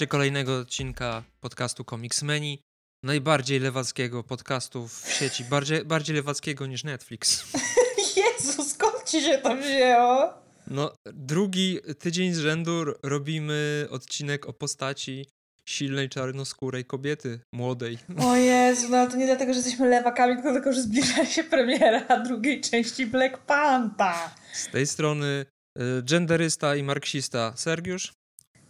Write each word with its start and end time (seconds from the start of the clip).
Słuchacie 0.00 0.10
kolejnego 0.10 0.58
odcinka 0.58 1.22
podcastu 1.40 1.84
Comicsmeni, 1.84 2.62
najbardziej 3.04 3.60
lewackiego 3.60 4.24
podcastu 4.24 4.88
w 4.88 5.12
sieci, 5.12 5.44
bardziej, 5.44 5.84
bardziej 5.84 6.16
lewackiego 6.16 6.66
niż 6.66 6.84
Netflix. 6.84 7.44
Jezu, 8.16 8.64
skąd 8.64 9.04
ci 9.04 9.20
się 9.20 9.38
to 9.38 9.56
wzięło? 9.56 10.34
No, 10.66 10.92
drugi 11.12 11.78
tydzień 11.98 12.34
z 12.34 12.38
rzędu 12.38 12.84
robimy 13.02 13.88
odcinek 13.90 14.46
o 14.48 14.52
postaci 14.52 15.26
silnej, 15.64 16.08
czarnoskórej 16.08 16.84
kobiety, 16.84 17.40
młodej. 17.52 17.98
O 18.18 18.36
Jezu, 18.36 18.88
no 18.90 19.06
to 19.06 19.16
nie 19.16 19.26
dlatego, 19.26 19.52
że 19.52 19.58
jesteśmy 19.58 19.88
lewakami, 19.88 20.34
tylko 20.34 20.50
dlatego, 20.50 20.72
że 20.72 20.82
zbliża 20.82 21.26
się 21.26 21.44
premiera 21.44 22.22
drugiej 22.26 22.60
części 22.60 23.06
Black 23.06 23.38
Panther. 23.38 24.30
Z 24.52 24.68
tej 24.68 24.86
strony 24.86 25.46
y, 25.78 26.02
genderysta 26.02 26.76
i 26.76 26.82
marksista 26.82 27.52
Sergiusz. 27.56 28.19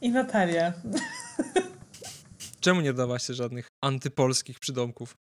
I 0.00 0.10
Natalia. 0.10 0.72
Czemu 2.60 2.80
nie 2.80 2.92
dawaś 2.92 3.26
się 3.26 3.34
żadnych 3.34 3.66
antypolskich 3.80 4.58
przydomków? 4.58 5.16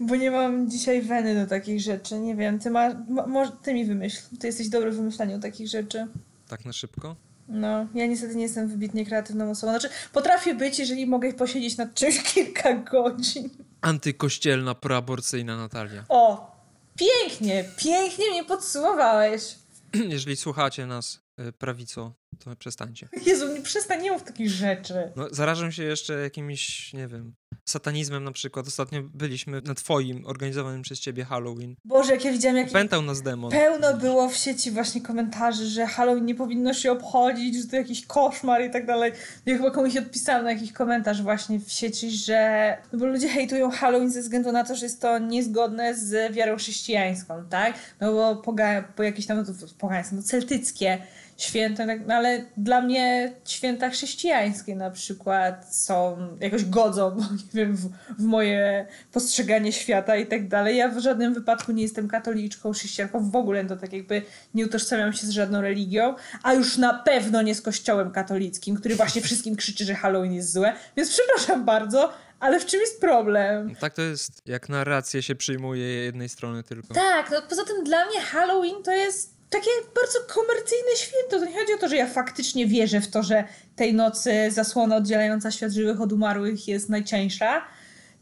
Bo 0.00 0.16
nie 0.16 0.30
mam 0.30 0.70
dzisiaj 0.70 1.02
weny 1.02 1.34
do 1.34 1.46
takich 1.46 1.80
rzeczy. 1.80 2.18
Nie 2.18 2.36
wiem, 2.36 2.58
ty, 2.58 2.70
ma, 2.70 2.94
może 3.26 3.52
ty 3.62 3.74
mi 3.74 3.84
wymyśl. 3.84 4.18
Ty 4.40 4.46
jesteś 4.46 4.68
dobry 4.68 4.90
w 4.90 4.96
wymyślaniu 4.96 5.40
takich 5.40 5.68
rzeczy. 5.68 6.06
Tak 6.48 6.64
na 6.64 6.72
szybko? 6.72 7.16
No, 7.48 7.86
ja 7.94 8.06
niestety 8.06 8.36
nie 8.36 8.42
jestem 8.42 8.68
wybitnie 8.68 9.06
kreatywną 9.06 9.50
osobą. 9.50 9.72
Znaczy, 9.72 9.88
potrafię 10.12 10.54
być, 10.54 10.78
jeżeli 10.78 11.06
mogę 11.06 11.32
posiedzieć 11.32 11.76
nad 11.76 11.94
czymś 11.94 12.22
kilka 12.34 12.74
godzin. 12.74 13.50
Antykościelna, 13.80 14.74
proaborcyjna 14.74 15.56
Natalia. 15.56 16.04
O! 16.08 16.56
Pięknie, 16.96 17.64
pięknie 17.76 18.30
mnie 18.30 18.44
podsumowałeś. 18.44 19.54
Jeżeli 20.08 20.36
słuchacie 20.36 20.86
nas, 20.86 21.20
y, 21.40 21.52
prawico, 21.52 22.12
to 22.44 22.56
przestańcie. 22.56 23.08
Jezu, 23.26 23.54
nie 23.54 23.62
przestań, 23.62 24.10
mów 24.10 24.22
takich 24.22 24.50
rzeczy. 24.50 25.12
No, 25.16 25.26
zarażam 25.30 25.72
się 25.72 25.82
jeszcze 25.82 26.12
jakimś, 26.22 26.92
nie 26.92 27.08
wiem, 27.08 27.34
satanizmem 27.64 28.24
na 28.24 28.32
przykład. 28.32 28.66
Ostatnio 28.66 29.02
byliśmy 29.02 29.60
na 29.60 29.74
twoim 29.74 30.26
organizowanym 30.26 30.82
przez 30.82 31.00
ciebie 31.00 31.24
Halloween. 31.24 31.74
Boże, 31.84 32.12
jak 32.12 32.24
ja 32.24 32.32
widziałam, 32.32 32.56
jak 32.56 32.70
Pętał 32.70 33.02
nas 33.02 33.22
demon. 33.22 33.50
pełno 33.50 33.96
było 33.96 34.28
w 34.28 34.36
sieci 34.36 34.70
właśnie 34.70 35.00
komentarzy, 35.00 35.66
że 35.66 35.86
Halloween 35.86 36.24
nie 36.24 36.34
powinno 36.34 36.74
się 36.74 36.92
obchodzić, 36.92 37.62
że 37.62 37.68
to 37.68 37.76
jakiś 37.76 38.06
koszmar 38.06 38.62
i 38.64 38.70
tak 38.70 38.86
dalej. 38.86 39.12
Ja 39.46 39.56
chyba 39.56 39.70
komuś 39.70 39.96
odpisałam 39.96 40.44
na 40.44 40.52
jakiś 40.52 40.72
komentarz 40.72 41.22
właśnie 41.22 41.60
w 41.60 41.72
sieci, 41.72 42.10
że 42.10 42.76
no 42.92 42.98
bo 42.98 43.06
ludzie 43.06 43.28
hejtują 43.28 43.70
Halloween 43.70 44.10
ze 44.10 44.22
względu 44.22 44.52
na 44.52 44.64
to, 44.64 44.74
że 44.76 44.86
jest 44.86 45.00
to 45.02 45.18
niezgodne 45.18 45.94
z 45.94 46.34
wiarą 46.34 46.56
chrześcijańską, 46.56 47.44
tak? 47.50 47.74
No 48.00 48.12
bo, 48.12 48.36
poga, 48.36 48.82
po 48.82 49.02
jakieś 49.02 49.26
tam, 49.26 49.36
no 49.36 49.44
pogańskie, 49.78 50.16
no 50.16 50.22
celtyckie 50.22 50.98
święta, 51.38 51.86
tak, 51.86 52.06
no 52.06 52.14
ale 52.14 52.44
dla 52.56 52.80
mnie 52.80 53.32
święta 53.44 53.90
chrześcijańskie 53.90 54.76
na 54.76 54.90
przykład 54.90 55.76
są, 55.76 56.16
jakoś 56.40 56.64
godzą, 56.64 57.16
nie 57.54 57.66
wiem, 57.66 57.76
w, 57.76 57.88
w 58.18 58.22
moje 58.22 58.86
postrzeganie 59.12 59.72
świata 59.72 60.16
i 60.16 60.26
tak 60.26 60.48
dalej. 60.48 60.76
Ja 60.76 60.88
w 60.88 60.98
żadnym 60.98 61.34
wypadku 61.34 61.72
nie 61.72 61.82
jestem 61.82 62.08
katoliczką, 62.08 62.72
chrześcijanką, 62.72 63.30
w 63.30 63.36
ogóle 63.36 63.64
to 63.64 63.76
tak 63.76 63.92
jakby 63.92 64.22
nie 64.54 64.64
utożsamiam 64.64 65.12
się 65.12 65.26
z 65.26 65.30
żadną 65.30 65.60
religią, 65.60 66.14
a 66.42 66.54
już 66.54 66.76
na 66.76 66.94
pewno 66.94 67.42
nie 67.42 67.54
z 67.54 67.62
kościołem 67.62 68.10
katolickim, 68.10 68.76
który 68.76 68.96
właśnie 68.96 69.22
wszystkim 69.22 69.56
krzyczy, 69.56 69.84
że 69.84 69.94
Halloween 69.94 70.32
jest 70.32 70.52
złe, 70.52 70.72
więc 70.96 71.10
przepraszam 71.10 71.64
bardzo, 71.64 72.12
ale 72.40 72.60
w 72.60 72.66
czym 72.66 72.80
jest 72.80 73.00
problem? 73.00 73.74
Tak 73.74 73.94
to 73.94 74.02
jest, 74.02 74.42
jak 74.46 74.68
narrację 74.68 75.22
się 75.22 75.34
przyjmuje 75.34 75.84
jednej 75.84 76.28
strony 76.28 76.62
tylko. 76.62 76.94
Tak, 76.94 77.30
no 77.30 77.42
poza 77.48 77.64
tym 77.64 77.84
dla 77.84 78.06
mnie 78.06 78.20
Halloween 78.20 78.82
to 78.82 78.92
jest 78.92 79.37
takie 79.50 79.70
bardzo 79.94 80.18
komercyjne 80.34 80.96
święto. 80.96 81.38
To 81.38 81.44
nie 81.44 81.58
chodzi 81.60 81.74
o 81.74 81.78
to, 81.78 81.88
że 81.88 81.96
ja 81.96 82.06
faktycznie 82.06 82.66
wierzę 82.66 83.00
w 83.00 83.08
to, 83.08 83.22
że 83.22 83.44
tej 83.76 83.94
nocy 83.94 84.50
zasłona 84.50 84.96
oddzielająca 84.96 85.50
świat 85.50 85.72
żywych 85.72 86.00
od 86.00 86.12
umarłych 86.12 86.68
jest 86.68 86.88
najcieńsza. 86.88 87.64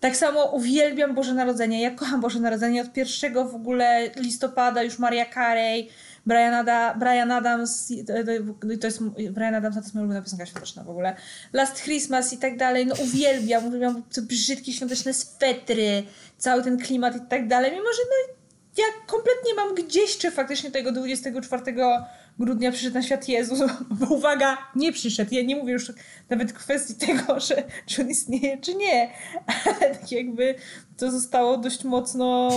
Tak 0.01 0.17
samo 0.17 0.45
uwielbiam 0.45 1.15
Boże 1.15 1.35
Narodzenie. 1.35 1.83
Ja 1.83 1.91
kocham 1.91 2.21
Boże 2.21 2.41
Narodzenie. 2.41 2.83
Od 2.83 2.97
1 2.97 3.49
w 3.49 3.55
ogóle 3.55 4.11
listopada 4.17 4.83
już 4.83 4.99
Maria 4.99 5.27
Carey, 5.35 5.89
Brian, 6.27 6.55
Ada, 6.55 6.95
Brian 6.95 7.31
Adams, 7.31 7.93
to 8.81 8.87
jest 8.87 9.03
Brian 9.31 9.55
Adams, 9.55 9.75
to 9.75 9.81
jest 9.81 9.95
moja 9.95 10.05
ulubiona 10.05 10.23
piosenka 10.23 10.47
świąteczna 10.47 10.85
w 10.85 10.91
ogóle. 10.91 11.17
Last 11.53 11.83
Christmas 11.83 12.33
i 12.33 12.39
tak 12.39 12.57
dalej. 12.57 12.87
No 12.87 12.95
uwielbiam, 13.03 13.67
uwielbiam 13.67 14.03
te 14.03 14.23
brzydkie 14.23 14.73
świąteczne 14.73 15.15
swetry, 15.15 16.03
cały 16.39 16.63
ten 16.63 16.79
klimat 16.79 17.17
i 17.17 17.21
tak 17.29 17.49
dalej. 17.49 17.73
Mimo, 17.73 17.93
że 17.93 18.03
no 18.03 18.35
ja 18.79 18.85
kompletnie 19.07 19.55
mam 19.55 19.75
gdzieś, 19.75 20.19
czy 20.19 20.31
faktycznie 20.31 20.71
tego 20.71 20.93
24 20.93 21.63
grudnia 22.39 22.73
przyszedł 22.73 22.95
na 22.95 23.03
świat 23.03 23.29
Jezus, 23.29 23.59
bo 23.91 24.07
uwaga, 24.07 24.59
nie 24.77 24.93
przyszedł. 24.93 25.35
Ja 25.35 25.43
nie 25.43 25.57
mówię 25.57 25.73
już 25.73 25.93
nawet 26.29 26.53
kwestii 26.53 26.95
tego, 26.95 27.41
że, 27.49 27.65
czy 27.87 28.03
on 28.03 28.11
istnieje, 28.11 28.59
czy 28.59 28.75
nie, 28.75 29.11
ale 29.65 29.95
tak 29.95 30.13
jakby 30.13 30.55
to 30.97 31.11
zostało 31.11 31.59
dość 31.59 31.85
mocno 31.85 32.51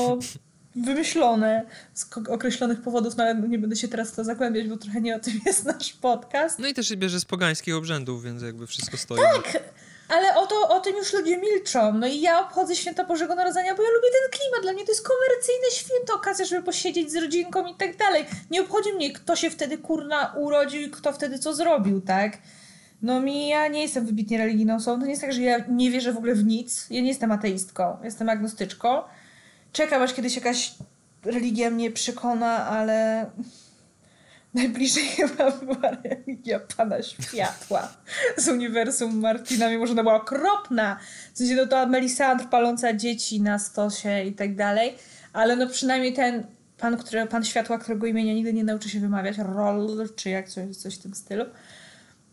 wymyślone 0.76 1.66
z 1.94 2.10
określonych 2.30 2.82
powodów, 2.82 3.18
no 3.18 3.24
ale 3.24 3.36
nie 3.36 3.60
będę 3.60 3.76
się 3.76 3.88
teraz 3.88 4.12
w 4.12 4.16
to 4.16 4.24
zagłębiać, 4.24 4.68
bo 4.68 4.78
trochę 4.78 5.02
nie 5.02 5.16
o 5.16 5.20
tym 5.20 5.40
jest 5.46 5.66
nasz 5.66 5.94
podcast. 5.94 6.60
No 6.60 6.68
i 6.68 6.74
też 6.74 6.88
się 6.88 6.98
bierze 6.98 7.20
z 7.20 7.26
pogańskich 7.26 7.76
obrzędów, 7.76 8.24
więc 8.24 8.42
jakby 8.42 8.68
wszystko 8.68 8.98
stoi. 8.98 9.20
Tak! 9.20 9.64
Ale 10.10 10.36
o, 10.36 10.48
to, 10.48 10.70
o 10.70 10.80
tym 10.80 10.96
już 10.96 11.14
ludzie 11.14 11.38
milczą. 11.38 11.94
No 11.94 12.08
i 12.08 12.22
ja 12.22 12.40
obchodzę 12.40 12.76
święto 12.76 13.06
Bożego 13.06 13.36
Narodzenia, 13.36 13.76
bo 13.76 13.84
ja 13.84 13.90
lubię 13.90 14.08
ten 14.12 14.40
klimat. 14.40 14.62
Dla 14.62 14.74
mnie 14.74 14.86
to 14.86 14.92
jest 14.92 15.08
komercyjne 15.08 15.72
święto, 15.72 16.16
okazja, 16.16 16.46
żeby 16.46 16.64
posiedzieć 16.64 17.12
z 17.12 17.16
rodzinką 17.16 17.66
i 17.66 17.76
tak 17.76 17.98
dalej. 17.98 18.26
Nie 18.52 18.62
obchodzi 18.62 18.94
mnie, 18.94 19.14
kto 19.14 19.36
się 19.36 19.50
wtedy 19.50 19.78
kurna 19.78 20.34
urodził 20.38 20.82
i 20.82 20.90
kto 20.90 21.14
wtedy 21.14 21.40
co 21.40 21.54
zrobił, 21.54 22.02
tak? 22.02 22.38
No 23.02 23.22
mi, 23.22 23.48
ja 23.48 23.68
nie 23.68 23.82
jestem 23.82 24.06
wybitnie 24.06 24.38
religijną 24.38 24.76
osobą. 24.76 25.00
To 25.00 25.06
nie 25.06 25.12
jest 25.12 25.22
tak, 25.22 25.34
że 25.34 25.42
ja 25.42 25.64
nie 25.68 25.92
wierzę 25.92 26.14
w 26.14 26.18
ogóle 26.18 26.36
w 26.36 26.46
nic. 26.46 26.88
Ja 26.90 27.02
nie 27.02 27.08
jestem 27.08 27.32
ateistką, 27.32 27.98
jestem 28.04 28.30
agnostyczką. 28.30 29.02
Czekam, 29.72 30.02
aż 30.02 30.14
kiedyś 30.14 30.36
jakaś 30.36 30.74
religia 31.24 31.70
mnie 31.70 31.92
przekona, 31.92 32.68
ale 32.68 33.26
Najbliżej 34.54 35.04
chyba 35.18 35.52
była 35.52 35.92
religia 36.04 36.60
Pana 36.60 37.04
Światła 37.04 37.94
z 38.38 38.48
uniwersum 38.48 39.20
Martina, 39.20 39.70
mimo 39.70 39.88
że 39.88 39.92
ona 39.92 40.04
była 40.04 40.16
okropna. 40.16 41.00
W 41.34 41.38
sensie, 41.38 41.56
no 41.56 41.66
to 41.66 41.88
Melisandr 41.88 42.50
paląca 42.50 42.94
dzieci 42.94 43.42
na 43.42 43.60
stosie 43.60 44.24
i 44.24 44.34
tak 44.34 44.56
dalej. 44.56 44.96
Ale 45.34 45.56
no 45.56 45.68
przynajmniej 45.68 46.14
ten 46.14 46.44
pan, 46.78 46.98
który, 46.98 47.28
pan 47.28 47.46
Światła, 47.46 47.78
którego 47.78 48.08
imienia 48.08 48.34
nigdy 48.34 48.54
nie 48.54 48.64
nauczy 48.64 48.90
się 48.90 49.00
wymawiać, 49.00 49.38
Roll, 49.38 50.10
czy 50.16 50.30
jak 50.30 50.50
coś, 50.50 50.76
coś 50.76 50.96
w 50.96 51.00
tym 51.00 51.16
stylu, 51.16 51.46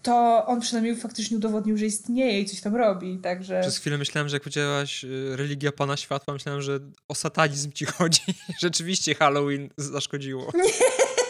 to 0.03 0.47
on 0.47 0.61
przynajmniej 0.61 0.97
faktycznie 0.97 1.37
udowodnił, 1.37 1.79
że 1.79 1.87
istnieje 1.87 2.41
i 2.41 2.47
coś 2.47 2.61
tam 2.61 2.77
robi, 2.77 3.19
także... 3.19 3.61
Przez 3.61 3.79
chwilę 3.79 3.99
myślałem, 3.99 4.29
że 4.29 4.37
jak 4.37 4.43
powiedziałaś 4.43 5.05
y, 5.05 5.37
religia 5.37 5.73
Pana 5.73 5.97
Światła, 5.97 6.35
myślałem, 6.35 6.63
że 6.63 6.81
o 7.09 7.15
satanizm 7.15 7.73
ci 7.73 7.85
chodzi. 7.85 8.23
Rzeczywiście 8.63 9.15
Halloween 9.15 9.71
zaszkodziło. 9.77 10.53
Nie! 10.55 11.26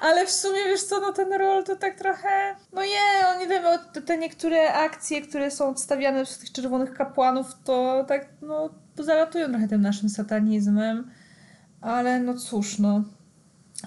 Ale 0.00 0.26
w 0.26 0.30
sumie, 0.30 0.64
wiesz 0.64 0.82
co, 0.82 1.00
no 1.00 1.12
ten 1.12 1.32
rol 1.32 1.64
to 1.64 1.76
tak 1.76 1.98
trochę... 1.98 2.54
No 2.72 2.82
nie, 2.82 3.28
on 3.28 3.38
nie 3.38 3.48
wiem, 3.48 3.64
te, 3.92 4.02
te 4.02 4.18
niektóre 4.18 4.72
akcje, 4.72 5.22
które 5.22 5.50
są 5.50 5.68
odstawiane 5.68 6.26
z 6.26 6.38
tych 6.38 6.52
czerwonych 6.52 6.94
kapłanów, 6.94 7.46
to 7.64 8.04
tak, 8.08 8.28
no, 8.42 8.70
zalatują 8.98 9.48
trochę 9.48 9.68
tym 9.68 9.82
naszym 9.82 10.08
satanizmem. 10.08 11.10
Ale 11.80 12.20
no 12.20 12.34
cóż, 12.34 12.78
no. 12.78 13.04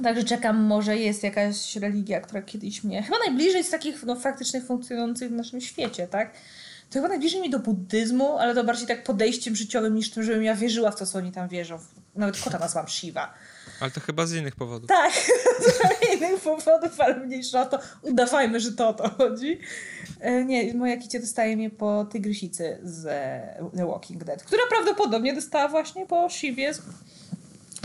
Także 0.04 0.24
czekam, 0.24 0.64
może 0.64 0.98
jest 0.98 1.24
jakaś 1.24 1.76
religia, 1.76 2.22
która 2.22 2.42
kiedyś 2.42 2.84
mnie... 2.84 3.04
Chyba 3.04 3.18
najbliżej 3.18 3.64
z 3.64 3.70
takich, 3.70 4.04
no, 4.04 4.16
faktycznie 4.16 4.62
funkcjonujących 4.62 5.30
w 5.30 5.34
naszym 5.34 5.62
świecie, 5.62 6.08
tak? 6.08 6.34
To 6.90 6.94
chyba 6.94 7.08
najbliżej 7.08 7.42
mi 7.42 7.50
do 7.50 7.60
buddyzmu, 7.60 8.38
ale 8.38 8.56
to 8.56 8.64
bardziej 8.64 8.88
tak 8.88 9.04
podejściem 9.04 9.56
życiowym 9.56 9.96
niż 9.96 10.12
tym, 10.12 10.24
żebym 10.24 10.44
ja 10.44 10.56
wierzyła 10.56 10.92
w 10.92 10.96
to, 10.96 11.06
co 11.06 11.18
oni 11.18 11.32
tam 11.32 11.48
wierzą. 11.48 11.80
Nawet 12.16 12.42
kota 12.42 12.60
nazwam 12.60 12.88
Shiva. 12.88 13.34
Ale 13.80 13.92
to 13.92 14.00
chyba 14.00 14.26
z 14.26 14.34
innych 14.34 14.56
powodów. 14.56 14.88
Tak, 14.88 15.14
z 15.66 16.16
innych 16.16 16.42
powodów, 16.42 17.00
ale 17.00 17.16
mniejsza 17.16 17.62
o 17.62 17.66
to. 17.66 17.80
Udawajmy, 18.02 18.60
że 18.60 18.72
to 18.72 18.90
o 18.90 18.94
to 18.94 19.10
chodzi. 19.10 19.60
E, 20.20 20.46
nie, 20.46 20.74
moja 20.74 20.98
kicie 20.98 21.20
dostaje 21.20 21.58
mnie 21.58 21.70
po 21.70 22.06
tygrysicy 22.06 22.80
z 22.84 23.04
The 23.76 23.88
Walking 23.88 24.24
Dead, 24.24 24.44
która 24.44 24.64
prawdopodobnie 24.70 25.34
dostała 25.34 25.68
właśnie 25.68 26.06
po 26.06 26.30
Shivie 26.30 26.74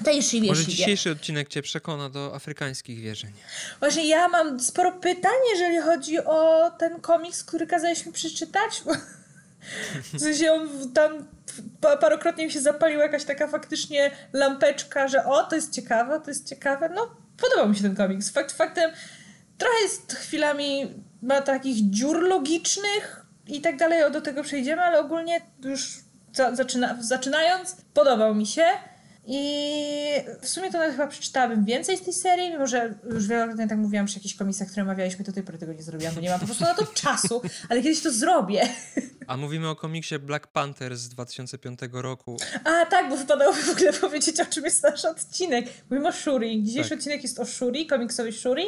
tej 0.05 0.23
Shivie. 0.23 0.49
Może 0.49 0.67
dzisiejszy 0.67 1.11
odcinek 1.11 1.49
cię 1.49 1.63
przekona 1.63 2.09
do 2.09 2.35
afrykańskich 2.35 3.01
wierzeń. 3.01 3.33
Właśnie 3.81 4.09
ja 4.09 4.29
mam 4.29 4.61
sporo 4.61 4.93
pytań, 4.93 5.33
jeżeli 5.53 5.81
chodzi 5.81 6.19
o 6.19 6.71
ten 6.79 7.01
komiks, 7.01 7.45
który 7.45 7.67
kazałeś 7.67 8.07
mi 8.07 8.13
przeczytać. 8.13 8.83
W 10.15 10.21
sensie 10.21 10.53
on 10.53 10.93
tam 10.93 11.27
parokrotnie 12.01 12.45
mi 12.45 12.51
się 12.51 12.61
zapaliła 12.61 13.03
jakaś 13.03 13.25
taka 13.25 13.49
faktycznie 13.49 14.11
lampeczka, 14.33 15.09
że 15.09 15.25
o, 15.25 15.43
to 15.43 15.57
jest 15.57 15.73
ciekawe, 15.73 16.21
to 16.21 16.31
jest 16.31 16.49
ciekawe. 16.49 16.89
No, 16.89 17.17
podobał 17.37 17.69
mi 17.69 17.77
się 17.77 17.83
ten 17.83 17.97
komiks. 17.97 18.31
Fakt 18.31 18.53
faktem, 18.53 18.91
trochę 19.59 19.75
jest 19.83 20.13
chwilami, 20.13 21.05
ma 21.23 21.41
takich 21.41 21.91
dziur 21.91 22.23
logicznych 22.29 23.27
i 23.47 23.61
tak 23.61 23.77
dalej, 23.77 24.13
do 24.13 24.21
tego 24.21 24.43
przejdziemy, 24.43 24.83
ale 24.83 25.01
ogólnie 25.01 25.41
już 25.65 25.99
za, 26.33 26.55
zaczyna, 26.55 26.97
zaczynając, 27.01 27.77
podobał 27.95 28.35
mi 28.35 28.47
się. 28.47 28.65
I 29.27 29.41
w 30.41 30.49
sumie 30.49 30.71
to 30.73 30.79
nawet 30.79 30.93
chyba 30.93 31.07
przeczytałabym 31.07 31.65
więcej 31.65 31.97
z 31.97 32.03
tej 32.03 32.13
serii, 32.13 32.51
mimo 32.51 32.67
że 32.67 32.95
już 33.11 33.27
wielokrotnie 33.27 33.69
tak 33.69 33.79
mówiłam 33.79 34.07
przy 34.07 34.19
jakichś 34.19 34.35
komiksach, 34.35 34.69
które 34.69 34.83
omawialiśmy, 34.83 35.25
to 35.25 35.31
do 35.31 35.35
tej 35.35 35.43
pory 35.43 35.59
tego 35.59 35.73
nie 35.73 35.83
zrobiłam, 35.83 36.15
bo 36.15 36.21
nie 36.21 36.31
mam 36.31 36.41
po 36.41 36.47
prostu 36.47 36.65
na 36.65 36.75
to 36.75 36.87
czasu, 37.03 37.43
ale 37.69 37.83
kiedyś 37.83 38.03
to 38.03 38.13
zrobię. 38.13 38.69
A 39.27 39.37
mówimy 39.37 39.69
o 39.69 39.77
komiksie 39.77 40.19
Black 40.19 40.47
Panther 40.47 40.97
z 40.97 41.09
2005 41.09 41.81
roku. 41.93 42.37
A 42.65 42.87
tak, 42.87 43.09
bo 43.11 43.17
wypadałoby 43.17 43.63
w 43.63 43.71
ogóle 43.71 43.93
powiedzieć, 43.93 44.41
o 44.41 44.47
czym 44.47 44.65
jest 44.65 44.83
nasz 44.83 45.05
odcinek. 45.05 45.67
Mówimy 45.91 46.09
o 46.09 46.13
Shuri. 46.13 46.63
Dzisiejszy 46.63 46.91
tak. 46.91 46.99
odcinek 46.99 47.23
jest 47.23 47.41
o 47.41 47.45
Shuri, 47.45 47.87
komiksowej 47.87 48.33
Shuri. 48.33 48.65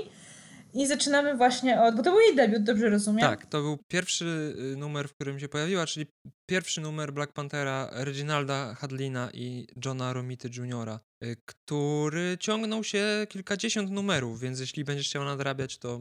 I 0.75 0.87
zaczynamy 0.87 1.37
właśnie 1.37 1.83
od, 1.83 1.97
bo 1.97 2.03
to 2.03 2.11
był 2.11 2.21
jej 2.21 2.37
debiut, 2.37 2.63
dobrze 2.63 2.91
rozumiem? 2.91 3.21
Tak, 3.21 3.47
to 3.47 3.63
był 3.63 3.79
pierwszy 3.89 4.55
y, 4.73 4.77
numer, 4.77 5.09
w 5.09 5.15
którym 5.15 5.41
się 5.41 5.49
pojawiła, 5.49 5.87
czyli 5.87 6.07
pierwszy 6.47 6.81
numer 6.81 7.13
Black 7.13 7.33
Panthera 7.33 7.91
Reginalda 7.93 8.75
Hadlina 8.75 9.31
i 9.33 9.67
Johna 9.85 10.13
Romity 10.13 10.49
Jr., 10.49 10.99
który 11.45 12.39
ciągnął 12.41 12.85
się 12.85 13.27
kilkadziesiąt 13.29 13.91
numerów, 13.91 14.41
więc 14.41 14.61
jeśli 14.61 14.85
będziesz 14.85 15.09
chciał 15.09 15.25
nadrabiać, 15.25 15.79
to 15.79 16.01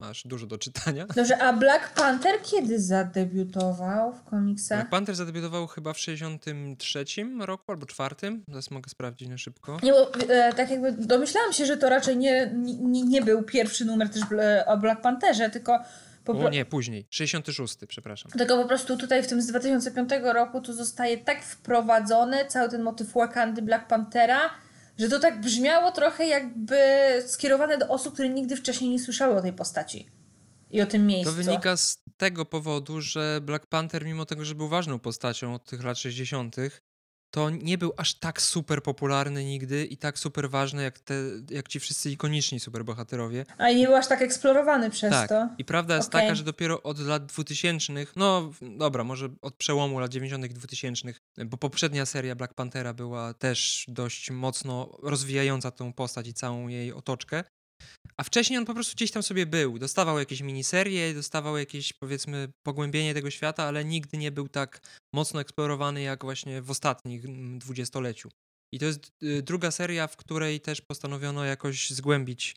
masz 0.00 0.22
dużo 0.24 0.46
do 0.46 0.58
czytania. 0.58 1.06
Dobrze, 1.06 1.38
a 1.38 1.52
Black 1.52 1.94
Panther 1.94 2.42
kiedy 2.42 2.80
zadebiutował 2.80 4.12
w 4.12 4.22
komiksach? 4.24 4.78
Black 4.78 4.90
Panther 4.90 5.14
zadebiutował 5.14 5.66
chyba 5.66 5.92
w 5.92 5.98
63 5.98 7.04
roku 7.40 7.64
albo 7.72 7.86
czwartym, 7.86 8.44
zaraz 8.48 8.70
mogę 8.70 8.90
sprawdzić 8.90 9.28
na 9.28 9.38
szybko. 9.38 9.78
Nie, 9.82 9.92
bo 9.92 10.14
e, 10.14 10.52
tak 10.52 10.70
jakby 10.70 10.92
domyślałam 10.92 11.52
się, 11.52 11.66
że 11.66 11.76
to 11.76 11.88
raczej 11.88 12.16
nie, 12.16 12.52
nie, 12.54 13.02
nie 13.02 13.22
był 13.22 13.42
pierwszy 13.42 13.84
numer 13.84 14.10
też 14.10 14.22
o 14.66 14.76
Black 14.76 15.00
Pantherze, 15.00 15.50
tylko 15.50 15.78
o 16.32 16.48
nie, 16.48 16.64
później. 16.64 17.06
66, 17.10 17.76
przepraszam. 17.88 18.32
Tylko 18.32 18.56
po 18.56 18.68
prostu 18.68 18.96
tutaj 18.96 19.22
w 19.22 19.26
tym 19.26 19.42
z 19.42 19.46
2005 19.46 20.10
roku 20.34 20.60
tu 20.60 20.72
zostaje 20.72 21.18
tak 21.18 21.44
wprowadzony 21.44 22.46
cały 22.48 22.68
ten 22.68 22.82
motyw 22.82 23.12
Wakandy 23.12 23.62
Black 23.62 23.86
Panthera, 23.86 24.50
że 24.98 25.08
to 25.08 25.18
tak 25.18 25.40
brzmiało 25.40 25.92
trochę 25.92 26.26
jakby 26.26 26.76
skierowane 27.26 27.78
do 27.78 27.88
osób, 27.88 28.12
które 28.14 28.28
nigdy 28.28 28.56
wcześniej 28.56 28.90
nie 28.90 28.98
słyszały 28.98 29.36
o 29.36 29.42
tej 29.42 29.52
postaci 29.52 30.06
i 30.70 30.82
o 30.82 30.86
tym 30.86 31.06
miejscu. 31.06 31.30
To 31.30 31.36
wynika 31.36 31.76
z 31.76 32.02
tego 32.16 32.44
powodu, 32.44 33.00
że 33.00 33.40
Black 33.42 33.66
Panther, 33.66 34.04
mimo 34.04 34.26
tego, 34.26 34.44
że 34.44 34.54
był 34.54 34.68
ważną 34.68 34.98
postacią 34.98 35.54
od 35.54 35.64
tych 35.64 35.84
lat 35.84 35.98
60., 35.98 36.56
to 37.36 37.50
nie 37.50 37.78
był 37.78 37.92
aż 37.96 38.14
tak 38.14 38.42
super 38.42 38.82
popularny 38.82 39.44
nigdy 39.44 39.84
i 39.84 39.96
tak 39.96 40.18
super 40.18 40.50
ważny 40.50 40.82
jak, 40.82 40.98
te, 40.98 41.14
jak 41.50 41.68
ci 41.68 41.80
wszyscy 41.80 42.10
ikoniczni 42.10 42.60
superbohaterowie. 42.60 43.44
A 43.58 43.70
nie 43.70 43.86
był 43.86 43.96
aż 43.96 44.08
tak 44.08 44.22
eksplorowany 44.22 44.90
przez 44.90 45.10
tak. 45.10 45.28
to. 45.28 45.48
I 45.58 45.64
prawda 45.64 45.96
jest 45.96 46.08
okay. 46.08 46.22
taka, 46.22 46.34
że 46.34 46.44
dopiero 46.44 46.82
od 46.82 46.98
lat 46.98 47.26
2000, 47.26 47.92
no 48.16 48.52
dobra, 48.78 49.04
może 49.04 49.28
od 49.42 49.54
przełomu 49.54 49.98
lat 49.98 50.10
90. 50.10 50.44
i 50.44 50.48
2000, 50.48 51.08
bo 51.46 51.56
poprzednia 51.56 52.06
seria 52.06 52.34
Black 52.34 52.54
Panthera 52.54 52.94
była 52.94 53.34
też 53.34 53.84
dość 53.88 54.30
mocno 54.30 54.98
rozwijająca 55.02 55.70
tą 55.70 55.92
postać 55.92 56.28
i 56.28 56.34
całą 56.34 56.68
jej 56.68 56.92
otoczkę. 56.92 57.44
A 58.16 58.22
wcześniej 58.22 58.58
on 58.58 58.64
po 58.64 58.74
prostu 58.74 58.94
gdzieś 58.94 59.10
tam 59.10 59.22
sobie 59.22 59.46
był. 59.46 59.78
Dostawał 59.78 60.18
jakieś 60.18 60.40
miniserie, 60.40 61.14
dostawał 61.14 61.58
jakieś 61.58 61.92
powiedzmy 61.92 62.48
pogłębienie 62.66 63.14
tego 63.14 63.30
świata, 63.30 63.64
ale 63.64 63.84
nigdy 63.84 64.18
nie 64.18 64.32
był 64.32 64.48
tak 64.48 64.80
mocno 65.14 65.40
eksplorowany 65.40 66.02
jak 66.02 66.24
właśnie 66.24 66.62
w 66.62 66.70
ostatnich 66.70 67.24
dwudziestoleciu. 67.58 68.28
I 68.72 68.78
to 68.78 68.84
jest 68.84 69.10
y, 69.22 69.42
druga 69.42 69.70
seria, 69.70 70.06
w 70.06 70.16
której 70.16 70.60
też 70.60 70.80
postanowiono 70.80 71.44
jakoś 71.44 71.90
zgłębić 71.90 72.56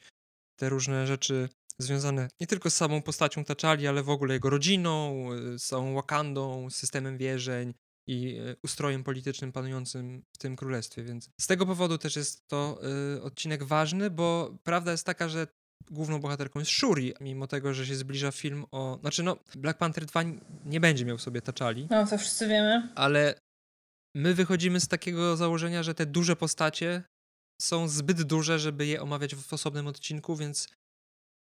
te 0.59 0.69
różne 0.69 1.07
rzeczy 1.07 1.49
związane 1.79 2.29
nie 2.39 2.47
tylko 2.47 2.69
z 2.69 2.75
samą 2.75 3.01
postacią 3.01 3.43
Taczali, 3.43 3.87
ale 3.87 4.03
w 4.03 4.09
ogóle 4.09 4.33
jego 4.33 4.49
rodziną, 4.49 5.27
y, 5.33 5.59
z 5.59 5.65
całą 5.65 5.95
Wakandą, 5.95 6.69
systemem 6.69 7.17
wierzeń, 7.17 7.73
i 8.09 8.37
e, 8.37 8.55
ustrojem 8.63 9.03
politycznym 9.03 9.51
panującym 9.51 10.23
w 10.35 10.37
tym 10.37 10.55
królestwie, 10.55 11.03
więc 11.03 11.29
z 11.41 11.47
tego 11.47 11.65
powodu 11.65 11.97
też 11.97 12.15
jest 12.15 12.47
to 12.47 12.81
y, 13.17 13.21
odcinek 13.23 13.63
ważny, 13.63 14.09
bo 14.09 14.57
prawda 14.63 14.91
jest 14.91 15.05
taka, 15.05 15.29
że 15.29 15.47
główną 15.91 16.19
bohaterką 16.19 16.59
jest 16.59 16.71
Shuri, 16.71 17.13
mimo 17.21 17.47
tego, 17.47 17.73
że 17.73 17.85
się 17.85 17.95
zbliża 17.95 18.31
film 18.31 18.65
o... 18.71 18.97
Znaczy 19.01 19.23
no, 19.23 19.37
Black 19.55 19.79
Panther 19.79 20.05
2 20.05 20.23
nie 20.65 20.79
będzie 20.79 21.05
miał 21.05 21.17
sobie 21.17 21.41
taczali. 21.41 21.87
No, 21.89 22.07
to 22.07 22.17
wszyscy 22.17 22.47
wiemy. 22.47 22.89
Ale 22.95 23.39
my 24.15 24.33
wychodzimy 24.33 24.79
z 24.79 24.87
takiego 24.87 25.37
założenia, 25.37 25.83
że 25.83 25.93
te 25.93 26.05
duże 26.05 26.35
postacie 26.35 27.03
są 27.61 27.87
zbyt 27.87 28.21
duże, 28.21 28.59
żeby 28.59 28.85
je 28.85 29.01
omawiać 29.01 29.35
w 29.35 29.53
osobnym 29.53 29.87
odcinku, 29.87 30.35
więc 30.35 30.67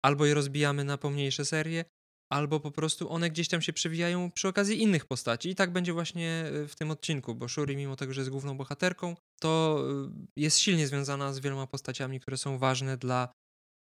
albo 0.05 0.25
je 0.25 0.33
rozbijamy 0.33 0.83
na 0.83 0.97
pomniejsze 0.97 1.45
serie, 1.45 1.85
albo 2.31 2.59
po 2.59 2.71
prostu 2.71 3.11
one 3.11 3.29
gdzieś 3.29 3.47
tam 3.47 3.61
się 3.61 3.73
przewijają 3.73 4.31
przy 4.31 4.47
okazji 4.47 4.81
innych 4.81 5.05
postaci. 5.05 5.49
I 5.49 5.55
tak 5.55 5.73
będzie 5.73 5.93
właśnie 5.93 6.29
e, 6.29 6.67
w 6.67 6.75
tym 6.75 6.91
odcinku, 6.91 7.35
bo 7.35 7.47
Shuri, 7.47 7.77
mimo 7.77 7.95
tego, 7.95 8.13
że 8.13 8.21
jest 8.21 8.31
główną 8.31 8.57
bohaterką, 8.57 9.15
to 9.41 9.83
e, 10.07 10.11
jest 10.35 10.59
silnie 10.59 10.87
związana 10.87 11.33
z 11.33 11.39
wieloma 11.39 11.67
postaciami, 11.67 12.19
które 12.19 12.37
są 12.37 12.57
ważne 12.57 12.97
dla 12.97 13.33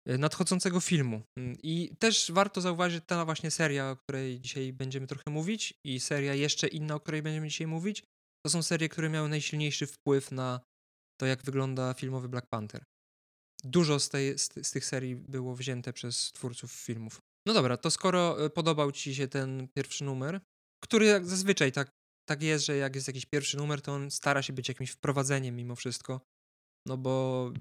e, 0.08 0.18
nadchodzącego 0.18 0.80
filmu. 0.80 1.22
Mm, 1.38 1.58
I 1.64 1.96
też 2.00 2.32
warto 2.32 2.62
zauważyć 2.62 3.04
ta 3.08 3.26
właśnie 3.26 3.52
seria, 3.52 3.92
o 3.92 3.96
której 3.96 4.40
dzisiaj 4.40 4.74
będziemy 4.74 5.08
trochę 5.08 5.32
mówić, 5.32 5.74
i 5.86 6.00
seria 6.00 6.34
jeszcze 6.34 6.68
inna, 6.68 6.96
o 6.96 7.00
której 7.00 7.22
będziemy 7.22 7.48
dzisiaj 7.48 7.68
mówić. 7.68 8.04
To 8.46 8.50
są 8.50 8.64
serie, 8.64 8.90
które 8.90 9.10
miały 9.10 9.30
najsilniejszy 9.30 9.88
wpływ 9.88 10.32
na 10.32 10.62
to, 11.20 11.26
jak 11.26 11.44
wygląda 11.44 11.94
filmowy 11.94 12.30
Black 12.30 12.48
Panther. 12.48 12.84
Dużo 13.64 14.00
z, 14.00 14.10
tej, 14.10 14.38
z, 14.38 14.68
z 14.68 14.72
tych 14.72 14.86
serii 14.86 15.16
było 15.16 15.56
wzięte 15.56 15.94
przez 15.94 16.32
twórców 16.32 16.72
filmów. 16.72 17.22
No 17.48 17.54
dobra, 17.54 17.78
to 17.78 17.92
skoro 17.92 18.46
e, 18.46 18.50
podobał 18.50 18.92
ci 18.92 19.16
się 19.16 19.28
ten 19.28 19.68
pierwszy 19.68 20.04
numer, 20.04 20.42
który 20.84 21.06
jak 21.06 21.26
zazwyczaj 21.26 21.72
tak, 21.72 21.92
tak 22.30 22.42
jest, 22.44 22.66
że 22.66 22.78
jak 22.78 22.96
jest 22.96 23.08
jakiś 23.08 23.26
pierwszy 23.26 23.58
numer, 23.58 23.82
to 23.82 23.94
on 23.94 24.12
stara 24.12 24.42
się 24.42 24.54
być 24.54 24.68
jakimś 24.68 24.92
wprowadzeniem 24.92 25.56
mimo 25.56 25.76
wszystko, 25.76 26.22
no 26.88 26.98
bo 26.98 27.52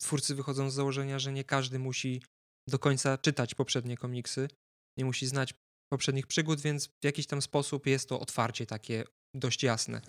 twórcy 0.00 0.34
wychodzą 0.34 0.70
z 0.70 0.74
założenia, 0.74 1.18
że 1.18 1.32
nie 1.32 1.44
każdy 1.44 1.78
musi 1.78 2.22
do 2.68 2.78
końca 2.78 3.18
czytać 3.18 3.54
poprzednie 3.54 3.96
komiksy, 3.96 4.48
nie 4.98 5.04
musi 5.04 5.26
znać 5.26 5.54
poprzednich 5.92 6.26
przygód, 6.26 6.60
więc 6.60 6.86
w 6.86 7.04
jakiś 7.04 7.26
tam 7.26 7.42
sposób 7.42 7.86
jest 7.86 8.08
to 8.08 8.20
otwarcie 8.20 8.66
takie 8.66 9.04
dość 9.34 9.62
jasne. 9.62 10.00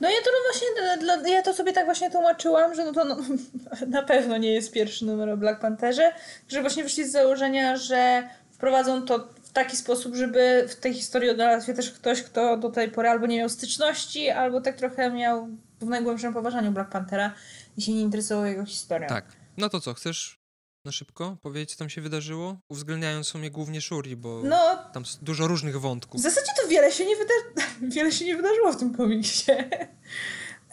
No 0.00 0.10
ja 0.10 0.16
to 0.24 0.30
no 0.32 0.38
właśnie, 0.50 1.32
ja 1.32 1.42
to 1.42 1.54
sobie 1.54 1.72
tak 1.72 1.84
właśnie 1.84 2.10
tłumaczyłam, 2.10 2.74
że 2.74 2.84
no 2.84 2.92
to 2.92 3.04
no, 3.04 3.16
na 3.98 4.02
pewno 4.02 4.36
nie 4.36 4.52
jest 4.52 4.72
pierwszy 4.72 5.04
numer 5.04 5.28
o 5.28 5.36
Black 5.36 5.60
Pantherze, 5.60 6.12
że 6.48 6.60
właśnie 6.60 6.82
wyszli 6.82 7.08
z 7.08 7.12
założenia, 7.12 7.76
że 7.76 8.28
wprowadzą 8.54 9.02
to 9.02 9.28
w 9.42 9.52
taki 9.52 9.76
sposób, 9.76 10.14
żeby 10.14 10.66
w 10.68 10.74
tej 10.76 10.94
historii 10.94 11.30
odnalazł 11.30 11.66
się 11.66 11.74
też 11.74 11.90
ktoś, 11.90 12.22
kto 12.22 12.56
do 12.56 12.70
tej 12.70 12.90
pory 12.90 13.08
albo 13.08 13.26
nie 13.26 13.38
miał 13.38 13.48
styczności, 13.48 14.30
albo 14.30 14.60
tak 14.60 14.76
trochę 14.76 15.10
miał 15.10 15.48
w 15.80 15.84
najgłębszym 15.86 16.34
poważaniu 16.34 16.72
Black 16.72 16.90
Panthera 16.90 17.34
i 17.76 17.82
się 17.82 17.92
nie 17.92 18.00
interesował 18.00 18.46
jego 18.46 18.64
historią. 18.64 19.08
Tak. 19.08 19.24
No 19.56 19.68
to 19.68 19.80
co, 19.80 19.94
chcesz 19.94 20.38
na 20.84 20.92
szybko 20.92 21.36
powiedzieć, 21.42 21.70
co 21.70 21.78
tam 21.78 21.90
się 21.90 22.00
wydarzyło? 22.00 22.56
Uwzględniając 22.68 23.26
w 23.26 23.30
sumie 23.30 23.50
głównie 23.50 23.80
Shuri, 23.80 24.16
bo 24.16 24.42
no, 24.44 24.78
tam 24.92 25.04
dużo 25.22 25.46
różnych 25.46 25.80
wątków. 25.80 26.20
W 26.20 26.24
zasadzie 26.24 26.52
to 26.62 26.68
wiele 26.68 26.92
się 26.92 27.06
nie, 27.06 27.16
wyda- 27.16 27.64
wiele 27.94 28.12
się 28.12 28.24
nie 28.24 28.36
wydarzyło 28.36 28.72
w 28.72 28.76
tym 28.76 28.94
komiksie. 28.94 29.52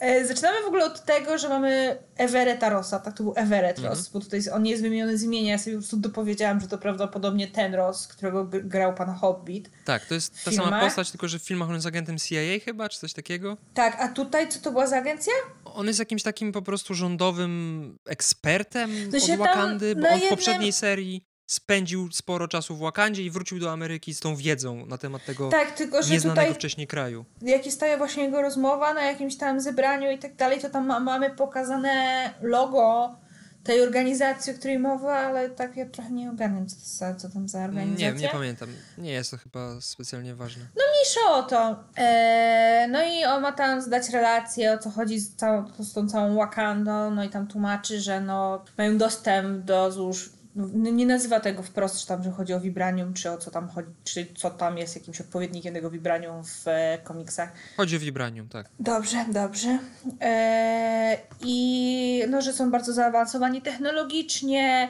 E, 0.02 0.26
zaczynamy 0.26 0.62
w 0.62 0.66
ogóle 0.66 0.84
od 0.84 1.04
tego, 1.04 1.38
że 1.38 1.48
mamy 1.48 1.98
Everetta 2.16 2.68
Rossa, 2.68 2.98
tak 2.98 3.16
to 3.16 3.22
był 3.22 3.32
Everett 3.36 3.78
mhm. 3.78 3.94
Ross, 3.94 4.08
bo 4.08 4.20
tutaj 4.20 4.40
on 4.52 4.62
nie 4.62 4.70
jest 4.70 4.82
wymieniony 4.82 5.18
z 5.18 5.22
imienia, 5.22 5.52
ja 5.52 5.58
sobie 5.58 5.76
po 5.76 5.80
prostu 5.80 5.96
dopowiedziałam, 5.96 6.60
że 6.60 6.68
to 6.68 6.78
prawdopodobnie 6.78 7.48
ten 7.48 7.74
Ross, 7.74 8.08
którego 8.08 8.44
grał 8.44 8.94
pan 8.94 9.14
Hobbit. 9.14 9.70
Tak, 9.84 10.06
to 10.06 10.14
jest 10.14 10.44
ta 10.44 10.52
sama 10.52 10.80
postać, 10.80 11.10
tylko 11.10 11.28
że 11.28 11.38
w 11.38 11.42
filmach 11.42 11.68
on 11.68 11.74
jest 11.74 11.86
agentem 11.86 12.18
CIA 12.18 12.58
chyba, 12.64 12.88
czy 12.88 12.98
coś 12.98 13.12
takiego? 13.12 13.56
Tak, 13.74 13.96
a 14.00 14.08
tutaj 14.08 14.48
co 14.48 14.60
to 14.60 14.70
była 14.70 14.86
za 14.86 14.96
agencja? 14.96 15.32
On 15.64 15.86
jest 15.86 15.98
jakimś 15.98 16.22
takim 16.22 16.52
po 16.52 16.62
prostu 16.62 16.94
rządowym 16.94 17.98
ekspertem 18.06 18.90
od 19.30 19.38
Wakandy, 19.38 19.96
bo 19.96 20.08
on 20.08 20.20
w 20.20 20.28
poprzedniej 20.28 20.72
serii 20.72 21.31
spędził 21.52 22.12
sporo 22.12 22.48
czasu 22.48 22.76
w 22.76 22.78
Wakandzie 22.78 23.22
i 23.22 23.30
wrócił 23.30 23.58
do 23.58 23.72
Ameryki 23.72 24.14
z 24.14 24.20
tą 24.20 24.36
wiedzą 24.36 24.86
na 24.86 24.98
temat 24.98 25.24
tego 25.24 25.48
tak, 25.48 25.70
tylko, 25.70 26.02
że 26.02 26.14
nieznanego 26.14 26.54
wcześniej 26.54 26.86
kraju. 26.86 27.24
Jak 27.42 27.66
jest 27.66 27.80
ta 27.80 27.96
właśnie 27.96 28.24
jego 28.24 28.42
rozmowa 28.42 28.94
na 28.94 29.02
jakimś 29.02 29.36
tam 29.36 29.60
zebraniu 29.60 30.10
i 30.10 30.18
tak 30.18 30.36
dalej, 30.36 30.60
to 30.60 30.70
tam 30.70 30.86
ma, 30.86 31.00
mamy 31.00 31.30
pokazane 31.30 32.30
logo 32.42 33.16
tej 33.64 33.82
organizacji, 33.82 34.52
o 34.52 34.56
której 34.56 34.78
mowa, 34.78 35.18
ale 35.18 35.50
tak 35.50 35.76
ja 35.76 35.86
trochę 35.86 36.10
nie 36.10 36.30
ogarniam, 36.30 36.66
co, 36.66 37.14
co 37.14 37.28
tam 37.28 37.48
za 37.48 37.64
organizacja. 37.64 38.10
Nie, 38.12 38.18
nie 38.20 38.28
pamiętam. 38.28 38.68
Nie 38.98 39.12
jest 39.12 39.30
to 39.30 39.36
chyba 39.36 39.80
specjalnie 39.80 40.34
ważne. 40.34 40.66
No 40.76 40.82
mniejsza 40.92 41.32
o 41.32 41.42
to. 41.42 41.84
Eee, 41.96 42.90
no 42.90 43.02
i 43.02 43.24
on 43.24 43.42
ma 43.42 43.52
tam 43.52 43.82
zdać 43.82 44.08
relację, 44.08 44.72
o 44.72 44.78
co 44.78 44.90
chodzi 44.90 45.18
z, 45.18 45.36
całą, 45.36 45.64
z 45.78 45.92
tą 45.92 46.08
całą 46.08 46.36
Wakandą, 46.36 47.10
no 47.10 47.24
i 47.24 47.28
tam 47.28 47.46
tłumaczy, 47.46 48.00
że 48.00 48.20
no 48.20 48.64
mają 48.78 48.98
dostęp 48.98 49.64
do 49.64 49.92
złóż 49.92 50.30
no, 50.56 50.90
nie 50.90 51.06
nazywa 51.06 51.40
tego 51.40 51.62
wprost, 51.62 52.00
że 52.00 52.06
tam, 52.06 52.22
że 52.22 52.30
chodzi 52.30 52.54
o 52.54 52.60
vibranium, 52.60 53.14
czy 53.14 53.30
o 53.30 53.38
co 53.38 53.50
tam 53.50 53.68
chodzi, 53.68 53.88
czy 54.04 54.26
co 54.36 54.50
tam 54.50 54.78
jest 54.78 54.94
jakimś 54.94 55.20
odpowiednikiem 55.20 55.74
tego 55.74 55.90
vibranium 55.90 56.44
w 56.44 56.68
e, 56.68 56.98
komiksach. 57.04 57.52
Chodzi 57.76 57.96
o 57.96 58.00
vibranium, 58.00 58.48
tak. 58.48 58.68
Dobrze, 58.80 59.24
dobrze. 59.28 59.78
E, 60.20 61.18
I 61.40 62.24
no, 62.28 62.42
że 62.42 62.52
są 62.52 62.70
bardzo 62.70 62.92
zaawansowani 62.92 63.62
technologicznie. 63.62 64.88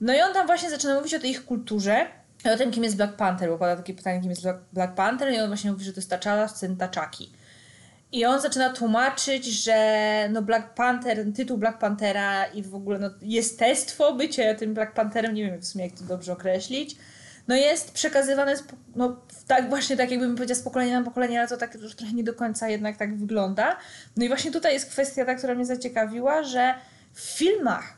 No 0.00 0.14
i 0.14 0.20
on 0.20 0.34
tam 0.34 0.46
właśnie 0.46 0.70
zaczyna 0.70 0.94
mówić 0.94 1.14
o 1.14 1.20
tej 1.20 1.30
ich 1.30 1.44
kulturze. 1.44 2.06
I 2.44 2.48
o 2.48 2.56
tym, 2.56 2.70
kim 2.70 2.84
jest 2.84 2.96
Black 2.96 3.16
Panther, 3.16 3.50
bo 3.50 3.58
pada 3.58 3.76
takie 3.76 3.94
pytanie, 3.94 4.20
kim 4.20 4.30
jest 4.30 4.42
Black 4.72 4.94
Panther 4.94 5.32
i 5.32 5.40
on 5.40 5.48
właśnie 5.48 5.72
mówi, 5.72 5.84
że 5.84 5.92
to 5.92 6.00
jest 6.00 6.10
T'Challa, 6.10 6.48
syn 6.48 6.76
Taczaki. 6.76 7.32
I 8.14 8.24
on 8.24 8.40
zaczyna 8.40 8.70
tłumaczyć, 8.70 9.44
że 9.44 10.28
no 10.32 10.42
Black 10.42 10.74
Panther, 10.74 11.32
tytuł 11.36 11.58
Black 11.58 11.78
Panthera 11.78 12.44
i 12.46 12.62
w 12.62 12.74
ogóle 12.74 12.98
no, 12.98 13.10
jestestwo 13.22 14.12
bycie 14.12 14.54
tym 14.54 14.74
Black 14.74 14.92
Pantherem, 14.92 15.34
nie 15.34 15.44
wiem 15.44 15.60
w 15.60 15.66
sumie 15.66 15.84
jak 15.84 15.94
to 15.94 16.04
dobrze 16.04 16.32
określić, 16.32 16.96
no 17.48 17.56
jest 17.56 17.92
przekazywane 17.92 18.54
no, 18.96 19.20
tak 19.46 19.68
właśnie 19.68 19.96
tak 19.96 20.10
jakbym 20.10 20.34
powiedziała 20.34 20.60
z 20.60 20.62
pokolenia 20.62 20.98
na 21.00 21.04
pokolenie, 21.04 21.38
ale 21.38 21.48
to 21.48 21.56
tak 21.56 21.74
już 21.74 21.94
trochę 21.94 22.12
nie 22.12 22.24
do 22.24 22.34
końca 22.34 22.68
jednak 22.68 22.96
tak 22.96 23.18
wygląda. 23.18 23.76
No 24.16 24.24
i 24.24 24.28
właśnie 24.28 24.50
tutaj 24.50 24.72
jest 24.72 24.90
kwestia 24.90 25.24
ta, 25.24 25.34
która 25.34 25.54
mnie 25.54 25.66
zaciekawiła, 25.66 26.42
że 26.42 26.74
w 27.12 27.20
filmach 27.20 27.94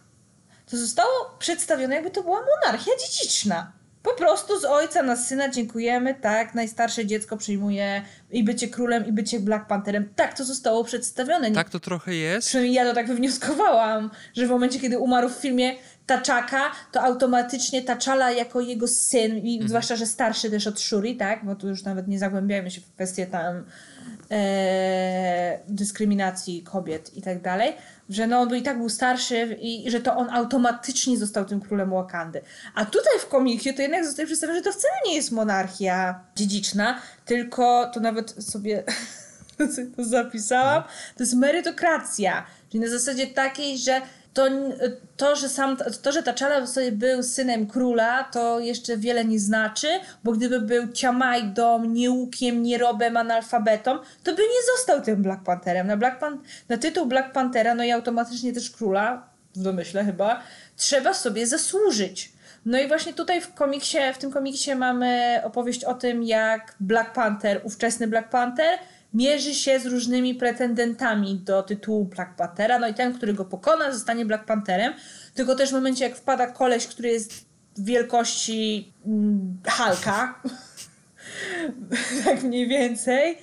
to 0.71 0.77
zostało 0.77 1.37
przedstawione 1.39 1.95
jakby 1.95 2.11
to 2.11 2.23
była 2.23 2.41
monarchia 2.41 2.91
dziedziczna. 3.01 3.73
Po 4.07 4.15
prostu 4.15 4.61
z 4.61 4.65
ojca 4.65 5.03
na 5.03 5.17
syna 5.17 5.49
dziękujemy, 5.49 6.15
tak, 6.15 6.55
najstarsze 6.55 7.07
dziecko 7.07 7.37
przyjmuje 7.37 8.03
i 8.31 8.45
bycie 8.45 8.69
królem, 8.69 9.07
i 9.07 9.13
bycie 9.13 9.41
Black 9.41 9.67
Pantherem. 9.67 10.09
Tak 10.17 10.37
to 10.37 10.45
zostało 10.45 10.85
przedstawione. 10.85 11.51
Tak 11.51 11.71
to 11.71 11.81
trochę 11.81 12.15
jest. 12.15 12.49
Przynajmniej 12.49 12.75
ja 12.75 12.85
to 12.85 12.95
tak 12.95 13.07
wywnioskowałam, 13.07 14.11
że 14.35 14.47
w 14.47 14.51
momencie, 14.51 14.81
kiedy 14.81 14.99
umarł 14.99 15.29
w 15.29 15.33
filmie 15.33 15.75
Taczaka, 16.07 16.73
to 16.93 17.03
automatycznie 17.03 17.83
Taczala 17.83 18.31
jako 18.31 18.61
jego 18.61 18.89
syn, 18.89 19.39
i 19.39 19.53
mhm. 19.53 19.69
zwłaszcza, 19.69 19.97
że 19.97 20.07
starszy 20.07 20.51
też 20.51 20.67
od 20.67 20.81
Shuri, 20.81 21.17
tak, 21.17 21.45
bo 21.45 21.55
tu 21.55 21.69
już 21.69 21.85
nawet 21.85 22.09
nie 22.09 22.19
zagłębiajmy 22.19 22.71
się 22.71 22.81
w 22.81 22.93
kwestie 22.95 23.27
tam 23.27 23.65
e, 24.31 25.59
dyskryminacji 25.69 26.63
kobiet 26.63 27.17
i 27.17 27.23
tak 27.23 27.43
dalej, 27.43 27.73
że 28.09 28.27
no 28.27 28.41
on 28.41 28.49
by 28.49 28.59
i 28.59 28.63
tak 28.63 28.79
był 28.79 28.89
starszy 28.89 29.57
i, 29.61 29.87
i, 29.87 29.91
że 29.91 30.01
to 30.01 30.17
on 30.17 30.31
automatycznie 30.31 31.19
został 31.19 31.45
tym 31.45 31.61
królem 31.61 31.91
Wakandy. 31.91 32.41
A 32.75 32.85
tutaj 32.85 33.19
w 33.21 33.29
komiksie 33.29 33.75
to 33.75 33.83
jednak 33.83 34.05
zostaje 34.05 34.27
przedstawione, 34.27 34.59
że 34.59 34.65
to 34.65 34.73
wcale 34.73 34.95
nie 35.07 35.15
jest 35.15 35.33
monarchia 35.33 36.21
dziedziczna, 36.37 37.01
tylko 37.25 37.91
to 37.95 38.01
nawet 38.01 38.45
sobie 38.45 38.85
to 39.97 40.05
zapisałam, 40.19 40.83
to 41.17 41.23
jest 41.23 41.35
merytokracja. 41.35 42.47
Czyli 42.71 42.85
na 42.85 42.91
zasadzie 42.91 43.27
takiej, 43.27 43.79
że 43.79 44.01
to, 44.37 44.49
to, 45.17 45.37
że 45.37 45.49
sam, 45.49 45.77
to, 46.03 46.13
że 46.13 46.23
T'Challa 46.23 46.67
sobie 46.67 46.93
był 46.93 47.23
synem 47.23 47.67
króla, 47.67 48.25
to 48.25 48.61
jeszcze 48.61 48.97
wiele 48.97 49.25
nie 49.25 49.41
znaczy, 49.41 49.89
bo 50.25 50.33
gdyby 50.33 50.61
był 50.61 50.93
ciamajdą, 50.93 51.85
nieukiem, 51.85 52.63
nierobem, 52.63 53.17
analfabetą, 53.17 53.99
to 54.25 54.35
by 54.35 54.43
nie 54.43 54.77
został 54.77 55.03
tym 55.03 55.23
Black 55.23 55.43
Pantherem. 55.43 55.87
Na, 55.87 55.97
Black 55.97 56.19
Pan 56.19 56.39
na 56.69 56.77
tytuł 56.77 57.07
Black 57.07 57.33
Panthera, 57.33 57.75
no 57.75 57.85
i 57.85 57.91
automatycznie 57.91 58.53
też 58.53 58.71
króla, 58.71 59.29
w 59.55 59.63
domyśle 59.63 60.05
chyba, 60.05 60.43
trzeba 60.77 61.15
sobie 61.15 61.47
zasłużyć. 61.47 62.33
No 62.67 62.79
i 62.79 62.89
właśnie 62.89 63.15
tutaj 63.15 63.41
w 63.41 63.55
komiksie, 63.55 63.99
w 64.15 64.19
tym 64.19 64.33
komiksie 64.33 64.75
mamy 64.75 65.41
opowieść 65.45 65.85
o 65.85 65.95
tym, 65.95 66.23
jak 66.23 66.75
Black 66.81 67.13
Panther, 67.13 67.61
ówczesny 67.65 68.07
Black 68.07 68.29
Panther, 68.29 68.79
mierzy 69.15 69.55
się 69.55 69.81
z 69.81 69.87
różnymi 69.87 70.35
pretendentami 70.35 71.41
do 71.45 71.63
tytułu 71.63 72.05
Black 72.05 72.35
Panthera, 72.37 72.79
no 72.79 72.89
i 72.89 72.95
ten, 72.95 73.15
który 73.15 73.35
go 73.35 73.45
pokona, 73.45 73.93
zostanie 73.93 74.27
Black 74.27 74.45
Pantherem. 74.45 74.93
Tylko 75.35 75.55
też 75.55 75.71
w 75.71 75.73
momencie, 75.73 76.05
jak 76.05 76.17
wpada 76.17 76.47
koleś, 76.47 76.87
który 76.87 77.09
jest 77.09 77.45
wielkości 77.79 78.93
mm, 79.07 79.59
Halka, 79.67 80.43
tak 82.25 82.43
mniej 82.43 82.69
więcej, 82.69 83.39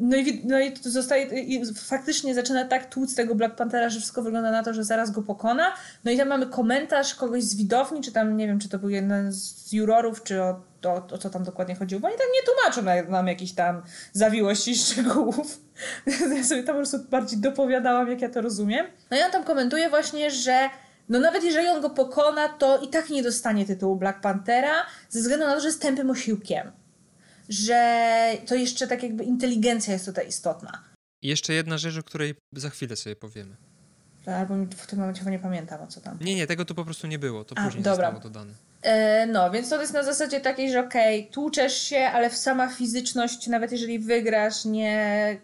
no 0.00 0.16
i, 0.16 0.42
no 0.44 0.60
i 0.60 0.72
zostaje, 0.82 1.24
i 1.40 1.74
faktycznie 1.74 2.34
zaczyna 2.34 2.64
tak 2.64 2.90
tłuc 2.90 3.14
tego 3.14 3.34
Black 3.34 3.54
Panthera, 3.54 3.88
że 3.88 3.98
wszystko 3.98 4.22
wygląda 4.22 4.50
na 4.50 4.62
to, 4.62 4.74
że 4.74 4.84
zaraz 4.84 5.10
go 5.10 5.22
pokona. 5.22 5.72
No 6.04 6.10
i 6.10 6.16
tam 6.16 6.28
mamy 6.28 6.46
komentarz 6.46 7.14
kogoś 7.14 7.42
z 7.42 7.56
widowni, 7.56 8.00
czy 8.00 8.12
tam, 8.12 8.36
nie 8.36 8.46
wiem, 8.46 8.58
czy 8.58 8.68
to 8.68 8.78
był 8.78 8.88
jeden 8.88 9.32
z 9.32 9.72
jurorów, 9.72 10.22
czy 10.22 10.42
o, 10.42 10.60
o, 10.84 11.06
o 11.14 11.18
co 11.18 11.30
tam 11.30 11.44
dokładnie 11.44 11.74
chodziło, 11.74 12.00
bo 12.00 12.08
oni 12.08 12.16
tak 12.16 12.26
nie 12.34 12.46
tłumaczą 12.46 13.10
nam 13.10 13.26
jakichś 13.26 13.52
tam 13.52 13.82
zawiłości 14.12 14.70
i 14.70 14.76
szczegółów. 14.76 15.60
ja 16.36 16.44
sobie 16.44 16.62
tam 16.62 16.74
po 16.74 16.80
prostu 16.80 16.98
bardziej 17.10 17.38
dopowiadałam, 17.38 18.10
jak 18.10 18.20
ja 18.20 18.28
to 18.28 18.40
rozumiem. 18.40 18.86
No 19.10 19.16
i 19.16 19.22
on 19.22 19.30
tam 19.30 19.44
komentuje 19.44 19.90
właśnie, 19.90 20.30
że 20.30 20.70
no 21.08 21.20
nawet 21.20 21.44
jeżeli 21.44 21.68
on 21.68 21.80
go 21.80 21.90
pokona, 21.90 22.48
to 22.48 22.78
i 22.78 22.88
tak 22.88 23.10
nie 23.10 23.22
dostanie 23.22 23.66
tytułu 23.66 23.96
Black 23.96 24.20
Panthera, 24.20 24.86
ze 25.08 25.20
względu 25.20 25.46
na 25.46 25.54
to, 25.54 25.60
że 25.60 25.66
jest 25.66 25.82
tępym 25.82 26.10
osiłkiem 26.10 26.72
że 27.50 28.38
to 28.46 28.54
jeszcze 28.54 28.86
tak 28.86 29.02
jakby 29.02 29.24
inteligencja 29.24 29.92
jest 29.92 30.06
tutaj 30.06 30.28
istotna. 30.28 30.84
I 31.22 31.28
jeszcze 31.28 31.52
jedna 31.52 31.78
rzecz, 31.78 31.98
o 31.98 32.02
której 32.02 32.34
za 32.52 32.70
chwilę 32.70 32.96
sobie 32.96 33.16
powiemy. 33.16 33.56
Albo 34.26 34.54
w 34.76 34.86
tym 34.86 34.98
momencie 34.98 35.24
nie 35.24 35.38
pamiętam 35.38 35.80
o 35.80 35.86
co 35.86 36.00
tam. 36.00 36.18
Nie, 36.20 36.34
nie, 36.34 36.46
tego 36.46 36.64
tu 36.64 36.74
po 36.74 36.84
prostu 36.84 37.06
nie 37.06 37.18
było, 37.18 37.44
to 37.44 37.58
A, 37.58 37.64
później 37.64 37.82
dobra. 37.82 38.06
zostało 38.06 38.32
dodane. 38.32 38.54
E, 38.82 39.26
no, 39.26 39.50
więc 39.50 39.68
to 39.68 39.80
jest 39.80 39.92
na 39.92 40.02
zasadzie 40.02 40.40
takiej, 40.40 40.72
że 40.72 40.80
okej, 40.80 41.20
okay, 41.20 41.32
tłuczesz 41.32 41.82
się, 41.82 41.98
ale 41.98 42.30
sama 42.30 42.68
fizyczność, 42.68 43.46
nawet 43.46 43.72
jeżeli 43.72 43.98
wygrasz, 43.98 44.64
nie, 44.64 45.38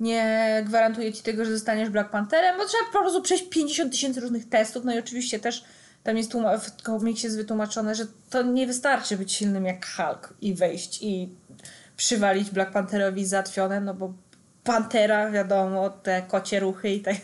nie 0.00 0.62
gwarantuje 0.66 1.12
ci 1.12 1.22
tego, 1.22 1.44
że 1.44 1.52
zostaniesz 1.52 1.90
Black 1.90 2.10
Pantherem, 2.10 2.56
bo 2.58 2.64
trzeba 2.64 2.84
po 2.92 3.00
prostu 3.00 3.22
przejść 3.22 3.48
50 3.48 3.92
tysięcy 3.92 4.20
różnych 4.20 4.48
testów, 4.48 4.84
no 4.84 4.94
i 4.94 4.98
oczywiście 4.98 5.38
też 5.38 5.64
tam 6.02 6.16
jest 6.16 6.32
w 6.60 6.82
komiksie 6.82 7.26
jest 7.26 7.36
wytłumaczone, 7.36 7.94
że 7.94 8.06
to 8.30 8.42
nie 8.42 8.66
wystarczy 8.66 9.16
być 9.16 9.32
silnym 9.32 9.64
jak 9.64 9.86
Hulk 9.86 10.34
i 10.40 10.54
wejść 10.54 11.02
i 11.02 11.28
przywalić 11.96 12.50
Black 12.50 12.72
Pantherowi 12.72 13.26
zatwione, 13.26 13.80
no 13.80 13.94
bo 13.94 14.12
Pantera, 14.66 15.30
wiadomo, 15.30 15.90
te 15.90 16.22
kocie 16.22 16.60
ruchy 16.60 16.88
i 16.90 17.00
tak, 17.00 17.14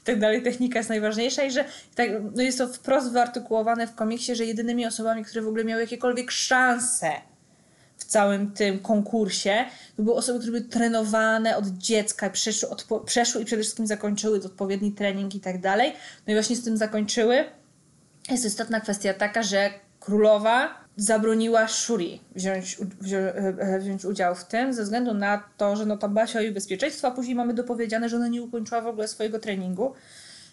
i 0.00 0.04
tak 0.04 0.18
dalej, 0.18 0.42
technika 0.42 0.78
jest 0.78 0.88
najważniejsza 0.88 1.44
i 1.44 1.50
że 1.50 1.64
tak, 1.94 2.10
no 2.34 2.42
jest 2.42 2.58
to 2.58 2.68
wprost 2.68 3.12
wyartykułowane 3.12 3.86
w 3.86 3.94
komiksie, 3.94 4.34
że 4.34 4.44
jedynymi 4.44 4.86
osobami, 4.86 5.24
które 5.24 5.42
w 5.42 5.48
ogóle 5.48 5.64
miały 5.64 5.80
jakiekolwiek 5.80 6.30
szanse 6.30 7.10
w 7.96 8.04
całym 8.04 8.52
tym 8.52 8.78
konkursie, 8.78 9.64
to 9.96 10.02
były 10.02 10.16
osoby, 10.16 10.38
które 10.38 10.52
były 10.52 10.64
trenowane 10.64 11.56
od 11.56 11.66
dziecka, 11.66 12.30
przeszły, 12.30 12.68
odpo- 12.68 13.04
przeszły 13.04 13.42
i 13.42 13.44
przede 13.44 13.62
wszystkim 13.62 13.86
zakończyły 13.86 14.40
odpowiedni 14.44 14.92
trening 14.92 15.34
i 15.34 15.40
tak 15.40 15.60
dalej. 15.60 15.92
No 16.26 16.32
i 16.32 16.36
właśnie 16.36 16.56
z 16.56 16.64
tym 16.64 16.76
zakończyły 16.76 17.44
jest 18.30 18.44
istotna 18.44 18.80
kwestia 18.80 19.14
taka, 19.14 19.42
że 19.42 19.70
królowa 20.00 20.84
zabroniła 21.00 21.68
Shuri 21.68 22.20
wziąć, 22.34 22.76
wziąć, 23.00 23.34
e, 23.58 23.78
wziąć 23.78 24.04
udział 24.04 24.34
w 24.34 24.44
tym, 24.44 24.72
ze 24.72 24.82
względu 24.82 25.14
na 25.14 25.42
to, 25.56 25.76
że 25.76 25.86
no 25.86 25.96
tam 25.96 26.14
bała 26.14 26.26
się 26.26 26.38
o 26.38 26.42
jej 26.42 26.52
bezpieczeństwo, 26.52 27.08
a 27.08 27.10
później 27.10 27.34
mamy 27.36 27.54
dopowiedziane, 27.54 28.08
że 28.08 28.16
ona 28.16 28.28
nie 28.28 28.42
ukończyła 28.42 28.80
w 28.80 28.86
ogóle 28.86 29.08
swojego 29.08 29.38
treningu. 29.38 29.94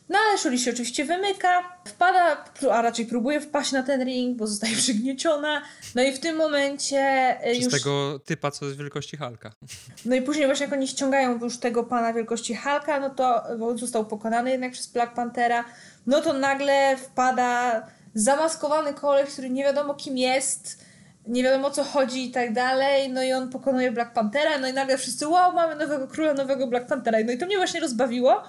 No 0.09 0.19
ale 0.27 0.37
Shuri 0.37 0.59
się 0.59 0.71
oczywiście 0.71 1.05
wymyka, 1.05 1.77
wpada, 1.85 2.45
a 2.71 2.81
raczej 2.81 3.05
próbuje 3.05 3.41
wpaść 3.41 3.71
na 3.71 3.83
ten 3.83 4.03
ring, 4.03 4.37
bo 4.37 4.47
zostaje 4.47 4.75
przygnieciona. 4.85 5.61
No 5.95 6.03
i 6.03 6.13
w 6.13 6.19
tym 6.19 6.35
momencie 6.35 6.99
e, 7.41 7.51
Przez 7.51 7.63
już... 7.63 7.73
tego 7.73 8.19
typa, 8.25 8.51
co 8.51 8.65
jest 8.65 8.77
wielkości 8.77 9.17
Halka. 9.17 9.51
No 10.05 10.15
i 10.15 10.21
później 10.21 10.45
właśnie 10.45 10.65
jak 10.65 10.73
oni 10.73 10.87
ściągają 10.87 11.39
już 11.39 11.57
tego 11.57 11.83
pana 11.83 12.13
wielkości 12.13 12.55
Halka, 12.55 12.99
no 12.99 13.09
to 13.09 13.43
bo 13.59 13.77
został 13.77 14.05
pokonany 14.05 14.51
jednak 14.51 14.71
przez 14.71 14.87
Black 14.87 15.13
Panthera, 15.13 15.65
no 16.05 16.21
to 16.21 16.33
nagle 16.33 16.97
wpada 16.97 17.81
zamaskowany 18.17 18.93
koleś, 18.93 19.29
który 19.29 19.49
nie 19.49 19.63
wiadomo 19.63 19.93
kim 19.93 20.17
jest, 20.17 20.85
nie 21.27 21.43
wiadomo 21.43 21.67
o 21.67 21.71
co 21.71 21.83
chodzi 21.83 22.25
i 22.25 22.31
tak 22.31 22.53
dalej, 22.53 23.09
no 23.09 23.23
i 23.23 23.33
on 23.33 23.49
pokonuje 23.49 23.91
Black 23.91 24.13
Panthera, 24.13 24.57
no 24.57 24.67
i 24.67 24.73
nagle 24.73 24.97
wszyscy, 24.97 25.27
wow, 25.27 25.53
mamy 25.53 25.75
nowego 25.75 26.07
króla, 26.07 26.33
nowego 26.33 26.67
Black 26.67 26.87
Panthera. 26.87 27.17
No 27.25 27.31
i 27.31 27.37
to 27.37 27.45
mnie 27.45 27.57
właśnie 27.57 27.79
rozbawiło, 27.79 28.43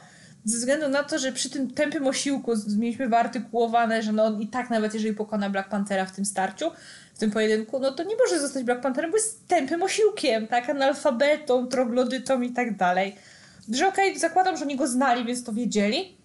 ze 0.45 0.59
względu 0.59 0.89
na 0.89 1.03
to, 1.03 1.19
że 1.19 1.33
przy 1.33 1.51
tym 1.51 1.71
tępym 1.71 2.07
osiłku 2.07 2.53
mieliśmy 2.79 3.09
wyartykułowane, 3.09 4.03
że 4.03 4.13
no 4.13 4.25
on 4.25 4.43
i 4.43 4.49
tak 4.49 4.71
nawet 4.71 4.95
jeżeli 4.95 5.15
pokona 5.15 5.51
Black 5.51 5.69
Panthera 5.69 6.07
w 6.07 6.13
tym 6.13 6.25
starciu, 6.25 6.71
w 7.15 7.19
tym 7.19 7.31
pojedynku, 7.31 7.79
no 7.79 7.93
to 7.93 8.03
nie 8.03 8.17
może 8.17 8.41
zostać 8.41 8.65
Black 8.65 8.81
Pantherem, 8.81 9.11
bo 9.11 9.17
jest 9.17 9.49
tępym 9.49 9.83
osiłkiem, 9.83 10.47
tak, 10.47 10.71
analfabetą, 10.71 11.67
troglodytą 11.67 12.41
i 12.41 12.51
tak 12.51 12.77
dalej. 12.77 13.17
Że 13.73 13.89
okej, 13.89 14.09
okay, 14.09 14.21
zakładam, 14.21 14.57
że 14.57 14.65
oni 14.65 14.77
go 14.77 14.87
znali, 14.87 15.25
więc 15.25 15.45
to 15.45 15.53
wiedzieli, 15.53 16.18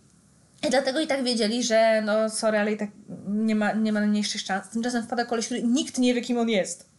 dlatego 0.70 1.00
i 1.00 1.08
tak 1.08 1.24
wiedzieli, 1.24 1.64
że 1.64 2.02
no 2.06 2.30
sorry, 2.30 2.58
ale 2.58 2.72
i 2.72 2.78
tak 2.78 2.90
nie 3.28 3.56
ma, 3.56 3.72
nie 3.72 3.94
ma 3.94 4.00
najmniejszych 4.00 4.42
szans. 4.42 4.70
Tymczasem 4.70 5.04
wpada 5.04 5.26
koleś, 5.26 5.46
który 5.46 5.64
nikt 5.64 5.98
nie 5.98 6.14
wie, 6.14 6.22
kim 6.22 6.38
on 6.38 6.50
jest. 6.50 6.94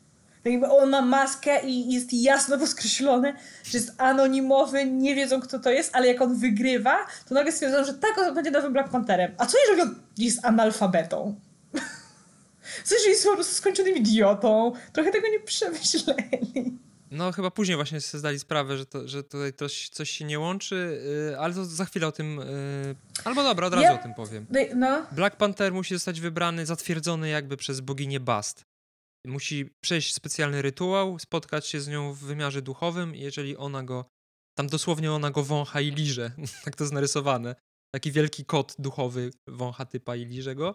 Tak 0.44 0.52
jakby 0.52 0.70
on 0.70 0.90
ma 0.90 1.02
maskę 1.02 1.66
i 1.66 1.92
jest 1.92 2.12
jasno 2.12 2.58
podkreślone, 2.58 3.34
że 3.64 3.78
jest 3.78 3.92
anonimowy, 3.98 4.84
nie 4.84 5.14
wiedzą 5.14 5.40
kto 5.40 5.58
to 5.58 5.70
jest, 5.70 5.96
ale 5.96 6.06
jak 6.06 6.22
on 6.22 6.34
wygrywa, 6.34 6.96
to 7.28 7.34
nagle 7.34 7.52
stwierdzono, 7.52 7.84
że 7.84 7.94
tak, 7.94 8.18
on 8.18 8.34
będzie 8.34 8.50
nowym 8.50 8.72
Black 8.72 8.90
Pantherem. 8.90 9.34
A 9.38 9.46
co 9.46 9.58
jeżeli 9.58 9.82
on 9.82 9.94
jest 10.18 10.44
analfabetą? 10.44 11.34
Co 12.84 12.94
jeżeli 12.94 13.10
jest 13.10 13.24
po 13.24 13.34
prostu 13.34 13.54
skończonym 13.54 13.96
idiotą? 13.96 14.72
Trochę 14.92 15.10
tego 15.10 15.28
nie 15.28 15.40
przemyśleli. 15.40 16.78
No, 17.14 17.32
chyba 17.32 17.50
później 17.50 17.76
właśnie 17.76 18.00
sobie 18.00 18.18
zdali 18.18 18.38
sprawę, 18.38 18.78
że, 18.78 18.86
to, 18.86 19.08
że 19.08 19.24
tutaj 19.24 19.52
coś, 19.52 19.88
coś 19.88 20.10
się 20.10 20.24
nie 20.24 20.38
łączy, 20.38 21.02
yy, 21.30 21.38
ale 21.38 21.54
to 21.54 21.64
za 21.64 21.84
chwilę 21.84 22.06
o 22.06 22.12
tym. 22.12 22.36
Yy, 22.36 22.96
albo 23.24 23.42
dobra, 23.42 23.66
od 23.66 23.74
razu 23.74 23.84
ja, 23.84 24.00
o 24.00 24.02
tym 24.02 24.14
powiem. 24.14 24.46
No. 24.76 25.06
Black 25.12 25.36
Panther 25.36 25.72
musi 25.72 25.94
zostać 25.94 26.20
wybrany, 26.20 26.66
zatwierdzony 26.66 27.28
jakby 27.28 27.56
przez 27.56 27.80
boginię 27.80 28.20
Bast. 28.20 28.64
Musi 29.26 29.70
przejść 29.84 30.14
specjalny 30.14 30.62
rytuał, 30.62 31.18
spotkać 31.18 31.66
się 31.66 31.80
z 31.80 31.88
nią 31.88 32.12
w 32.12 32.18
wymiarze 32.18 32.62
duchowym, 32.62 33.14
i 33.14 33.20
jeżeli 33.20 33.56
ona 33.56 33.82
go. 33.82 34.04
Tam 34.58 34.66
dosłownie 34.66 35.12
ona 35.12 35.30
go 35.30 35.44
wącha 35.44 35.80
i 35.80 35.90
liże. 35.90 36.30
tak 36.64 36.76
to 36.76 36.84
jest 36.84 36.94
narysowane. 36.94 37.54
Taki 37.94 38.12
wielki 38.12 38.44
kot 38.44 38.74
duchowy 38.78 39.30
wącha 39.46 39.84
typa 39.84 40.16
i 40.16 40.24
liże 40.24 40.54
go. 40.54 40.74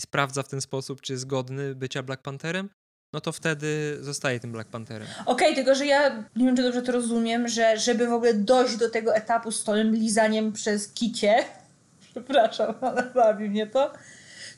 I 0.00 0.02
sprawdza 0.02 0.42
w 0.42 0.48
ten 0.48 0.60
sposób, 0.60 1.00
czy 1.00 1.12
jest 1.12 1.26
godny 1.26 1.74
bycia 1.74 2.02
Black 2.02 2.22
Pantherem. 2.22 2.70
No 3.12 3.20
to 3.20 3.32
wtedy 3.32 3.98
zostaje 4.00 4.40
tym 4.40 4.52
Black 4.52 4.70
Pantherem. 4.70 5.08
Okej, 5.26 5.26
okay, 5.26 5.54
tylko 5.54 5.74
że 5.74 5.86
ja 5.86 6.24
nie 6.36 6.46
wiem, 6.46 6.56
czy 6.56 6.62
dobrze 6.62 6.82
to 6.82 6.92
rozumiem, 6.92 7.48
że 7.48 7.78
żeby 7.78 8.06
w 8.06 8.12
ogóle 8.12 8.34
dojść 8.34 8.76
do 8.76 8.90
tego 8.90 9.14
etapu 9.14 9.52
z 9.52 9.64
tym 9.64 9.94
lizaniem 9.94 10.52
przez 10.52 10.92
kicie, 10.92 11.44
przepraszam, 12.10 12.74
ale 12.80 13.02
bawi 13.14 13.50
mnie 13.50 13.66
to, 13.66 13.92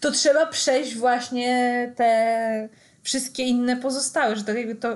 to 0.00 0.11
trzeba 0.11 0.47
przejść 0.47 0.97
właśnie 0.97 1.92
te 1.97 2.68
wszystkie 3.02 3.42
inne 3.42 3.76
pozostałe, 3.76 4.37
że 4.37 4.44
to, 4.44 4.88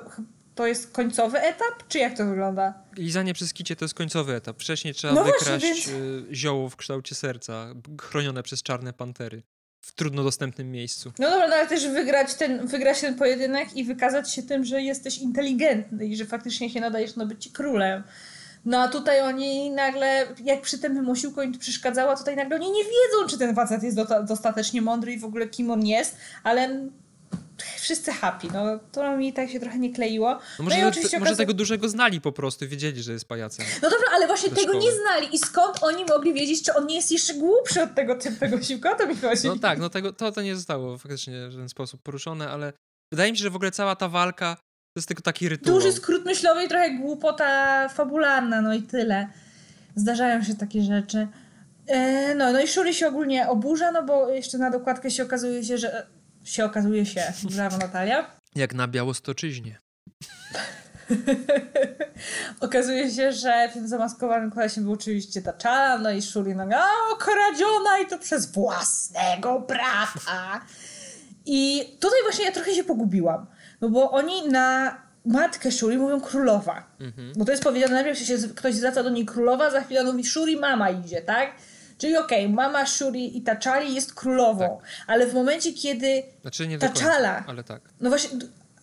to, 0.54 0.66
jest 0.66 0.92
końcowy 0.92 1.38
etap, 1.38 1.88
czy 1.88 1.98
jak 1.98 2.16
to 2.16 2.26
wygląda? 2.26 2.74
Lizanie 2.96 3.34
przez 3.34 3.52
kicie 3.52 3.76
to 3.76 3.84
jest 3.84 3.94
końcowy 3.94 4.34
etap. 4.34 4.60
Wcześniej 4.60 4.94
trzeba 4.94 5.14
no 5.14 5.24
wykraść 5.24 5.44
właśnie, 5.44 5.74
więc... 5.74 5.88
Y, 5.88 6.34
zioło 6.34 6.68
w 6.68 6.76
kształcie 6.76 7.14
serca, 7.14 7.66
chronione 8.00 8.42
przez 8.42 8.62
czarne 8.62 8.92
pantery 8.92 9.42
w 9.86 9.92
trudno 9.92 10.24
dostępnym 10.24 10.70
miejscu. 10.70 11.12
No 11.18 11.30
dobra, 11.30 11.48
no 11.48 11.54
ale 11.54 11.66
też 11.66 11.88
wygrać 11.88 12.34
ten, 12.34 12.66
wygrać 12.66 13.00
ten 13.00 13.14
pojedynek 13.14 13.76
i 13.76 13.84
wykazać 13.84 14.32
się 14.32 14.42
tym, 14.42 14.64
że 14.64 14.82
jesteś 14.82 15.18
inteligentny 15.18 16.06
i 16.06 16.16
że 16.16 16.24
faktycznie 16.24 16.70
się 16.70 16.80
nadajesz 16.80 17.16
na 17.16 17.26
bycie 17.26 17.50
królem. 17.50 18.02
No 18.64 18.80
a 18.80 18.88
tutaj 18.88 19.20
oni 19.20 19.70
nagle, 19.70 20.26
jak 20.44 20.60
przy 20.60 20.78
tym 20.78 21.08
osiłku 21.08 21.42
im 21.42 21.58
przeszkadzała, 21.58 22.16
tutaj 22.16 22.36
nagle 22.36 22.56
oni 22.56 22.70
nie 22.70 22.84
wiedzą, 22.84 23.28
czy 23.30 23.38
ten 23.38 23.54
facet 23.54 23.82
jest 23.82 23.96
do, 23.96 24.22
dostatecznie 24.22 24.82
mądry 24.82 25.12
i 25.12 25.18
w 25.18 25.24
ogóle 25.24 25.48
kim 25.48 25.70
on 25.70 25.86
jest, 25.86 26.16
ale 26.42 26.88
wszyscy 27.78 28.12
happy. 28.12 28.48
No 28.52 28.78
to 28.92 29.16
mi 29.16 29.32
tak 29.32 29.50
się 29.50 29.60
trochę 29.60 29.78
nie 29.78 29.92
kleiło. 29.92 30.30
No, 30.34 30.40
no 30.58 30.64
może, 30.64 31.18
może 31.18 31.36
tego 31.36 31.54
dużego 31.54 31.88
znali 31.88 32.20
po 32.20 32.32
prostu, 32.32 32.68
wiedzieli, 32.68 33.02
że 33.02 33.12
jest 33.12 33.28
pajacem. 33.28 33.66
No 33.82 33.90
dobra, 33.90 34.06
ale 34.14 34.26
właśnie 34.26 34.50
tego 34.50 34.72
szkoły. 34.72 34.84
nie 34.84 34.92
znali. 34.92 35.34
I 35.34 35.38
skąd 35.38 35.82
oni 35.82 36.04
mogli 36.04 36.34
wiedzieć, 36.34 36.62
czy 36.62 36.74
on 36.74 36.86
nie 36.86 36.96
jest 36.96 37.12
jeszcze 37.12 37.34
głupszy 37.34 37.82
od 37.82 37.94
tego 37.94 38.14
typowego 38.14 38.62
siłka? 38.62 38.94
To 38.94 39.06
mi 39.06 39.16
chodzi. 39.16 39.48
No 39.48 39.58
tak, 39.58 39.78
no 39.78 39.90
tego, 39.90 40.12
to, 40.12 40.32
to 40.32 40.42
nie 40.42 40.56
zostało 40.56 40.98
faktycznie 40.98 41.48
w 41.48 41.52
żaden 41.52 41.68
sposób 41.68 42.02
poruszone, 42.02 42.50
ale 42.50 42.72
wydaje 43.12 43.32
mi 43.32 43.38
się, 43.38 43.42
że 43.42 43.50
w 43.50 43.56
ogóle 43.56 43.70
cała 43.70 43.96
ta 43.96 44.08
walka 44.08 44.56
to 44.56 44.98
jest 44.98 45.08
tylko 45.08 45.22
taki 45.22 45.48
rytuał. 45.48 45.76
Duży 45.76 45.92
skrót 45.92 46.24
myślowy 46.24 46.64
i 46.64 46.68
trochę 46.68 46.90
głupota 46.90 47.88
fabularna, 47.88 48.60
no 48.62 48.74
i 48.74 48.82
tyle. 48.82 49.28
Zdarzają 49.96 50.42
się 50.42 50.54
takie 50.54 50.82
rzeczy. 50.82 51.28
E, 51.86 52.34
no, 52.34 52.52
no 52.52 52.60
i 52.60 52.68
Shuri 52.68 52.94
się 52.94 53.08
ogólnie 53.08 53.48
oburza, 53.48 53.92
no 53.92 54.02
bo 54.02 54.28
jeszcze 54.28 54.58
na 54.58 54.70
dokładkę 54.70 55.10
się 55.10 55.22
okazuje 55.22 55.64
się, 55.64 55.78
że 55.78 56.06
się 56.46 56.64
okazuje 56.64 57.06
się. 57.06 57.32
Brawo 57.54 57.78
Natalia. 57.78 58.30
Jak 58.54 58.74
na 58.74 58.88
Białostoczyźnie. 58.88 59.78
okazuje 62.60 63.10
się, 63.10 63.32
że 63.32 63.70
tym 63.72 63.88
zamaskowanym 63.88 64.50
kolesiem 64.50 64.84
był 64.84 64.92
oczywiście 64.92 65.42
Taczala, 65.42 65.98
no 65.98 66.10
i 66.10 66.22
Shuri 66.22 66.54
no, 66.54 66.64
o, 67.12 67.16
kradziona 67.16 67.98
i 68.04 68.06
to 68.06 68.18
przez 68.18 68.52
własnego 68.52 69.60
brata. 69.60 70.60
I 71.46 71.84
tutaj 72.00 72.18
właśnie 72.22 72.44
ja 72.44 72.52
trochę 72.52 72.74
się 72.74 72.84
pogubiłam, 72.84 73.46
no 73.80 73.88
bo 73.88 74.10
oni 74.10 74.48
na 74.48 74.96
matkę 75.26 75.72
Shuri 75.72 75.98
mówią 75.98 76.20
królowa. 76.20 76.96
Mhm. 77.00 77.32
Bo 77.36 77.44
to 77.44 77.50
jest 77.50 77.64
powiedziane 77.64 77.94
najpierw, 77.94 78.18
się 78.18 78.36
ktoś 78.56 78.74
zwraca 78.74 79.02
do 79.02 79.10
niej 79.10 79.26
królowa, 79.26 79.70
za 79.70 79.80
chwilę 79.80 80.04
mówi 80.04 80.24
Shuri 80.24 80.56
mama 80.56 80.90
idzie, 80.90 81.22
tak? 81.22 81.50
Czyli 81.98 82.16
okej, 82.16 82.44
okay, 82.44 82.54
mama 82.54 82.86
Shuri 82.86 83.38
i 83.38 83.42
Taczali 83.42 83.94
jest 83.94 84.14
królową, 84.14 84.78
tak. 84.80 84.88
ale 85.06 85.26
w 85.26 85.34
momencie, 85.34 85.72
kiedy 85.72 86.22
znaczy 86.42 86.68
nie 86.68 86.78
Taczala... 86.78 87.44
ale 87.46 87.64
tak. 87.64 87.82
No 88.00 88.08
właśnie, 88.08 88.38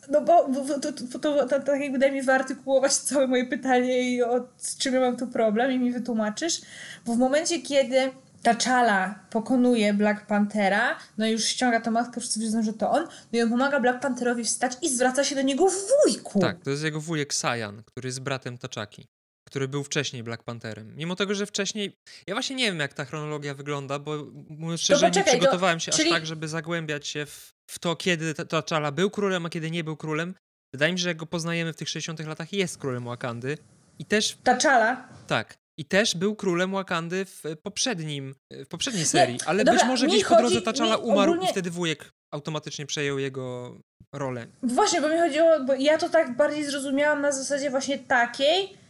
no 0.10 0.22
bo, 0.22 0.48
bo 0.48 0.80
to, 0.80 0.80
to, 0.80 1.20
to, 1.20 1.48
to, 1.48 1.60
tak 1.60 1.82
jakby 1.82 2.00
daj 2.00 2.12
mi 2.12 2.22
wyartykułować 2.22 2.94
całe 2.94 3.28
moje 3.28 3.46
pytanie 3.46 4.14
i 4.14 4.24
o 4.24 4.48
z 4.58 4.78
czym 4.78 4.94
ja 4.94 5.00
mam 5.00 5.18
tu 5.18 5.28
problem 5.28 5.72
i 5.72 5.80
mi 5.80 5.92
wytłumaczysz. 5.92 6.62
Bo 7.06 7.14
w 7.14 7.18
momencie, 7.18 7.62
kiedy 7.62 8.12
Taczala 8.44 9.20
pokonuje 9.30 9.94
Black 9.94 10.26
Panthera, 10.26 10.98
no 11.18 11.26
i 11.26 11.32
już 11.32 11.46
ściąga 11.46 11.82
tą 11.82 11.92
maskę, 11.92 12.22
wszyscy 12.22 12.40
wiedzą, 12.40 12.64
że 12.64 12.74
to 12.74 12.92
on, 12.92 13.04
no 13.04 13.40
i 13.40 13.42
on 13.42 13.50
pomaga 13.50 13.80
Black 13.80 14.00
Pantherowi 14.00 14.44
wstać 14.44 14.74
i 14.82 14.90
zwraca 14.90 15.24
się 15.24 15.36
do 15.36 15.42
niego 15.42 15.68
w 15.70 15.76
wujku. 16.06 16.40
Tak, 16.40 16.64
to 16.64 16.70
jest 16.70 16.84
jego 16.84 17.02
wujek 17.02 17.34
Sajan, 17.34 17.84
który 17.84 18.08
jest 18.08 18.20
bratem 18.20 18.58
Taczaki 18.58 19.08
który 19.54 19.68
był 19.68 19.84
wcześniej 19.84 20.24
Black 20.24 20.44
Pantherem. 20.44 20.96
Mimo 20.96 21.16
tego, 21.16 21.36
że 21.36 21.46
wcześniej. 21.46 21.98
Ja 22.28 22.36
właśnie 22.36 22.56
nie 22.56 22.66
wiem, 22.66 22.80
jak 22.80 22.94
ta 22.94 23.06
chronologia 23.06 23.54
wygląda, 23.54 24.00
bo 24.00 24.26
mówiąc 24.50 24.82
szczerze, 24.82 25.12
nie 25.12 25.24
przygotowałem 25.24 25.80
się 25.80 25.92
czyli... 25.92 26.10
aż 26.10 26.16
tak, 26.16 26.26
żeby 26.26 26.48
zagłębiać 26.48 27.08
się 27.08 27.26
w, 27.26 27.54
w 27.72 27.80
to, 27.80 27.96
kiedy 27.96 28.34
T'Challa 28.34 28.92
był 28.92 29.10
królem, 29.10 29.46
a 29.46 29.50
kiedy 29.50 29.72
nie 29.72 29.84
był 29.84 29.98
królem. 29.98 30.36
Wydaje 30.74 30.94
mi 30.94 31.00
się, 31.00 31.04
że 31.04 31.10
jak 31.10 31.18
go 31.18 31.26
poznajemy 31.26 31.74
w 31.74 31.76
tych 31.76 31.90
60 31.90 32.20
latach, 32.20 32.54
jest 32.54 32.78
królem 32.78 33.06
Wakandy. 33.06 33.58
I 34.00 34.06
też. 34.06 34.38
T'Challa? 34.44 34.96
Tak. 35.28 35.58
I 35.80 35.86
też 35.86 36.16
był 36.16 36.36
królem 36.36 36.72
Wakandy 36.72 37.26
w 37.26 37.44
poprzednim, 37.64 38.36
w 38.52 38.68
poprzedniej 38.68 39.06
serii, 39.06 39.36
nie, 39.36 39.48
ale 39.48 39.64
dobra, 39.64 39.80
być 39.80 39.88
może 39.88 40.08
gdzieś 40.08 40.26
po 40.26 40.36
drodze 40.36 40.60
T'Challa 40.60 41.00
umarł 41.02 41.32
ogólnie... 41.32 41.50
i 41.50 41.52
wtedy 41.52 41.72
wujek 41.72 42.10
automatycznie 42.34 42.86
przejął 42.86 43.20
jego 43.20 43.78
rolę. 44.14 44.48
Właśnie, 44.64 45.02
bo 45.02 45.10
mi 45.10 45.20
chodziło, 45.20 45.60
bo 45.60 45.74
ja 45.74 45.98
to 45.98 46.10
tak 46.10 46.36
bardziej 46.36 46.66
zrozumiałam 46.66 47.22
na 47.22 47.32
zasadzie 47.32 47.70
właśnie 47.70 48.00
takiej, 48.00 48.83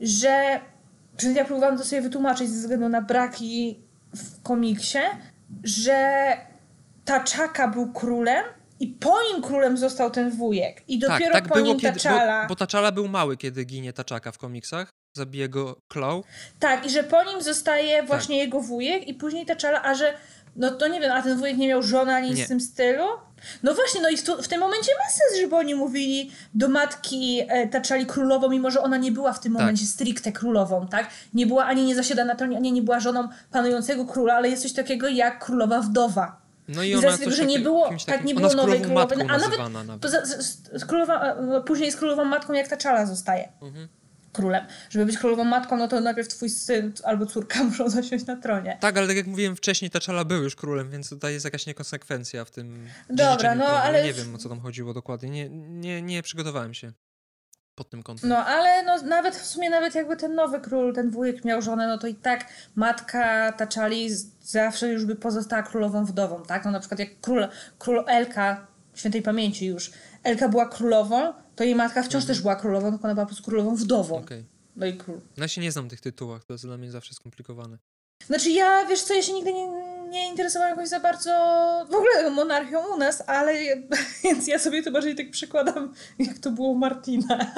że 0.00 0.60
ja 1.34 1.44
próbowałam 1.44 1.78
to 1.78 1.84
sobie 1.84 2.02
wytłumaczyć 2.02 2.50
ze 2.50 2.60
względu 2.60 2.88
na 2.88 3.02
braki 3.02 3.78
w 4.16 4.42
komiksie, 4.42 4.98
że 5.64 6.36
Taczaka 7.04 7.68
był 7.68 7.92
królem 7.92 8.44
i 8.80 8.86
po 8.86 9.22
nim 9.22 9.42
królem 9.42 9.76
został 9.76 10.10
ten 10.10 10.30
wujek. 10.30 10.82
I 10.88 10.98
tak, 10.98 11.10
dopiero 11.10 11.32
tak, 11.32 11.44
tak 11.44 11.52
po 11.52 11.60
nim 11.60 11.78
kiedy, 11.78 11.92
Taczala... 11.92 12.42
Bo, 12.42 12.48
bo 12.48 12.56
Taczala 12.56 12.92
był 12.92 13.08
mały, 13.08 13.36
kiedy 13.36 13.64
ginie 13.64 13.92
Taczaka 13.92 14.32
w 14.32 14.38
komiksach. 14.38 14.90
Zabije 15.16 15.48
go 15.48 15.80
Claw. 15.92 16.24
Tak, 16.58 16.86
i 16.86 16.90
że 16.90 17.04
po 17.04 17.24
nim 17.24 17.42
zostaje 17.42 18.02
właśnie 18.02 18.36
tak. 18.36 18.44
jego 18.44 18.60
wujek 18.60 19.08
i 19.08 19.14
później 19.14 19.46
Taczala, 19.46 19.82
a 19.82 19.94
że 19.94 20.14
no 20.56 20.70
to 20.70 20.88
nie 20.88 21.00
wiem, 21.00 21.12
a 21.12 21.22
ten 21.22 21.38
wujek 21.38 21.56
nie 21.56 21.68
miał 21.68 21.82
żony 21.82 22.14
ani 22.14 22.30
nic 22.30 22.40
w 22.40 22.48
tym 22.48 22.60
stylu? 22.60 23.04
No 23.62 23.74
właśnie, 23.74 24.00
no 24.00 24.08
i 24.08 24.16
w, 24.16 24.48
tym 24.48 24.60
momencie 24.60 24.92
ma 24.98 25.10
sens, 25.10 25.40
żeby 25.40 25.56
oni 25.56 25.74
mówili 25.74 26.30
do 26.54 26.68
matki 26.68 27.40
e, 27.48 27.68
taczali 27.68 28.06
królową, 28.06 28.48
mimo 28.48 28.70
że 28.70 28.82
ona 28.82 28.96
nie 28.96 29.12
była 29.12 29.32
w 29.32 29.40
tym 29.40 29.52
tak. 29.52 29.60
momencie 29.60 29.86
stricte 29.86 30.32
królową, 30.32 30.88
tak? 30.88 31.10
Nie 31.34 31.46
była 31.46 31.64
ani 31.64 31.84
nie 31.84 31.94
zasiada 31.94 32.24
na 32.24 32.34
tronie, 32.34 32.56
ani 32.56 32.72
nie 32.72 32.82
była 32.82 33.00
żoną 33.00 33.28
panującego 33.50 34.04
króla, 34.04 34.34
ale 34.34 34.48
jest 34.48 34.62
coś 34.62 34.72
takiego 34.72 35.08
jak 35.08 35.44
królowa 35.44 35.80
wdowa. 35.80 36.40
No 36.68 36.82
i 36.82 36.94
ona 36.94 37.18
tego, 37.18 37.30
że 37.30 37.46
nie 37.46 37.58
było, 37.58 37.90
tak 38.06 38.24
nie 38.24 38.34
było 38.34 38.54
nowej 38.54 38.80
królowej, 38.80 39.18
a 39.28 39.38
nawet, 39.38 39.58
nawet. 39.58 40.00
Poza, 40.00 40.26
z, 40.26 40.62
z, 40.72 40.84
królowa, 40.84 41.34
e, 41.34 41.62
później 41.66 41.92
z 41.92 41.96
królową 41.96 42.24
matką 42.24 42.52
jak 42.52 42.68
Taczala 42.68 43.06
zostaje. 43.06 43.48
Mhm 43.62 43.88
królem. 44.38 44.64
Żeby 44.90 45.06
być 45.06 45.18
królową 45.18 45.44
matką, 45.44 45.76
no 45.76 45.88
to 45.88 46.00
najpierw 46.00 46.28
twój 46.28 46.50
syn 46.50 46.92
albo 47.04 47.26
córka 47.26 47.64
muszą 47.68 47.90
zasiąść 47.90 48.26
na 48.26 48.36
tronie. 48.36 48.78
Tak, 48.80 48.98
ale 48.98 49.06
tak 49.06 49.16
jak 49.16 49.26
mówiłem 49.26 49.56
wcześniej, 49.56 49.90
Taczala 49.90 50.24
był 50.24 50.42
już 50.42 50.56
królem, 50.56 50.90
więc 50.90 51.10
tutaj 51.10 51.32
jest 51.32 51.44
jakaś 51.44 51.66
niekonsekwencja 51.66 52.44
w 52.44 52.50
tym 52.50 52.86
Dobra, 53.10 53.54
no 53.54 53.66
ale... 53.66 54.04
Nie 54.04 54.12
wiem, 54.12 54.34
o 54.34 54.38
co 54.38 54.48
tam 54.48 54.60
chodziło 54.60 54.94
dokładnie. 54.94 55.30
Nie, 55.30 55.48
nie, 55.50 56.02
nie 56.02 56.22
przygotowałem 56.22 56.74
się 56.74 56.92
pod 57.74 57.90
tym 57.90 58.02
kątem. 58.02 58.30
No, 58.30 58.36
ale 58.46 58.82
no, 58.82 59.02
nawet 59.02 59.36
w 59.36 59.46
sumie 59.46 59.70
nawet 59.70 59.94
jakby 59.94 60.16
ten 60.16 60.34
nowy 60.34 60.60
król, 60.60 60.94
ten 60.94 61.10
wujek 61.10 61.44
miał 61.44 61.62
żonę, 61.62 61.88
no 61.88 61.98
to 61.98 62.06
i 62.06 62.14
tak 62.14 62.46
matka 62.74 63.52
Taczali 63.52 64.10
zawsze 64.42 64.88
już 64.88 65.04
by 65.04 65.16
pozostała 65.16 65.62
królową 65.62 66.04
wdową, 66.04 66.42
tak? 66.42 66.64
No 66.64 66.70
na 66.70 66.80
przykład 66.80 67.00
jak 67.00 67.20
król, 67.20 67.48
król 67.78 68.04
Elka, 68.06 68.66
świętej 68.94 69.22
pamięci 69.22 69.66
już, 69.66 69.90
Elka 70.22 70.48
była 70.48 70.66
królową, 70.66 71.32
to 71.58 71.64
jej 71.64 71.74
matka 71.74 72.02
wciąż 72.02 72.22
mhm. 72.22 72.26
też 72.26 72.40
była 72.40 72.56
królową, 72.56 72.90
tylko 72.90 73.04
ona 73.04 73.14
była 73.14 73.26
po 73.26 73.28
prostu 73.28 73.44
królową 73.44 73.76
wdową. 73.76 74.16
Okay. 74.16 74.44
No 74.76 74.86
i 74.86 74.96
król. 74.96 75.20
No 75.36 75.44
ja 75.44 75.48
się 75.48 75.60
nie 75.60 75.72
znam 75.72 75.88
tych 75.88 76.00
tytułach, 76.00 76.44
to 76.44 76.52
jest 76.52 76.66
dla 76.66 76.76
mnie 76.76 76.90
zawsze 76.90 77.14
skomplikowane. 77.14 77.78
Znaczy 78.26 78.50
ja, 78.50 78.86
wiesz 78.86 79.02
co, 79.02 79.14
ja 79.14 79.22
się 79.22 79.32
nigdy 79.32 79.52
nie, 79.52 79.68
nie 80.08 80.28
interesowałam 80.28 80.70
jakoś 80.70 80.88
za 80.88 81.00
bardzo 81.00 81.30
w 81.90 81.94
ogóle 81.94 82.30
monarchią 82.30 82.94
u 82.94 82.96
nas, 82.96 83.22
ale 83.26 83.54
więc 84.24 84.46
ja 84.46 84.58
sobie 84.58 84.82
to 84.82 84.90
bardziej 84.90 85.16
tak 85.16 85.30
przykładam, 85.30 85.94
jak 86.18 86.38
to 86.38 86.50
było 86.50 86.74
Martina. 86.74 87.38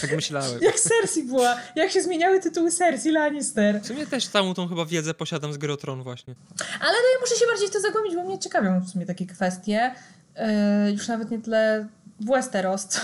Tak 0.00 0.16
myślałem. 0.16 0.58
jak 0.62 0.80
Cersei 0.80 1.22
była, 1.22 1.56
jak 1.76 1.90
się 1.90 2.02
zmieniały 2.02 2.40
tytuły 2.40 2.70
Cersei 2.70 3.10
Lannister. 3.10 3.80
W 3.80 3.86
sumie 3.86 4.06
też 4.06 4.28
całą 4.28 4.54
tą 4.54 4.68
chyba 4.68 4.84
wiedzę 4.84 5.14
posiadam 5.14 5.52
z 5.52 5.58
Gry 5.58 5.76
właśnie. 6.02 6.34
Ale 6.80 6.92
no 6.92 7.08
ja 7.14 7.20
muszę 7.20 7.36
się 7.36 7.46
bardziej 7.46 7.68
w 7.68 7.70
to 7.70 7.80
zagłębić, 7.80 8.14
bo 8.14 8.24
mnie 8.24 8.38
ciekawią 8.38 8.80
w 8.80 8.88
sumie 8.88 9.06
takie 9.06 9.26
kwestie. 9.26 9.94
Yy, 10.86 10.92
już 10.92 11.08
nawet 11.08 11.30
nie 11.30 11.38
tyle 11.38 11.88
w 12.20 12.26
Westeros, 12.26 12.86
co, 12.86 13.00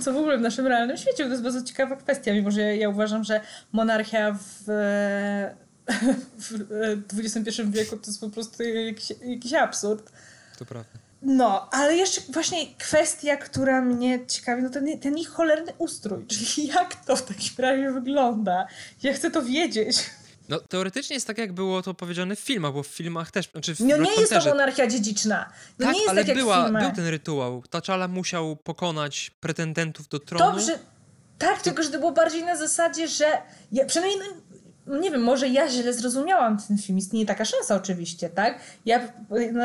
co 0.00 0.12
w 0.12 0.16
ogóle 0.16 0.38
w 0.38 0.40
naszym 0.40 0.66
realnym 0.66 0.96
świecie. 0.96 1.24
To 1.24 1.30
jest 1.30 1.42
bardzo 1.42 1.62
ciekawa 1.62 1.96
kwestia, 1.96 2.32
mimo 2.32 2.50
że 2.50 2.76
ja, 2.76 2.88
uważam, 2.88 3.24
że 3.24 3.40
monarchia 3.72 4.32
w, 4.32 4.64
w 7.08 7.18
XXI 7.18 7.62
wieku 7.64 7.96
to 7.96 8.06
jest 8.06 8.20
po 8.20 8.30
prostu 8.30 8.62
jakiś, 8.62 9.12
jakiś 9.22 9.52
absurd. 9.52 10.12
To 10.58 10.64
prawda. 10.64 10.90
No, 11.22 11.68
ale 11.70 11.96
jeszcze 11.96 12.20
właśnie 12.32 12.58
kwestia, 12.78 13.36
która 13.36 13.82
mnie 13.82 14.26
ciekawi, 14.26 14.62
no 14.62 14.70
ten, 14.70 14.98
ten 14.98 15.18
ich 15.18 15.28
cholerny 15.28 15.72
ustrój, 15.78 16.26
czyli 16.26 16.66
jak 16.66 17.04
to 17.04 17.16
w 17.16 17.22
takim 17.22 17.52
razie 17.58 17.92
wygląda. 17.92 18.66
Ja 19.02 19.12
chcę 19.12 19.30
to 19.30 19.42
wiedzieć. 19.42 20.10
No 20.48 20.60
teoretycznie 20.60 21.14
jest 21.14 21.26
tak, 21.26 21.38
jak 21.38 21.52
było 21.52 21.82
to 21.82 21.94
powiedziane 21.94 22.36
w 22.36 22.40
filmach, 22.40 22.72
bo 22.72 22.82
w 22.82 22.86
filmach 22.86 23.30
też... 23.30 23.50
Znaczy 23.50 23.74
w 23.74 23.80
no 23.80 23.96
nie 23.96 24.14
jest 24.20 24.32
to 24.32 24.44
monarchia 24.44 24.86
dziedziczna. 24.86 25.52
No 25.78 25.86
tak, 25.86 25.94
nie 25.94 26.00
jest 26.00 26.10
ale 26.10 26.24
tak 26.24 26.36
była, 26.36 26.70
był 26.70 26.90
ten 26.90 27.06
rytuał. 27.06 27.62
Taczala 27.70 28.08
musiał 28.08 28.56
pokonać 28.56 29.30
pretendentów 29.40 30.08
do 30.08 30.18
tronu. 30.18 30.52
Dobrze, 30.52 30.78
tak, 31.38 31.62
tylko 31.62 31.82
że 31.82 31.90
to 31.90 31.98
było 31.98 32.12
bardziej 32.12 32.44
na 32.44 32.56
zasadzie, 32.56 33.08
że 33.08 33.24
ja, 33.72 33.84
przynajmniej 33.84 34.28
nie 34.86 35.10
wiem, 35.10 35.22
może 35.22 35.48
ja 35.48 35.68
źle 35.68 35.92
zrozumiałam 35.92 36.58
ten 36.68 36.78
film. 36.78 36.98
Istnieje 36.98 37.26
taka 37.26 37.44
szansa 37.44 37.74
oczywiście, 37.74 38.30
tak? 38.30 38.60
Ja, 38.84 39.12
no, 39.52 39.64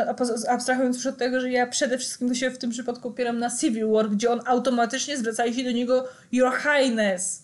abstrahując 0.49 0.95
już 0.95 1.05
od 1.05 1.17
tego, 1.17 1.41
że 1.41 1.49
ja 1.49 1.67
przede 1.67 1.97
wszystkim 1.97 2.29
to 2.29 2.35
się 2.35 2.51
w 2.51 2.57
tym 2.57 2.69
przypadku 2.69 3.07
opieram 3.07 3.39
na 3.39 3.57
Civil 3.57 3.87
War, 3.91 4.09
gdzie 4.09 4.31
on 4.31 4.41
automatycznie 4.45 5.17
zwraca 5.17 5.53
się 5.53 5.63
do 5.63 5.71
niego 5.71 6.07
Your 6.31 6.53
Highness. 6.57 7.43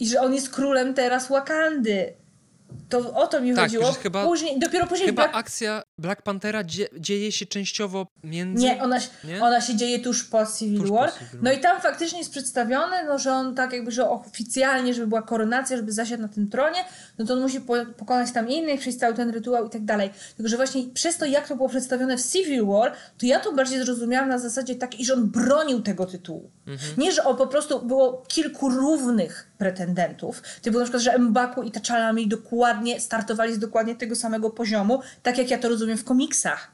I 0.00 0.08
że 0.08 0.20
on 0.20 0.34
jest 0.34 0.50
królem 0.50 0.94
teraz 0.94 1.28
Wakandy. 1.28 2.12
To 2.88 3.14
o 3.14 3.26
to 3.26 3.40
mi 3.40 3.54
tak, 3.54 3.64
chodziło. 3.64 3.92
Chyba, 3.92 4.24
później, 4.24 4.58
dopiero 4.58 4.86
później 4.86 5.06
chyba 5.06 5.22
Black... 5.22 5.36
akcja 5.36 5.82
Black 5.98 6.22
Panthera 6.22 6.64
dzie 6.64 6.88
dzieje 6.98 7.32
się 7.32 7.46
częściowo 7.46 8.06
między... 8.24 8.64
Nie 8.64 8.82
ona, 8.82 8.98
nie, 9.24 9.42
ona 9.42 9.60
się 9.60 9.76
dzieje 9.76 9.98
tuż 9.98 10.24
po 10.24 10.46
Civil 10.58 10.80
tuż 10.80 10.90
War. 10.90 11.12
Po 11.12 11.18
Civil 11.18 11.40
no 11.42 11.52
i 11.52 11.60
tam 11.60 11.80
faktycznie 11.80 12.18
jest 12.18 12.30
przedstawione, 12.30 13.04
no, 13.04 13.18
że 13.18 13.32
on 13.32 13.54
tak 13.54 13.72
jakby, 13.72 13.90
że 13.90 14.10
oficjalnie, 14.10 14.94
żeby 14.94 15.06
była 15.06 15.22
koronacja, 15.22 15.76
żeby 15.76 15.92
zasiadł 15.92 16.22
na 16.22 16.28
tym 16.28 16.48
tronie, 16.48 16.84
no 17.18 17.24
to 17.24 17.34
on 17.34 17.40
musi 17.40 17.60
po 17.60 17.74
pokonać 17.98 18.32
tam 18.32 18.48
innych, 18.48 18.80
przejść 18.80 18.98
cały 18.98 19.14
ten 19.14 19.30
rytuał 19.30 19.66
i 19.66 19.70
tak 19.70 19.84
dalej. 19.84 20.10
Tylko, 20.36 20.48
że 20.48 20.56
właśnie 20.56 20.82
przez 20.94 21.16
to, 21.16 21.26
jak 21.26 21.48
to 21.48 21.56
było 21.56 21.68
przedstawione 21.68 22.16
w 22.16 22.32
Civil 22.32 22.66
War, 22.66 22.92
to 23.18 23.26
ja 23.26 23.40
to 23.40 23.52
bardziej 23.52 23.84
zrozumiałam 23.84 24.28
na 24.28 24.38
zasadzie 24.38 24.74
takiej, 24.74 25.04
że 25.04 25.14
on 25.14 25.26
bronił 25.26 25.82
tego 25.82 26.06
tytułu. 26.06 26.50
Mhm. 26.66 26.92
Nie, 26.98 27.12
że 27.12 27.24
on 27.24 27.36
po 27.36 27.46
prostu 27.46 27.86
było 27.86 28.24
kilku 28.28 28.70
równych 28.70 29.50
pretendentów. 29.58 30.42
Typu 30.62 30.78
na 30.78 30.84
przykład, 30.84 31.02
że 31.02 31.18
Mbaku 31.18 31.62
i 31.62 31.70
T'Challa 31.70 32.14
mieli 32.14 32.28
dokładnie, 32.56 33.00
startowali 33.00 33.54
z 33.54 33.58
dokładnie 33.58 33.94
tego 33.94 34.16
samego 34.16 34.50
poziomu, 34.50 35.00
tak 35.22 35.38
jak 35.38 35.50
ja 35.50 35.58
to 35.58 35.68
rozumiem 35.68 35.98
w 35.98 36.04
komiksach. 36.04 36.70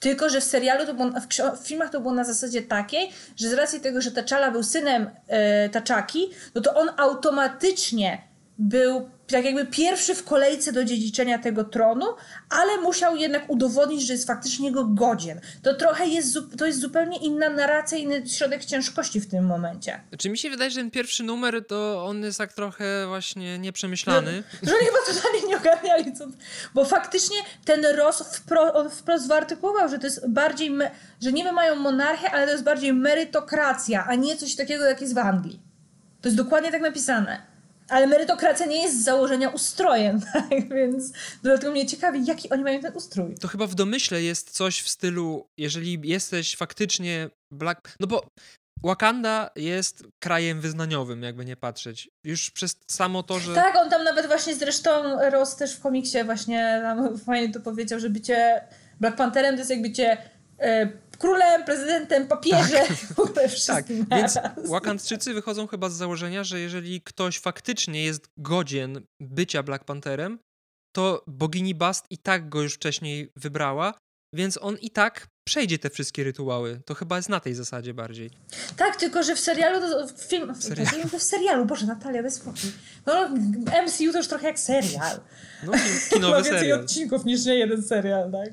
Tylko, 0.00 0.28
że 0.28 0.40
w 0.40 0.44
serialu, 0.44 0.86
to 0.86 0.94
było, 0.94 1.10
w, 1.10 1.66
filmach 1.66 1.90
to 1.90 2.00
było 2.00 2.14
na 2.14 2.24
zasadzie 2.24 2.62
takiej, 2.62 3.10
że 3.36 3.48
z 3.48 3.52
racji 3.52 3.80
tego, 3.80 4.00
że 4.00 4.10
T'Challa 4.10 4.52
był 4.52 4.62
synem 4.62 5.10
e, 5.28 5.68
Taczaki, 5.68 6.30
no 6.54 6.60
to 6.60 6.74
on 6.74 6.88
automatycznie 6.96 8.22
był 8.60 9.10
tak 9.26 9.44
jakby 9.44 9.66
pierwszy 9.66 10.14
w 10.14 10.24
kolejce 10.24 10.72
do 10.72 10.84
dziedziczenia 10.84 11.38
tego 11.38 11.64
tronu, 11.64 12.06
ale 12.50 12.80
musiał 12.82 13.16
jednak 13.16 13.50
udowodnić, 13.50 14.06
że 14.06 14.12
jest 14.12 14.26
faktycznie 14.26 14.72
go 14.72 14.84
godzien. 14.84 15.40
To 15.62 15.74
trochę 15.74 16.06
jest, 16.06 16.38
to 16.58 16.66
jest 16.66 16.80
zupełnie 16.80 17.18
inna 17.18 17.50
narracja, 17.50 17.98
inny 17.98 18.28
środek 18.28 18.64
ciężkości 18.64 19.20
w 19.20 19.30
tym 19.30 19.46
momencie. 19.46 20.00
Czy 20.18 20.30
mi 20.30 20.38
się 20.38 20.50
wydaje, 20.50 20.70
że 20.70 20.80
ten 20.80 20.90
pierwszy 20.90 21.22
numer 21.22 21.66
to 21.66 22.04
on 22.06 22.22
jest 22.22 22.38
tak 22.38 22.52
trochę 22.52 23.06
właśnie 23.06 23.58
nieprzemyślany. 23.58 24.42
No, 24.62 24.68
że 24.68 24.74
oni 24.74 24.86
chyba 24.86 24.98
totalnie 25.06 25.48
nie 25.48 25.56
ogarniali, 25.56 26.12
co... 26.12 26.24
bo 26.74 26.84
faktycznie 26.84 27.36
ten 27.64 27.84
Ross 27.96 28.36
wprost, 28.36 28.76
on 28.76 28.90
wprost 28.90 29.28
wyartykułował, 29.28 29.88
że 29.88 29.98
to 29.98 30.06
jest 30.06 30.28
bardziej, 30.28 30.70
me... 30.70 30.90
że 31.22 31.32
niby 31.32 31.52
mają 31.52 31.74
monarchię, 31.76 32.30
ale 32.30 32.46
to 32.46 32.52
jest 32.52 32.64
bardziej 32.64 32.92
merytokracja, 32.92 34.06
a 34.08 34.14
nie 34.14 34.36
coś 34.36 34.56
takiego, 34.56 34.84
jak 34.84 35.00
jest 35.00 35.14
w 35.14 35.18
Anglii. 35.18 35.60
To 36.20 36.28
jest 36.28 36.36
dokładnie 36.36 36.72
tak 36.72 36.82
napisane. 36.82 37.49
Ale 37.90 38.06
merytokracja 38.06 38.66
nie 38.66 38.82
jest 38.82 39.00
z 39.00 39.04
założenia 39.04 39.48
ustrojem, 39.48 40.20
tak? 40.32 40.68
Więc 40.68 41.12
dlatego 41.42 41.72
mnie 41.72 41.86
ciekawi, 41.86 42.26
jaki 42.26 42.50
oni 42.50 42.64
mają 42.64 42.80
ten 42.80 42.96
ustrój. 42.96 43.34
To 43.34 43.48
chyba 43.48 43.66
w 43.66 43.74
domyśle 43.74 44.22
jest 44.22 44.50
coś 44.50 44.80
w 44.80 44.88
stylu, 44.88 45.46
jeżeli 45.58 46.00
jesteś 46.04 46.56
faktycznie 46.56 47.30
Black... 47.52 47.96
No 48.00 48.06
bo 48.06 48.26
Wakanda 48.82 49.50
jest 49.56 50.04
krajem 50.18 50.60
wyznaniowym, 50.60 51.22
jakby 51.22 51.44
nie 51.44 51.56
patrzeć. 51.56 52.10
Już 52.24 52.50
przez 52.50 52.76
samo 52.86 53.22
to, 53.22 53.38
że... 53.38 53.54
Tak, 53.54 53.76
on 53.76 53.90
tam 53.90 54.04
nawet 54.04 54.26
właśnie 54.26 54.54
zresztą 54.54 54.90
Ross 55.30 55.56
też 55.56 55.76
w 55.76 55.80
komiksie 55.80 56.24
właśnie 56.24 56.80
tam 56.82 57.18
fajnie 57.18 57.52
to 57.52 57.60
powiedział, 57.60 58.00
że 58.00 58.10
bycie 58.10 58.64
Black 59.00 59.16
Pantherem 59.16 59.54
to 59.54 59.58
jest 59.58 59.70
jak 59.70 59.82
bycie 59.82 60.16
e, 60.58 60.88
królem, 61.20 61.64
prezydentem, 61.64 62.26
papieżem, 62.28 62.86
tak. 63.66 63.66
tak. 63.66 63.86
Więc 64.10 64.38
Wakandczycy 64.68 65.34
wychodzą 65.34 65.66
chyba 65.66 65.88
z 65.88 65.94
założenia, 65.94 66.44
że 66.44 66.60
jeżeli 66.60 67.00
ktoś 67.00 67.38
faktycznie 67.38 68.04
jest 68.04 68.28
godzien 68.36 69.00
bycia 69.20 69.62
Black 69.62 69.84
Pantherem, 69.84 70.38
to 70.96 71.24
bogini 71.26 71.74
Bast 71.74 72.06
i 72.10 72.18
tak 72.18 72.48
go 72.48 72.62
już 72.62 72.74
wcześniej 72.74 73.32
wybrała, 73.36 73.94
więc 74.34 74.58
on 74.62 74.76
i 74.76 74.90
tak 74.90 75.26
przejdzie 75.48 75.78
te 75.78 75.90
wszystkie 75.90 76.24
rytuały. 76.24 76.80
To 76.86 76.94
chyba 76.94 77.16
jest 77.16 77.28
na 77.28 77.40
tej 77.40 77.54
zasadzie 77.54 77.94
bardziej. 77.94 78.30
Tak, 78.76 78.96
tylko 78.96 79.22
że 79.22 79.34
w 79.36 79.40
serialu, 79.40 79.80
to, 79.80 80.06
w 80.06 80.20
film, 80.20 80.54
w 80.54 80.64
serialu, 80.64 81.08
w 81.18 81.22
serialu 81.22 81.66
Boże 81.66 81.86
Natalia, 81.86 82.22
bez 82.22 82.34
spokój. 82.34 82.72
No, 83.06 83.28
MCU 83.86 84.12
to 84.12 84.18
już 84.18 84.28
trochę 84.28 84.46
jak 84.46 84.58
serial. 84.58 85.20
No, 85.64 85.72
kinowy 86.10 86.32
Ma 86.36 86.42
więcej 86.42 86.58
serial. 86.58 86.80
odcinków 86.80 87.24
niż 87.24 87.44
nie 87.44 87.54
jeden 87.54 87.82
serial, 87.82 88.32
tak? 88.32 88.48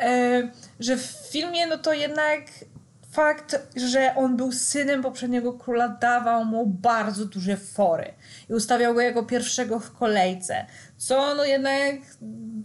E, 0.00 0.48
że 0.80 0.96
w 0.96 1.28
filmie, 1.30 1.66
no 1.66 1.78
to 1.78 1.92
jednak 1.92 2.40
fakt, 3.10 3.68
że 3.76 4.14
on 4.16 4.36
był 4.36 4.52
synem 4.52 5.02
poprzedniego 5.02 5.52
króla, 5.52 5.88
dawał 5.88 6.44
mu 6.44 6.66
bardzo 6.66 7.24
duże 7.24 7.56
fory 7.56 8.14
i 8.50 8.54
ustawiał 8.54 8.94
go 8.94 9.00
jako 9.00 9.22
pierwszego 9.22 9.80
w 9.80 9.92
kolejce. 9.92 10.66
Co 10.96 11.34
no 11.34 11.44
jednak 11.44 11.94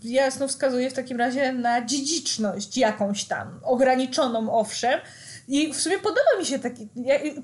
jasno 0.03 0.47
wskazuje 0.47 0.89
w 0.89 0.93
takim 0.93 1.17
razie 1.17 1.53
na 1.53 1.85
dziedziczność 1.85 2.77
jakąś 2.77 3.25
tam, 3.25 3.59
ograniczoną 3.63 4.51
owszem. 4.51 4.99
I 5.47 5.73
w 5.73 5.81
sumie 5.81 5.99
podoba 5.99 6.39
mi 6.39 6.45
się 6.45 6.59
taki, 6.59 6.87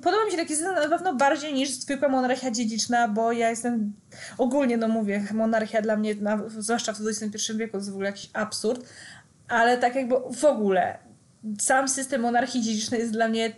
podoba 0.02 0.26
mi 0.26 0.32
się 0.32 0.38
taki 0.38 0.54
na 0.62 0.90
pewno 0.90 1.16
bardziej 1.16 1.54
niż 1.54 1.70
zwykła 1.70 2.10
monarchia 2.10 2.52
dziedziczna, 2.52 3.08
bo 3.08 3.32
ja 3.32 3.50
jestem, 3.50 3.94
ogólnie 4.38 4.78
no 4.78 4.88
mówię, 4.88 5.24
monarchia 5.34 5.82
dla 5.82 5.98
mnie, 5.98 6.16
zwłaszcza 6.58 6.94
w 6.94 6.98
XXI 7.08 7.54
wieku, 7.56 7.72
to 7.72 7.78
jest 7.78 7.90
w 7.90 7.94
ogóle 7.94 8.10
jakiś 8.10 8.30
absurd, 8.34 8.86
ale 9.52 9.78
tak 9.78 9.96
jakby 9.96 10.16
w 10.36 10.46
ogóle 10.46 10.98
sam 11.60 11.88
system 11.88 12.22
monarchii 12.22 12.62
dziedzicznej 12.62 13.00
jest 13.00 13.14
dla 13.14 13.28
mnie 13.28 13.54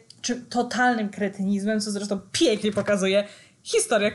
totalnym 0.49 1.09
kretynizmem, 1.09 1.79
co 1.81 1.91
zresztą 1.91 2.19
pięknie 2.31 2.71
pokazuje 2.71 3.27
historia 3.63 4.11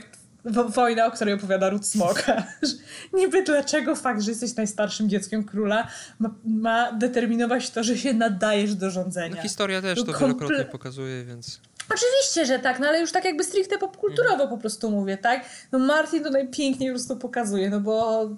wojna, 0.68 1.06
o 1.06 1.10
której 1.10 1.34
opowiada 1.34 1.70
Ruth 1.70 1.84
Smoka. 1.84 2.42
Niby 3.12 3.42
dlaczego 3.42 3.96
fakt, 3.96 4.22
że 4.22 4.30
jesteś 4.30 4.56
najstarszym 4.56 5.08
dzieckiem 5.08 5.44
króla 5.44 5.88
ma, 6.18 6.34
ma 6.44 6.92
determinować 6.92 7.70
to, 7.70 7.84
że 7.84 7.98
się 7.98 8.12
nadajesz 8.12 8.74
do 8.74 8.90
rządzenia. 8.90 9.36
No, 9.36 9.42
historia 9.42 9.82
też 9.82 9.98
to, 9.98 10.12
to 10.12 10.18
wielokrotnie 10.18 10.64
pokazuje, 10.64 11.24
więc... 11.24 11.60
Oczywiście, 11.94 12.46
że 12.46 12.58
tak, 12.58 12.80
no 12.80 12.88
ale 12.88 13.00
już 13.00 13.12
tak 13.12 13.24
jakby 13.24 13.44
stricte 13.44 13.78
popkulturowo 13.78 14.48
po 14.48 14.58
prostu 14.58 14.90
mówię, 14.90 15.16
tak? 15.16 15.44
No 15.72 15.78
Martin 15.78 16.24
to 16.24 16.30
najpiękniej 16.30 16.90
po 16.90 16.94
prostu 16.94 17.16
pokazuje, 17.16 17.70
no 17.70 17.80
bo 17.80 18.28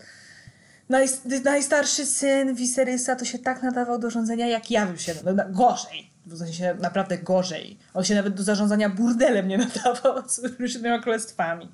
naj, 0.90 1.08
najstarszy 1.44 2.06
syn 2.06 2.54
Viserysa 2.54 3.16
to 3.16 3.24
się 3.24 3.38
tak 3.38 3.62
nadawał 3.62 3.98
do 3.98 4.10
rządzenia, 4.10 4.46
jak 4.46 4.70
ja 4.70 4.86
bym 4.86 4.98
się 4.98 5.14
no, 5.24 5.44
gorzej. 5.50 6.10
W 6.26 6.38
sensie 6.38 6.74
naprawdę 6.80 7.18
gorzej. 7.18 7.78
On 7.94 8.04
się 8.04 8.14
nawet 8.14 8.34
do 8.34 8.42
zarządzania 8.42 8.88
burdelem 8.88 9.48
nie 9.48 9.58
nadawał 9.58 10.22
z 10.28 10.60
różnymi 10.60 11.02
królestwami. 11.02 11.68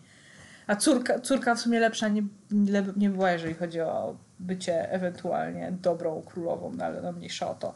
A 0.67 0.77
córka, 0.77 1.21
córka 1.21 1.55
w 1.55 1.61
sumie 1.61 1.81
lepsza 1.81 2.09
nie, 2.09 2.23
nie, 2.51 2.85
nie 2.97 3.11
była, 3.11 3.31
jeżeli 3.31 3.55
chodzi 3.55 3.81
o 3.81 4.17
bycie 4.39 4.91
ewentualnie 4.91 5.73
dobrą 5.83 6.23
królową, 6.23 6.73
no 6.77 6.85
ale 6.85 7.03
no 7.03 7.13
mniejsza 7.13 7.51
o 7.51 7.55
to. 7.55 7.75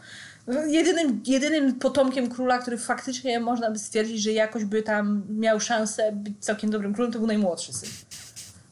Jedynym, 0.67 1.23
jedynym 1.27 1.75
potomkiem 1.79 2.29
króla, 2.29 2.59
który 2.59 2.79
faktycznie 2.79 3.41
można 3.41 3.71
by 3.71 3.79
stwierdzić, 3.79 4.23
że 4.23 4.33
jakoś 4.33 4.65
by 4.65 4.83
tam 4.83 5.23
miał 5.29 5.61
szansę 5.61 6.13
być 6.13 6.35
całkiem 6.41 6.71
dobrym 6.71 6.95
królem, 6.95 7.13
to 7.13 7.19
był 7.19 7.29
najmłodszy 7.29 7.73
syn. 7.73 7.91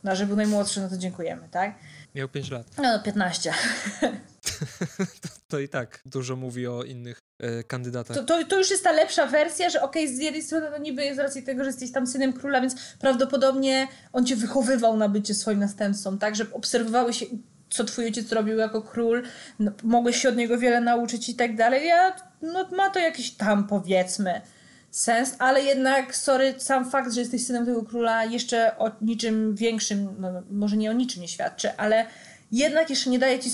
No, 0.05 0.17
że 0.17 0.27
był 0.27 0.37
najmłodszy, 0.37 0.81
no 0.81 0.89
to 0.89 0.97
dziękujemy, 0.97 1.49
tak? 1.51 1.75
Miał 2.19 2.29
5 2.29 2.51
lat. 2.51 2.67
No, 2.83 2.99
15. 2.99 3.53
to, 5.23 5.29
to, 5.49 5.59
i 5.59 5.69
tak 5.69 6.01
dużo 6.07 6.37
mówi 6.37 6.67
o 6.67 6.83
innych 6.83 7.19
e, 7.41 7.63
kandydatach. 7.63 8.17
To, 8.17 8.25
to, 8.25 8.45
to, 8.45 8.59
już 8.59 8.71
jest 8.71 8.85
ta 8.85 8.93
lepsza 8.93 9.27
wersja, 9.27 9.71
że 9.71 9.83
okej, 9.83 10.05
okay, 10.05 10.17
z 10.17 10.19
jednej 10.19 10.43
strony 10.43 10.71
to 10.71 10.79
niby 10.79 11.15
z 11.15 11.19
racji 11.19 11.43
tego, 11.43 11.65
że 11.65 11.71
jesteś 11.71 11.93
tam 11.93 12.07
synem 12.07 12.33
króla, 12.33 12.61
więc 12.61 12.75
prawdopodobnie 12.99 13.89
on 14.13 14.27
cię 14.27 14.37
wychowywał 14.37 14.97
na 14.97 15.09
bycie 15.09 15.35
swoim 15.35 15.59
następcą, 15.59 16.19
tak? 16.19 16.37
Że 16.37 16.47
obserwowały 16.53 17.13
się 17.13 17.27
co 17.71 17.85
twój 17.85 18.05
ojciec 18.05 18.33
robił 18.33 18.59
jako 18.59 18.83
król, 18.83 19.23
no, 19.59 19.73
mogłeś 19.83 20.17
się 20.17 20.29
od 20.29 20.37
niego 20.37 20.59
wiele 20.59 20.81
nauczyć 20.81 21.29
i 21.29 21.35
tak 21.35 21.57
dalej. 21.57 21.87
Ja, 21.87 22.17
no 22.43 22.69
ma 22.73 22.91
to 22.91 22.99
jakiś 22.99 23.31
tam 23.31 23.67
powiedzmy 23.67 24.41
sens, 24.91 25.35
ale 25.39 25.63
jednak, 25.63 26.17
sorry, 26.17 26.55
sam 26.59 26.91
fakt, 26.91 27.13
że 27.13 27.21
jesteś 27.21 27.47
synem 27.47 27.67
tego 27.67 27.83
króla 27.83 28.25
jeszcze 28.25 28.79
o 28.79 28.91
niczym 29.01 29.55
większym, 29.55 30.17
no, 30.19 30.29
może 30.51 30.77
nie 30.77 30.91
o 30.91 30.93
niczym 30.93 31.23
nie 31.23 31.29
świadczy, 31.29 31.77
ale 31.77 32.07
jednak 32.53 32.91
jeszcze 32.91 33.11
nie 33.11 33.19
daje 33.19 33.39
ci 33.39 33.51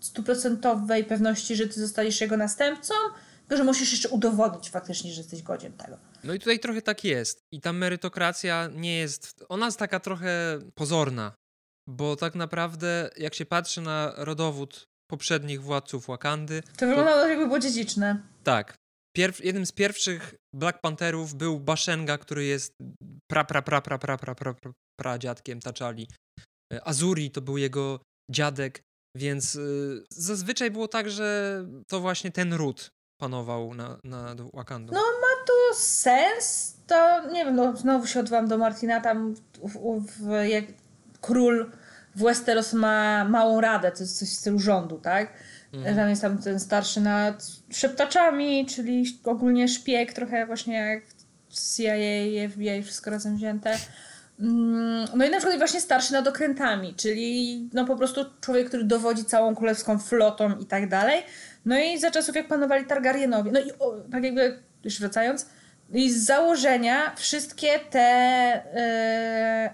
stuprocentowej 0.00 1.04
pewności, 1.04 1.56
że 1.56 1.66
ty 1.66 1.80
zostaniesz 1.80 2.20
jego 2.20 2.36
następcą, 2.36 2.94
tylko 3.48 3.56
że 3.56 3.64
musisz 3.64 3.92
jeszcze 3.92 4.08
udowodnić 4.08 4.70
faktycznie, 4.70 5.12
że 5.12 5.20
jesteś 5.20 5.42
godzien 5.42 5.72
tego. 5.72 5.98
No 6.24 6.34
i 6.34 6.38
tutaj 6.38 6.58
trochę 6.58 6.82
tak 6.82 7.04
jest. 7.04 7.40
I 7.52 7.60
ta 7.60 7.72
merytokracja 7.72 8.68
nie 8.74 8.98
jest, 8.98 9.44
ona 9.48 9.66
jest 9.66 9.78
taka 9.78 10.00
trochę 10.00 10.58
pozorna, 10.74 11.32
bo 11.88 12.16
tak 12.16 12.34
naprawdę 12.34 13.10
jak 13.16 13.34
się 13.34 13.46
patrzy 13.46 13.80
na 13.80 14.12
rodowód 14.16 14.86
poprzednich 15.10 15.62
władców 15.62 16.06
Wakandy... 16.06 16.62
To 16.76 16.86
wyglądało 16.86 17.22
to... 17.22 17.28
jakby 17.28 17.46
było 17.46 17.58
dziedziczne. 17.58 18.20
Tak. 18.44 18.74
Pierw, 19.16 19.44
jednym 19.44 19.66
z 19.66 19.72
pierwszych 19.72 20.34
Black 20.54 20.80
Pantherów 20.80 21.34
był 21.34 21.60
Bashenga, 21.60 22.18
który 22.18 22.44
jest 22.44 22.72
pra 23.32 23.44
pra 23.44 23.62
pra 23.62 23.80
pra 23.80 23.98
pra 23.98 24.16
pra 24.18 24.34
pra, 24.34 24.54
pra, 24.54 24.72
pra 25.00 25.18
dziadkiem 25.18 25.60
Taczali. 25.60 26.08
E, 26.72 26.88
Azuri 26.88 27.30
to 27.30 27.40
był 27.40 27.58
jego 27.58 28.00
dziadek, 28.30 28.82
więc 29.16 29.54
y, 29.54 30.04
zazwyczaj 30.10 30.70
było 30.70 30.88
tak, 30.88 31.10
że 31.10 31.64
to 31.88 32.00
właśnie 32.00 32.32
ten 32.32 32.52
ród 32.52 32.88
panował 33.20 33.74
na, 33.74 33.98
nad 34.04 34.40
Wakandą. 34.54 34.92
No 34.92 35.00
ma 35.00 35.44
to 35.46 35.74
sens, 35.74 36.76
to 36.86 37.30
nie 37.30 37.44
wiem, 37.44 37.56
no 37.56 37.76
znowu 37.76 38.06
się 38.06 38.20
odwołam 38.20 38.48
do 38.48 38.58
Martina, 38.58 39.00
tam 39.00 39.34
w, 39.62 40.06
w, 40.06 40.48
jak 40.48 40.64
król 41.20 41.70
w 42.14 42.22
Westeros 42.22 42.72
ma 42.72 43.24
małą 43.24 43.60
radę, 43.60 43.92
to 43.92 44.02
jest 44.02 44.18
coś 44.18 44.28
w 44.28 44.32
stylu 44.32 44.58
rządu, 44.58 44.98
tak? 44.98 45.32
Mhm. 45.76 45.96
Tam 45.96 46.08
jest 46.08 46.22
tam 46.22 46.38
ten 46.38 46.60
starszy 46.60 47.00
nad 47.00 47.46
szeptaczami, 47.70 48.66
czyli 48.66 49.04
ogólnie 49.24 49.68
szpieg, 49.68 50.12
trochę 50.12 50.46
właśnie 50.46 50.74
jak 50.74 51.02
CIA, 51.50 52.48
FBI, 52.48 52.82
wszystko 52.82 53.10
razem 53.10 53.36
wzięte. 53.36 53.76
Mm, 54.40 55.08
no 55.16 55.24
i 55.24 55.30
na 55.30 55.38
przykład 55.38 55.58
właśnie 55.58 55.80
starszy 55.80 56.12
nad 56.12 56.28
okrętami, 56.28 56.94
czyli 56.94 57.68
no 57.72 57.84
po 57.84 57.96
prostu 57.96 58.20
człowiek, 58.40 58.68
który 58.68 58.84
dowodzi 58.84 59.24
całą 59.24 59.54
królewską 59.54 59.98
flotą 59.98 60.58
i 60.58 60.66
tak 60.66 60.88
dalej. 60.88 61.22
No 61.64 61.78
i 61.78 61.98
za 61.98 62.10
czasów 62.10 62.36
jak 62.36 62.48
panowali 62.48 62.84
Targaryenowie, 62.84 63.52
no 63.52 63.60
i 63.60 63.72
o, 63.78 63.96
tak 64.12 64.24
jakby 64.24 64.58
już 64.84 65.00
wracając, 65.00 65.46
i 65.94 66.12
z 66.12 66.24
założenia 66.24 67.14
wszystkie 67.16 67.78
te, 67.90 68.62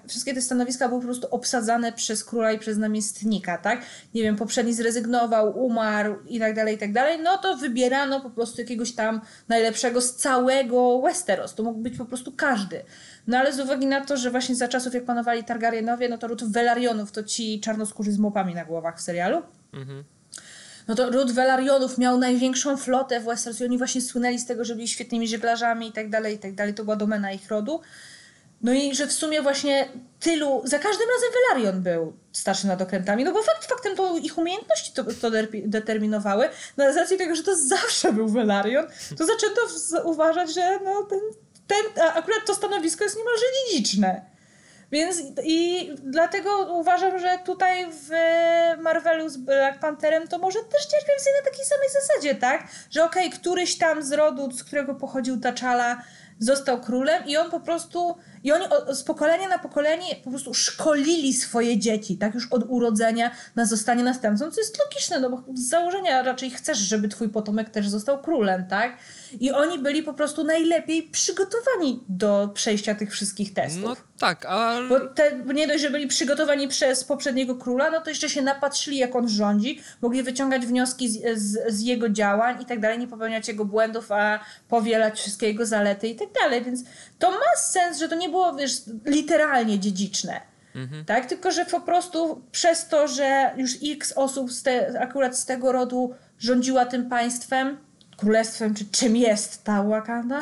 yy, 0.03 0.09
wszystkie 0.09 0.35
te 0.35 0.42
stanowiska 0.42 0.88
były 0.88 1.01
po 1.01 1.07
prostu 1.07 1.29
obsadzane 1.31 1.92
przez 1.92 2.25
króla 2.25 2.53
i 2.53 2.59
przez 2.59 2.79
namiestnika, 2.79 3.59
tak? 3.59 3.83
Nie 4.14 4.22
wiem, 4.22 4.37
poprzedni 4.37 4.75
zrezygnował, 4.75 5.64
umarł 5.64 6.16
i 6.29 6.40
tak 6.40 6.55
dalej, 6.55 6.75
i 6.75 6.79
tak 6.79 6.92
dalej. 6.92 7.18
No 7.22 7.38
to 7.38 7.57
wybierano 7.57 8.20
po 8.20 8.31
prostu 8.31 8.61
jakiegoś 8.61 8.92
tam 8.92 9.20
najlepszego 9.48 10.01
z 10.01 10.14
całego 10.14 11.01
Westeros. 11.01 11.55
To 11.55 11.62
mógł 11.62 11.79
być 11.79 11.96
po 11.98 12.05
prostu 12.05 12.33
każdy. 12.33 12.85
No 13.27 13.38
ale 13.38 13.53
z 13.53 13.61
uwagi 13.61 13.87
na 13.87 14.05
to, 14.05 14.16
że 14.16 14.31
właśnie 14.31 14.55
za 14.55 14.68
czasów 14.68 14.94
jak 14.94 15.05
panowali 15.05 15.44
Targaryenowie, 15.44 16.09
no 16.09 16.18
to 16.18 16.29
ród 16.29 16.44
Velarionów 16.44 17.12
to 17.12 17.22
ci 17.22 17.61
czarnoskórzy 17.61 18.12
z 18.12 18.18
mopami 18.18 18.55
na 18.55 18.64
głowach 18.64 18.98
w 18.98 19.01
serialu. 19.01 19.42
Mhm 19.72 20.05
no 20.88 20.95
to 20.95 21.11
ród 21.11 21.33
Velarionów 21.33 21.99
miał 21.99 22.18
największą 22.18 22.77
flotę 22.77 23.21
w 23.21 23.25
Westeros 23.25 23.61
i 23.61 23.64
oni 23.64 23.79
właśnie 23.79 24.01
słynęli 24.01 24.38
z 24.38 24.47
tego, 24.47 24.64
że 24.64 24.75
byli 24.75 24.88
świetnymi 24.88 25.29
żeglarzami 25.29 25.88
i 25.88 25.92
tak 25.92 26.11
dalej, 26.11 26.35
i 26.35 26.38
tak 26.38 26.55
dalej. 26.55 26.75
To 26.75 26.85
była 26.85 26.97
domena 26.97 27.33
ich 27.33 27.49
rodu. 27.51 27.81
No 28.62 28.73
i 28.73 28.95
że 28.95 29.07
w 29.07 29.12
sumie 29.12 29.42
właśnie 29.42 29.88
tylu, 30.21 30.62
za 30.64 30.79
każdym 30.79 31.07
razem 31.09 31.31
Velarion 31.33 31.83
był 31.83 32.12
starszy 32.33 32.66
nad 32.66 32.83
okrętami, 32.83 33.25
no 33.25 33.33
bo 33.33 33.42
fakt 33.42 33.64
faktem 33.64 33.97
to 33.97 34.18
ich 34.18 34.38
umiejętności 34.38 34.92
to, 34.92 35.05
to 35.05 35.31
determinowały. 35.64 36.49
No 36.77 36.92
z 36.92 36.97
racji 36.97 37.18
tego, 37.18 37.35
że 37.35 37.42
to 37.42 37.57
zawsze 37.57 38.12
był 38.12 38.29
Velarion, 38.29 38.87
to 39.18 39.27
zaczęto 39.27 39.61
uważać, 40.05 40.55
że 40.55 40.79
no 40.85 41.03
ten, 41.03 41.21
ten, 41.66 42.05
akurat 42.14 42.47
to 42.47 42.55
stanowisko 42.55 43.05
jest 43.05 43.16
niemalże 43.16 43.45
dziedziczne. 43.71 44.32
Więc 44.92 45.22
i 45.44 45.90
dlatego 46.02 46.74
uważam, 46.74 47.18
że 47.18 47.38
tutaj 47.44 47.87
w 47.90 48.11
Marvelu 48.83 49.28
z 49.28 49.37
Black 49.37 49.78
Pantherem 49.78 50.28
to 50.28 50.38
może 50.38 50.59
też 50.59 50.88
działać 50.88 51.07
więcej 51.09 51.33
na 51.40 51.50
takiej 51.50 51.64
samej 51.64 51.88
zasadzie, 51.88 52.35
tak? 52.35 52.68
Że 52.90 53.05
okej, 53.05 53.26
okay, 53.26 53.38
któryś 53.38 53.78
tam 53.78 54.02
z 54.02 54.12
rodu, 54.12 54.50
z 54.50 54.64
którego 54.64 54.94
pochodził 54.94 55.37
T'Challa, 55.37 55.96
został 56.38 56.81
królem 56.81 57.26
i 57.26 57.37
on 57.37 57.50
po 57.50 57.61
prostu 57.61 58.16
i 58.44 58.52
oni 58.52 58.64
z 58.92 59.02
pokolenia 59.02 59.48
na 59.48 59.59
pokolenie 59.59 60.16
po 60.24 60.31
prostu 60.31 60.55
szkolili 60.55 61.33
swoje 61.33 61.78
dzieci, 61.78 62.18
tak 62.18 62.35
już 62.35 62.48
od 62.50 62.64
urodzenia 62.68 63.31
na 63.57 63.66
zostanie 63.66 64.02
następcą, 64.02 64.50
co 64.50 64.61
jest 64.61 64.78
logiczne, 64.78 65.20
no 65.20 65.31
bo 65.31 65.42
z 65.55 65.68
założenia 65.68 66.22
raczej 66.22 66.50
chcesz, 66.50 66.78
żeby 66.78 67.09
twój 67.09 67.28
potomek 67.28 67.70
też 67.70 67.88
został 67.88 68.22
królem, 68.22 68.66
tak? 68.66 68.96
I 69.40 69.52
oni 69.52 69.78
byli 69.78 70.02
po 70.02 70.14
prostu 70.14 70.44
najlepiej 70.44 71.02
przygotowani 71.02 72.05
do 72.09 72.50
przejścia 72.55 72.94
tych 72.94 73.12
wszystkich 73.12 73.55
testów. 73.55 73.85
No 73.85 73.96
tak, 74.18 74.46
ale... 74.46 74.88
Bo, 74.88 75.00
te, 75.00 75.38
nie 75.55 75.66
dość, 75.66 75.83
że 75.83 75.90
byli 75.90 76.07
przygotowani 76.07 76.68
przez 76.68 77.05
poprzedniego 77.05 77.55
króla, 77.55 77.90
no 77.90 78.00
to 78.00 78.11
jeszcze 78.11 78.28
się 78.28 78.42
napatrzyli, 78.42 78.98
jak 78.98 79.16
on 79.16 79.28
rządzi, 79.28 79.81
mogli 80.02 80.22
wyciągać 80.22 80.66
wnioski 80.66 81.09
z, 81.09 81.38
z, 81.38 81.74
z 81.74 81.81
jego 81.81 82.09
działań 82.09 82.62
i 82.62 82.66
tak 82.66 82.81
dalej, 82.81 82.98
nie 82.98 83.07
popełniać 83.07 83.48
jego 83.48 83.64
błędów, 83.64 84.12
a 84.12 84.40
powielać 84.68 85.18
wszystkie 85.18 85.46
jego 85.46 85.66
zalety 85.66 86.09
i 86.09 86.16
tak 86.16 86.28
dalej, 86.42 86.64
więc 86.64 86.85
to 87.22 87.30
ma 87.30 87.56
sens, 87.56 87.98
że 87.98 88.08
to 88.08 88.14
nie 88.14 88.28
było, 88.28 88.54
wiesz, 88.54 88.82
literalnie 89.04 89.78
dziedziczne. 89.78 90.40
Mhm. 90.74 91.04
Tak? 91.04 91.26
Tylko, 91.26 91.52
że 91.52 91.64
po 91.64 91.80
prostu 91.80 92.42
przez 92.52 92.88
to, 92.88 93.08
że 93.08 93.54
już 93.56 93.70
x 93.82 94.12
osób 94.16 94.52
z 94.52 94.62
te, 94.62 95.00
akurat 95.00 95.38
z 95.38 95.46
tego 95.46 95.72
rodu 95.72 96.14
rządziła 96.38 96.87
tym 96.87 97.08
państwem, 97.08 97.78
królestwem, 98.16 98.74
czy 98.74 98.85
czym 98.85 99.16
jest 99.16 99.64
ta 99.64 99.82
Wakanda, 99.82 100.40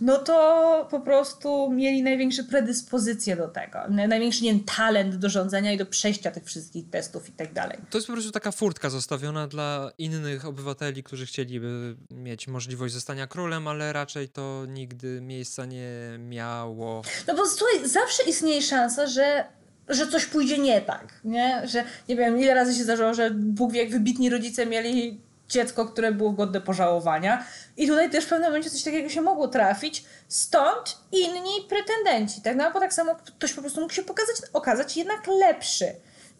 no 0.00 0.18
to 0.18 0.88
po 0.90 1.00
prostu 1.00 1.70
mieli 1.70 2.02
największe 2.02 2.44
predyspozycje 2.44 3.36
do 3.36 3.48
tego. 3.48 3.78
Największy 3.88 4.44
nie 4.44 4.60
talent 4.60 5.16
do 5.16 5.28
rządzenia 5.28 5.72
i 5.72 5.76
do 5.76 5.86
przejścia 5.86 6.30
tych 6.30 6.44
wszystkich 6.44 6.90
testów 6.90 7.28
i 7.28 7.32
tak 7.32 7.52
dalej. 7.52 7.78
To 7.90 7.98
jest 7.98 8.06
po 8.06 8.12
prostu 8.12 8.30
taka 8.30 8.52
furtka 8.52 8.90
zostawiona 8.90 9.46
dla 9.46 9.90
innych 9.98 10.46
obywateli, 10.46 11.02
którzy 11.02 11.26
chcieliby 11.26 11.96
mieć 12.10 12.48
możliwość 12.48 12.94
zostania 12.94 13.26
królem, 13.26 13.68
ale 13.68 13.92
raczej 13.92 14.28
to 14.28 14.64
nigdy 14.68 15.20
miejsca 15.20 15.66
nie 15.66 15.90
miało. 16.18 17.02
No 17.26 17.34
bo 17.34 17.46
słuchaj, 17.46 17.88
zawsze 17.88 18.22
istnieje 18.22 18.62
szansa, 18.62 19.06
że 19.06 19.44
że 19.88 20.06
coś 20.06 20.26
pójdzie 20.26 20.58
nie 20.58 20.80
tak, 20.80 21.20
nie? 21.24 21.62
Że 21.68 21.84
nie 22.08 22.16
wiem, 22.16 22.38
ile 22.38 22.54
razy 22.54 22.74
się 22.74 22.84
zdarzyło, 22.84 23.14
że 23.14 23.30
Bóg 23.30 23.72
wie, 23.72 23.82
jak 23.82 23.90
wybitni 23.90 24.30
rodzice 24.30 24.66
mieli 24.66 25.20
dziecko, 25.48 25.86
które 25.86 26.12
było 26.12 26.32
godne 26.32 26.60
pożałowania. 26.60 27.44
I 27.76 27.86
tutaj 27.86 28.10
też 28.10 28.24
w 28.24 28.28
pewnym 28.28 28.48
momencie 28.48 28.70
coś 28.70 28.82
takiego 28.82 29.08
się 29.08 29.20
mogło 29.20 29.48
trafić, 29.48 30.04
stąd 30.28 30.98
inni 31.12 31.68
pretendenci, 31.68 32.42
tak? 32.42 32.56
No 32.56 32.70
bo 32.72 32.80
tak 32.80 32.94
samo 32.94 33.14
ktoś 33.14 33.52
po 33.52 33.60
prostu 33.60 33.80
mógł 33.80 33.92
się 33.92 34.02
pokazać, 34.02 34.36
okazać 34.52 34.96
jednak 34.96 35.26
lepszy. 35.26 35.86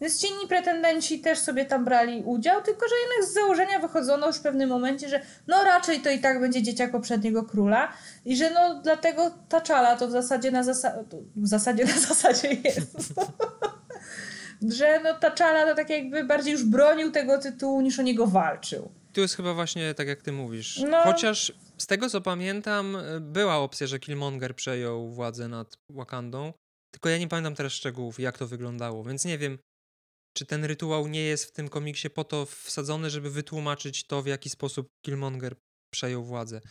Więc 0.01 0.21
ci 0.21 0.27
inni 0.27 0.47
pretendenci 0.47 1.19
też 1.19 1.39
sobie 1.39 1.65
tam 1.65 1.85
brali 1.85 2.23
udział, 2.25 2.61
tylko 2.61 2.87
że 2.87 2.95
jednak 2.95 3.31
z 3.31 3.33
założenia 3.33 3.79
wychodzono 3.79 4.27
już 4.27 4.35
w 4.35 4.41
pewnym 4.41 4.69
momencie, 4.69 5.09
że 5.09 5.21
no 5.47 5.63
raczej 5.63 5.99
to 5.99 6.09
i 6.09 6.19
tak 6.19 6.41
będzie 6.41 6.63
dzieciak 6.63 6.91
poprzedniego 6.91 7.43
króla 7.43 7.93
i 8.25 8.37
że 8.37 8.49
no 8.49 8.81
dlatego 8.83 9.31
ta 9.49 9.61
czala 9.61 9.95
to 9.95 10.07
w 10.07 10.11
zasadzie 10.11 10.51
na 10.51 10.63
zasadzie, 10.63 11.03
w 11.35 11.47
zasadzie 11.47 11.85
na 11.85 11.99
zasadzie 12.09 12.47
jest. 12.63 13.13
że 14.77 14.99
no 15.03 15.13
ta 15.13 15.31
czala 15.31 15.65
to 15.65 15.75
tak 15.75 15.89
jakby 15.89 16.23
bardziej 16.23 16.53
już 16.53 16.63
bronił 16.63 17.11
tego 17.11 17.37
tytułu 17.37 17.81
niż 17.81 17.99
o 17.99 18.01
niego 18.01 18.27
walczył 18.27 18.91
tu 19.13 19.21
jest 19.21 19.35
chyba 19.35 19.53
właśnie 19.53 19.93
tak, 19.93 20.07
jak 20.07 20.21
ty 20.21 20.31
mówisz. 20.31 20.77
No. 20.77 21.03
Chociaż 21.03 21.53
z 21.77 21.87
tego, 21.87 22.09
co 22.09 22.21
pamiętam, 22.21 22.97
była 23.21 23.57
opcja, 23.57 23.87
że 23.87 23.99
Killmonger 23.99 24.55
przejął 24.55 25.09
władzę 25.09 25.47
nad 25.47 25.77
Wakandą, 25.91 26.53
tylko 26.93 27.09
ja 27.09 27.17
nie 27.17 27.27
pamiętam 27.27 27.55
teraz 27.55 27.73
szczegółów, 27.73 28.19
jak 28.19 28.37
to 28.37 28.47
wyglądało, 28.47 29.03
więc 29.03 29.25
nie 29.25 29.37
wiem, 29.37 29.59
czy 30.37 30.45
ten 30.45 30.65
rytuał 30.65 31.07
nie 31.07 31.21
jest 31.21 31.45
w 31.45 31.51
tym 31.51 31.69
komiksie 31.69 32.09
po 32.09 32.23
to 32.23 32.45
wsadzony, 32.45 33.09
żeby 33.09 33.29
wytłumaczyć 33.29 34.07
to, 34.07 34.21
w 34.21 34.27
jaki 34.27 34.49
sposób 34.49 34.87
Killmonger 35.05 35.55
przejął 35.93 36.23
władzę. 36.23 36.61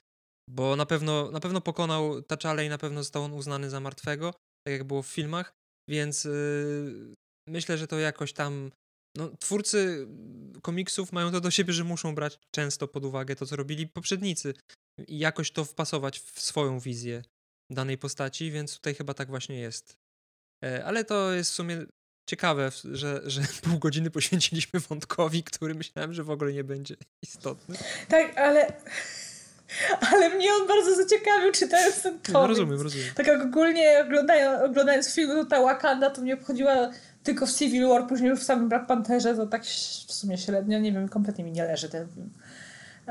Bo 0.51 0.77
na 0.77 0.87
pewno, 0.87 1.31
na 1.31 1.41
pewno 1.41 1.61
pokonał 1.61 2.21
T'Challa 2.21 2.67
i 2.67 2.69
na 2.69 2.79
pewno 2.79 3.03
został 3.03 3.23
on 3.23 3.33
uznany 3.33 3.71
za 3.71 3.81
martwego, 3.81 4.35
tak 4.67 4.73
jak 4.73 4.85
było 4.85 5.03
w 5.03 5.07
filmach, 5.07 5.53
więc 5.89 6.25
yy, 6.25 7.15
myślę, 7.49 7.79
że 7.79 7.87
to 7.87 7.99
jakoś 7.99 8.33
tam 8.33 8.71
no, 9.19 9.29
twórcy 9.41 10.07
komiksów 10.63 11.13
mają 11.13 11.33
to 11.33 11.41
do 11.41 11.51
siebie, 11.51 11.73
że 11.73 11.85
muszą 11.85 12.15
brać 12.15 12.39
często 12.51 12.89
pod 12.89 13.05
uwagę 13.05 13.37
to, 13.37 13.47
co 13.47 13.57
robili 13.57 13.87
poprzednicy 13.87 14.55
i 15.09 15.19
jakoś 15.19 15.51
to 15.51 15.65
wpasować 15.65 16.21
w 16.21 16.41
swoją 16.41 16.81
wizję 16.81 17.23
danej 17.71 17.99
postaci, 17.99 18.51
więc 18.51 18.75
tutaj 18.75 18.95
chyba 18.95 19.15
tak 19.15 19.29
właśnie 19.29 19.59
jest. 19.61 19.97
E, 20.65 20.85
ale 20.85 21.05
to 21.05 21.33
jest 21.33 21.51
w 21.51 21.55
sumie 21.55 21.87
ciekawe, 22.31 22.71
że, 22.85 23.23
że 23.27 23.43
pół 23.63 23.79
godziny 23.79 24.11
poświęciliśmy 24.11 24.81
wątkowi, 24.81 25.43
który 25.43 25.75
myślałem, 25.75 26.15
że 26.15 26.25
w 26.25 26.31
ogóle 26.31 26.53
nie 26.53 26.65
będzie 26.65 26.97
istotny. 27.23 27.77
Tak, 28.09 28.39
ale 28.39 28.73
ale 30.13 30.31
mnie 30.31 30.55
on 30.55 30.69
bardzo 30.69 30.95
zaciekawił 30.95 31.53
czytając 31.53 32.03
ten 32.03 32.13
komiks. 32.13 32.33
No, 32.33 32.47
rozumiem, 32.47 32.81
rozumiem. 32.81 33.09
Tak 33.15 33.27
jak 33.27 33.43
ogólnie 33.43 34.01
oglądając, 34.07 34.71
oglądając 34.71 35.15
film 35.15 35.31
no, 35.35 35.45
ta 35.45 35.63
Wakanda, 35.63 36.11
to 36.11 36.23
mnie 36.23 36.35
obchodziła 36.35 36.91
tylko 37.29 37.47
w 37.47 37.53
Civil 37.53 37.89
War, 37.89 38.07
później 38.07 38.37
w 38.37 38.43
samym 38.43 38.69
Black 38.69 38.87
Pantherze 38.87 39.35
to 39.35 39.47
tak 39.47 39.65
w 39.65 40.13
sumie 40.13 40.39
średnio, 40.39 40.79
nie 40.79 40.93
wiem, 40.93 41.09
kompletnie 41.09 41.45
mi 41.45 41.53
nie 41.53 41.65
leży 41.65 41.89
ten 41.89 42.09
film. 42.09 42.31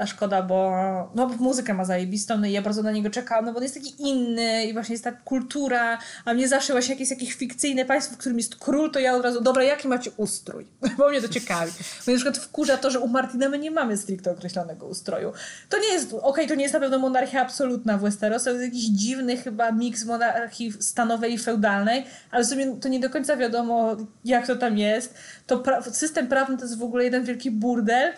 Szkoda, 0.05 0.41
bo 0.41 0.71
no, 1.15 1.27
muzykę 1.27 1.73
ma 1.73 1.85
zajebistą 1.85 2.37
no 2.37 2.47
i 2.47 2.51
ja 2.51 2.61
bardzo 2.61 2.83
na 2.83 2.91
niego 2.91 3.09
czekałam, 3.09 3.45
no 3.45 3.51
bo 3.51 3.57
on 3.57 3.63
jest 3.63 3.75
taki 3.75 3.93
inny 3.99 4.65
i 4.65 4.73
właśnie 4.73 4.93
jest 4.93 5.03
ta 5.03 5.11
kultura, 5.11 5.97
a 6.25 6.33
mnie 6.33 6.47
zawsze 6.47 6.73
właśnie 6.73 6.93
jakieś, 6.93 7.09
jakieś 7.09 7.33
fikcyjne 7.33 7.85
państwo, 7.85 8.15
w 8.15 8.17
którym 8.17 8.37
jest 8.37 8.55
król, 8.55 8.91
to 8.91 8.99
ja 8.99 9.15
od 9.15 9.23
razu, 9.23 9.41
dobra, 9.41 9.63
jaki 9.63 9.87
macie 9.87 10.11
ustrój? 10.17 10.67
Bo 10.97 11.09
mnie 11.09 11.21
to 11.21 11.27
ciekawi. 11.27 11.71
Bo 12.05 12.11
na 12.11 12.15
przykład 12.15 12.37
wkurza 12.37 12.77
to, 12.77 12.91
że 12.91 12.99
u 12.99 13.07
Martina 13.07 13.49
my 13.49 13.59
nie 13.59 13.71
mamy 13.71 13.97
stricte 13.97 14.31
określonego 14.31 14.85
ustroju. 14.85 15.33
To 15.69 15.79
nie 15.79 15.93
jest, 15.93 16.13
okej, 16.13 16.23
okay, 16.23 16.47
to 16.47 16.55
nie 16.55 16.63
jest 16.63 16.73
na 16.73 16.79
pewno 16.79 16.99
monarchia 16.99 17.41
absolutna 17.41 17.97
w 17.97 18.01
Westeros, 18.01 18.43
to 18.43 18.49
jest 18.49 18.63
jakiś 18.63 18.85
dziwny 18.85 19.37
chyba 19.37 19.71
miks 19.71 20.05
monarchii 20.05 20.73
stanowej 20.79 21.33
i 21.33 21.37
feudalnej, 21.37 22.05
ale 22.31 22.45
sobie 22.45 22.75
to 22.81 22.89
nie 22.89 22.99
do 22.99 23.09
końca 23.09 23.37
wiadomo, 23.37 23.97
jak 24.25 24.47
to 24.47 24.55
tam 24.55 24.77
jest. 24.77 25.13
To 25.47 25.59
pra 25.59 25.81
system 25.81 26.27
prawny 26.27 26.57
to 26.57 26.63
jest 26.63 26.77
w 26.77 26.83
ogóle 26.83 27.03
jeden 27.03 27.23
wielki 27.23 27.51
burdel, 27.51 28.13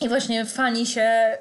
i 0.00 0.08
właśnie 0.08 0.44
fani 0.44 0.86
się 0.86 1.36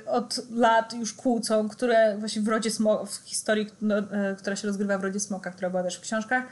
y, 0.00 0.06
od 0.06 0.40
lat 0.50 0.92
już 0.92 1.12
kłócą, 1.12 1.68
które 1.68 2.16
właśnie 2.18 2.42
w 2.42 2.48
Rodzie 2.48 2.70
Smoka, 2.70 3.06
w 3.06 3.14
historii, 3.24 3.70
no, 3.82 3.98
y, 3.98 4.04
która 4.38 4.56
się 4.56 4.66
rozgrywa 4.66 4.98
w 4.98 5.02
Rodzie 5.02 5.20
Smoka, 5.20 5.50
która 5.50 5.70
była 5.70 5.82
też 5.82 5.96
w 5.96 6.00
książkach, 6.00 6.44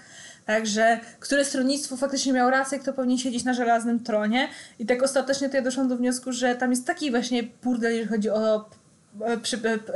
Także, 0.45 1.01
które 1.21 1.45
stronnictwo 1.45 1.97
faktycznie 1.97 2.33
miało 2.33 2.51
rację, 2.51 2.79
kto 2.79 2.93
powinien 2.93 3.19
siedzieć 3.19 3.45
na 3.45 3.55
żelaznym 3.55 4.01
tronie. 4.01 4.49
I 4.79 4.87
tak 4.87 5.03
ostatecznie 5.03 5.49
to 5.49 5.57
ja 5.57 5.63
doszłam 5.63 5.89
do 5.89 5.97
wniosku, 5.97 6.33
że 6.33 6.55
tam 6.55 6.71
jest 6.71 6.87
taki 6.87 7.11
właśnie 7.11 7.43
burdel, 7.63 7.93
jeżeli 7.93 8.09
chodzi 8.09 8.31
o 8.31 8.71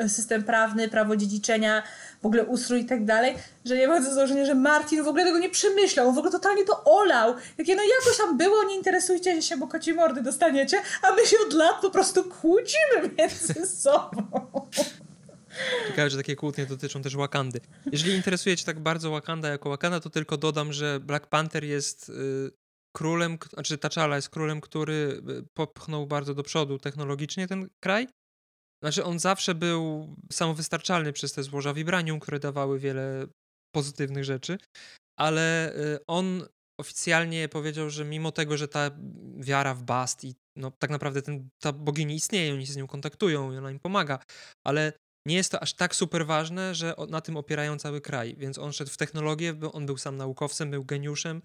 system 0.09 0.43
prawny, 0.43 0.89
prawo 0.89 1.17
dziedziczenia, 1.17 1.83
w 2.23 2.27
ogóle 2.27 2.45
ustrój 2.45 2.81
i 2.81 2.85
tak 2.85 3.05
dalej, 3.05 3.35
że 3.65 3.77
nie 3.77 3.89
ma 3.89 4.03
założenia, 4.03 4.45
że 4.45 4.55
Martin 4.55 5.05
w 5.05 5.09
ogóle 5.09 5.25
tego 5.25 5.39
nie 5.39 5.51
przemyślał, 5.51 6.09
on 6.09 6.15
w 6.15 6.19
ogóle 6.19 6.33
totalnie 6.33 6.65
to 6.65 6.85
olał. 6.85 7.35
Jakie 7.59 7.77
no 7.77 7.83
jakoś 7.83 8.19
tam 8.19 8.39
było, 8.39 8.65
nie 8.65 8.77
interesujcie 8.77 9.43
się, 9.43 9.57
bo 9.57 9.67
koci 9.67 9.95
mordy 9.95 10.23
dostaniecie, 10.23 10.83
a 11.03 11.13
my 11.13 11.27
się 11.27 11.37
od 11.47 11.53
lat 11.53 11.81
po 11.81 11.91
prostu 11.91 12.25
kłócimy 12.25 13.11
między 13.19 13.67
sobą. 13.83 14.23
Ciekawe, 15.87 16.11
że 16.11 16.17
takie 16.17 16.37
kłótnie 16.37 16.67
dotyczą 16.67 17.03
też 17.03 17.17
Wakandy. 17.17 17.61
Jeżeli 17.93 18.15
interesuje 18.15 18.57
cię 18.57 18.65
tak 18.65 18.81
bardzo 18.81 19.11
Wakanda 19.11 19.49
jako 19.49 19.69
Wakanda, 19.69 20.01
to 20.01 20.11
tylko 20.11 20.37
dodam, 20.37 20.73
że 20.73 21.01
Black 21.01 21.27
Panther 21.27 21.65
jest 21.65 22.09
y, 22.09 22.13
królem, 22.93 23.39
znaczy 23.53 23.77
T'Challa 23.77 24.15
jest 24.15 24.29
królem, 24.29 24.61
który 24.61 25.23
y, 25.29 25.45
popchnął 25.55 26.07
bardzo 26.07 26.35
do 26.35 26.43
przodu 26.43 26.79
technologicznie 26.79 27.49
ten 27.49 27.69
kraj. 27.81 28.09
Znaczy 28.83 29.05
on 29.05 29.19
zawsze 29.19 29.55
był 29.55 30.15
samowystarczalny 30.33 31.13
przez 31.13 31.33
te 31.33 31.43
złoża 31.43 31.75
vibranium, 31.75 32.21
które 32.21 32.39
dawały 32.39 32.79
wiele 32.79 33.27
pozytywnych 33.75 34.25
rzeczy, 34.25 34.59
ale 35.19 35.77
y, 35.77 35.99
on 36.07 36.49
oficjalnie 36.81 37.49
powiedział, 37.49 37.91
że 37.91 38.05
mimo 38.05 38.33
tego, 38.33 38.57
że 38.57 38.69
ta 38.69 38.91
wiara 39.37 39.75
w 39.75 39.83
Bast 39.83 40.25
i 40.25 40.35
no, 40.57 40.71
tak 40.71 40.91
naprawdę 40.91 41.23
ten, 41.23 41.49
ta 41.63 41.73
bogini 41.73 42.15
istnieje, 42.15 42.55
oni 42.55 42.67
się 42.67 42.73
z 42.73 42.77
nią 42.77 42.87
kontaktują 42.87 43.53
i 43.53 43.57
ona 43.57 43.71
im 43.71 43.81
pomaga, 43.81 44.19
ale 44.67 44.93
nie 45.27 45.37
jest 45.37 45.53
to 45.53 45.63
aż 45.63 45.75
tak 45.75 45.95
super 45.95 46.27
ważne, 46.27 46.75
że 46.75 46.95
na 47.09 47.21
tym 47.21 47.37
opierają 47.37 47.79
cały 47.79 48.01
kraj. 48.01 48.37
Więc 48.39 48.59
on 48.59 48.73
szedł 48.73 48.91
w 48.91 48.97
technologię, 48.97 49.55
on 49.73 49.87
był 49.87 49.97
sam 49.97 50.17
naukowcem, 50.17 50.71
był 50.71 50.85
geniuszem, 50.85 51.43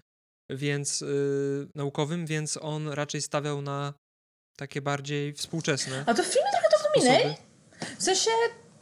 więc 0.50 1.00
yy, 1.00 1.68
naukowym, 1.74 2.26
więc 2.26 2.56
on 2.56 2.88
raczej 2.88 3.22
stawiał 3.22 3.62
na 3.62 3.94
takie 4.56 4.82
bardziej 4.82 5.32
współczesne. 5.32 6.04
A 6.06 6.14
to 6.14 6.22
w 6.22 6.26
filmie 6.26 6.53
to 6.94 7.00
wspominaj. 7.00 7.36
W 7.98 8.02
sensie 8.02 8.30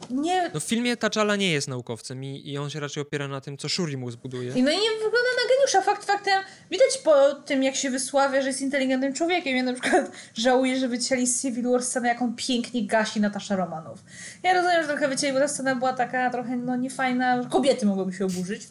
nie... 0.09 0.49
No 0.53 0.59
w 0.59 0.63
filmie 0.63 0.97
T'Challa 0.97 1.37
nie 1.37 1.51
jest 1.51 1.67
naukowcem 1.67 2.23
i, 2.23 2.49
i 2.49 2.57
on 2.57 2.69
się 2.69 2.79
raczej 2.79 3.03
opiera 3.03 3.27
na 3.27 3.41
tym, 3.41 3.57
co 3.57 3.69
Shuri 3.69 3.97
mu 3.97 4.11
zbuduje. 4.11 4.53
I 4.53 4.63
no 4.63 4.71
i 4.71 4.75
nie 4.75 4.89
wygląda 4.89 5.17
na 5.17 5.49
geniusza. 5.55 5.81
Fakt 5.81 6.05
faktem, 6.05 6.43
widać 6.71 6.97
po 7.03 7.33
tym, 7.33 7.63
jak 7.63 7.75
się 7.75 7.89
wysławia, 7.89 8.41
że 8.41 8.47
jest 8.47 8.61
inteligentnym 8.61 9.13
człowiekiem. 9.13 9.57
Ja 9.57 9.63
na 9.63 9.73
przykład 9.73 10.11
żałuję, 10.35 10.79
że 10.79 10.87
wycięli 10.87 11.27
z 11.27 11.41
Civil 11.41 11.71
War 11.71 11.83
scenę, 11.83 12.07
jak 12.07 12.21
on 12.21 12.35
pięknie 12.35 12.87
gasi 12.87 13.21
Natasza 13.21 13.55
Romanow. 13.55 13.99
Ja 14.43 14.53
rozumiem, 14.53 14.81
że 14.81 14.87
trochę 14.87 15.07
wycięli, 15.07 15.33
bo 15.33 15.39
ta 15.39 15.47
scena 15.47 15.75
była 15.75 15.93
taka 15.93 16.29
trochę 16.29 16.57
no 16.57 16.75
niefajna. 16.75 17.45
Kobiety 17.49 17.85
mogłyby 17.85 18.13
się 18.13 18.25
oburzyć. 18.25 18.61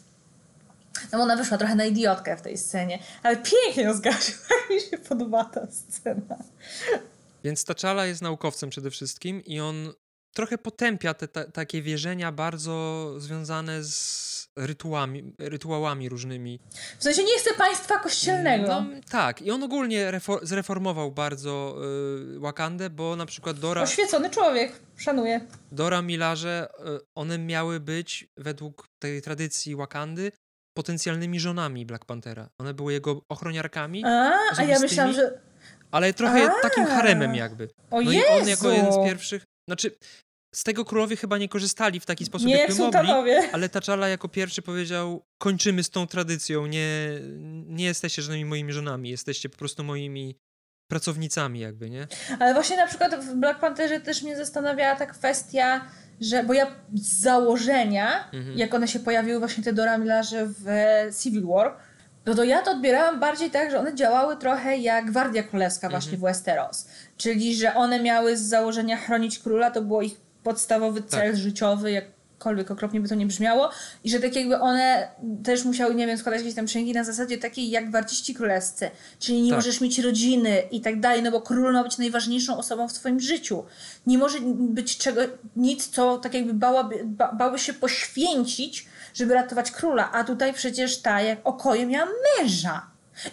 No 1.11 1.17
bo 1.17 1.23
ona 1.23 1.35
wyszła 1.35 1.57
trochę 1.57 1.75
na 1.75 1.85
idiotkę 1.85 2.37
w 2.37 2.41
tej 2.41 2.57
scenie. 2.57 2.99
Ale 3.23 3.35
pięknie 3.37 3.83
ją 3.83 3.93
zgasił. 3.93 4.35
Mi 4.69 4.81
się 4.81 4.97
podoba 4.97 5.45
ta 5.45 5.67
scena. 5.71 6.37
Więc 7.43 7.65
T'Challa 7.65 8.03
jest 8.03 8.21
naukowcem 8.21 8.69
przede 8.69 8.91
wszystkim 8.91 9.41
i 9.45 9.59
on 9.59 9.93
trochę 10.33 10.57
potępia 10.57 11.13
te 11.13 11.27
takie 11.27 11.81
wierzenia 11.81 12.31
bardzo 12.31 13.13
związane 13.17 13.83
z 13.83 14.33
rytuałami, 14.55 15.33
rytuałami 15.39 16.09
różnymi. 16.09 16.59
W 16.99 17.03
sensie 17.03 17.23
nie 17.23 17.39
chce 17.39 17.53
państwa 17.53 17.99
kościelnego. 17.99 18.67
No, 18.67 18.85
tak, 19.11 19.41
i 19.41 19.51
on 19.51 19.63
ogólnie 19.63 20.11
zreformował 20.41 21.11
bardzo 21.11 21.75
y, 22.35 22.39
Wakandę, 22.39 22.89
bo 22.89 23.15
na 23.15 23.25
przykład 23.25 23.59
Dora... 23.59 23.81
Oświecony 23.81 24.29
człowiek, 24.29 24.79
szanuję. 24.97 25.41
Dora 25.71 26.01
Milarze, 26.01 26.67
y, 26.79 26.99
one 27.15 27.37
miały 27.37 27.79
być 27.79 28.27
według 28.37 28.87
tej 28.99 29.21
tradycji 29.21 29.75
Wakandy 29.75 30.31
potencjalnymi 30.73 31.39
żonami 31.39 31.85
Black 31.85 32.05
Panthera. 32.05 32.49
One 32.57 32.73
były 32.73 32.93
jego 32.93 33.21
ochroniarkami. 33.29 34.05
A, 34.05 34.39
a 34.57 34.63
ja 34.63 34.79
myślałam, 34.79 35.13
że... 35.13 35.39
Ale 35.93 36.13
trochę 36.13 36.51
a, 36.51 36.61
takim 36.61 36.85
haremem 36.85 37.35
jakby. 37.35 37.69
O 37.91 38.01
no 38.01 38.11
Jezu. 38.11 38.25
i 38.27 38.41
on 38.41 38.47
jako 38.47 38.71
jeden 38.71 38.93
z 38.93 39.05
pierwszych... 39.05 39.43
Znaczy, 39.67 39.91
z 40.55 40.63
tego 40.63 40.85
królowie 40.85 41.15
chyba 41.15 41.37
nie 41.37 41.49
korzystali 41.49 41.99
w 41.99 42.05
taki 42.05 42.25
sposób, 42.25 42.47
nie 42.47 42.57
jakby 42.57 42.83
mogli, 43.03 43.33
ale 43.51 43.67
T'Challa 43.67 44.05
jako 44.05 44.29
pierwszy 44.29 44.61
powiedział, 44.61 45.25
kończymy 45.37 45.83
z 45.83 45.89
tą 45.89 46.07
tradycją, 46.07 46.65
nie, 46.65 46.89
nie 47.65 47.85
jesteście 47.85 48.21
żadnymi 48.21 48.45
moimi 48.45 48.73
żonami, 48.73 49.09
jesteście 49.09 49.49
po 49.49 49.57
prostu 49.57 49.83
moimi 49.83 50.35
pracownicami 50.87 51.59
jakby, 51.59 51.89
nie? 51.89 52.07
Ale 52.39 52.53
właśnie 52.53 52.77
na 52.77 52.87
przykład 52.87 53.15
w 53.15 53.35
Black 53.35 53.59
Pantherze 53.59 53.99
też 53.99 54.21
mnie 54.21 54.37
zastanawiała 54.37 54.95
ta 54.95 55.05
kwestia, 55.05 55.85
że, 56.21 56.43
bo 56.43 56.53
ja 56.53 56.67
z 56.93 57.21
założenia, 57.21 58.29
mhm. 58.33 58.57
jak 58.57 58.73
one 58.73 58.87
się 58.87 58.99
pojawiły 58.99 59.39
właśnie 59.39 59.63
te 59.63 59.73
Dora 59.73 59.97
Milarze 59.97 60.47
w 60.47 60.65
Civil 61.23 61.47
War, 61.47 61.77
no 62.25 62.35
to 62.35 62.43
ja 62.43 62.61
to 62.61 62.71
odbierałam 62.71 63.19
bardziej 63.19 63.51
tak, 63.51 63.71
że 63.71 63.79
one 63.79 63.95
działały 63.95 64.37
trochę 64.37 64.77
jak 64.77 65.05
Gwardia 65.05 65.43
Królewska 65.43 65.89
właśnie 65.89 66.13
mhm. 66.13 66.19
w 66.19 66.23
Westeros. 66.23 66.87
Czyli, 67.17 67.55
że 67.55 67.75
one 67.75 67.99
miały 67.99 68.37
z 68.37 68.41
założenia 68.41 68.97
chronić 68.97 69.39
króla, 69.39 69.71
to 69.71 69.81
było 69.81 70.01
ich 70.01 70.15
podstawowy 70.43 71.01
tak. 71.01 71.09
cel 71.09 71.31
tak. 71.31 71.37
życiowy, 71.37 71.91
jakkolwiek 71.91 72.71
okropnie 72.71 73.01
by 73.01 73.09
to 73.09 73.15
nie 73.15 73.25
brzmiało, 73.25 73.69
i 74.03 74.09
że 74.09 74.19
tak 74.19 74.35
jakby 74.35 74.59
one 74.59 75.07
też 75.43 75.65
musiały, 75.65 75.95
nie 75.95 76.07
wiem, 76.07 76.17
składać 76.17 76.41
jakieś 76.41 76.55
tam 76.55 76.65
przysięgi 76.65 76.93
na 76.93 77.03
zasadzie 77.03 77.37
takiej 77.37 77.69
jak 77.69 77.91
warciści 77.91 78.33
królewscy, 78.33 78.91
czyli 79.19 79.41
nie 79.41 79.49
tak. 79.49 79.57
możesz 79.57 79.81
mieć 79.81 79.99
rodziny 79.99 80.63
i 80.71 80.81
tak 80.81 80.99
dalej, 80.99 81.23
no 81.23 81.31
bo 81.31 81.41
król 81.41 81.73
ma 81.73 81.83
być 81.83 81.97
najważniejszą 81.97 82.57
osobą 82.57 82.87
w 82.87 82.93
twoim 82.93 83.19
życiu. 83.19 83.63
Nie 84.07 84.17
może 84.17 84.37
być 84.57 84.97
czego, 84.97 85.21
nic, 85.55 85.87
co 85.87 86.17
tak 86.17 86.33
jakby 86.33 86.53
bałaby, 86.53 87.01
ba, 87.05 87.33
bały 87.33 87.59
się 87.59 87.73
poświęcić, 87.73 88.87
żeby 89.13 89.33
ratować 89.33 89.71
króla, 89.71 90.11
a 90.11 90.23
tutaj 90.23 90.53
przecież 90.53 91.01
ta 91.01 91.21
jak 91.21 91.39
okoje 91.43 91.85
miała 91.85 92.11
męża. 92.39 92.85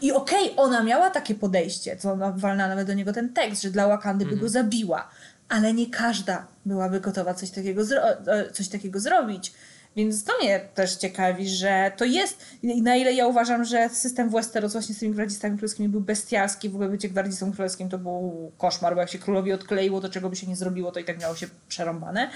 I 0.02 0.12
okej, 0.12 0.52
okay, 0.52 0.64
ona 0.64 0.82
miała 0.82 1.10
takie 1.10 1.34
podejście, 1.34 1.96
co 1.96 2.16
walna 2.34 2.68
nawet 2.68 2.86
do 2.86 2.94
niego 2.94 3.12
ten 3.12 3.32
tekst, 3.32 3.62
że 3.62 3.70
dla 3.70 3.88
Wakandy 3.88 4.24
by 4.24 4.30
go 4.30 4.46
mhm. 4.46 4.50
zabiła 4.50 5.08
ale 5.50 5.74
nie 5.74 5.90
każda 5.90 6.46
byłaby 6.66 7.00
gotowa 7.00 7.34
coś 7.34 7.50
takiego, 7.50 7.82
e, 8.26 8.50
coś 8.52 8.68
takiego 8.68 9.00
zrobić. 9.00 9.52
Więc 9.96 10.24
to 10.24 10.32
mnie 10.42 10.60
też 10.74 10.96
ciekawi, 10.96 11.48
że 11.48 11.92
to 11.96 12.04
jest, 12.04 12.44
na 12.62 12.96
ile 12.96 13.12
ja 13.12 13.26
uważam, 13.26 13.64
że 13.64 13.88
system 13.88 14.30
Westeros 14.30 14.72
właśnie 14.72 14.94
z 14.94 14.98
tymi 14.98 15.12
gwardzistami 15.12 15.56
królewskimi 15.56 15.88
był 15.88 16.00
bestialski, 16.00 16.68
w 16.68 16.74
ogóle 16.74 16.90
bycie 16.90 17.08
gwardzistą 17.08 17.52
królewskim 17.52 17.88
to 17.88 17.98
był 17.98 18.52
koszmar, 18.58 18.94
bo 18.94 19.00
jak 19.00 19.10
się 19.10 19.18
królowi 19.18 19.52
odkleiło, 19.52 20.00
to 20.00 20.08
czego 20.08 20.30
by 20.30 20.36
się 20.36 20.46
nie 20.46 20.56
zrobiło, 20.56 20.92
to 20.92 21.00
i 21.00 21.04
tak 21.04 21.20
miało 21.20 21.36
się 21.36 21.46
przerąbane. 21.68 22.30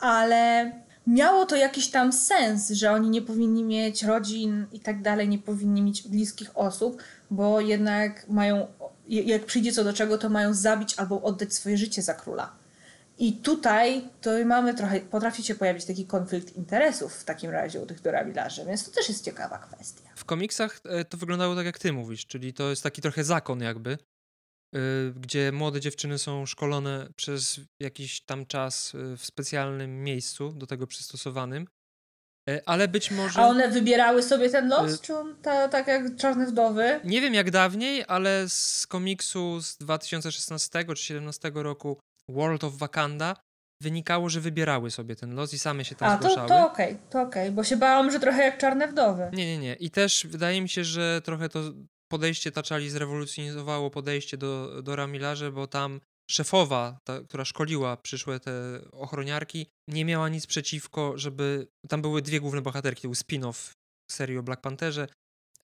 Ale 0.00 0.72
miało 1.08 1.46
to 1.46 1.56
jakiś 1.56 1.90
tam 1.90 2.12
sens, 2.12 2.70
że 2.70 2.92
oni 2.92 3.10
nie 3.10 3.22
powinni 3.22 3.64
mieć 3.64 4.02
rodzin 4.02 4.66
i 4.72 4.80
tak 4.80 5.02
dalej, 5.02 5.28
nie 5.28 5.38
powinni 5.38 5.82
mieć 5.82 6.08
bliskich 6.08 6.50
osób, 6.54 7.02
bo 7.30 7.60
jednak 7.60 8.28
mają 8.28 8.66
jak 9.08 9.46
przyjdzie 9.46 9.72
co 9.72 9.84
do 9.84 9.92
czego, 9.92 10.18
to 10.18 10.28
mają 10.28 10.54
zabić 10.54 10.94
albo 10.98 11.22
oddać 11.22 11.54
swoje 11.54 11.78
życie 11.78 12.02
za 12.02 12.14
króla. 12.14 12.52
I 13.18 13.32
tutaj 13.32 14.08
to 14.20 14.30
mamy 14.44 14.74
trochę, 14.74 15.00
potrafi 15.00 15.42
się 15.42 15.54
pojawić 15.54 15.84
taki 15.84 16.06
konflikt 16.06 16.56
interesów 16.56 17.14
w 17.14 17.24
takim 17.24 17.50
razie 17.50 17.80
u 17.80 17.86
tych 17.86 18.00
dorabilarzy, 18.00 18.64
więc 18.64 18.84
to 18.84 18.90
też 18.90 19.08
jest 19.08 19.24
ciekawa 19.24 19.58
kwestia. 19.58 20.10
W 20.16 20.24
komiksach 20.24 20.80
e, 20.84 21.04
to 21.04 21.16
wyglądało 21.16 21.56
tak, 21.56 21.66
jak 21.66 21.78
ty 21.78 21.92
mówisz, 21.92 22.26
czyli 22.26 22.54
to 22.54 22.70
jest 22.70 22.82
taki 22.82 23.02
trochę 23.02 23.24
zakon 23.24 23.60
jakby, 23.60 23.98
yy, 24.74 24.80
gdzie 25.16 25.52
młode 25.52 25.80
dziewczyny 25.80 26.18
są 26.18 26.46
szkolone 26.46 27.08
przez 27.16 27.60
jakiś 27.80 28.20
tam 28.20 28.46
czas 28.46 28.94
e, 28.94 29.16
w 29.16 29.24
specjalnym 29.24 30.04
miejscu, 30.04 30.52
do 30.52 30.66
tego 30.66 30.86
przystosowanym, 30.86 31.66
E, 32.48 32.60
ale 32.66 32.88
być 32.88 33.10
może. 33.10 33.40
A 33.40 33.46
one 33.46 33.68
wybierały 33.68 34.22
sobie 34.22 34.50
ten 34.50 34.68
los, 34.68 34.92
y... 34.92 34.98
czy 34.98 35.16
on 35.16 35.36
ta, 35.42 35.68
tak 35.68 35.86
jak 35.86 36.16
Czarne 36.16 36.46
Wdowy? 36.46 37.00
Nie 37.04 37.20
wiem 37.20 37.34
jak 37.34 37.50
dawniej, 37.50 38.04
ale 38.08 38.48
z 38.48 38.86
komiksu 38.86 39.60
z 39.60 39.76
2016 39.76 40.78
czy 40.78 40.84
2017 40.84 41.50
roku 41.54 41.98
World 42.28 42.64
of 42.64 42.76
Wakanda 42.76 43.36
wynikało, 43.82 44.28
że 44.28 44.40
wybierały 44.40 44.90
sobie 44.90 45.16
ten 45.16 45.34
los 45.34 45.54
i 45.54 45.58
same 45.58 45.84
się 45.84 45.94
tam 45.94 46.10
A, 46.10 46.16
zgłaszały. 46.16 46.48
to, 46.48 46.54
to 46.54 46.72
okej, 46.72 46.86
okay, 46.86 46.98
to 47.10 47.20
okej, 47.20 47.42
okay, 47.42 47.52
bo 47.52 47.64
się 47.64 47.76
bałam, 47.76 48.10
że 48.10 48.20
trochę 48.20 48.42
jak 48.42 48.58
Czarne 48.58 48.88
Wdowy. 48.88 49.30
Nie, 49.32 49.46
nie, 49.46 49.58
nie. 49.58 49.74
I 49.74 49.90
też 49.90 50.26
wydaje 50.30 50.62
mi 50.62 50.68
się, 50.68 50.84
że 50.84 51.20
trochę 51.24 51.48
to 51.48 51.60
podejście 52.08 52.52
Taczali 52.52 52.90
zrewolucjonizowało 52.90 53.90
podejście 53.90 54.36
do, 54.36 54.82
do 54.82 54.96
Ramilarze, 54.96 55.52
bo 55.52 55.66
tam 55.66 56.00
szefowa, 56.30 56.98
ta, 57.04 57.20
która 57.20 57.44
szkoliła 57.44 57.96
przyszłe 57.96 58.40
te 58.40 58.80
ochroniarki, 58.92 59.66
nie 59.88 60.04
miała 60.04 60.28
nic 60.28 60.46
przeciwko, 60.46 61.18
żeby. 61.18 61.68
Tam 61.88 62.02
były 62.02 62.22
dwie 62.22 62.40
główne 62.40 62.62
bohaterki, 62.62 63.02
to 63.02 63.08
był 63.08 63.14
spin-off 63.14 63.72
serii 64.10 64.38
o 64.38 64.42
Black 64.42 64.62
Pantherze. 64.62 65.08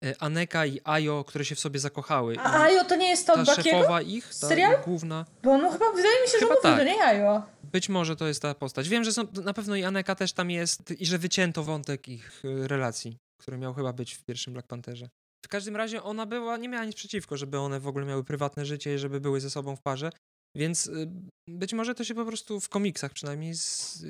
E, 0.04 0.22
Aneka 0.22 0.66
i 0.66 0.80
Ajo, 0.84 1.24
które 1.24 1.44
się 1.44 1.54
w 1.54 1.60
sobie 1.60 1.80
zakochały. 1.80 2.36
A 2.38 2.62
Ajo 2.62 2.84
to 2.84 2.96
nie 2.96 3.08
jest 3.08 3.26
to 3.26 3.44
ta 3.44 3.54
szefowa 3.54 4.02
ich, 4.02 4.26
ta 4.26 4.48
Serial? 4.48 4.82
główna. 4.84 5.24
Bo 5.42 5.58
no 5.58 5.70
chyba 5.70 5.92
wydaje 5.92 6.22
mi 6.22 6.28
się, 6.28 6.38
chyba 6.38 6.54
że 6.54 6.60
tak. 6.62 6.78
to 6.78 6.84
nie 6.84 7.04
Ajo. 7.04 7.42
Być 7.62 7.88
może 7.88 8.16
to 8.16 8.26
jest 8.26 8.42
ta 8.42 8.54
postać. 8.54 8.88
Wiem, 8.88 9.04
że 9.04 9.12
są, 9.12 9.22
na 9.44 9.54
pewno 9.54 9.76
i 9.76 9.84
Aneka 9.84 10.14
też 10.14 10.32
tam 10.32 10.50
jest 10.50 10.90
i 11.00 11.06
że 11.06 11.18
wycięto 11.18 11.64
wątek 11.64 12.08
ich 12.08 12.42
e, 12.44 12.68
relacji, 12.68 13.16
który 13.40 13.58
miał 13.58 13.74
chyba 13.74 13.92
być 13.92 14.14
w 14.14 14.24
pierwszym 14.24 14.52
Black 14.52 14.68
Pantherze. 14.68 15.08
W 15.44 15.48
każdym 15.48 15.76
razie 15.76 16.02
ona 16.02 16.26
była, 16.26 16.56
nie 16.56 16.68
miała 16.68 16.84
nic 16.84 16.94
przeciwko, 16.94 17.36
żeby 17.36 17.58
one 17.58 17.80
w 17.80 17.86
ogóle 17.86 18.06
miały 18.06 18.24
prywatne 18.24 18.66
życie 18.66 18.94
i 18.94 18.98
żeby 18.98 19.20
były 19.20 19.40
ze 19.40 19.50
sobą 19.50 19.76
w 19.76 19.82
parze. 19.82 20.10
Więc 20.56 20.86
y, 20.86 21.10
być 21.48 21.72
może 21.72 21.94
to 21.94 22.04
się 22.04 22.14
po 22.14 22.24
prostu 22.24 22.60
w 22.60 22.68
komiksach 22.68 23.12
przynajmniej 23.12 23.54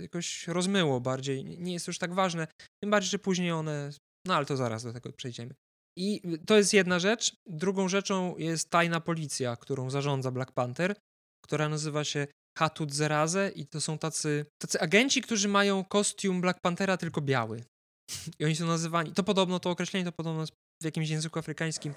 jakoś 0.03 0.49
rozmyło 0.49 1.01
bardziej. 1.01 1.45
Nie 1.45 1.73
jest 1.73 1.87
już 1.87 1.99
tak 1.99 2.15
ważne. 2.15 2.47
Tym 2.83 2.91
bardziej, 2.91 3.11
że 3.11 3.19
później 3.19 3.53
one. 3.53 3.91
No 4.27 4.35
ale 4.35 4.47
to 4.47 4.57
zaraz 4.57 4.85
do 4.85 4.93
tego 4.93 5.13
przejdziemy. 5.13 5.55
I 5.99 6.23
to 6.47 6.57
jest 6.57 6.73
jedna 6.73 6.99
rzecz. 6.99 7.37
Drugą 7.47 7.89
rzeczą 7.89 8.37
jest 8.37 8.71
tajna 8.71 9.01
policja, 9.01 9.57
którą 9.57 9.91
zarządza 9.91 10.31
Black 10.31 10.53
Panther, 10.53 10.97
która 11.45 11.69
nazywa 11.69 12.05
się 12.05 12.27
Hatut 12.59 12.95
Zerazę 12.95 13.51
i 13.55 13.67
to 13.67 13.81
są 13.81 13.99
tacy, 13.99 14.47
tacy 14.63 14.81
agenci, 14.81 15.23
którzy 15.23 15.49
mają 15.49 15.85
kostium 15.85 16.41
Black 16.41 16.61
Panthera, 16.61 16.97
tylko 16.97 17.21
biały. 17.21 17.65
I 18.39 18.45
oni 18.45 18.57
są 18.57 18.67
nazywani, 18.67 19.13
to 19.13 19.23
podobno, 19.23 19.61
to 19.61 19.71
określenie 19.71 20.05
to 20.05 20.13
podobno 20.13 20.45
w 20.83 20.85
jakimś 20.85 21.09
języku 21.09 21.39
afrykańskim 21.39 21.95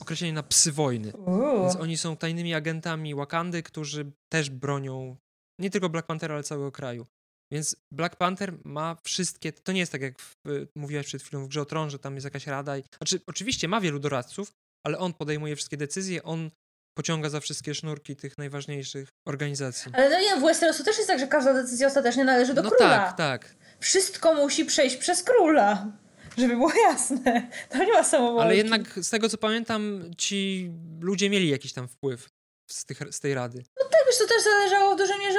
określenie 0.00 0.32
na 0.32 0.42
psy 0.42 0.72
wojny. 0.72 1.12
Więc 1.60 1.76
oni 1.76 1.98
są 1.98 2.16
tajnymi 2.16 2.54
agentami 2.54 3.14
Wakandy, 3.14 3.62
którzy 3.62 4.12
też 4.32 4.50
bronią 4.50 5.16
nie 5.60 5.70
tylko 5.70 5.88
Black 5.88 6.06
Panthera, 6.06 6.34
ale 6.34 6.44
całego 6.44 6.72
kraju. 6.72 7.06
Więc 7.52 7.76
Black 7.92 8.16
Panther 8.16 8.54
ma 8.64 8.96
wszystkie. 9.04 9.52
To 9.52 9.72
nie 9.72 9.80
jest 9.80 9.92
tak, 9.92 10.02
jak 10.02 10.20
w, 10.20 10.36
mówiłaś 10.76 11.06
przed 11.06 11.22
chwilą 11.22 11.44
w 11.44 11.48
Grze 11.48 11.66
Tron, 11.66 11.90
że 11.90 11.98
tam 11.98 12.14
jest 12.14 12.24
jakaś 12.24 12.46
rada. 12.46 12.78
I, 12.78 12.82
znaczy, 12.98 13.20
oczywiście 13.26 13.68
ma 13.68 13.80
wielu 13.80 13.98
doradców, 13.98 14.52
ale 14.86 14.98
on 14.98 15.14
podejmuje 15.14 15.56
wszystkie 15.56 15.76
decyzje, 15.76 16.22
on 16.22 16.50
pociąga 16.98 17.30
za 17.30 17.40
wszystkie 17.40 17.74
sznurki 17.74 18.16
tych 18.16 18.38
najważniejszych 18.38 19.08
organizacji. 19.28 19.92
Ale 19.94 20.10
no 20.10 20.20
nie, 20.20 20.36
w 20.36 20.44
Westerosu 20.44 20.84
też 20.84 20.96
jest 20.96 21.08
tak, 21.08 21.18
że 21.18 21.26
każda 21.26 21.54
decyzja 21.54 21.86
ostatecznie 21.86 22.24
należy 22.24 22.54
do 22.54 22.62
no 22.62 22.70
króla. 22.70 22.98
tak, 22.98 23.16
tak. 23.16 23.54
Wszystko 23.80 24.34
musi 24.34 24.64
przejść 24.64 24.96
przez 24.96 25.22
króla. 25.22 25.92
Żeby 26.38 26.56
było 26.56 26.72
jasne. 26.90 27.48
To 27.70 27.84
nie 27.84 27.92
ma 27.92 28.04
samowolki. 28.04 28.42
Ale 28.42 28.56
jednak 28.56 29.04
z 29.04 29.10
tego 29.10 29.28
co 29.28 29.38
pamiętam, 29.38 30.10
ci 30.18 30.70
ludzie 31.00 31.30
mieli 31.30 31.48
jakiś 31.48 31.72
tam 31.72 31.88
wpływ 31.88 32.28
z, 32.66 32.84
tych, 32.84 32.98
z 33.10 33.20
tej 33.20 33.34
rady. 33.34 33.64
No 33.80 33.86
tak, 33.90 34.00
wiesz, 34.06 34.18
to 34.18 34.26
też 34.26 34.42
zależało 34.42 34.96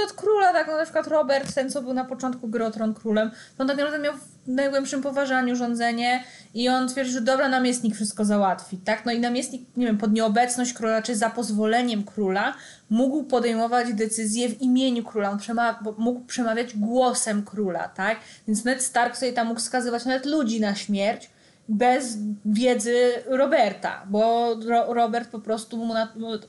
od 0.09 0.15
króla, 0.15 0.53
tak, 0.53 0.67
no 0.67 0.77
na 0.77 0.83
przykład 0.83 1.07
Robert, 1.07 1.53
ten 1.53 1.69
co 1.69 1.81
był 1.81 1.93
na 1.93 2.05
początku 2.05 2.47
gry 2.47 2.65
o 2.65 2.71
Tron 2.71 2.93
królem, 2.93 3.31
on 3.57 3.67
tak 3.67 3.77
naprawdę 3.77 3.99
miał 3.99 4.13
w 4.13 4.47
najgłębszym 4.47 5.01
poważaniu 5.01 5.55
rządzenie 5.55 6.23
i 6.53 6.69
on 6.69 6.87
twierdził, 6.87 7.13
że 7.13 7.21
dobra, 7.21 7.49
namiestnik 7.49 7.95
wszystko 7.95 8.25
załatwi, 8.25 8.77
tak, 8.77 9.05
no 9.05 9.11
i 9.11 9.19
namiestnik, 9.19 9.61
nie 9.77 9.85
wiem, 9.85 9.97
pod 9.97 10.13
nieobecność 10.13 10.73
króla, 10.73 11.01
czy 11.01 11.15
za 11.15 11.29
pozwoleniem 11.29 12.03
króla, 12.03 12.53
mógł 12.89 13.23
podejmować 13.23 13.93
decyzje 13.93 14.49
w 14.49 14.61
imieniu 14.61 15.03
króla, 15.03 15.29
on 15.29 15.39
przema 15.39 15.79
mógł 15.97 16.19
przemawiać 16.19 16.77
głosem 16.77 17.45
króla, 17.45 17.87
tak, 17.87 18.17
więc 18.47 18.65
Ned 18.65 18.83
Stark 18.83 19.17
sobie 19.17 19.33
tam 19.33 19.47
mógł 19.47 19.59
wskazywać 19.59 20.05
nawet 20.05 20.25
ludzi 20.25 20.61
na 20.61 20.75
śmierć, 20.75 21.29
bez 21.69 22.17
wiedzy 22.45 22.95
Roberta, 23.25 24.05
bo 24.09 24.55
Ro 24.65 24.93
Robert 24.93 25.29
po 25.29 25.39
prostu 25.39 25.77
mu, 25.77 25.93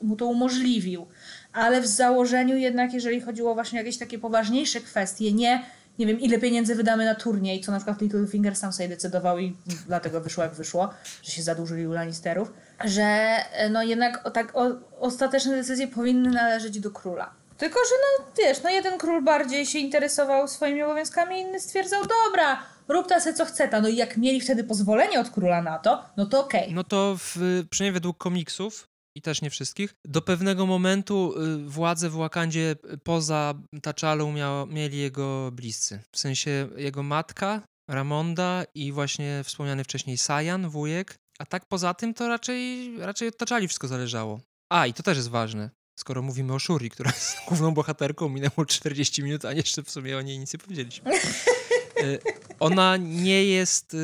mu 0.02 0.16
to 0.16 0.26
umożliwił. 0.26 1.06
Ale 1.52 1.80
w 1.80 1.86
założeniu 1.86 2.56
jednak, 2.56 2.92
jeżeli 2.92 3.20
chodziło 3.20 3.54
właśnie 3.54 3.80
o 3.80 3.82
jakieś 3.82 3.98
takie 3.98 4.18
poważniejsze 4.18 4.80
kwestie, 4.80 5.32
nie, 5.32 5.64
nie 5.98 6.06
wiem, 6.06 6.20
ile 6.20 6.38
pieniędzy 6.38 6.74
wydamy 6.74 7.04
na 7.04 7.14
turniej, 7.14 7.60
co 7.60 7.72
na 7.72 7.78
przykład 7.78 8.00
Littlefinger 8.00 8.56
sam 8.56 8.72
sobie 8.72 8.88
decydował 8.88 9.38
i 9.38 9.56
dlatego 9.86 10.20
wyszło 10.20 10.44
jak 10.44 10.54
wyszło, 10.54 10.90
że 11.22 11.32
się 11.32 11.42
zadłużyli 11.42 11.86
u 11.86 11.92
Lannisterów, 11.92 12.52
że 12.84 13.36
no 13.70 13.82
jednak 13.82 14.30
tak 14.34 14.56
o, 14.56 14.66
ostateczne 15.00 15.56
decyzje 15.56 15.88
powinny 15.88 16.30
należeć 16.30 16.80
do 16.80 16.90
króla. 16.90 17.30
Tylko, 17.58 17.78
że 17.78 17.94
no 17.94 18.26
wiesz, 18.38 18.62
no 18.62 18.70
jeden 18.70 18.98
król 18.98 19.24
bardziej 19.24 19.66
się 19.66 19.78
interesował 19.78 20.48
swoimi 20.48 20.82
obowiązkami, 20.82 21.40
inny 21.40 21.60
stwierdzał, 21.60 22.02
dobra, 22.02 22.62
rób 22.88 23.08
ta 23.08 23.20
se 23.20 23.34
co 23.34 23.44
chce 23.44 23.68
ta. 23.68 23.80
No 23.80 23.88
i 23.88 23.96
jak 23.96 24.16
mieli 24.16 24.40
wtedy 24.40 24.64
pozwolenie 24.64 25.20
od 25.20 25.30
króla 25.30 25.62
na 25.62 25.78
to, 25.78 26.04
no 26.16 26.26
to 26.26 26.40
okej. 26.40 26.62
Okay. 26.62 26.74
No 26.74 26.84
to 26.84 27.16
w, 27.18 27.36
przynajmniej 27.70 27.92
według 27.92 28.18
komiksów, 28.18 28.89
i 29.14 29.22
też 29.22 29.42
nie 29.42 29.50
wszystkich, 29.50 29.94
do 30.04 30.22
pewnego 30.22 30.66
momentu 30.66 31.34
y, 31.42 31.68
władzę 31.68 32.10
w 32.10 32.12
Wakandzie 32.12 32.76
poza 33.04 33.54
T'Challą 33.74 34.66
mieli 34.66 34.98
jego 34.98 35.50
bliscy. 35.52 36.00
W 36.12 36.18
sensie 36.18 36.68
jego 36.76 37.02
matka, 37.02 37.62
Ramonda 37.90 38.64
i 38.74 38.92
właśnie 38.92 39.42
wspomniany 39.44 39.84
wcześniej 39.84 40.18
Sajan, 40.18 40.68
wujek. 40.68 41.16
A 41.38 41.46
tak 41.46 41.66
poza 41.66 41.94
tym 41.94 42.14
to 42.14 42.28
raczej, 42.28 42.90
raczej 42.98 43.28
od 43.28 43.34
T'Challi 43.34 43.66
wszystko 43.66 43.88
zależało. 43.88 44.40
A, 44.72 44.86
i 44.86 44.94
to 44.94 45.02
też 45.02 45.16
jest 45.16 45.30
ważne 45.30 45.70
skoro 46.00 46.22
mówimy 46.22 46.54
o 46.54 46.58
Shuri, 46.58 46.90
która 46.90 47.10
jest 47.10 47.36
główną 47.48 47.74
bohaterką, 47.74 48.28
minęło 48.28 48.66
40 48.66 49.22
minut, 49.22 49.44
a 49.44 49.52
jeszcze 49.52 49.82
w 49.82 49.90
sumie 49.90 50.16
o 50.16 50.20
niej 50.20 50.38
nic 50.38 50.52
nie 50.52 50.58
powiedzieliśmy. 50.58 51.10
E, 52.00 52.18
ona 52.60 52.96
nie 52.96 53.44
jest 53.44 53.94
y, 53.94 53.98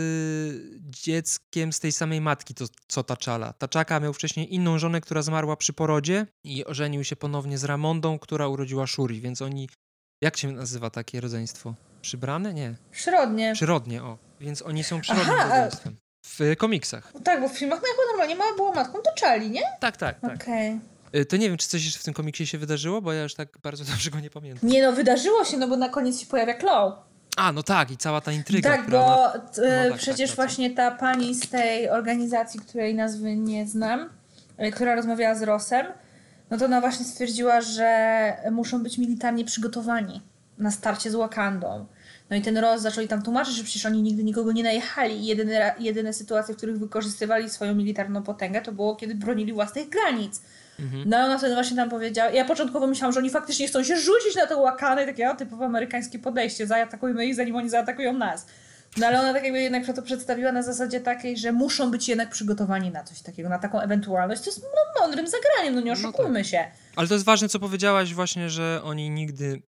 dzieckiem 0.80 1.72
z 1.72 1.80
tej 1.80 1.92
samej 1.92 2.20
matki, 2.20 2.54
to, 2.54 2.64
co 2.88 3.02
Taczala. 3.02 3.52
Taczaka 3.52 4.00
miał 4.00 4.12
wcześniej 4.12 4.54
inną 4.54 4.78
żonę, 4.78 5.00
która 5.00 5.22
zmarła 5.22 5.56
przy 5.56 5.72
porodzie 5.72 6.26
i 6.44 6.64
ożenił 6.64 7.04
się 7.04 7.16
ponownie 7.16 7.58
z 7.58 7.64
Ramondą, 7.64 8.18
która 8.18 8.48
urodziła 8.48 8.86
Shuri, 8.86 9.20
więc 9.20 9.42
oni... 9.42 9.68
Jak 10.20 10.36
się 10.36 10.52
nazywa 10.52 10.90
takie 10.90 11.20
rodzeństwo? 11.20 11.74
Przybrane? 12.02 12.54
Nie. 12.54 12.74
Przyrodnie. 12.90 13.52
Przyrodnie, 13.54 14.02
o. 14.02 14.18
Więc 14.40 14.62
oni 14.62 14.84
są 14.84 15.00
przyrodnim 15.00 15.34
Aha, 15.38 15.54
rodzeństwem. 15.54 15.96
W 16.26 16.56
komiksach. 16.56 17.12
Tak, 17.24 17.40
bo 17.40 17.48
w 17.48 17.58
filmach 17.58 17.82
miała 17.82 18.10
normalnie 18.10 18.36
mama 18.36 18.56
była 18.56 18.72
matką, 18.72 18.98
to 18.98 19.10
czali, 19.16 19.50
nie? 19.50 19.62
Tak, 19.80 19.96
tak, 19.96 20.20
tak. 20.20 20.34
Okej. 20.42 20.70
Okay. 20.70 21.20
Y, 21.20 21.26
to 21.26 21.36
nie 21.36 21.48
wiem, 21.48 21.58
czy 21.58 21.68
coś 21.68 21.84
jeszcze 21.84 22.00
w 22.00 22.04
tym 22.04 22.14
komiksie 22.14 22.46
się 22.46 22.58
wydarzyło, 22.58 23.02
bo 23.02 23.12
ja 23.12 23.22
już 23.22 23.34
tak 23.34 23.58
bardzo 23.62 23.84
dobrze 23.92 24.10
go 24.10 24.20
nie 24.20 24.30
pamiętam. 24.30 24.70
Nie 24.70 24.82
no, 24.82 24.92
wydarzyło 24.92 25.44
się, 25.44 25.56
no 25.56 25.68
bo 25.68 25.76
na 25.76 25.88
koniec 25.88 26.20
się 26.20 26.26
pojawia 26.26 26.58
Claw. 26.58 26.92
A, 27.36 27.52
no 27.52 27.62
tak, 27.62 27.90
i 27.90 27.96
cała 27.96 28.20
ta 28.20 28.32
intryga. 28.32 28.70
Tak, 28.76 28.90
bo 28.90 28.98
no 28.98 29.32
tak, 29.90 29.98
przecież 29.98 30.30
tak, 30.30 30.36
właśnie 30.36 30.70
ta 30.70 30.90
pani 30.90 31.34
z 31.34 31.48
tej 31.48 31.90
organizacji, 31.90 32.60
której 32.60 32.94
nazwy 32.94 33.36
nie 33.36 33.66
znam, 33.66 34.10
y, 34.64 34.70
która 34.70 34.94
rozmawiała 34.94 35.34
z 35.34 35.42
Rosem, 35.42 35.86
no 36.50 36.58
to 36.58 36.64
ona 36.64 36.80
właśnie 36.80 37.06
stwierdziła, 37.06 37.60
że 37.60 38.32
muszą 38.50 38.82
być 38.82 38.98
militarnie 38.98 39.44
przygotowani 39.44 40.22
na 40.58 40.70
starcie 40.70 41.10
z 41.10 41.14
Wakandą. 41.14 41.86
No 42.30 42.36
i 42.36 42.42
ten 42.42 42.58
Ross 42.58 42.82
zaczęli 42.82 43.08
tam 43.08 43.22
tłumaczyć, 43.22 43.54
że 43.54 43.64
przecież 43.64 43.86
oni 43.86 44.02
nigdy 44.02 44.24
nikogo 44.24 44.52
nie 44.52 44.62
najechali 44.62 45.20
i 45.20 45.26
jedyne, 45.26 45.74
jedyne 45.78 46.12
sytuacje, 46.12 46.54
w 46.54 46.56
których 46.56 46.78
wykorzystywali 46.78 47.50
swoją 47.50 47.74
militarną 47.74 48.22
potęgę, 48.22 48.62
to 48.62 48.72
było 48.72 48.96
kiedy 48.96 49.14
bronili 49.14 49.52
własnych 49.52 49.88
granic. 49.88 50.42
Mhm. 50.80 51.02
No 51.06 51.16
ona 51.16 51.38
wtedy 51.38 51.54
właśnie 51.54 51.76
tam 51.76 51.90
powiedziała, 51.90 52.30
ja 52.30 52.44
początkowo 52.44 52.86
myślałam, 52.86 53.12
że 53.12 53.20
oni 53.20 53.30
faktycznie 53.30 53.68
chcą 53.68 53.84
się 53.84 53.96
rzucić 53.96 54.36
na 54.36 54.46
tę 54.46 54.56
łakanę 54.56 55.06
takie 55.06 55.30
o, 55.30 55.34
typowe 55.34 55.64
amerykańskie 55.64 56.18
podejście, 56.18 56.66
zaatakujmy 56.66 57.26
ich 57.26 57.34
zanim 57.34 57.56
oni 57.56 57.70
zaatakują 57.70 58.12
nas. 58.12 58.46
No 58.96 59.06
ale 59.06 59.20
ona 59.20 59.32
tak 59.32 59.44
jakby 59.44 59.60
jednak 59.60 59.86
to 59.94 60.02
przedstawiła 60.02 60.52
na 60.52 60.62
zasadzie 60.62 61.00
takiej, 61.00 61.36
że 61.36 61.52
muszą 61.52 61.90
być 61.90 62.08
jednak 62.08 62.30
przygotowani 62.30 62.90
na 62.90 63.04
coś 63.04 63.20
takiego, 63.20 63.48
na 63.48 63.58
taką 63.58 63.80
ewentualność. 63.80 64.42
To 64.42 64.50
jest 64.50 64.62
no, 64.62 65.00
mądrym 65.00 65.26
zagraniem, 65.26 65.74
no 65.74 65.80
nie 65.80 65.92
oszukujmy 65.92 66.30
no 66.30 66.38
tak. 66.38 66.46
się. 66.46 66.64
Ale 66.96 67.08
to 67.08 67.14
jest 67.14 67.26
ważne, 67.26 67.48
co 67.48 67.58
powiedziałaś 67.58 68.14
właśnie, 68.14 68.50
że 68.50 68.80
oni 68.84 69.10
nigdy 69.10 69.62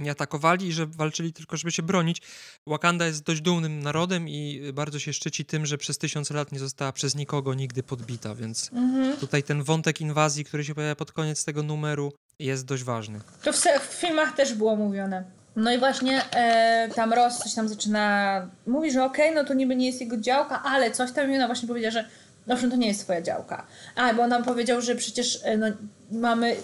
nie 0.00 0.10
atakowali 0.10 0.66
i 0.66 0.72
że 0.72 0.86
walczyli 0.86 1.32
tylko, 1.32 1.56
żeby 1.56 1.72
się 1.72 1.82
bronić. 1.82 2.22
Wakanda 2.66 3.06
jest 3.06 3.22
dość 3.22 3.40
dumnym 3.40 3.82
narodem 3.82 4.28
i 4.28 4.62
bardzo 4.72 4.98
się 4.98 5.12
szczyci 5.12 5.44
tym, 5.44 5.66
że 5.66 5.78
przez 5.78 5.98
tysiące 5.98 6.34
lat 6.34 6.52
nie 6.52 6.58
została 6.58 6.92
przez 6.92 7.14
nikogo 7.14 7.54
nigdy 7.54 7.82
podbita, 7.82 8.34
więc 8.34 8.70
mhm. 8.72 9.16
tutaj 9.16 9.42
ten 9.42 9.62
wątek 9.62 10.00
inwazji, 10.00 10.44
który 10.44 10.64
się 10.64 10.74
pojawia 10.74 10.94
pod 10.94 11.12
koniec 11.12 11.44
tego 11.44 11.62
numeru 11.62 12.12
jest 12.38 12.64
dość 12.64 12.84
ważny. 12.84 13.20
To 13.42 13.52
w, 13.52 13.56
w 13.56 13.94
filmach 13.94 14.36
też 14.36 14.54
było 14.54 14.76
mówione. 14.76 15.24
No 15.56 15.72
i 15.72 15.78
właśnie 15.78 16.22
e, 16.32 16.88
tam 16.94 17.12
Ross 17.12 17.38
coś 17.38 17.54
tam 17.54 17.68
zaczyna, 17.68 18.46
mówi, 18.66 18.90
że 18.90 19.04
okej, 19.04 19.30
okay, 19.30 19.42
no 19.42 19.48
to 19.48 19.54
niby 19.54 19.76
nie 19.76 19.86
jest 19.86 20.00
jego 20.00 20.16
działka, 20.16 20.62
ale 20.62 20.90
coś 20.90 21.12
tam 21.12 21.32
i 21.32 21.36
ona 21.36 21.46
właśnie 21.46 21.68
powiedziała, 21.68 21.90
że 21.90 22.04
owszem, 22.48 22.70
to 22.70 22.76
nie 22.76 22.88
jest 22.88 23.00
twoja 23.00 23.22
działka. 23.22 23.66
A, 23.96 24.14
bo 24.14 24.22
on 24.22 24.30
nam 24.30 24.44
powiedział, 24.44 24.80
że 24.80 24.94
przecież 24.94 25.40
e, 25.44 25.56
no, 25.56 25.66
mamy 26.10 26.56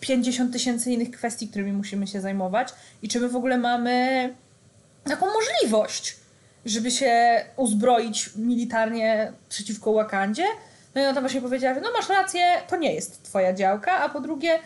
50 0.00 0.52
tysięcy 0.52 0.90
innych 0.90 1.10
kwestii, 1.10 1.48
którymi 1.48 1.72
musimy 1.72 2.06
się 2.06 2.20
zajmować 2.20 2.68
i 3.02 3.08
czy 3.08 3.20
my 3.20 3.28
w 3.28 3.36
ogóle 3.36 3.58
mamy 3.58 4.34
taką 5.04 5.26
możliwość, 5.26 6.16
żeby 6.64 6.90
się 6.90 7.44
uzbroić 7.56 8.30
militarnie 8.36 9.32
przeciwko 9.48 9.92
Wakandzie. 9.92 10.44
No 10.94 11.00
i 11.00 11.04
ona 11.04 11.14
tam 11.14 11.22
właśnie 11.22 11.40
powiedziała, 11.40 11.74
że 11.74 11.80
no 11.80 11.92
masz 11.92 12.08
rację, 12.08 12.42
to 12.68 12.76
nie 12.76 12.94
jest 12.94 13.22
twoja 13.22 13.52
działka, 13.52 13.92
a 13.92 14.08
po 14.08 14.20
drugie, 14.20 14.58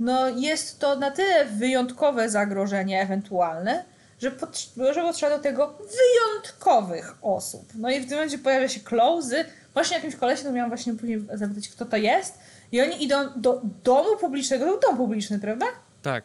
no 0.00 0.28
jest 0.28 0.80
to 0.80 0.96
na 0.96 1.10
tyle 1.10 1.44
wyjątkowe 1.44 2.30
zagrożenie 2.30 3.02
ewentualne, 3.02 3.84
że, 4.20 4.30
pot 4.30 4.68
że 4.94 5.02
potrzeba 5.02 5.36
do 5.36 5.42
tego 5.42 5.74
wyjątkowych 5.78 7.14
osób. 7.22 7.68
No 7.74 7.90
i 7.90 8.00
w 8.00 8.08
tym 8.08 8.14
momencie 8.14 8.38
pojawia 8.38 8.68
się 8.68 8.80
Close, 8.80 9.44
właśnie 9.74 9.96
jakimś 9.96 10.16
kolesie, 10.16 10.44
no 10.44 10.52
miałam 10.52 10.70
właśnie 10.70 10.94
później 10.94 11.24
zapytać, 11.32 11.68
kto 11.68 11.84
to 11.84 11.96
jest, 11.96 12.38
i 12.72 12.80
oni 12.80 13.04
idą 13.04 13.16
do 13.36 13.60
domu 13.84 14.16
publicznego, 14.20 14.64
to 14.64 14.70
był 14.70 14.80
dom 14.80 14.96
publiczny, 14.96 15.38
prawda? 15.38 15.66
Tak. 16.02 16.24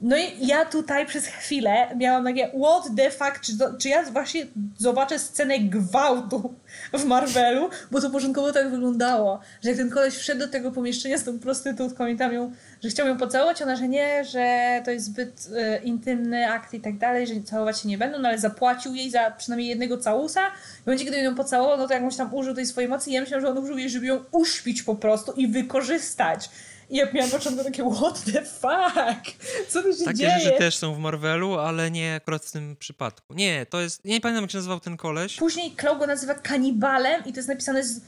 No 0.00 0.16
i 0.16 0.46
ja 0.46 0.64
tutaj 0.64 1.06
przez 1.06 1.26
chwilę 1.26 1.88
miałam 1.96 2.24
takie 2.24 2.48
what 2.48 2.96
the 2.96 3.10
fuck, 3.10 3.40
czy, 3.40 3.52
czy 3.78 3.88
ja 3.88 4.02
właśnie 4.02 4.46
zobaczę 4.78 5.18
scenę 5.18 5.58
gwałtu 5.58 6.54
w 6.92 7.04
Marvelu, 7.04 7.70
bo 7.90 8.00
to 8.00 8.10
początkowo 8.10 8.52
tak 8.52 8.70
wyglądało, 8.70 9.40
że 9.62 9.68
jak 9.68 9.78
ten 9.78 9.90
koleś 9.90 10.14
wszedł 10.14 10.40
do 10.40 10.48
tego 10.48 10.72
pomieszczenia 10.72 11.18
z 11.18 11.24
tą 11.24 11.38
prostytutką 11.38 12.06
i 12.06 12.16
tam 12.16 12.32
ją, 12.32 12.52
że 12.82 12.88
chciał 12.88 13.06
ją 13.06 13.16
pocałować, 13.16 13.62
ona, 13.62 13.76
że 13.76 13.88
nie, 13.88 14.24
że 14.24 14.80
to 14.84 14.90
jest 14.90 15.06
zbyt 15.06 15.48
e, 15.56 15.82
intymny 15.82 16.48
akt 16.50 16.74
i 16.74 16.80
tak 16.80 16.98
dalej, 16.98 17.26
że 17.26 17.34
całować 17.40 17.80
się 17.80 17.88
nie 17.88 17.98
będą, 17.98 18.18
no 18.18 18.28
ale 18.28 18.38
zapłacił 18.38 18.94
jej 18.94 19.10
za 19.10 19.30
przynajmniej 19.30 19.68
jednego 19.68 19.98
całusa 19.98 20.40
i 20.80 20.82
w 20.82 20.86
momencie, 20.86 21.04
kiedy 21.04 21.18
ją 21.18 21.34
pocałował, 21.34 21.78
no 21.78 21.88
to 21.88 21.94
jakąś 21.94 22.16
tam 22.16 22.34
użył 22.34 22.54
tej 22.54 22.66
swojej 22.66 22.90
mocy 22.90 23.10
i 23.10 23.12
ja 23.12 23.20
myślałam, 23.20 23.46
że 23.46 23.50
on 23.50 23.58
użył 23.58 23.78
jej, 23.78 23.90
żeby 23.90 24.06
ją 24.06 24.24
uśpić 24.32 24.82
po 24.82 24.94
prostu 24.94 25.32
i 25.32 25.48
wykorzystać. 25.48 26.50
I 26.90 26.96
ja 26.96 27.06
miałam 27.12 27.30
początku 27.30 27.64
takie, 27.64 27.90
what 27.94 28.24
the 28.24 28.42
fuck? 28.44 29.44
Co 29.68 29.82
tu 29.82 29.92
się 29.92 30.04
Takie 30.04 30.18
dzieje? 30.18 30.40
rzeczy 30.40 30.58
też 30.58 30.76
są 30.76 30.94
w 30.94 30.98
Marvelu, 30.98 31.54
ale 31.58 31.90
nie 31.90 32.14
akurat 32.14 32.44
w 32.44 32.52
tym 32.52 32.76
przypadku. 32.76 33.34
Nie, 33.34 33.66
to 33.66 33.80
jest, 33.80 34.04
nie 34.04 34.20
pamiętam 34.20 34.44
jak 34.44 34.50
się 34.50 34.58
nazywał 34.58 34.80
ten 34.80 34.96
koleś. 34.96 35.36
Później 35.36 35.76
Claw 35.80 35.98
go 35.98 36.06
nazywa 36.06 36.34
kanibalem 36.34 37.24
i 37.26 37.32
to 37.32 37.38
jest 37.38 37.48
napisane 37.48 37.84
z 37.84 38.00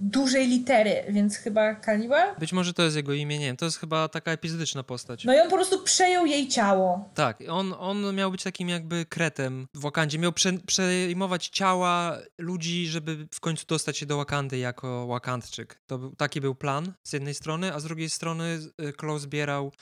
dużej 0.00 0.48
litery, 0.48 1.04
więc 1.08 1.36
chyba 1.36 1.74
Kaliba? 1.74 2.34
Być 2.34 2.52
może 2.52 2.74
to 2.74 2.82
jest 2.82 2.96
jego 2.96 3.12
imię, 3.12 3.38
nie 3.38 3.46
wiem. 3.46 3.56
To 3.56 3.64
jest 3.64 3.78
chyba 3.78 4.08
taka 4.08 4.30
epizodyczna 4.30 4.82
postać. 4.82 5.24
No 5.24 5.34
i 5.34 5.40
on 5.40 5.50
po 5.50 5.56
prostu 5.56 5.82
przejął 5.82 6.26
jej 6.26 6.48
ciało. 6.48 7.10
Tak, 7.14 7.38
on, 7.48 7.74
on 7.78 8.14
miał 8.14 8.30
być 8.30 8.42
takim 8.42 8.68
jakby 8.68 9.06
kretem 9.06 9.66
w 9.74 9.80
Wakandzie. 9.80 10.18
Miał 10.18 10.32
prze, 10.32 10.52
przejmować 10.52 11.48
ciała 11.48 12.18
ludzi, 12.38 12.86
żeby 12.86 13.28
w 13.34 13.40
końcu 13.40 13.66
dostać 13.66 13.98
się 13.98 14.06
do 14.06 14.16
Wakandy 14.16 14.58
jako 14.58 15.06
Wakandczyk. 15.06 15.80
To 15.86 15.98
był, 15.98 16.16
taki 16.16 16.40
był 16.40 16.54
plan 16.54 16.92
z 17.06 17.12
jednej 17.12 17.34
strony, 17.34 17.74
a 17.74 17.80
z 17.80 17.84
drugiej 17.84 18.10
strony 18.10 18.58
y, 18.80 19.18
zbierał 19.18 19.72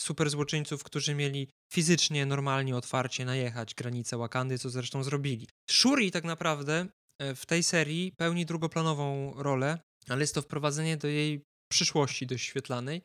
super 0.00 0.30
złoczyńców, 0.30 0.84
którzy 0.84 1.14
mieli 1.14 1.48
fizycznie, 1.72 2.26
normalnie, 2.26 2.76
otwarcie 2.76 3.24
najechać 3.24 3.74
granicę 3.74 4.18
Wakandy, 4.18 4.58
co 4.58 4.70
zresztą 4.70 5.02
zrobili. 5.02 5.48
Shuri 5.70 6.10
tak 6.10 6.24
naprawdę 6.24 6.86
w 7.20 7.46
tej 7.46 7.62
serii 7.62 8.12
pełni 8.12 8.46
drugoplanową 8.46 9.32
rolę, 9.36 9.78
ale 10.08 10.20
jest 10.20 10.34
to 10.34 10.42
wprowadzenie 10.42 10.96
do 10.96 11.08
jej 11.08 11.42
przyszłości 11.72 12.26
dość 12.26 12.44
świetlanej. 12.44 13.02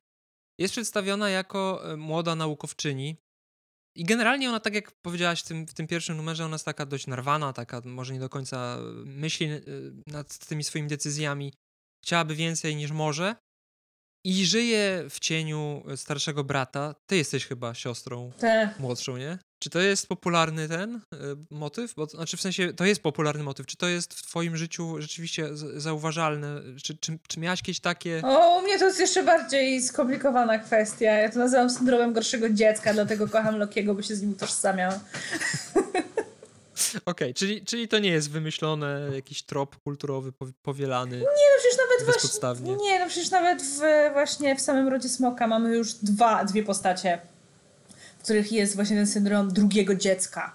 Jest 0.60 0.72
przedstawiona 0.72 1.30
jako 1.30 1.92
e, 1.92 1.98
młoda 1.98 2.36
naukowczyni 2.36 3.18
i 3.98 4.04
generalnie 4.04 4.50
ona, 4.50 4.60
tak 4.60 4.76
jak 4.76 4.92
powiedziałaś 4.92 5.42
w 5.42 5.48
tym, 5.48 5.68
w 5.68 5.74
tym 5.74 5.88
pierwszym 5.88 6.18
numerze, 6.18 6.46
ona 6.46 6.56
jest 6.56 6.66
taka 6.66 6.86
dość 6.86 7.08
narwana, 7.08 7.54
taka 7.54 7.82
może 7.86 8.14
nie 8.14 8.20
do 8.20 8.30
końca 8.30 8.78
myśli 9.06 9.46
e, 9.46 9.62
nad 10.08 10.38
tymi 10.38 10.64
swoimi 10.64 10.88
decyzjami. 10.88 11.54
Chciałaby 12.06 12.36
więcej 12.36 12.76
niż 12.76 12.92
może, 12.92 13.36
i 14.26 14.46
żyje 14.46 15.06
w 15.10 15.20
cieniu 15.20 15.84
starszego 15.96 16.44
brata. 16.44 16.96
Ty 17.10 17.18
jesteś 17.18 17.46
chyba 17.46 17.74
siostrą 17.74 18.32
Te. 18.40 18.74
młodszą, 18.80 19.18
nie? 19.18 19.40
Czy 19.64 19.70
to 19.70 19.80
jest 19.80 20.08
popularny 20.08 20.70
ten 20.70 20.96
y, 20.96 21.00
motyw? 21.52 21.94
Bo, 21.94 22.06
znaczy 22.06 22.38
w 22.38 22.42
sensie, 22.42 22.74
to 22.74 22.86
jest 22.86 23.02
popularny 23.02 23.44
motyw. 23.44 23.66
Czy 23.66 23.78
to 23.78 23.88
jest 23.88 24.14
w 24.14 24.24
twoim 24.24 24.58
życiu 24.58 25.02
rzeczywiście 25.02 25.58
z, 25.58 25.82
zauważalne? 25.84 26.62
Czy, 26.84 26.98
czy, 26.98 27.18
czy 27.28 27.40
miałaś 27.40 27.60
jakieś 27.60 27.80
takie... 27.80 28.22
O, 28.24 28.60
u 28.60 28.62
mnie 28.62 28.80
to 28.80 28.86
jest 28.86 29.00
jeszcze 29.00 29.24
bardziej 29.24 29.82
skomplikowana 29.82 30.60
kwestia. 30.60 31.06
Ja 31.06 31.32
to 31.32 31.40
nazywam 31.40 31.70
syndromem 31.70 32.14
gorszego 32.14 32.50
dziecka, 32.50 32.94
dlatego 32.94 33.28
kocham 33.28 33.58
Lokiego, 33.58 33.96
bo 33.96 34.02
się 34.02 34.16
z 34.16 34.22
nim 34.22 34.32
utożsamiam. 34.32 34.94
Okej, 36.94 37.02
okay, 37.06 37.34
czyli, 37.34 37.66
czyli 37.66 37.88
to 37.88 38.00
nie 38.00 38.10
jest 38.10 38.32
wymyślone, 38.32 39.10
jakiś 39.14 39.44
trop 39.44 39.76
kulturowy 39.84 40.32
powielany. 40.64 41.18
Nie, 41.18 41.24
no 41.24 41.60
przecież 41.60 41.78
nawet 41.78 42.08
bezpodstawnie. 42.08 42.76
nie, 42.76 43.00
no 43.00 43.08
przecież 43.08 43.32
nawet 43.32 43.62
w, 43.62 43.80
właśnie 44.14 44.56
w 44.56 44.62
samym 44.62 44.88
rodzie 44.88 45.10
Smoka 45.10 45.48
mamy 45.48 45.76
już 45.78 45.94
dwa, 45.94 46.46
dwie 46.46 46.64
postacie, 46.64 47.22
w 48.24 48.26
których 48.26 48.52
jest 48.52 48.76
właśnie 48.76 48.96
ten 48.96 49.08
syndrom 49.08 49.54
drugiego 49.54 49.96
dziecka. 49.96 50.54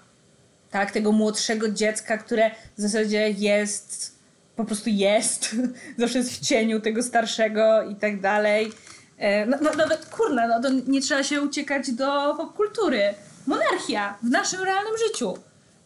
Tak, 0.71 0.91
tego 0.91 1.11
młodszego 1.11 1.69
dziecka, 1.69 2.17
które 2.17 2.51
w 2.77 2.81
zasadzie 2.81 3.29
jest, 3.29 4.15
po 4.55 4.65
prostu 4.65 4.89
jest, 4.89 5.55
zawsze 5.97 6.17
jest 6.17 6.31
w 6.31 6.39
cieniu 6.39 6.79
tego 6.79 7.03
starszego 7.03 7.83
i 7.83 7.95
tak 7.95 8.21
dalej. 8.21 8.71
E, 9.17 9.45
no, 9.45 9.57
no, 9.61 9.73
nawet, 9.73 10.05
kurna, 10.05 10.47
no 10.47 10.61
to 10.61 10.69
nie 10.87 11.01
trzeba 11.01 11.23
się 11.23 11.41
uciekać 11.41 11.91
do 11.91 12.35
popkultury. 12.37 13.13
Monarchia 13.47 14.17
w 14.23 14.29
naszym 14.29 14.63
realnym 14.63 14.93
życiu. 15.07 15.37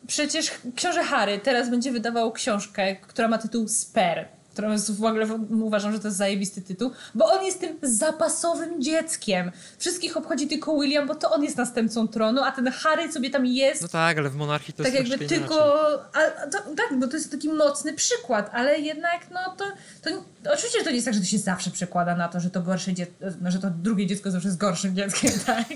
Przecież 0.07 0.51
książę 0.75 1.03
Harry 1.03 1.39
teraz 1.39 1.69
będzie 1.69 1.91
wydawał 1.91 2.31
książkę, 2.31 2.95
która 2.95 3.27
ma 3.27 3.38
tytuł 3.38 3.67
Sper 3.67 4.27
jest 4.72 4.99
w 4.99 5.04
ogóle 5.04 5.26
uważam, 5.51 5.93
że 5.93 5.99
to 5.99 6.08
jest 6.08 6.18
zajebisty 6.18 6.62
tytuł, 6.62 6.91
bo 7.16 7.26
on 7.26 7.45
jest 7.45 7.60
tym 7.60 7.78
zapasowym 7.82 8.82
dzieckiem. 8.82 9.51
Wszystkich 9.78 10.18
obchodzi 10.18 10.47
tylko 10.47 10.80
William, 10.80 11.08
bo 11.08 11.16
to 11.16 11.32
on 11.32 11.43
jest 11.43 11.58
następcą 11.58 12.08
tronu, 12.08 12.41
a 12.43 12.51
ten 12.51 12.72
Harry 12.72 13.12
sobie 13.12 13.30
tam 13.30 13.45
jest. 13.45 13.82
No 13.82 13.88
tak, 13.88 14.18
ale 14.18 14.30
w 14.30 14.36
monarchii 14.36 14.74
to 14.74 14.84
tak 14.84 14.93
jest 14.93 15.10
jakby 15.10 15.28
tylko. 15.28 15.84
A, 16.14 16.47
to, 16.47 16.58
tak, 16.58 16.99
bo 16.99 17.08
to 17.08 17.18
jest 17.18 17.32
taki 17.32 17.49
mocny 17.49 17.93
przykład, 17.93 18.49
ale 18.54 18.80
jednak 18.80 19.22
no 19.32 19.56
to, 19.58 19.66
to. 20.01 20.24
Oczywiście 20.54 20.84
to 20.84 20.89
nie 20.89 20.95
jest 20.95 21.06
tak, 21.06 21.14
że 21.14 21.20
to 21.20 21.26
się 21.26 21.38
zawsze 21.38 21.72
przekłada 21.72 22.16
na 22.16 22.28
to, 22.28 22.39
że 22.39 22.49
to 22.49 22.62
gorsze 22.62 22.93
dziecko, 22.93 23.14
że 23.47 23.60
to 23.60 23.70
drugie 23.70 24.08
dziecko 24.08 24.32
zawsze 24.32 24.47
jest 24.47 24.58
gorszym 24.58 24.95
dzieckiem, 24.95 25.32
tak? 25.45 25.68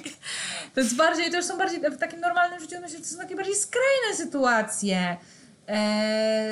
To 0.75 0.79
jest 0.79 0.95
bardziej, 0.95 1.31
to 1.31 1.37
już 1.37 1.45
są 1.45 1.57
bardziej 1.57 1.79
w 1.79 1.97
takim 1.97 2.19
normalnym 2.19 2.59
życiu, 2.59 2.75
myślę, 2.81 2.99
to 2.99 3.05
są 3.05 3.17
takie 3.17 3.35
bardziej 3.35 3.55
skrajne 3.55 4.17
sytuacje 4.17 5.17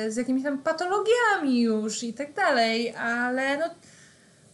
z 0.08 0.16
jakimiś 0.16 0.44
tam 0.44 0.58
patologiami 0.58 1.62
już 1.62 2.02
i 2.02 2.14
tak 2.14 2.32
dalej, 2.32 2.94
ale 2.94 3.58
no 3.58 3.64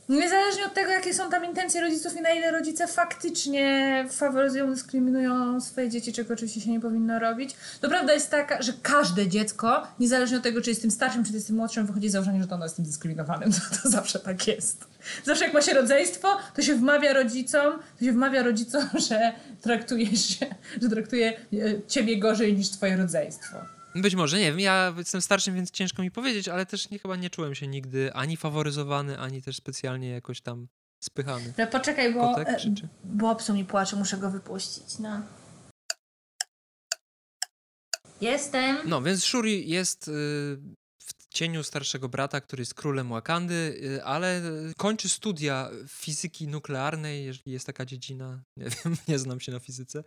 niezależnie 0.09 0.67
od 0.67 0.75
tego, 0.75 0.91
jakie 0.91 1.15
są 1.15 1.31
tam 1.31 1.45
intencje 1.45 1.81
rodziców 1.81 2.17
i 2.17 2.21
na 2.21 2.31
ile 2.31 2.51
rodzice 2.51 2.87
faktycznie 2.87 4.07
faworyzują, 4.11 4.71
dyskryminują 4.71 5.61
swoje 5.61 5.91
dzieci, 5.91 6.13
czego 6.13 6.35
oczywiście 6.35 6.61
się 6.61 6.71
nie 6.71 6.81
powinno 6.81 7.19
robić, 7.19 7.57
to 7.81 7.89
prawda 7.89 8.13
jest 8.13 8.31
taka, 8.31 8.63
że 8.63 8.73
każde 8.83 9.29
dziecko, 9.29 9.87
niezależnie 10.01 10.37
od 10.37 10.43
tego, 10.43 10.61
czy 10.61 10.71
jest 10.71 10.83
tym 10.83 10.91
starszym, 10.91 11.25
czy 11.25 11.33
jest 11.33 11.47
tym 11.47 11.57
młodszym, 11.57 11.87
wychodzi 11.87 12.09
z 12.09 12.13
założenia, 12.13 12.43
że 12.43 12.49
to 12.49 12.55
ono 12.55 12.65
jest 12.65 12.77
tym 12.77 12.85
dyskryminowanym. 12.85 13.53
To, 13.63 13.83
to 13.83 13.91
zawsze 13.91 14.19
tak 14.19 14.47
jest. 14.47 14.85
Zawsze 15.25 15.45
jak 15.45 15.55
ma 15.55 15.63
się 15.63 15.75
rodzeństwo, 15.75 16.29
to 16.55 16.63
się 16.63 16.75
wmawia 16.75 17.13
rodzicom, 17.13 17.79
to 17.99 18.05
się 18.05 18.13
wmawia 18.13 18.43
rodzicom, 18.43 18.83
że 19.09 19.33
traktuje 19.61 20.17
się, 20.17 20.47
że 20.83 20.89
traktuje 20.89 21.33
e, 21.33 21.37
ciebie 21.89 22.19
gorzej 22.19 22.57
niż 22.57 22.71
twoje 22.71 22.97
rodzeństwo. 22.97 23.57
Być 23.95 24.15
może, 24.15 24.39
nie 24.39 24.45
wiem, 24.45 24.61
ja 24.61 24.95
jestem 24.99 25.23
starszym, 25.23 25.55
więc 25.55 25.71
ciężko 25.71 26.03
mi 26.03 26.11
powiedzieć, 26.11 26.49
ale 26.49 26.67
też 26.67 26.91
nie, 26.91 26.99
chyba 26.99 27.17
nie 27.17 27.31
czułem 27.31 27.55
się 27.55 27.67
nigdy 27.67 28.13
ani 28.13 28.37
faworyzowany, 28.37 29.19
ani 29.19 29.43
też 29.43 29.57
specjalnie 29.57 30.11
jakoś 30.11 30.41
tam 30.41 30.69
spychany. 31.01 31.53
No 31.59 31.67
poczekaj, 31.67 32.15
bo, 32.15 32.35
Kotek, 32.35 32.59
czy, 32.59 32.75
czy? 32.75 32.89
bo 33.05 33.37
psu 33.37 33.55
mi 33.55 33.65
płacze, 33.65 33.97
muszę 33.97 34.17
go 34.17 34.31
wypuścić, 34.31 34.99
no. 34.99 35.23
Jestem. 38.21 38.77
No, 38.85 39.03
więc 39.03 39.25
Shuri 39.25 39.71
jest 39.71 40.09
y, 40.09 40.59
cieniu 41.33 41.63
starszego 41.63 42.09
brata, 42.09 42.41
który 42.41 42.61
jest 42.61 42.75
królem 42.75 43.09
Wakandy, 43.09 43.55
y, 43.55 44.05
ale 44.05 44.43
kończy 44.77 45.09
studia 45.09 45.71
fizyki 45.89 46.49
nuklearnej, 46.49 47.25
jeżeli 47.25 47.53
jest 47.53 47.67
taka 47.67 47.85
dziedzina, 47.85 48.43
nie 48.57 48.67
wiem, 48.71 48.97
nie 49.09 49.19
znam 49.19 49.41
się 49.41 49.53
na 49.53 49.61
fizyce, 49.61 50.05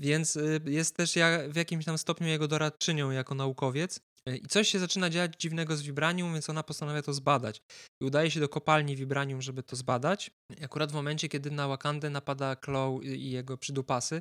więc 0.00 0.36
y, 0.36 0.60
jest 0.64 0.96
też 0.96 1.14
w 1.48 1.56
jakimś 1.56 1.84
tam 1.84 1.98
stopniu 1.98 2.26
jego 2.26 2.48
doradczynią 2.48 3.10
jako 3.10 3.34
naukowiec. 3.34 4.00
Y, 4.28 4.36
I 4.36 4.46
coś 4.46 4.68
się 4.68 4.78
zaczyna 4.78 5.10
dziać 5.10 5.32
dziwnego 5.38 5.76
z 5.76 5.82
Vibranium, 5.82 6.32
więc 6.32 6.50
ona 6.50 6.62
postanawia 6.62 7.02
to 7.02 7.14
zbadać. 7.14 7.60
I 8.02 8.04
udaje 8.04 8.30
się 8.30 8.40
do 8.40 8.48
kopalni 8.48 8.96
Vibranium, 8.96 9.42
żeby 9.42 9.62
to 9.62 9.76
zbadać. 9.76 10.30
I 10.60 10.64
akurat 10.64 10.90
w 10.92 10.94
momencie, 10.94 11.28
kiedy 11.28 11.50
na 11.50 11.68
Wakandę 11.68 12.10
napada 12.10 12.56
Claw 12.56 13.02
i 13.02 13.30
jego 13.30 13.58
przydupasy, 13.58 14.20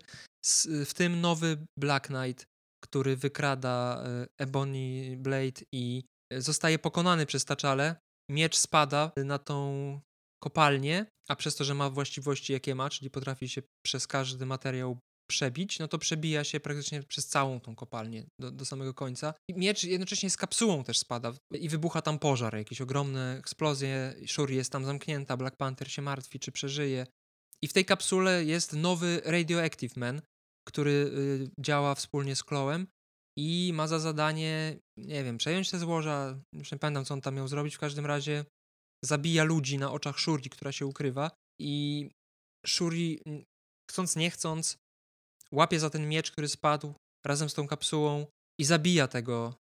w 0.86 0.94
tym 0.94 1.22
nowy 1.22 1.66
Black 1.80 2.08
Knight, 2.08 2.46
który 2.84 3.16
wykrada 3.16 4.04
Ebony 4.38 5.18
Blade 5.18 5.62
i 5.72 6.04
zostaje 6.38 6.80
pokonany 6.80 7.26
przez 7.26 7.46
Taczale, 7.46 7.96
miecz 8.30 8.58
spada 8.58 9.12
na 9.26 9.40
tą 9.40 10.00
kopalnię, 10.44 11.06
a 11.30 11.36
przez 11.36 11.56
to, 11.56 11.64
że 11.64 11.76
ma 11.76 11.90
właściwości 11.90 12.54
jakie 12.54 12.76
ma, 12.76 12.90
czyli 12.90 13.10
potrafi 13.10 13.50
się 13.50 13.62
przez 13.86 14.08
każdy 14.08 14.46
materiał 14.46 15.00
przebić, 15.30 15.80
no 15.80 15.88
to 15.88 15.98
przebija 15.98 16.44
się 16.44 16.60
praktycznie 16.60 17.04
przez 17.04 17.28
całą 17.28 17.60
tą 17.60 17.76
kopalnię 17.76 18.26
do, 18.40 18.52
do 18.52 18.66
samego 18.66 18.94
końca. 18.94 19.34
I 19.50 19.54
miecz 19.54 19.84
jednocześnie 19.84 20.30
z 20.30 20.38
kapsułą 20.38 20.84
też 20.84 20.98
spada 20.98 21.34
i 21.54 21.70
wybucha 21.70 22.02
tam 22.02 22.20
pożar, 22.20 22.58
jakieś 22.58 22.82
ogromne 22.82 23.38
eksplozje, 23.40 24.16
Shuri 24.28 24.56
jest 24.56 24.72
tam 24.72 24.86
zamknięta, 24.86 25.38
Black 25.38 25.58
Panther 25.58 25.92
się 25.92 26.02
martwi, 26.02 26.40
czy 26.40 26.52
przeżyje. 26.52 27.08
I 27.62 27.68
w 27.68 27.74
tej 27.74 27.86
kapsule 27.86 28.46
jest 28.46 28.74
nowy 28.74 29.22
Radioactive 29.26 29.96
Man, 29.96 30.22
który 30.68 30.92
y, 30.92 31.50
działa 31.60 31.96
wspólnie 31.96 32.36
z 32.36 32.44
Chloem 32.44 32.88
i 33.40 33.74
ma 33.74 33.88
za 33.88 34.00
zadanie, 34.00 34.78
nie 34.98 35.24
wiem, 35.24 35.38
przejąć 35.38 35.70
te 35.70 35.80
złoża, 35.80 36.40
już 36.54 36.72
nie 36.72 36.78
pamiętam, 36.80 37.06
co 37.06 37.14
on 37.14 37.22
tam 37.22 37.36
miał 37.36 37.48
zrobić, 37.48 37.76
w 37.76 37.80
każdym 37.80 38.06
razie 38.06 38.46
zabija 39.06 39.44
ludzi 39.44 39.78
na 39.78 39.92
oczach 39.92 40.20
Shuri, 40.20 40.50
która 40.50 40.72
się 40.72 40.86
ukrywa 40.86 41.32
i 41.62 42.10
Shuri, 42.68 43.20
chcąc 43.92 44.16
nie 44.16 44.32
chcąc, 44.32 44.78
łapie 45.52 45.80
za 45.80 45.90
ten 45.90 46.10
miecz, 46.10 46.32
który 46.32 46.48
spadł 46.48 46.94
razem 47.26 47.50
z 47.50 47.54
tą 47.54 47.68
kapsułą 47.68 48.26
i 48.60 48.66
zabija 48.66 49.08
tego 49.08 49.56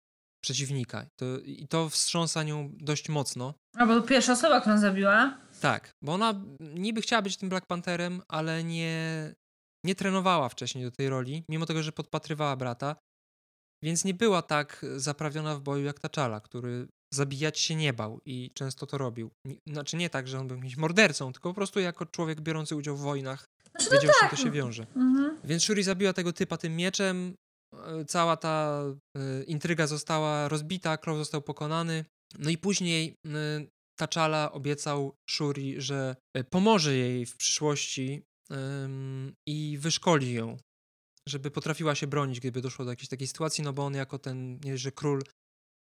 przeciwnika. 0.44 1.06
To, 1.20 1.26
I 1.40 1.68
to 1.68 1.90
wstrząsa 1.90 2.44
nią 2.44 2.70
dość 2.74 3.10
mocno. 3.10 3.54
A 3.78 3.86
bo 3.86 4.02
pierwsza 4.02 4.34
osoba, 4.34 4.62
którą 4.62 4.78
zabiła? 4.78 5.38
Tak, 5.62 5.92
bo 6.04 6.14
ona 6.14 6.42
niby 6.60 7.02
chciała 7.02 7.22
być 7.22 7.38
tym 7.38 7.50
Black 7.50 7.68
Pantherem, 7.68 8.22
ale 8.28 8.64
nie, 8.64 9.34
nie 9.86 9.96
trenowała 9.96 10.50
wcześniej 10.50 10.84
do 10.84 10.92
tej 10.92 11.10
roli, 11.10 11.44
mimo 11.50 11.66
tego, 11.66 11.84
że 11.84 11.92
podpatrywała 11.92 12.56
brata. 12.56 12.96
Więc 13.84 14.06
nie 14.06 14.14
była 14.14 14.42
tak 14.42 14.86
zaprawiona 14.96 15.56
w 15.56 15.62
boju 15.62 15.86
jak 15.86 16.00
Taczala, 16.00 16.40
który 16.42 16.88
zabijać 17.14 17.60
się 17.60 17.76
nie 17.76 17.94
bał 17.94 18.20
i 18.26 18.52
często 18.54 18.86
to 18.86 18.98
robił. 18.98 19.32
Znaczy 19.68 19.98
nie 19.98 20.10
tak, 20.10 20.28
że 20.28 20.40
on 20.40 20.48
był 20.48 20.58
jakimś 20.58 20.78
mordercą, 20.78 21.34
tylko 21.34 21.50
po 21.50 21.56
prostu 21.56 21.80
jako 21.80 22.06
człowiek 22.06 22.42
biorący 22.42 22.76
udział 22.76 22.98
w 22.98 23.02
wojnach 23.02 23.46
znaczy, 23.72 23.90
wiedział, 23.92 24.08
no 24.08 24.20
tak. 24.22 24.30
to 24.30 24.36
się 24.36 24.52
wiąże. 24.52 24.88
Mhm. 24.96 25.38
Więc 25.44 25.64
Shuri 25.64 25.84
zabiła 25.84 26.14
tego 26.14 26.34
typa 26.34 26.58
tym 26.58 26.76
mieczem, 26.76 27.36
e, 27.74 28.06
cała 28.06 28.38
ta 28.38 28.84
y, 29.18 29.44
intryga 29.44 29.88
została 29.88 30.48
rozbita, 30.48 30.98
Crow 30.98 31.18
został 31.18 31.42
pokonany, 31.42 32.06
no 32.40 32.50
i 32.50 32.58
później 32.58 33.16
y, 33.26 33.68
Taczala 34.00 34.52
obiecał 34.52 35.16
Shuri, 35.30 35.82
że 35.82 36.16
pomoże 36.50 36.96
jej 36.96 37.26
w 37.26 37.38
przyszłości 37.38 38.22
y, 38.52 38.56
i 39.48 39.78
wyszkoli 39.82 40.34
ją 40.34 40.58
żeby 41.28 41.52
potrafiła 41.52 41.96
się 41.96 42.08
bronić, 42.08 42.40
gdyby 42.40 42.62
doszło 42.62 42.86
do 42.86 42.92
jakiejś 42.92 43.10
takiej 43.10 43.28
sytuacji, 43.28 43.64
no 43.64 43.74
bo 43.74 43.86
on 43.86 43.94
jako 43.94 44.20
ten, 44.20 44.60
nie 44.64 44.78
że 44.78 44.92
król 44.92 45.22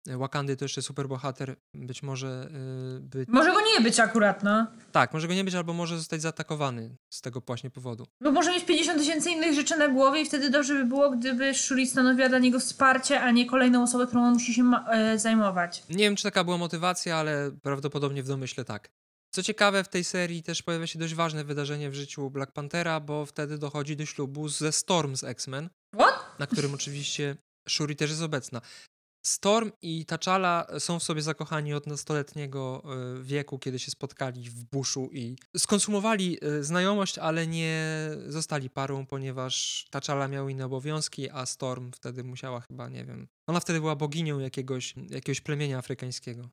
Wakandy 0.07 0.57
to 0.57 0.65
jeszcze 0.65 0.81
superbohater, 0.81 1.55
być 1.73 2.03
może 2.03 2.49
y, 2.97 2.99
być... 2.99 3.29
Może 3.29 3.51
go 3.51 3.59
nie 3.61 3.81
być 3.81 3.99
akurat, 3.99 4.43
no. 4.43 4.67
Tak, 4.91 5.13
może 5.13 5.27
go 5.27 5.33
nie 5.33 5.43
być, 5.43 5.55
albo 5.55 5.73
może 5.73 5.97
zostać 5.97 6.21
zaatakowany 6.21 6.95
z 7.13 7.21
tego 7.21 7.41
właśnie 7.47 7.69
powodu. 7.69 8.05
Bo 8.21 8.31
może 8.31 8.51
mieć 8.51 8.65
50 8.65 8.99
tysięcy 8.99 9.29
innych 9.29 9.53
rzeczy 9.53 9.77
na 9.77 9.87
głowie 9.87 10.21
i 10.21 10.25
wtedy 10.25 10.49
dobrze 10.49 10.73
by 10.73 10.85
było, 10.85 11.11
gdyby 11.11 11.53
Shuri 11.53 11.87
stanowiła 11.87 12.29
dla 12.29 12.39
niego 12.39 12.59
wsparcie, 12.59 13.21
a 13.21 13.31
nie 13.31 13.45
kolejną 13.45 13.83
osobę, 13.83 14.07
którą 14.07 14.23
on 14.23 14.33
musi 14.33 14.53
się 14.53 14.63
ma- 14.63 14.85
e, 14.91 15.19
zajmować. 15.19 15.83
Nie 15.89 15.97
wiem, 15.97 16.15
czy 16.15 16.23
taka 16.23 16.43
była 16.43 16.57
motywacja, 16.57 17.17
ale 17.17 17.51
prawdopodobnie 17.63 18.23
w 18.23 18.27
domyśle 18.27 18.65
tak. 18.65 18.89
Co 19.33 19.43
ciekawe, 19.43 19.83
w 19.83 19.87
tej 19.87 20.03
serii 20.03 20.43
też 20.43 20.63
pojawia 20.63 20.87
się 20.87 20.99
dość 20.99 21.13
ważne 21.13 21.43
wydarzenie 21.43 21.89
w 21.89 21.93
życiu 21.93 22.29
Black 22.29 22.51
Panthera, 22.51 22.99
bo 22.99 23.25
wtedy 23.25 23.57
dochodzi 23.57 23.95
do 23.95 24.05
ślubu 24.05 24.49
ze 24.49 24.71
Storm 24.71 25.15
z 25.15 25.23
X-Men, 25.23 25.69
What? 25.95 26.39
na 26.39 26.47
którym 26.47 26.73
oczywiście 26.73 27.35
Shuri 27.69 27.95
też 27.95 28.09
jest 28.09 28.21
obecna. 28.21 28.61
Storm 29.25 29.71
i 29.81 30.05
T'Challa 30.05 30.79
są 30.79 30.99
w 30.99 31.03
sobie 31.03 31.21
zakochani 31.21 31.73
od 31.73 31.87
nastoletniego 31.87 32.83
e, 32.85 33.23
wieku, 33.23 33.59
kiedy 33.59 33.79
się 33.79 33.91
spotkali 33.91 34.49
w 34.49 34.63
buszu 34.63 35.09
i 35.11 35.35
skonsumowali 35.57 36.37
e, 36.41 36.63
znajomość, 36.63 37.17
ale 37.17 37.47
nie 37.47 37.85
zostali 38.27 38.69
parą, 38.69 39.05
ponieważ 39.05 39.85
T'Challa 39.91 40.29
miał 40.29 40.49
inne 40.49 40.65
obowiązki, 40.65 41.29
a 41.29 41.45
Storm 41.45 41.91
wtedy 41.91 42.23
musiała 42.23 42.61
chyba, 42.61 42.89
nie 42.89 43.05
wiem, 43.05 43.27
ona 43.47 43.59
wtedy 43.59 43.79
była 43.79 43.95
boginią 43.95 44.39
jakiegoś, 44.39 44.93
jakiegoś 45.09 45.41
plemienia 45.41 45.77
afrykańskiego 45.77 46.49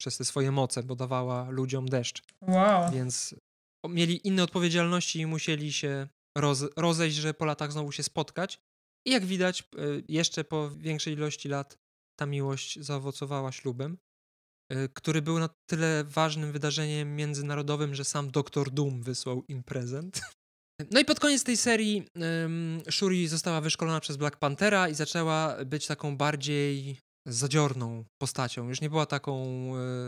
przez 0.00 0.16
te 0.16 0.24
swoje 0.24 0.50
moce, 0.52 0.82
bo 0.82 0.96
dawała 0.96 1.50
ludziom 1.50 1.88
deszcz, 1.88 2.22
Wow. 2.40 2.92
więc 2.92 3.34
mieli 3.88 4.26
inne 4.28 4.42
odpowiedzialności 4.42 5.18
i 5.20 5.26
musieli 5.26 5.72
się 5.72 6.08
roz, 6.38 6.64
rozejść, 6.76 7.16
że 7.16 7.34
po 7.34 7.44
latach 7.44 7.72
znowu 7.72 7.92
się 7.92 8.02
spotkać. 8.02 8.60
I 9.06 9.10
jak 9.10 9.24
widać, 9.26 9.60
y, 9.60 10.04
jeszcze 10.08 10.44
po 10.44 10.70
większej 10.70 11.12
ilości 11.14 11.48
lat 11.48 11.78
ta 12.18 12.26
miłość 12.26 12.78
zaowocowała 12.80 13.52
ślubem, 13.52 13.98
y, 14.72 14.88
który 14.94 15.22
był 15.22 15.38
na 15.38 15.48
tyle 15.70 16.04
ważnym 16.04 16.52
wydarzeniem 16.52 17.16
międzynarodowym, 17.16 17.94
że 17.94 18.04
sam 18.04 18.30
Doktor 18.30 18.70
Doom 18.70 19.02
wysłał 19.02 19.44
im 19.48 19.62
prezent. 19.62 20.20
No 20.90 21.00
i 21.00 21.04
pod 21.04 21.20
koniec 21.20 21.44
tej 21.44 21.56
serii 21.56 22.06
Shuri 22.90 23.28
została 23.28 23.60
wyszkolona 23.60 24.00
przez 24.00 24.16
Black 24.16 24.36
Panthera 24.36 24.88
i 24.88 24.94
zaczęła 24.94 25.64
być 25.64 25.86
taką 25.86 26.16
bardziej 26.16 26.98
zadziorną 27.26 28.04
postacią. 28.18 28.68
Już 28.68 28.80
nie 28.80 28.90
była 28.90 29.06
taką 29.06 29.46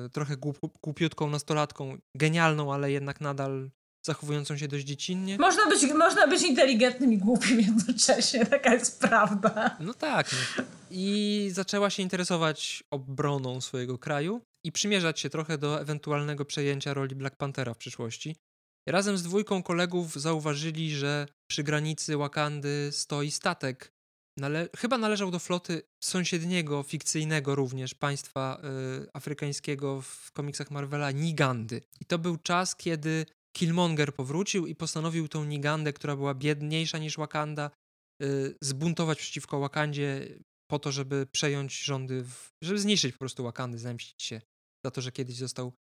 y, 0.06 0.10
trochę 0.10 0.36
głup, 0.36 0.58
głupiutką 0.82 1.30
nastolatką, 1.30 1.98
genialną, 2.14 2.74
ale 2.74 2.92
jednak 2.92 3.20
nadal 3.20 3.70
zachowującą 4.06 4.56
się 4.56 4.68
dość 4.68 4.84
dziecinnie. 4.84 5.38
Można 5.38 5.66
być, 5.66 5.82
można 5.94 6.26
być 6.26 6.42
inteligentnym 6.42 7.12
i 7.12 7.18
głupim 7.18 7.60
jednocześnie, 7.60 8.46
taka 8.56 8.74
jest 8.74 9.00
prawda. 9.00 9.76
No 9.80 9.94
tak. 9.94 10.30
No. 10.58 10.64
I 10.90 11.48
zaczęła 11.52 11.90
się 11.90 12.02
interesować 12.02 12.84
obroną 12.90 13.60
swojego 13.60 13.98
kraju 13.98 14.40
i 14.64 14.72
przymierzać 14.72 15.20
się 15.20 15.30
trochę 15.30 15.58
do 15.58 15.80
ewentualnego 15.80 16.44
przejęcia 16.44 16.94
roli 16.94 17.14
Black 17.14 17.36
Panthera 17.36 17.74
w 17.74 17.78
przyszłości. 17.78 18.36
Razem 18.88 19.18
z 19.18 19.22
dwójką 19.22 19.62
kolegów 19.62 20.14
zauważyli, 20.14 20.90
że 20.90 21.26
przy 21.50 21.62
granicy 21.62 22.16
Wakandy 22.16 22.88
stoi 22.92 23.30
statek. 23.30 23.92
Nale 24.36 24.68
chyba 24.76 24.98
należał 24.98 25.30
do 25.30 25.38
floty 25.38 25.82
sąsiedniego, 26.04 26.82
fikcyjnego 26.82 27.54
również 27.54 27.94
państwa 27.94 28.62
y, 29.04 29.08
afrykańskiego 29.12 30.02
w 30.02 30.32
komiksach 30.32 30.70
Marvela, 30.70 31.10
Nigandy. 31.10 31.80
I 32.00 32.04
to 32.04 32.18
był 32.18 32.36
czas, 32.36 32.76
kiedy 32.76 33.26
Killmonger 33.56 34.14
powrócił 34.14 34.66
i 34.66 34.74
postanowił 34.74 35.28
tą 35.28 35.44
Nigandę, 35.44 35.92
która 35.92 36.16
była 36.16 36.34
biedniejsza 36.34 36.98
niż 36.98 37.16
Wakanda, 37.16 37.70
y, 38.22 38.56
zbuntować 38.60 39.18
przeciwko 39.18 39.60
Wakandzie 39.60 40.38
po 40.70 40.78
to, 40.78 40.92
żeby 40.92 41.26
przejąć 41.32 41.82
rządy, 41.82 42.24
w, 42.24 42.50
żeby 42.62 42.78
zniszczyć 42.78 43.12
po 43.12 43.18
prostu 43.18 43.42
Wakandy, 43.44 43.78
zemścić 43.78 44.22
się 44.22 44.40
za 44.84 44.90
to, 44.90 45.00
że 45.00 45.12
kiedyś 45.12 45.36
został 45.36 45.72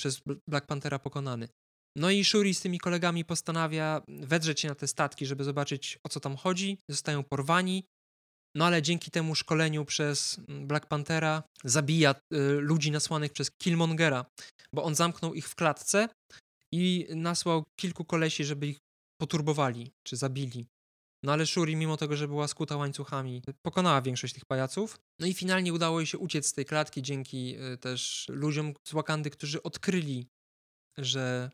przez 0.00 0.20
Black 0.48 0.66
Panthera 0.66 0.98
pokonany. 0.98 1.48
No 1.96 2.10
i 2.10 2.24
Shuri 2.24 2.54
z 2.54 2.60
tymi 2.60 2.78
kolegami 2.78 3.24
postanawia 3.24 4.02
wedrzeć 4.08 4.60
się 4.60 4.68
na 4.68 4.74
te 4.74 4.88
statki, 4.88 5.26
żeby 5.26 5.44
zobaczyć 5.44 5.98
o 6.04 6.08
co 6.08 6.20
tam 6.20 6.36
chodzi. 6.36 6.78
Zostają 6.88 7.24
porwani, 7.24 7.84
no 8.54 8.66
ale 8.66 8.82
dzięki 8.82 9.10
temu 9.10 9.34
szkoleniu 9.34 9.84
przez 9.84 10.40
Black 10.48 10.86
Panthera 10.86 11.42
zabija 11.64 12.14
y, 12.14 12.38
ludzi 12.60 12.90
nasłanych 12.90 13.32
przez 13.32 13.50
Killmongera, 13.50 14.26
bo 14.74 14.84
on 14.84 14.94
zamknął 14.94 15.34
ich 15.34 15.48
w 15.48 15.54
klatce 15.54 16.08
i 16.72 17.06
nasłał 17.10 17.64
kilku 17.76 18.04
kolesi, 18.04 18.44
żeby 18.44 18.66
ich 18.66 18.78
poturbowali 19.20 19.92
czy 20.02 20.16
zabili. 20.16 20.66
No 21.22 21.32
ale 21.32 21.46
Shuri, 21.46 21.76
mimo 21.76 21.96
tego, 21.96 22.16
że 22.16 22.28
była 22.28 22.48
skuta 22.48 22.76
łańcuchami, 22.76 23.42
pokonała 23.62 24.02
większość 24.02 24.34
tych 24.34 24.44
pajaców. 24.44 24.98
No 25.18 25.26
i 25.26 25.34
finalnie 25.34 25.72
udało 25.72 26.00
jej 26.00 26.06
się 26.06 26.18
uciec 26.18 26.46
z 26.46 26.52
tej 26.52 26.64
klatki 26.64 27.02
dzięki 27.02 27.56
y, 27.72 27.78
też 27.78 28.26
ludziom 28.28 28.74
z 28.88 28.92
Wakandy, 28.92 29.30
którzy 29.30 29.62
odkryli, 29.62 30.26
że 30.98 31.50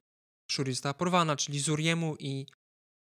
Shuri 0.51 0.72
została 0.72 0.94
porwana, 0.94 1.36
czyli 1.36 1.61
Zuriemu 1.61 2.16
i 2.18 2.47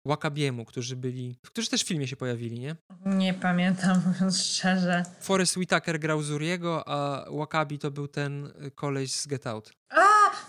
Wakabiemu, 0.06 0.64
którzy 0.64 0.96
byli, 0.96 1.36
którzy 1.42 1.70
też 1.70 1.84
w 1.84 1.86
filmie 1.88 2.08
się 2.08 2.16
pojawili, 2.16 2.60
nie? 2.60 2.76
Nie 3.06 3.34
pamiętam, 3.34 4.02
mówiąc 4.06 4.42
szczerze. 4.42 5.02
Forrest 5.20 5.56
Whitaker 5.56 6.00
grał 6.00 6.22
Zuriego, 6.22 6.88
a 6.88 7.24
Wakabi 7.30 7.78
to 7.78 7.90
był 7.90 8.08
ten 8.08 8.46
y, 8.66 8.70
koleś 8.70 9.12
z 9.12 9.26
Get 9.26 9.46
Out. 9.46 9.70
A, 9.90 10.00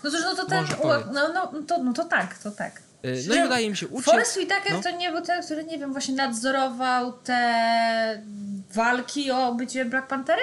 no 0.04 0.10
to, 0.10 0.20
no 0.20 0.34
to 0.34 0.46
ten, 0.46 0.64
no, 1.12 1.32
no, 1.32 1.62
to, 1.62 1.82
no 1.82 1.92
to 1.92 2.04
tak, 2.04 2.38
to 2.38 2.50
tak. 2.50 2.82
Y, 3.04 3.24
No 3.28 3.34
i 3.34 3.46
udaje 3.46 3.70
mi 3.70 3.76
się 3.76 3.88
uciec. 3.88 4.04
Forrest 4.04 4.36
Whitaker 4.36 4.72
no. 4.72 4.82
to 4.82 4.90
nie 4.90 5.12
był 5.12 5.22
ten, 5.22 5.42
który, 5.42 5.64
nie 5.64 5.78
wiem, 5.78 5.92
właśnie 5.92 6.14
nadzorował 6.14 7.12
te 7.12 8.22
walki 8.74 9.30
o 9.30 9.54
bycie 9.54 9.84
Black 9.84 10.06
Pantery? 10.08 10.42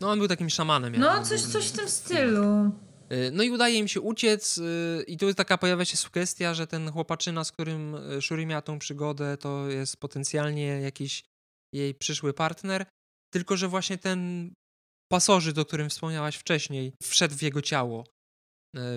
No 0.00 0.10
on 0.10 0.18
był 0.18 0.28
takim 0.28 0.50
szamanem. 0.50 0.94
No, 0.98 1.22
coś, 1.22 1.42
coś 1.42 1.68
w 1.68 1.72
tym 1.72 1.88
stylu. 1.88 2.70
Y, 3.12 3.30
No 3.32 3.42
i 3.42 3.50
udaje 3.50 3.78
im 3.78 3.88
się 3.88 4.00
uciec 4.00 4.58
y, 4.58 5.04
i 5.06 5.16
tu 5.16 5.26
jest 5.26 5.38
taka 5.38 5.58
pojawia 5.58 5.84
się 5.84 5.96
sugestia, 5.96 6.54
że 6.54 6.66
ten 6.66 6.92
chłopaczyna, 6.92 7.44
z 7.44 7.52
którym 7.52 7.94
y, 7.94 8.22
Shuri 8.22 8.46
miała 8.46 8.62
tą 8.62 8.78
przygodę, 8.78 9.36
to 9.36 9.68
jest 9.68 9.96
potencjalnie 9.96 10.66
jakiś 10.66 11.24
jej 11.74 11.94
przyszły 11.94 12.34
partner, 12.34 12.86
tylko 13.32 13.56
że 13.56 13.68
właśnie 13.68 13.98
ten 13.98 14.52
pasożyt, 15.12 15.58
o 15.58 15.64
którym 15.64 15.90
wspomniałaś 15.90 16.36
wcześniej, 16.36 16.92
wszedł 17.02 17.34
w 17.34 17.42
jego 17.42 17.62
ciało, 17.62 18.04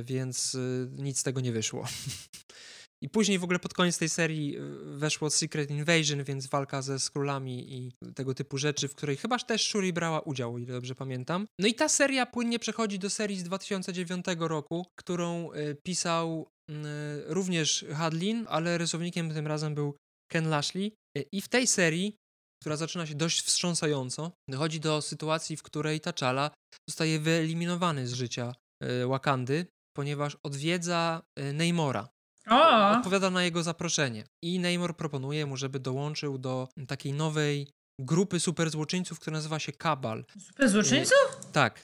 więc 0.04 0.58
nic 0.92 1.20
z 1.20 1.24
tego 1.24 1.42
nie 1.42 1.52
wyszło. 1.52 1.88
I 3.04 3.10
później 3.10 3.40
w 3.40 3.44
ogóle 3.44 3.60
pod 3.60 3.74
koniec 3.74 3.98
tej 3.98 4.10
serii 4.10 4.58
y, 4.58 4.62
weszło 4.98 5.30
Secret 5.30 5.72
Invasion, 5.72 6.24
więc 6.24 6.48
walka 6.48 6.82
ze 6.82 7.00
Skrulami 7.00 7.74
i 7.74 7.92
tego 8.16 8.34
typu 8.34 8.58
rzeczy, 8.58 8.88
w 8.88 8.96
której 8.96 9.18
chyba 9.18 9.40
też 9.40 9.68
Shuri 9.68 9.94
brała 9.94 10.22
udział, 10.22 10.54
o 10.54 10.58
ile 10.58 10.74
dobrze 10.74 10.96
pamiętam. 10.96 11.48
No 11.60 11.68
i 11.68 11.74
ta 11.74 11.90
seria 11.90 12.26
płynnie 12.26 12.60
przechodzi 12.60 13.00
do 13.00 13.10
serii 13.10 13.38
z 13.38 13.44
2009 13.44 14.26
roku, 14.40 14.86
którą 15.00 15.54
y, 15.54 15.78
pisał 15.86 16.48
y, 16.72 16.74
również 17.26 17.86
Hadlin, 17.94 18.46
ale 18.50 18.78
rysownikiem 18.78 19.34
tym 19.34 19.48
razem 19.48 19.76
był 19.76 19.96
Ken 20.32 20.50
Lashley. 20.50 20.92
I 21.32 21.42
w 21.42 21.48
tej 21.48 21.68
serii, 21.68 22.16
która 22.62 22.76
zaczyna 22.76 23.06
się 23.06 23.16
dość 23.16 23.42
wstrząsająco, 23.42 24.32
dochodzi 24.50 24.80
do 24.80 25.02
sytuacji, 25.02 25.58
w 25.58 25.64
której 25.64 26.02
T'Challa 26.02 26.50
zostaje 26.90 27.20
wyeliminowany 27.20 28.08
z 28.08 28.14
życia 28.14 28.54
Wakandy, 29.08 29.66
ponieważ 29.96 30.38
odwiedza 30.44 31.22
Neymora, 31.54 32.08
O! 32.50 32.92
odpowiada 32.92 33.30
na 33.30 33.44
jego 33.44 33.64
zaproszenie. 33.64 34.24
I 34.44 34.60
Neymar 34.60 34.96
proponuje 34.96 35.46
mu, 35.46 35.58
żeby 35.58 35.80
dołączył 35.80 36.38
do 36.38 36.68
takiej 36.88 37.14
nowej 37.14 37.68
grupy 38.02 38.40
superzłoczyńców, 38.40 39.20
która 39.20 39.34
nazywa 39.38 39.60
się 39.60 39.72
Kabal. 39.72 40.26
Super 40.40 40.70
złoczyńców? 40.70 41.38
Tak. 41.52 41.82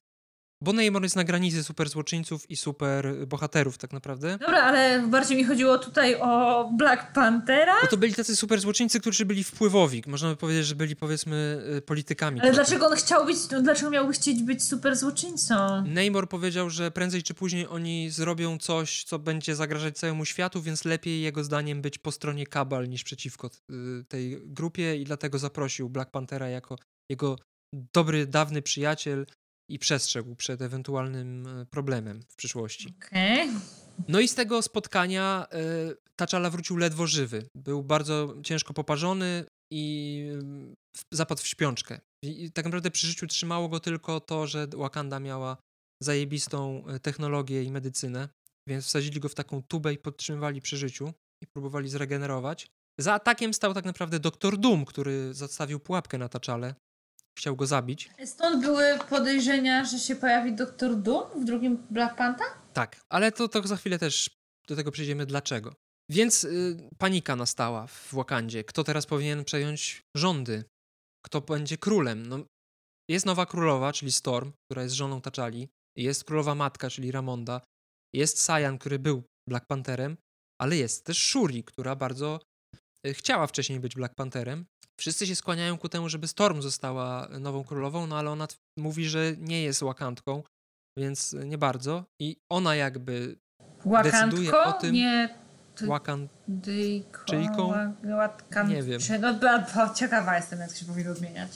Bo 0.64 0.74
Neymar 0.74 1.03
jest 1.03 1.16
na 1.16 1.24
granicy 1.24 1.64
superzłoczyńców 1.64 2.51
i 2.51 2.55
super 2.55 3.28
bohaterów 3.28 3.78
tak 3.78 3.93
naprawdę. 3.93 4.38
Dobra, 4.38 4.64
ale 4.64 5.07
bardziej 5.07 5.38
mi 5.38 5.43
chodziło 5.43 5.78
tutaj 5.78 6.16
o 6.16 6.64
Black 6.78 7.14
Panthera. 7.14 7.74
Bo 7.82 7.88
to 7.88 7.97
byli 7.97 8.14
tacy 8.14 8.36
superzłoczyńcy, 8.36 8.99
którzy 8.99 9.26
byli 9.26 9.43
wpływowi. 9.43 10.03
Można 10.07 10.30
by 10.30 10.36
powiedzieć, 10.36 10.66
że 10.66 10.76
byli 10.76 10.95
powiedzmy 10.95 11.64
y, 11.78 11.82
politykami. 11.82 12.39
Ale 12.39 12.51
trochę. 12.51 12.66
dlaczego 12.66 12.88
on 12.88 12.95
chciał 12.95 13.26
być, 13.26 13.38
dlaczego 13.61 13.91
miałby 13.91 14.14
chcieć 14.14 14.43
być 14.43 14.64
super 14.64 14.95
złoczyńcą? 14.95 15.84
Neymar 15.86 16.30
powiedział, 16.30 16.70
że 16.70 16.91
prędzej 16.91 17.24
czy 17.24 17.34
później 17.34 17.68
oni 17.68 18.09
zrobią 18.09 18.57
coś, 18.57 19.03
co 19.03 19.20
będzie 19.20 19.55
zagrażać 19.55 19.97
całemu 19.97 20.26
światu, 20.26 20.61
więc 20.61 20.86
lepiej 20.86 21.22
jego 21.22 21.43
zdaniem 21.43 21.82
być 21.82 21.97
po 21.97 22.11
stronie 22.11 22.47
Kabal 22.47 22.89
niż 22.89 23.03
przeciwko 23.03 23.49
y, 23.72 24.05
tej 24.07 24.41
grupie 24.45 24.95
i 24.95 25.03
dlatego 25.03 25.39
zaprosił 25.39 25.89
Black 25.89 26.11
Panthera 26.11 26.49
jako 26.49 26.76
jego 27.09 27.38
dobry, 27.93 28.28
dawny 28.28 28.61
przyjaciel 28.61 29.26
i 29.74 29.80
przestrzegł 29.80 30.36
przed 30.36 30.61
ewentualnym 30.61 31.47
y, 31.61 31.65
problemem 31.65 32.21
w 32.30 32.36
przyszłości. 32.36 32.93
Okej. 33.07 33.49
No 34.07 34.19
i 34.19 34.28
z 34.28 34.36
tego 34.36 34.61
spotkania 34.61 35.47
y, 35.91 36.21
T'Challa 36.21 36.51
wrócił 36.51 36.78
ledwo 36.78 37.07
żywy. 37.07 37.45
Był 37.57 37.84
bardzo 37.84 38.36
ciężko 38.43 38.74
poparzony 38.74 39.45
i 39.74 40.28
w- 40.97 41.03
zapadł 41.17 41.41
w 41.41 41.47
śpiączkę. 41.47 41.99
I, 42.26 42.51
tak 42.51 42.65
naprawdę 42.65 42.91
przy 42.91 43.07
życiu 43.07 43.28
trzymało 43.28 43.69
go 43.69 43.80
tylko 43.80 44.19
to, 44.19 44.47
że 44.47 44.67
Wakanda 44.67 45.19
miała 45.19 45.57
zajebistą 46.03 46.84
technologię 47.01 47.63
i 47.63 47.71
medycynę, 47.71 48.30
więc 48.69 48.86
wsadzili 48.86 49.19
go 49.19 49.30
w 49.30 49.36
taką 49.36 49.63
tubę 49.63 49.93
i 49.93 49.97
podtrzymywali 49.97 50.61
przy 50.61 50.78
życiu 50.78 51.13
i 51.43 51.47
próbowali 51.55 51.89
zregenerować. 51.89 52.67
Za 52.99 53.13
atakiem 53.13 53.53
stał 53.53 53.74
tak 53.74 53.86
naprawdę 53.86 54.19
doktor 54.19 54.57
Doom, 54.57 54.86
który 54.86 55.34
zastawił 55.34 55.80
pułapkę 55.80 56.17
na 56.17 56.28
T'Challę 56.28 56.74
chciał 57.39 57.55
go 57.55 57.65
zabić. 57.65 58.09
Stąd 58.25 58.65
były 58.65 58.99
podejrzenia, 59.09 59.86
że 59.86 59.99
się 59.99 60.15
pojawi 60.15 60.55
Doktor 60.55 60.95
Doom 60.95 61.41
w 61.41 61.45
drugim 61.45 61.88
Black 61.89 62.15
Panther? 62.15 62.47
Tak, 62.73 63.01
ale 63.09 63.31
to, 63.31 63.47
to 63.47 63.67
za 63.67 63.77
chwilę 63.77 63.99
też 63.99 64.29
do 64.67 64.75
tego 64.75 64.91
przejdziemy 64.91 65.25
dlaczego. 65.25 65.73
Więc 66.09 66.43
y, 66.43 66.89
panika 66.97 67.36
nastała 67.36 67.88
w 67.88 68.13
Wakandzie. 68.13 68.63
Kto 68.63 68.84
teraz 68.84 69.05
powinien 69.05 69.45
przejąć 69.45 70.01
rządy? 70.17 70.63
Kto 71.25 71.41
będzie 71.41 71.77
królem? 71.77 72.25
No, 72.25 72.39
jest 73.09 73.25
nowa 73.25 73.45
królowa, 73.45 73.93
czyli 73.93 74.11
Storm, 74.11 74.51
która 74.65 74.84
jest 74.84 74.95
żoną 74.95 75.21
Taczali. 75.21 75.69
Jest 75.97 76.23
królowa 76.23 76.55
matka, 76.55 76.89
czyli 76.89 77.11
Ramonda. 77.11 77.61
Jest 78.13 78.41
Sayan, 78.41 78.77
który 78.77 78.99
był 78.99 79.23
Black 79.49 79.65
Pantherem, 79.65 80.17
ale 80.61 80.77
jest 80.77 81.05
też 81.05 81.17
Shuri, 81.17 81.63
która 81.63 81.95
bardzo 81.95 82.39
y, 83.07 83.13
chciała 83.13 83.47
wcześniej 83.47 83.79
być 83.79 83.95
Black 83.95 84.15
Pantherem. 84.15 84.65
Wszyscy 84.99 85.27
się 85.27 85.35
skłaniają 85.35 85.77
ku 85.77 85.89
temu, 85.89 86.09
żeby 86.09 86.27
Storm 86.27 86.61
została 86.61 87.27
nową 87.39 87.63
królową, 87.63 88.07
no 88.07 88.17
ale 88.17 88.29
ona 88.31 88.47
mówi, 88.77 89.05
że 89.09 89.33
nie 89.37 89.63
jest 89.63 89.83
Wakandką, 89.83 90.43
więc 90.97 91.33
nie 91.33 91.57
bardzo. 91.57 92.05
I 92.21 92.37
ona 92.51 92.75
jakby 92.75 93.35
decyduje 94.03 94.51
Wakandko? 94.51 94.63
o 94.77 94.81
tym- 94.81 94.93
Nie. 94.95 95.43
Ty- 95.75 95.87
Łatkan- 95.87 96.27
Nie 98.69 98.83
wiem. 98.83 98.99
Czy, 98.99 99.19
no, 99.19 99.33
ciekawa 99.99 100.35
jestem, 100.35 100.59
jak 100.59 100.69
to 100.71 100.75
się 100.75 100.85
powinno 100.85 101.11
odmieniać. 101.11 101.51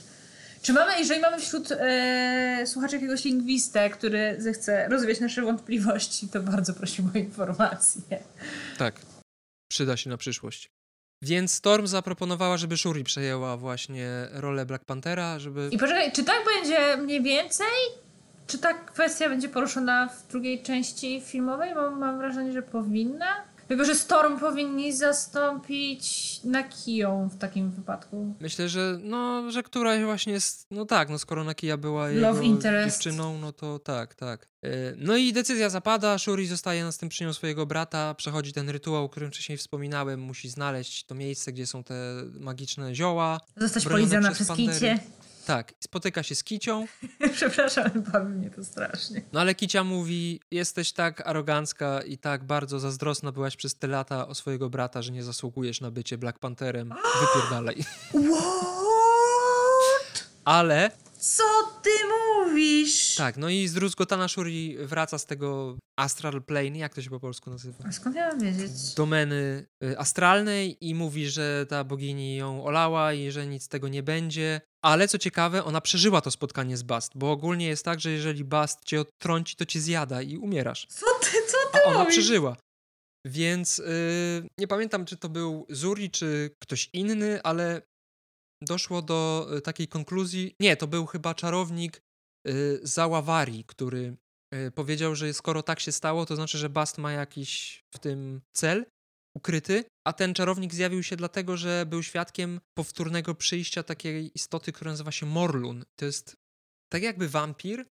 Czy 0.62 0.74
mamy, 0.74 1.00
jeżeli 1.00 1.22
mamy 1.22 1.40
wśród 1.40 1.72
e, 1.72 2.64
słuchaczy 2.68 2.96
jakiegoś 2.96 3.26
lingwistę, 3.26 3.90
który 3.90 4.36
zechce 4.42 4.88
rozwiać 4.90 5.20
nasze 5.20 5.42
wątpliwości, 5.42 6.28
to 6.30 6.42
bardzo 6.42 6.74
prosimy 6.74 7.12
o 7.16 7.18
informację. 7.18 8.24
Tak, 8.78 9.02
przyda 9.72 9.98
się 9.98 10.10
na 10.10 10.18
przyszłość. 10.18 10.70
Więc 11.22 11.54
Storm 11.54 11.88
zaproponowała, 11.88 12.58
żeby 12.58 12.78
Shuri 12.78 13.04
przejęła 13.04 13.58
właśnie 13.58 14.10
rolę 14.32 14.66
Black 14.66 14.86
Panthera, 14.86 15.40
żeby... 15.40 15.70
I 15.72 15.78
poczekaj, 15.78 16.12
czy 16.12 16.24
tak 16.24 16.38
będzie 16.46 16.98
mniej 16.98 17.24
więcej? 17.24 17.68
Czy 18.48 18.58
ta 18.58 18.74
kwestia 18.74 19.30
będzie 19.30 19.50
poruszona 19.50 20.08
w 20.08 20.28
drugiej 20.28 20.64
części 20.64 21.22
filmowej? 21.22 21.74
Bo 21.74 21.92
mam 21.92 22.18
wrażenie, 22.18 22.54
że 22.54 22.62
powinna. 22.62 23.26
Tylko, 23.68 23.86
że 23.86 23.96
Storm 23.96 24.40
powinni 24.40 24.94
zastąpić 24.94 26.40
Nakiją 26.44 27.30
w 27.30 27.38
takim 27.38 27.72
wypadku. 27.72 28.36
Myślę, 28.40 28.70
że 28.70 29.00
no, 29.04 29.52
że 29.52 29.64
któraś 29.64 30.04
właśnie 30.04 30.34
jest, 30.34 30.68
no 30.72 30.86
tak, 30.86 31.10
no 31.10 31.20
skoro 31.20 31.44
Nakia 31.44 31.78
była 31.78 32.10
Love 32.10 32.46
jego 32.46 32.62
dziewczyną, 32.86 33.38
no 33.40 33.52
to 33.52 33.80
tak, 33.80 34.16
tak. 34.16 34.48
E, 34.64 34.70
No 34.98 35.18
i 35.18 35.34
decyzja 35.34 35.70
zapada, 35.70 36.18
Shuri 36.18 36.48
zostaje 36.48 36.84
następczynią 36.84 37.34
swojego 37.34 37.66
brata, 37.66 38.14
przechodzi 38.14 38.54
ten 38.54 38.70
rytuał, 38.70 39.04
o 39.04 39.10
którym 39.10 39.32
wcześniej 39.32 39.58
wspominałem, 39.58 40.20
musi 40.20 40.50
znaleźć 40.50 41.06
to 41.06 41.16
miejsce, 41.16 41.52
gdzie 41.54 41.68
są 41.68 41.84
te 41.84 41.96
magiczne 42.40 42.96
zioła. 42.96 43.40
Zostać 43.58 43.86
policzona 43.86 44.32
przez 44.32 44.48
przez. 44.48 44.74
Kicie. 44.74 45.00
Tak, 45.48 45.74
spotyka 45.80 46.24
się 46.24 46.36
z 46.36 46.44
Kicią, 46.44 46.86
Przepraszam, 47.36 47.90
bawi 48.14 48.34
mnie 48.34 48.50
to 48.50 48.64
strasznie. 48.64 49.22
no 49.34 49.40
ale 49.40 49.56
Kicia 49.56 49.84
mówi, 49.84 50.40
jesteś 50.52 50.92
tak 50.92 51.28
arogancka 51.28 52.02
i 52.02 52.18
tak 52.18 52.44
bardzo 52.44 52.80
zazdrosna 52.80 53.32
byłaś 53.32 53.56
przez 53.56 53.76
te 53.76 53.88
lata 53.88 54.28
o 54.28 54.36
swojego 54.36 54.70
brata, 54.70 55.02
że 55.02 55.12
nie 55.12 55.24
zasługujesz 55.24 55.82
na 55.82 55.92
bycie 55.92 56.18
Black 56.18 56.40
Pantherem, 56.40 56.94
wypierdalaj. 57.22 57.76
What? 58.10 58.24
Ale 60.46 60.92
Co 61.20 61.44
ty 61.84 61.90
mówisz? 62.36 63.16
Tak, 63.16 63.38
no 63.38 63.50
i 63.50 63.68
zdruzgotana 63.68 64.28
Shuri 64.28 64.78
wraca 64.78 65.18
z 65.18 65.26
tego 65.26 65.78
astral 66.00 66.44
plane, 66.44 66.78
jak 66.78 66.94
to 66.94 67.02
się 67.02 67.10
po 67.10 67.20
polsku 67.20 67.50
nazywa? 67.50 67.84
A 67.88 67.92
skąd 67.92 68.16
ja 68.16 68.28
mam 68.28 68.40
wiedzieć? 68.40 68.94
Domeny 68.96 69.66
y, 69.84 69.98
astralnej 70.00 70.78
i 70.82 70.96
mówi, 70.96 71.30
że 71.30 71.66
ta 71.70 71.84
bogini 71.84 72.36
ją 72.36 72.66
olała 72.66 73.14
i 73.14 73.32
że 73.32 73.48
nic 73.48 73.64
z 73.64 73.68
tego 73.68 73.88
nie 73.88 74.04
będzie. 74.04 74.62
Ale 74.86 75.08
co 75.08 75.18
ciekawe, 75.18 75.64
ona 75.64 75.82
przeżyła 75.82 76.22
to 76.22 76.32
spotkanie 76.32 76.78
z 76.78 76.84
Bast, 76.84 77.12
bo 77.16 77.32
ogólnie 77.32 77.68
jest 77.68 77.86
tak, 77.86 78.00
że 78.00 78.12
jeżeli 78.12 78.44
Bast 78.44 78.86
cię 78.86 79.02
odtrąci, 79.02 79.56
to 79.56 79.66
cię 79.66 79.82
zjada 79.82 80.22
i 80.22 80.38
umierasz. 80.38 80.88
Co 80.90 81.06
ty, 81.22 81.28
co 81.48 81.58
A 81.74 81.78
ty 81.78 81.84
ona 81.84 81.98
robisz? 82.00 82.14
przeżyła. 82.16 82.58
Więc 83.26 83.80
y, 83.80 84.48
nie 84.60 84.68
pamiętam, 84.68 85.06
czy 85.06 85.18
to 85.18 85.30
był 85.30 85.66
Zuri, 85.70 86.12
czy 86.12 86.50
ktoś 86.64 86.90
inny, 86.94 87.42
ale 87.44 87.82
doszło 88.62 89.02
do 89.02 89.50
y, 89.58 89.62
takiej 89.62 89.88
konkluzji. 89.88 90.56
Nie, 90.60 90.78
to 90.78 90.88
był 90.88 91.06
chyba 91.06 91.36
czarownik 91.36 92.02
y, 92.48 92.80
Załawari, 92.84 93.64
który 93.64 94.18
y, 94.56 94.72
powiedział, 94.72 95.16
że 95.16 95.34
skoro 95.34 95.64
tak 95.64 95.80
się 95.80 95.92
stało, 95.92 96.26
to 96.26 96.36
znaczy, 96.36 96.58
że 96.58 96.70
Bast 96.70 96.98
ma 96.98 97.12
jakiś 97.12 97.82
w 97.94 98.00
tym 98.00 98.42
cel 98.56 98.86
ukryty, 99.38 99.84
a 100.08 100.14
ten 100.14 100.34
czarownik 100.34 100.74
zjawił 100.74 101.04
się 101.04 101.16
dlatego, 101.16 101.58
że 101.58 101.86
był 101.86 102.04
świadkiem 102.04 102.60
powtórnego 102.78 103.36
przyjścia 103.36 103.84
takiej 103.84 104.32
istoty, 104.36 104.72
która 104.72 104.92
nazywa 104.92 105.12
się 105.12 105.26
Morlun. 105.26 105.86
To 106.00 106.06
jest 106.06 106.36
tak 106.92 107.04
jakby 107.04 107.30
wampir, 107.30 107.86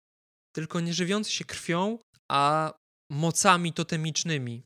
tylko 0.54 0.80
nie 0.80 0.94
żywiący 0.94 1.30
się 1.30 1.44
krwią, 1.44 1.98
a 2.30 2.72
mocami 3.10 3.72
totemicznymi. 3.72 4.62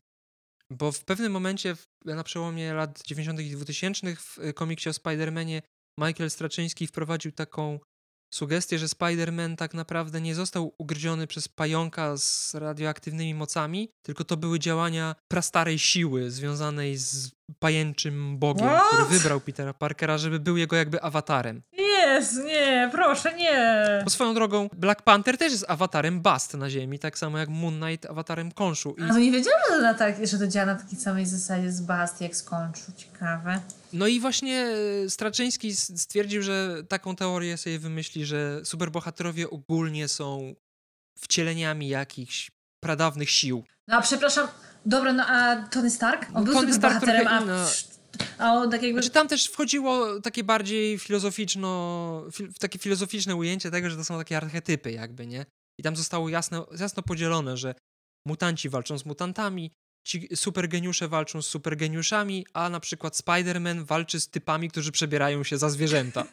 Bo 0.71 0.91
w 0.91 1.03
pewnym 1.03 1.31
momencie, 1.31 1.75
na 2.05 2.23
przełomie 2.23 2.73
lat 2.73 3.01
90. 3.05 3.39
i 3.39 3.51
2000 3.51 4.15
w 4.15 4.37
y, 4.37 4.53
komiksie 4.53 4.89
o 4.89 4.91
Spider-Manie 4.91 5.61
Michael 5.97 6.29
Straczyński 6.29 6.87
wprowadził 6.87 7.31
taką 7.31 7.79
sugestię, 8.33 8.79
że 8.79 8.85
Spider-Man 8.85 9.55
tak 9.55 9.73
naprawdę 9.73 10.21
nie 10.21 10.35
został 10.35 10.73
ugryziony 10.77 11.27
przez 11.27 11.47
pająka 11.47 12.17
z 12.17 12.55
radioaktywnymi 12.55 13.33
mocami, 13.33 13.89
tylko 14.01 14.23
to 14.23 14.37
były 14.37 14.59
działania 14.59 15.15
prastarej 15.27 15.79
siły 15.79 16.31
związanej 16.31 16.97
z 16.97 17.31
pajęczym 17.59 18.37
bogiem, 18.37 18.67
What? 18.67 18.87
który 18.87 19.19
wybrał 19.19 19.41
Petera 19.41 19.73
Parkera, 19.73 20.17
żeby 20.17 20.39
był 20.39 20.57
jego 20.57 20.75
jakby 20.75 21.01
awatarem. 21.01 21.61
Jest, 22.13 22.43
nie, 22.43 22.89
proszę, 22.91 23.33
nie. 23.33 23.83
Po 24.03 24.09
swoją 24.09 24.33
drogą, 24.33 24.69
Black 24.73 25.01
Panther 25.01 25.37
też 25.37 25.51
jest 25.51 25.65
awatarem 25.67 26.21
Bast 26.21 26.53
na 26.53 26.69
Ziemi, 26.69 26.99
tak 26.99 27.17
samo 27.17 27.37
jak 27.37 27.49
Moon 27.49 27.79
Knight 27.81 28.05
awatarem 28.05 28.51
Konshu. 28.51 28.95
I 28.97 29.03
A 29.03 29.07
to 29.07 29.19
nie 29.19 29.31
wiedziałam, 29.31 29.61
że 29.69 29.75
to, 29.75 29.81
na 29.81 29.93
tak, 29.93 30.27
że 30.27 30.39
to 30.39 30.47
działa 30.47 30.65
na 30.65 30.75
takiej 30.75 30.99
samej 30.99 31.25
zasadzie 31.25 31.71
z 31.71 31.81
Basti, 31.81 32.23
jak 32.23 32.35
skończył. 32.35 32.93
Ciekawe. 32.97 33.59
No 33.93 34.07
i 34.07 34.19
właśnie 34.19 34.67
e, 35.05 35.09
Straczyński 35.09 35.75
stwierdził, 35.75 36.41
że 36.41 36.83
taką 36.89 37.15
teorię 37.15 37.57
sobie 37.57 37.79
wymyśli, 37.79 38.25
że 38.25 38.65
superbohaterowie 38.65 39.49
ogólnie 39.49 40.07
są 40.07 40.55
wcieleniami 41.19 41.87
jakichś 41.87 42.51
pradawnych 42.83 43.29
sił. 43.29 43.63
No 43.87 43.97
a 43.97 44.01
przepraszam, 44.01 44.47
dobra, 44.85 45.13
no 45.13 45.23
a 45.27 45.55
Tony 45.55 45.89
Stark? 45.89 46.21
On 46.27 46.33
No, 46.33 46.41
był 46.43 46.53
Tony 46.53 46.73
Stark 46.73 46.93
bohaterem, 46.93 47.27
a. 47.27 47.41
a 48.37 48.53
on 48.53 48.71
tak 48.71 48.83
jakby... 48.83 49.01
Znaczy 49.01 49.13
tam 49.13 49.27
też 49.27 49.45
wchodziło 49.45 50.21
takie 50.21 50.43
bardziej 50.43 50.99
filozoficzno, 50.99 52.23
fil, 52.31 52.53
takie 52.59 52.79
filozoficzne 52.79 53.35
ujęcie 53.35 53.71
tego, 53.71 53.89
że 53.89 53.95
to 53.95 54.05
są 54.05 54.17
takie 54.17 54.37
archetypy 54.37 54.91
jakby, 54.91 55.27
nie? 55.27 55.45
I 55.79 55.83
tam 55.83 55.95
zostało 55.95 56.29
jasno, 56.29 56.67
jasno 56.79 57.03
podzielone, 57.03 57.57
że 57.57 57.75
mutanci 58.27 58.69
walczą 58.69 58.97
z 58.97 59.05
mutantami, 59.05 59.71
ci 60.07 60.27
supergeniusze 60.35 61.07
walczą 61.07 61.41
z 61.41 61.47
supergeniuszami, 61.47 62.45
a 62.53 62.69
na 62.69 62.79
przykład 62.79 63.13
Spider-Man 63.13 63.85
walczy 63.85 64.19
z 64.19 64.29
typami, 64.29 64.69
którzy 64.69 64.91
przebierają 64.91 65.43
się 65.43 65.57
za 65.57 65.69
zwierzęta. 65.69 66.23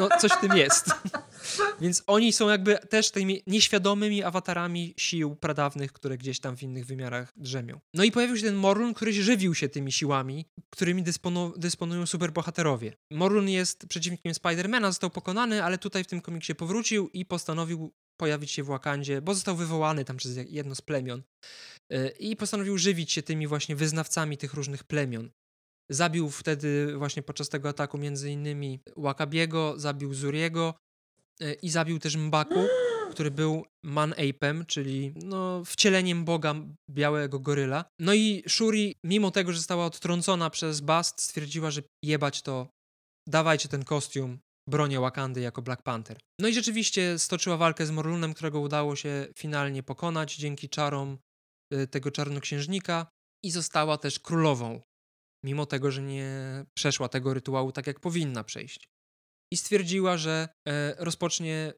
No, 0.00 0.08
coś 0.20 0.32
w 0.32 0.40
tym 0.40 0.56
jest. 0.56 0.90
Więc 1.80 2.02
oni 2.06 2.32
są 2.32 2.48
jakby 2.48 2.78
też 2.78 3.10
tymi 3.10 3.42
nieświadomymi 3.46 4.22
awatarami 4.22 4.94
sił 4.96 5.36
pradawnych, 5.36 5.92
które 5.92 6.18
gdzieś 6.18 6.40
tam 6.40 6.56
w 6.56 6.62
innych 6.62 6.86
wymiarach 6.86 7.32
drzemią. 7.36 7.80
No 7.94 8.04
i 8.04 8.12
pojawił 8.12 8.36
się 8.36 8.42
ten 8.42 8.54
Morlun, 8.54 8.94
który 8.94 9.12
żywił 9.12 9.54
się 9.54 9.68
tymi 9.68 9.92
siłami, 9.92 10.46
którymi 10.70 11.04
dysponu- 11.04 11.52
dysponują 11.58 12.06
superbohaterowie. 12.06 12.92
Morlun 13.10 13.48
jest 13.48 13.86
przeciwnikiem 13.86 14.34
Spidermana, 14.34 14.90
został 14.90 15.10
pokonany, 15.10 15.64
ale 15.64 15.78
tutaj 15.78 16.04
w 16.04 16.06
tym 16.06 16.20
komiksie 16.20 16.54
powrócił 16.54 17.08
i 17.08 17.26
postanowił 17.26 17.92
pojawić 18.16 18.50
się 18.50 18.62
w 18.62 18.66
Wakandzie, 18.66 19.22
bo 19.22 19.34
został 19.34 19.56
wywołany 19.56 20.04
tam 20.04 20.16
przez 20.16 20.36
jedno 20.48 20.74
z 20.74 20.80
plemion. 20.80 21.22
Yy, 21.90 22.08
I 22.08 22.36
postanowił 22.36 22.78
żywić 22.78 23.12
się 23.12 23.22
tymi 23.22 23.46
właśnie 23.46 23.76
wyznawcami 23.76 24.36
tych 24.36 24.54
różnych 24.54 24.84
plemion. 24.84 25.30
Zabił 25.90 26.30
wtedy 26.30 26.96
właśnie 26.96 27.22
podczas 27.22 27.48
tego 27.48 27.68
ataku 27.68 27.98
między 27.98 28.30
innymi 28.30 28.80
Wakabiego, 28.96 29.74
zabił 29.76 30.14
Zuriego 30.14 30.74
yy, 31.40 31.54
i 31.54 31.70
zabił 31.70 31.98
też 31.98 32.16
Mbaku, 32.16 32.66
który 33.10 33.30
był 33.30 33.64
Man-Apem, 33.84 34.66
czyli 34.66 35.12
no, 35.16 35.64
wcieleniem 35.64 36.24
boga 36.24 36.54
białego 36.90 37.40
goryla. 37.40 37.84
No 38.00 38.14
i 38.14 38.42
Shuri, 38.48 38.94
mimo 39.04 39.30
tego, 39.30 39.52
że 39.52 39.58
została 39.58 39.86
odtrącona 39.86 40.50
przez 40.50 40.80
Bast, 40.80 41.22
stwierdziła, 41.22 41.70
że 41.70 41.82
jebać 42.04 42.42
to, 42.42 42.68
dawajcie 43.28 43.68
ten 43.68 43.84
kostium, 43.84 44.38
bronię 44.68 45.00
Wakandy 45.00 45.40
jako 45.40 45.62
Black 45.62 45.82
Panther. 45.82 46.18
No 46.40 46.48
i 46.48 46.54
rzeczywiście 46.54 47.18
stoczyła 47.18 47.56
walkę 47.56 47.86
z 47.86 47.90
Morlunem, 47.90 48.34
którego 48.34 48.60
udało 48.60 48.96
się 48.96 49.26
finalnie 49.38 49.82
pokonać 49.82 50.36
dzięki 50.36 50.68
czarom 50.68 51.18
y, 51.74 51.86
tego 51.86 52.10
czarnoksiężnika 52.10 53.06
i 53.44 53.50
została 53.50 53.98
też 53.98 54.18
królową, 54.18 54.80
mimo 55.44 55.66
tego, 55.66 55.90
że 55.90 56.02
nie 56.02 56.64
przeszła 56.76 57.08
tego 57.08 57.34
rytuału 57.34 57.72
tak, 57.72 57.86
jak 57.86 58.00
powinna 58.00 58.44
przejść. 58.44 58.88
I 59.52 59.56
stwierdziła, 59.56 60.16
że 60.16 60.48
e, 60.68 60.94
rozpocznie 60.98 61.72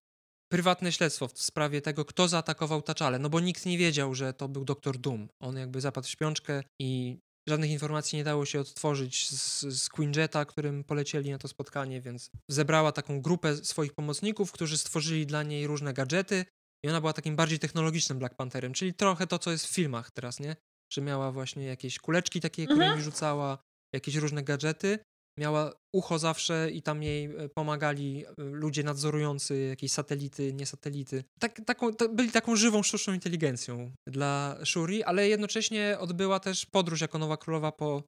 prywatne 0.52 0.92
śledztwo 0.92 1.28
w 1.28 1.42
sprawie 1.42 1.80
tego, 1.80 2.04
kto 2.04 2.28
zaatakował 2.28 2.82
Taczale, 2.82 3.18
no 3.18 3.30
bo 3.30 3.40
nikt 3.40 3.66
nie 3.66 3.78
wiedział, 3.78 4.14
że 4.14 4.34
to 4.34 4.48
był 4.48 4.64
doktor 4.64 4.98
Doom. 4.98 5.28
On 5.42 5.56
jakby 5.56 5.80
zapadł 5.80 6.06
w 6.06 6.10
śpiączkę 6.10 6.62
i 6.80 7.18
żadnych 7.48 7.70
informacji 7.70 8.16
nie 8.16 8.24
dało 8.24 8.46
się 8.46 8.60
odtworzyć 8.60 9.30
z, 9.30 9.60
z 9.62 9.88
Queen 9.88 10.12
Jetta, 10.16 10.44
którym 10.44 10.84
polecieli 10.84 11.30
na 11.30 11.38
to 11.38 11.48
spotkanie, 11.48 12.00
więc 12.00 12.30
zebrała 12.48 12.92
taką 12.92 13.22
grupę 13.22 13.56
swoich 13.56 13.94
pomocników, 13.94 14.52
którzy 14.52 14.78
stworzyli 14.78 15.26
dla 15.26 15.42
niej 15.42 15.66
różne 15.66 15.92
gadżety 15.94 16.44
i 16.84 16.88
ona 16.88 17.00
była 17.00 17.12
takim 17.12 17.36
bardziej 17.36 17.58
technologicznym 17.58 18.18
Black 18.18 18.34
Pantherem, 18.34 18.72
czyli 18.72 18.94
trochę 18.94 19.26
to, 19.26 19.38
co 19.38 19.50
jest 19.50 19.66
w 19.66 19.74
filmach 19.74 20.10
teraz, 20.10 20.40
nie? 20.40 20.56
Że 20.92 21.00
miała 21.02 21.32
właśnie 21.32 21.64
jakieś 21.64 21.98
kuleczki 21.98 22.40
takie, 22.40 22.62
Mhm. 22.62 22.80
którymi 22.80 23.02
rzucała, 23.02 23.58
jakieś 23.94 24.14
różne 24.14 24.42
gadżety. 24.42 24.98
Miała 25.38 25.72
ucho 25.94 26.18
zawsze 26.18 26.70
i 26.70 26.82
tam 26.82 27.02
jej 27.02 27.24
e, 27.24 27.48
pomagali 27.48 28.26
e, 28.26 28.32
ludzie 28.38 28.82
nadzorujący 28.82 29.58
jakieś 29.58 29.92
satelity, 29.92 30.52
nie 30.52 30.66
satelity. 30.66 31.24
Tak, 31.40 31.60
taką, 31.66 31.90
byli 32.10 32.30
taką 32.30 32.56
żywą, 32.56 32.82
sztuczną 32.82 33.14
inteligencją 33.14 33.92
dla 34.06 34.58
Shuri, 34.64 35.02
ale 35.02 35.28
jednocześnie 35.28 35.96
odbyła 35.98 36.40
też 36.40 36.66
podróż 36.66 37.00
jako 37.00 37.18
nowa 37.18 37.36
królowa 37.36 37.72
po 37.72 38.02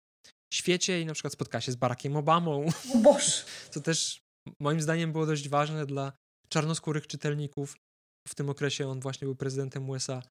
świecie 0.55 1.01
i 1.01 1.07
na 1.07 1.15
przykład 1.15 1.33
spotkała 1.33 1.61
się 1.61 1.73
z 1.73 1.77
Barackiem 1.77 2.17
Obamą, 2.17 2.67
O 2.95 2.99
Boże. 2.99 3.45
co 3.73 3.81
też 3.81 4.21
moim 4.61 4.81
zdaniem 4.81 5.13
było 5.13 5.27
dość 5.27 5.49
ważne 5.49 5.87
dla 5.87 6.13
czarnoskórych 6.49 7.07
czytelników. 7.07 7.77
W 8.29 8.35
tym 8.35 8.51
okresie 8.51 8.89
on 8.89 9.01
właśnie 9.01 9.27
był 9.27 9.37
prezydentem 9.37 9.91
USA, 9.91 10.23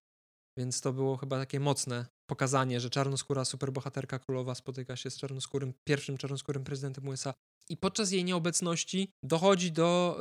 więc 0.58 0.80
to 0.80 0.92
było 0.92 1.16
chyba 1.16 1.38
takie 1.38 1.60
mocne 1.60 2.06
pokazanie, 2.30 2.80
że 2.80 2.90
czarnoskóra 2.90 3.44
superbohaterka 3.44 4.18
królowa 4.18 4.54
spotyka 4.54 4.96
się 4.96 5.10
z 5.10 5.16
czarnoskórym, 5.16 5.72
pierwszym 5.88 6.18
czarnoskórym 6.18 6.64
prezydentem 6.64 7.08
USA. 7.08 7.34
I 7.70 7.76
podczas 7.76 8.12
jej 8.12 8.24
nieobecności 8.24 9.10
dochodzi 9.24 9.72
do 9.72 10.18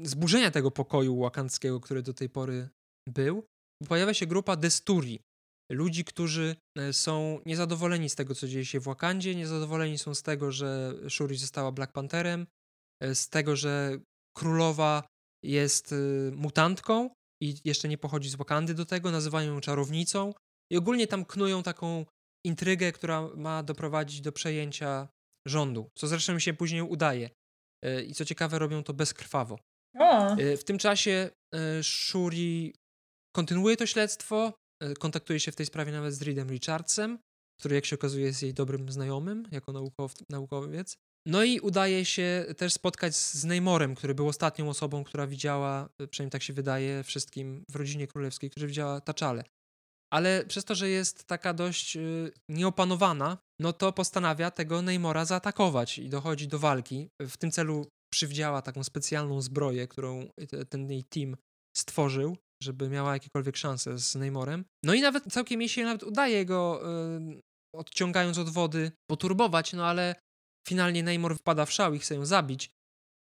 y, 0.00 0.06
zburzenia 0.06 0.50
tego 0.50 0.70
pokoju 0.70 1.20
wakandzkiego, 1.20 1.80
który 1.80 2.02
do 2.02 2.14
tej 2.14 2.28
pory 2.28 2.68
był. 3.08 3.44
Pojawia 3.88 4.14
się 4.14 4.26
grupa 4.26 4.56
Desturi, 4.56 5.20
ludzi, 5.72 6.04
którzy 6.04 6.56
e, 6.78 6.92
są 6.92 7.40
niezadowoleni 7.46 8.08
z 8.08 8.14
tego, 8.14 8.34
co 8.34 8.48
dzieje 8.48 8.64
się 8.64 8.80
w 8.80 8.84
Wakandzie, 8.84 9.34
niezadowoleni 9.34 9.98
są 9.98 10.14
z 10.14 10.22
tego, 10.22 10.52
że 10.52 10.94
Shuri 11.08 11.36
została 11.36 11.72
Black 11.72 11.92
Pantherem, 11.92 12.46
e, 13.02 13.14
z 13.14 13.28
tego, 13.28 13.56
że 13.56 13.98
królowa 14.36 15.02
jest 15.44 15.92
y, 15.92 16.32
mutantką 16.36 17.10
i 17.42 17.54
jeszcze 17.64 17.88
nie 17.88 17.98
pochodzi 17.98 18.30
z 18.30 18.34
Wakandy 18.34 18.74
do 18.74 18.86
tego, 18.86 19.10
nazywają 19.10 19.54
ją 19.54 19.60
czarownicą 19.60 20.34
i 20.72 20.76
ogólnie 20.76 21.06
tam 21.06 21.24
knują 21.24 21.62
taką 21.62 22.06
intrygę, 22.46 22.92
która 22.92 23.28
ma 23.36 23.62
doprowadzić 23.62 24.20
do 24.20 24.32
przejęcia 24.32 25.08
rządu, 25.48 25.90
co 25.94 26.06
zresztą 26.06 26.38
się 26.38 26.54
później 26.54 26.82
udaje. 26.82 27.30
E, 27.84 28.02
I 28.02 28.14
co 28.14 28.24
ciekawe, 28.24 28.58
robią 28.58 28.82
to 28.82 28.94
bezkrwawo. 28.94 29.58
O. 29.98 30.32
E, 30.32 30.56
W 30.56 30.64
tym 30.64 30.78
czasie 30.78 31.30
Shuri 31.82 32.74
kontynuuje 33.36 33.76
to 33.76 33.86
śledztwo, 33.86 34.52
kontaktuje 34.98 35.40
się 35.40 35.52
w 35.52 35.56
tej 35.56 35.66
sprawie 35.66 35.92
nawet 35.92 36.14
z 36.14 36.22
Reedem 36.22 36.50
Richardsem, 36.50 37.18
który 37.60 37.74
jak 37.74 37.84
się 37.84 37.96
okazuje 37.96 38.26
jest 38.26 38.42
jej 38.42 38.54
dobrym 38.54 38.92
znajomym 38.92 39.48
jako 39.52 39.72
naukow, 39.72 40.14
naukowiec. 40.30 40.96
No 41.26 41.44
i 41.44 41.60
udaje 41.60 42.04
się 42.04 42.46
też 42.56 42.72
spotkać 42.72 43.16
z 43.16 43.44
Neymorem, 43.44 43.94
który 43.94 44.14
był 44.14 44.28
ostatnią 44.28 44.68
osobą, 44.68 45.04
która 45.04 45.26
widziała, 45.26 45.88
e, 45.98 46.06
przynajmniej 46.06 46.30
tak 46.30 46.42
się 46.42 46.52
wydaje 46.52 47.02
wszystkim 47.02 47.64
w 47.70 47.76
rodzinie 47.76 48.06
królewskiej, 48.06 48.50
która 48.50 48.66
widziała 48.66 49.00
Taczale. 49.00 49.44
Ale 50.12 50.44
przez 50.44 50.64
to, 50.64 50.74
że 50.74 50.88
jest 50.88 51.24
taka 51.24 51.54
dość 51.54 51.96
y, 51.96 52.32
nieopanowana, 52.48 53.38
no 53.60 53.72
to 53.72 53.92
postanawia 53.92 54.50
tego 54.50 54.82
Neymora 54.82 55.24
zaatakować 55.24 55.98
i 55.98 56.08
dochodzi 56.08 56.48
do 56.48 56.58
walki. 56.58 57.08
W 57.22 57.36
tym 57.36 57.50
celu 57.50 57.86
przywdziała 58.12 58.62
taką 58.62 58.84
specjalną 58.84 59.42
zbroję, 59.42 59.88
którą 59.88 60.28
te- 60.48 60.64
ten 60.64 60.90
jej 60.90 61.04
team 61.04 61.36
stworzył, 61.76 62.36
żeby 62.62 62.88
miała 62.88 63.12
jakiekolwiek 63.12 63.56
szanse 63.56 63.98
z 63.98 64.14
Neymorem. 64.14 64.64
No 64.84 64.94
i 64.94 65.00
nawet 65.00 65.24
całkiem 65.24 65.60
jej 65.60 65.68
się 65.68 65.84
nawet 65.84 66.02
udaje 66.02 66.44
go, 66.44 66.82
y, 67.18 67.40
odciągając 67.74 68.38
od 68.38 68.48
wody, 68.48 68.92
poturbować, 69.10 69.72
no 69.72 69.86
ale 69.86 70.14
finalnie 70.66 71.02
Neymor 71.02 71.38
wpada 71.38 71.66
w 71.66 71.72
szał 71.72 71.94
i 71.94 71.98
chce 71.98 72.14
ją 72.14 72.26
zabić. 72.26 72.70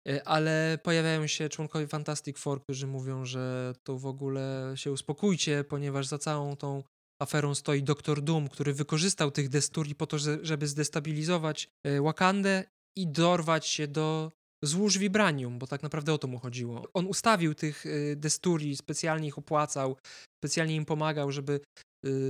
Y, 0.09 0.23
Ale 0.25 0.79
pojawiają 0.83 1.27
się 1.27 1.49
członkowie 1.49 1.87
Fantastic 1.87 2.37
Four, 2.37 2.61
którzy 2.63 2.87
mówią, 2.87 3.25
że 3.25 3.73
to 3.83 3.97
w 3.97 4.05
ogóle 4.05 4.73
się 4.75 4.91
uspokójcie, 4.91 5.63
ponieważ 5.63 6.07
za 6.07 6.17
całą 6.17 6.55
tą 6.55 6.83
aferą 7.21 7.55
stoi 7.55 7.83
Doktor 7.83 8.21
Doom, 8.21 8.47
który 8.47 8.73
wykorzystał 8.73 9.31
tych 9.31 9.49
desturi 9.49 9.95
po 9.95 10.07
to, 10.07 10.17
że- 10.19 10.39
żeby 10.41 10.67
zdestabilizować 10.67 11.67
y, 11.87 12.01
Wakandę 12.01 12.63
i 12.97 13.07
dorwać 13.07 13.67
się 13.67 13.87
do 13.87 14.31
złóż 14.63 14.97
Vibranium, 14.97 15.59
bo 15.59 15.67
tak 15.67 15.83
naprawdę 15.83 16.13
o 16.13 16.17
to 16.17 16.27
mu 16.27 16.39
chodziło. 16.39 16.87
On 16.93 17.05
ustawił 17.07 17.55
tych 17.55 17.85
y, 17.85 18.15
desturi, 18.17 18.75
specjalnie 18.77 19.27
ich 19.27 19.37
opłacał, 19.37 19.97
specjalnie 20.43 20.75
im 20.75 20.85
pomagał, 20.85 21.31
żeby 21.31 21.59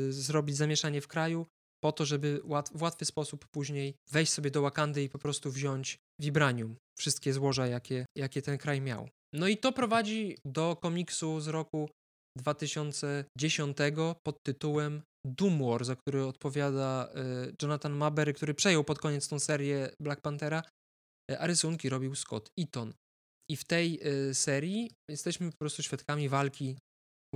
zrobić 0.10 0.56
zamieszanie 0.58 1.02
w 1.02 1.08
kraju, 1.08 1.46
po 1.84 1.92
to, 1.92 2.06
żeby 2.06 2.42
łat, 2.44 2.70
w 2.76 2.82
łatwy 2.82 3.06
sposób 3.06 3.46
później 3.52 3.96
wejść 4.12 4.32
sobie 4.32 4.52
do 4.52 4.62
Wakandy 4.62 5.04
i 5.04 5.10
po 5.10 5.20
prostu 5.20 5.52
wziąć 5.52 5.98
Vibranium, 6.22 6.76
wszystkie 6.98 7.34
złoża, 7.34 7.68
jakie, 7.68 8.06
jakie 8.18 8.42
ten 8.42 8.58
kraj 8.58 8.82
miał. 8.82 9.10
No 9.34 9.48
i 9.48 9.58
to 9.58 9.72
prowadzi 9.72 10.38
do 10.46 10.76
komiksu 10.76 11.40
z 11.42 11.48
roku 11.48 11.90
2010 12.38 13.78
pod 14.24 14.44
tytułem 14.44 15.02
Doom 15.26 15.60
War, 15.60 15.86
za 15.86 15.96
który 15.96 16.26
odpowiada 16.26 17.10
y, 17.48 17.56
Jonathan 17.62 17.94
Maberry, 17.94 18.34
który 18.34 18.54
przejął 18.54 18.84
pod 18.84 19.00
koniec 19.00 19.28
tą 19.28 19.40
serię 19.40 19.90
Black 20.02 20.22
Panthera, 20.22 20.64
y, 21.32 21.40
a 21.40 21.48
rysunki 21.48 21.90
robił 21.90 22.16
Scott 22.16 22.50
Eaton. 22.60 22.94
I 23.52 23.56
w 23.56 23.64
tej 23.64 24.00
y, 24.30 24.34
serii 24.34 24.92
jesteśmy 25.10 25.52
po 25.52 25.58
prostu 25.58 25.84
świadkami 25.84 26.30
walki 26.30 26.78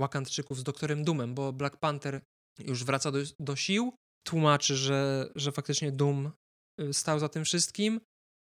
Wakandczyków 0.00 0.58
z 0.58 0.62
doktorem 0.62 1.04
Doomem, 1.04 1.34
bo 1.34 1.52
Black 1.52 1.76
Panther 1.76 2.20
już 2.58 2.84
wraca 2.84 3.12
do, 3.12 3.18
do 3.40 3.56
sił, 3.56 3.92
tłumaczy, 4.24 4.76
że, 4.76 5.30
że 5.34 5.52
faktycznie 5.52 5.92
Doom 5.92 6.32
y, 6.80 6.92
stał 6.92 7.18
za 7.18 7.28
tym 7.28 7.44
wszystkim, 7.44 8.00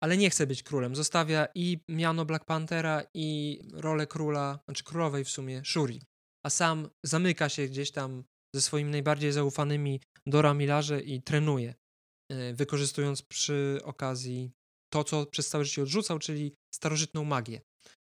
ale 0.03 0.17
nie 0.17 0.30
chce 0.30 0.47
być 0.47 0.63
królem. 0.63 0.95
Zostawia 0.95 1.47
i 1.55 1.80
miano 1.89 2.26
Black 2.26 2.45
Panthera, 2.45 3.03
i 3.13 3.59
rolę 3.74 4.07
króla, 4.07 4.59
znaczy 4.65 4.84
królowej 4.84 5.24
w 5.24 5.30
sumie, 5.30 5.61
Shuri. 5.65 6.01
A 6.45 6.49
sam 6.49 6.89
zamyka 7.05 7.49
się 7.49 7.67
gdzieś 7.67 7.91
tam 7.91 8.24
ze 8.55 8.61
swoimi 8.61 8.91
najbardziej 8.91 9.32
zaufanymi 9.32 10.01
Dora 10.26 10.53
Milarze 10.53 11.01
i 11.01 11.22
trenuje, 11.22 11.76
y, 12.32 12.53
wykorzystując 12.53 13.22
przy 13.22 13.80
okazji 13.84 14.51
to, 14.93 15.03
co 15.03 15.26
przez 15.26 15.49
całe 15.49 15.65
życie 15.65 15.82
odrzucał, 15.82 16.19
czyli 16.19 16.55
starożytną 16.76 17.24
magię, 17.24 17.61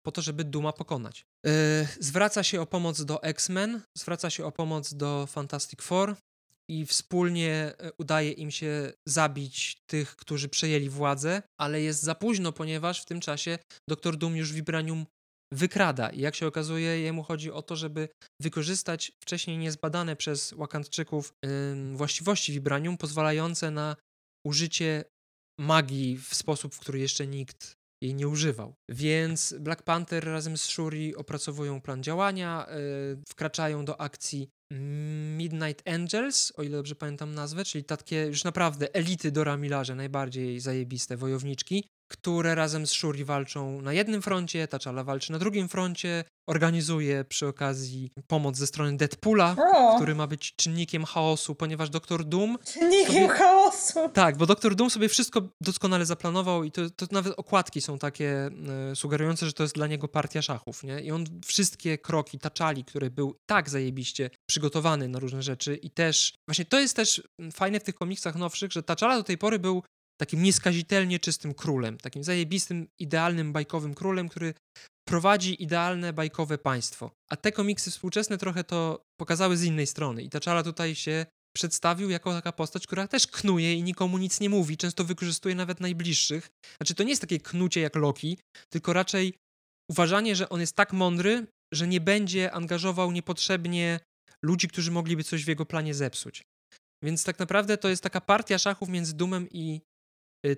po 0.07 0.13
to, 0.13 0.23
żeby 0.23 0.45
Duma 0.45 0.73
pokonać. 0.73 1.27
Y, 1.47 1.51
Zwraca 2.01 2.43
się 2.43 2.61
o 2.61 2.67
pomoc 2.67 3.05
do 3.05 3.23
X-Men, 3.23 3.83
zwraca 3.99 4.31
się 4.31 4.45
o 4.45 4.53
pomoc 4.53 4.95
do 4.95 5.27
Fantastic 5.27 5.83
Four 5.83 6.17
i 6.73 6.87
wspólnie 6.87 7.53
e, 7.79 7.93
udaje 7.99 8.31
im 8.33 8.51
się 8.51 8.93
zabić 9.09 9.83
tych, 9.87 10.17
którzy 10.17 10.49
przejęli 10.49 10.89
władzę, 10.89 11.43
ale 11.61 11.81
jest 11.81 12.03
za 12.03 12.15
późno, 12.15 12.53
ponieważ 12.53 13.03
w 13.03 13.05
tym 13.05 13.21
czasie 13.21 13.59
Doktor 13.89 14.17
Doom 14.17 14.37
już 14.37 14.53
Vibranium 14.53 15.07
wykrada. 15.53 16.11
I 16.11 16.21
jak 16.21 16.35
się 16.35 16.47
okazuje, 16.47 17.01
jemu 17.01 17.23
chodzi 17.23 17.51
o 17.51 17.63
to, 17.63 17.77
żeby 17.77 18.09
wykorzystać 18.41 19.13
wcześniej 19.23 19.59
niezbadane 19.59 20.17
przez 20.17 20.55
Wakandczyków 20.55 21.33
ym, 21.47 21.97
właściwości 21.97 22.53
Vibranium, 22.53 22.97
pozwalające 22.97 23.71
na 23.71 23.97
użycie 24.47 25.05
magii 25.61 26.19
w 26.19 26.35
sposób, 26.35 26.75
w 26.75 26.81
który 26.81 26.99
jeszcze 26.99 27.27
nikt 27.27 27.82
jej 28.03 28.15
nie 28.15 28.29
używał. 28.29 28.75
Więc 28.89 29.55
Black 29.61 29.83
Panther 29.83 30.25
razem 30.25 30.57
z 30.57 30.65
Shuri 30.65 31.17
opracowują 31.17 31.81
plan 31.81 32.03
działania, 32.03 32.67
yy, 32.71 33.23
wkraczają 33.29 33.85
do 33.85 34.01
akcji 34.01 34.49
Midnight 35.37 35.89
Angels, 35.89 36.53
o 36.57 36.63
ile 36.63 36.77
dobrze 36.77 36.95
pamiętam 36.95 37.35
nazwę, 37.35 37.65
czyli 37.65 37.85
takie 37.85 38.27
już 38.27 38.45
naprawdę 38.45 38.95
elity 38.95 39.33
Dora 39.33 39.57
Milarze, 39.57 39.95
najbardziej 39.95 40.61
zajebiste 40.61 41.17
wojowniczki, 41.17 41.85
które 42.13 42.55
razem 42.55 42.87
z 42.87 42.93
Shuri 42.93 43.25
walczą 43.25 43.83
na 43.83 43.93
jednym 43.93 44.23
froncie, 44.23 44.67
T'Challa 44.67 45.05
walczy 45.05 45.33
na 45.33 45.39
drugim 45.39 45.69
froncie, 45.69 46.25
organizuje 46.49 47.25
przy 47.25 47.47
okazji 47.47 48.11
pomoc 48.27 48.57
ze 48.57 48.67
strony 48.67 48.97
Deadpoola, 48.97 49.57
O. 49.75 49.97
który 49.97 50.15
ma 50.15 50.27
być 50.27 50.55
czynnikiem 50.57 51.05
chaosu, 51.05 51.55
ponieważ 51.55 51.91
Doktor 51.91 52.25
Doom 52.25 52.59
Czynnikiem 52.73 53.07
sobie- 53.15 53.29
chaosu. 53.29 54.09
tak, 54.09 54.37
bo 54.37 54.47
Doktor 54.47 54.75
Doom 54.75 54.91
sobie 54.91 55.09
wszystko 55.09 55.43
doskonale 55.61 56.07
zaplanował 56.07 56.65
i 56.65 56.71
to, 56.73 56.91
to 56.91 57.07
nawet 57.11 57.35
okładki 57.37 57.81
są 57.81 57.99
takie 57.99 58.51
e, 58.93 58.97
sugerujące, 58.97 59.47
że 59.47 59.53
to 59.53 59.63
jest 59.63 59.75
dla 59.75 59.87
niego 59.87 60.09
partia 60.09 60.43
szachów, 60.43 60.83
nie? 60.85 61.01
I 61.01 61.11
on 61.11 61.25
wszystkie 61.45 61.99
kroki 61.99 62.39
taczali, 62.39 62.85
które 62.85 63.11
był 63.11 63.35
tak 63.47 63.71
zajebiście 63.71 64.31
przygotowany 64.49 65.09
na 65.09 65.19
różne 65.19 65.43
rzeczy 65.43 65.77
i 65.77 65.91
też, 65.91 66.33
właśnie 66.49 66.65
to 66.65 66.81
jest 66.81 66.97
też 66.97 67.23
fajne 67.53 67.81
w 67.81 67.85
tych 67.85 67.95
komiksach 67.95 68.35
nowszych, 68.37 68.73
że 68.73 68.83
Taczala 68.83 69.17
do 69.17 69.23
tej 69.23 69.39
pory 69.39 69.59
był 69.59 69.83
takim 70.23 70.43
nieskazitelnie 70.43 71.19
czystym 71.19 71.55
królem, 71.55 71.99
takim 71.99 72.25
zajebistym, 72.25 72.89
idealnym, 72.99 73.53
bajkowym 73.53 73.95
królem, 73.95 74.29
który 74.29 74.55
prowadzi 75.09 75.63
idealne, 75.63 76.13
bajkowe 76.13 76.59
państwo. 76.59 77.11
A 77.31 77.37
te 77.37 77.53
komiksy 77.53 77.91
współczesne 77.91 78.39
trochę 78.39 78.65
to 78.65 79.03
pokazały 79.21 79.57
z 79.57 79.65
innej 79.65 79.87
strony 79.87 80.23
i 80.23 80.31
Taczala 80.31 80.63
tutaj 80.63 80.95
się 80.95 81.27
przedstawił 81.57 82.11
jako 82.11 82.33
taka 82.33 82.53
postać, 82.53 82.87
która 82.87 83.09
też 83.09 83.27
knuje 83.27 83.75
i 83.75 83.83
nikomu 83.83 84.19
nic 84.19 84.41
nie 84.41 84.51
mówi, 84.51 84.77
często 84.77 85.05
wykorzystuje 85.05 85.55
nawet 85.55 85.81
najbliższych. 85.81 86.51
Znaczy, 86.77 86.95
to 86.95 87.03
nie 87.03 87.11
jest 87.11 87.23
takie 87.23 87.41
knucie 87.41 87.81
jak 87.81 87.97
Loki, 87.97 88.39
tylko 88.73 88.93
raczej 88.93 89.35
uważanie, 89.91 90.37
że 90.37 90.49
on 90.49 90.61
jest 90.61 90.77
tak 90.77 90.93
mądry, 90.93 91.47
że 91.75 91.89
nie 91.89 92.01
będzie 92.01 92.53
angażował 92.53 93.13
niepotrzebnie 93.13 94.01
ludzi, 94.45 94.69
którzy 94.69 94.91
mogliby 94.91 95.25
coś 95.25 95.45
w 95.45 95.49
jego 95.49 95.67
planie 95.67 95.95
zepsuć. 95.95 96.43
Więc 97.05 97.25
tak 97.25 97.39
naprawdę 97.39 97.79
to 97.79 97.89
jest 97.89 98.03
taka 98.03 98.21
partia 98.21 98.59
szachów 98.59 98.89
między 98.89 99.15
Dumem 99.15 99.49
i 99.51 99.81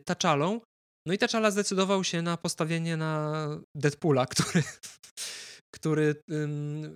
Taczalą. 0.04 0.60
No 1.06 1.14
i 1.14 1.18
Taczala 1.18 1.50
zdecydował 1.50 2.04
się 2.04 2.22
na 2.22 2.36
postawienie 2.36 2.96
na 2.96 3.46
Deadpoola, 3.76 4.26
który, 4.32 4.62
który 5.74 6.14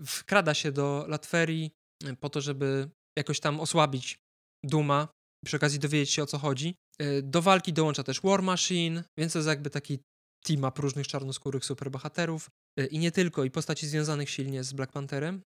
wkrada 0.06 0.54
się 0.54 0.72
do 0.72 1.04
Latverii 1.08 1.70
y, 2.04 2.16
po 2.16 2.30
to, 2.30 2.40
żeby 2.40 2.90
jakoś 3.18 3.40
tam 3.40 3.60
osłabić 3.60 4.18
Duma, 4.64 5.08
przy 5.44 5.56
okazji 5.56 5.78
dowiedzieć 5.78 6.10
się 6.10 6.22
o 6.22 6.26
co 6.26 6.38
chodzi. 6.38 6.74
Y, 7.02 7.22
do 7.22 7.42
walki 7.42 7.72
dołącza 7.72 8.02
też 8.02 8.20
War 8.20 8.42
Machine, 8.42 9.04
więc 9.18 9.32
to 9.32 9.38
jest 9.38 9.48
jakby 9.48 9.70
taki 9.70 9.98
team-up 10.44 10.82
różnych 10.82 11.06
czarnoskórych 11.06 11.64
superbohaterów 11.64 12.48
y, 12.80 12.86
i 12.86 12.98
nie 12.98 13.12
tylko, 13.12 13.44
i 13.44 13.50
postaci 13.50 13.88
związanych 13.88 14.30
silnie 14.30 14.64
z 14.64 14.72
Black 14.72 14.92
Pantherem 14.92 15.42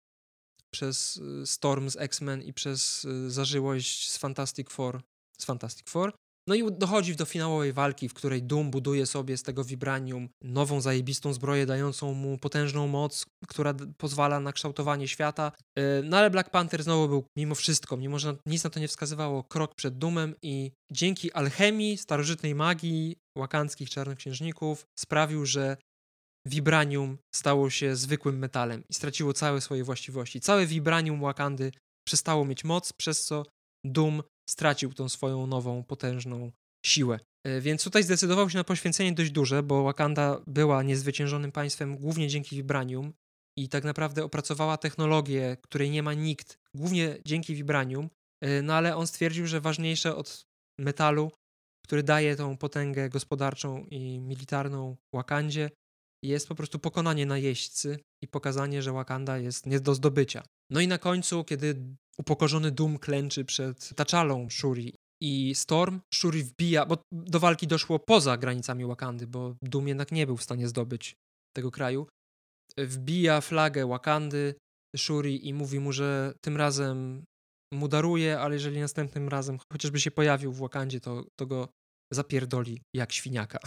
przez 0.74 1.16
y, 1.16 1.46
Storm 1.46 1.90
z 1.90 1.96
X-Men 1.96 2.42
i 2.42 2.52
przez 2.52 3.06
zażyłość 3.28 4.10
z 4.10 4.18
Fantastic 4.18 4.70
Four, 4.70 5.02
z 5.40 5.44
Fantastic 5.44 5.90
Four. 5.90 6.14
No 6.50 6.56
i 6.56 6.72
dochodzi 6.72 7.16
do 7.16 7.24
finałowej 7.24 7.72
walki, 7.72 8.08
w 8.08 8.14
której 8.14 8.42
Doom 8.42 8.70
buduje 8.70 9.06
sobie 9.06 9.36
z 9.36 9.42
tego 9.42 9.64
vibranium 9.64 10.28
nową, 10.42 10.80
zajebistą 10.80 11.32
zbroję, 11.32 11.66
dającą 11.66 12.14
mu 12.14 12.38
potężną 12.38 12.88
moc, 12.88 13.26
która 13.48 13.74
pozwala 13.98 14.40
na 14.40 14.52
kształtowanie 14.52 15.08
świata. 15.08 15.52
E, 15.78 16.02
no 16.02 16.16
ale 16.16 16.30
Black 16.30 16.50
Panther 16.50 16.82
znowu 16.82 17.08
był 17.08 17.24
mimo 17.36 17.54
wszystko, 17.54 17.96
mimo 17.96 18.18
że 18.18 18.36
nic 18.46 18.64
na 18.64 18.70
to 18.70 18.80
nie 18.80 18.88
wskazywało, 18.88 19.44
krok 19.44 19.74
przed 19.74 19.98
Doomem 19.98 20.34
i 20.42 20.72
dzięki 20.92 21.32
alchemii, 21.32 21.98
starożytnej 21.98 22.54
magii 22.54 23.16
wakandzkich 23.36 23.90
czarnoksiężników 23.90 24.84
sprawił, 24.98 25.46
że 25.46 25.76
vibranium 26.46 27.18
stało 27.34 27.70
się 27.70 27.96
zwykłym 27.96 28.38
metalem 28.38 28.82
i 28.88 28.94
straciło 28.94 29.32
całe 29.32 29.60
swoje 29.60 29.84
właściwości. 29.84 30.40
Całe 30.40 30.66
vibranium 30.66 31.20
Wakandy 31.20 31.72
przestało 32.06 32.44
mieć 32.44 32.64
moc, 32.64 32.92
przez 32.92 33.24
co 33.24 33.44
Doom 33.84 34.22
stracił 34.50 34.92
tą 34.92 35.08
swoją 35.08 35.46
nową, 35.46 35.84
potężną 35.84 36.52
siłę. 36.86 37.20
E, 37.46 37.60
więc 37.60 37.84
tutaj 37.84 38.02
zdecydował 38.02 38.50
się 38.50 38.58
na 38.58 38.64
poświęcenie 38.64 39.12
dość 39.12 39.30
duże, 39.30 39.62
bo 39.62 39.82
Wakanda 39.82 40.40
była 40.46 40.82
niezwyciężonym 40.82 41.52
państwem 41.52 41.96
głównie 41.96 42.28
dzięki 42.28 42.56
Vibranium 42.56 43.12
i 43.58 43.68
tak 43.68 43.84
naprawdę 43.84 44.24
opracowała 44.24 44.76
technologię, 44.76 45.56
której 45.62 45.90
nie 45.90 46.02
ma 46.02 46.14
nikt, 46.14 46.58
głównie 46.74 47.18
dzięki 47.26 47.54
Vibranium, 47.54 48.10
e, 48.40 48.62
no 48.62 48.74
ale 48.74 48.96
on 48.96 49.06
stwierdził, 49.06 49.46
że 49.46 49.60
ważniejsze 49.60 50.16
od 50.16 50.46
metalu, 50.78 51.32
który 51.84 52.02
daje 52.02 52.36
tą 52.36 52.56
potęgę 52.56 53.08
gospodarczą 53.08 53.84
i 53.90 54.20
militarną 54.20 54.96
Wakandzie, 55.14 55.70
jest 56.24 56.48
po 56.48 56.54
prostu 56.54 56.78
pokonanie 56.78 57.26
najeźdźcy 57.26 57.98
i 58.22 58.28
pokazanie, 58.28 58.82
że 58.82 58.92
Wakanda 58.92 59.38
jest 59.38 59.66
nie 59.66 59.80
do 59.80 59.94
zdobycia. 59.94 60.42
No 60.70 60.80
i 60.80 60.88
na 60.88 60.98
końcu, 60.98 61.44
kiedy 61.44 61.96
upokorzony 62.20 62.70
Doom 62.70 62.98
klęczy 62.98 63.44
przed 63.44 63.94
Taczalą 63.96 64.50
Shuri 64.50 64.94
i 65.22 65.54
Storm, 65.54 66.00
Shuri 66.14 66.42
wbija, 66.42 66.86
bo 66.86 66.98
do 67.12 67.40
walki 67.40 67.66
doszło 67.66 67.98
poza 67.98 68.36
granicami 68.36 68.84
Wakandy, 68.84 69.26
bo 69.26 69.54
Doom 69.62 69.88
jednak 69.88 70.12
nie 70.12 70.26
był 70.26 70.36
w 70.36 70.42
stanie 70.42 70.68
zdobyć 70.68 71.14
tego 71.56 71.70
kraju. 71.70 72.06
Wbija 72.78 73.40
flagę 73.40 73.86
Wakandy 73.86 74.54
Shuri 74.96 75.48
i 75.48 75.54
mówi 75.54 75.80
mu, 75.80 75.92
że 75.92 76.32
tym 76.44 76.56
razem 76.56 77.24
mu 77.74 77.88
daruje, 77.88 78.40
ale 78.40 78.54
jeżeli 78.54 78.80
następnym 78.80 79.28
razem 79.28 79.58
chociażby 79.72 80.00
się 80.00 80.10
pojawił 80.10 80.52
w 80.52 80.58
Wakandzie, 80.58 81.00
to, 81.00 81.24
to 81.38 81.46
go 81.46 81.68
zapierdoli 82.12 82.82
jak 82.96 83.12
świniaka. 83.12 83.58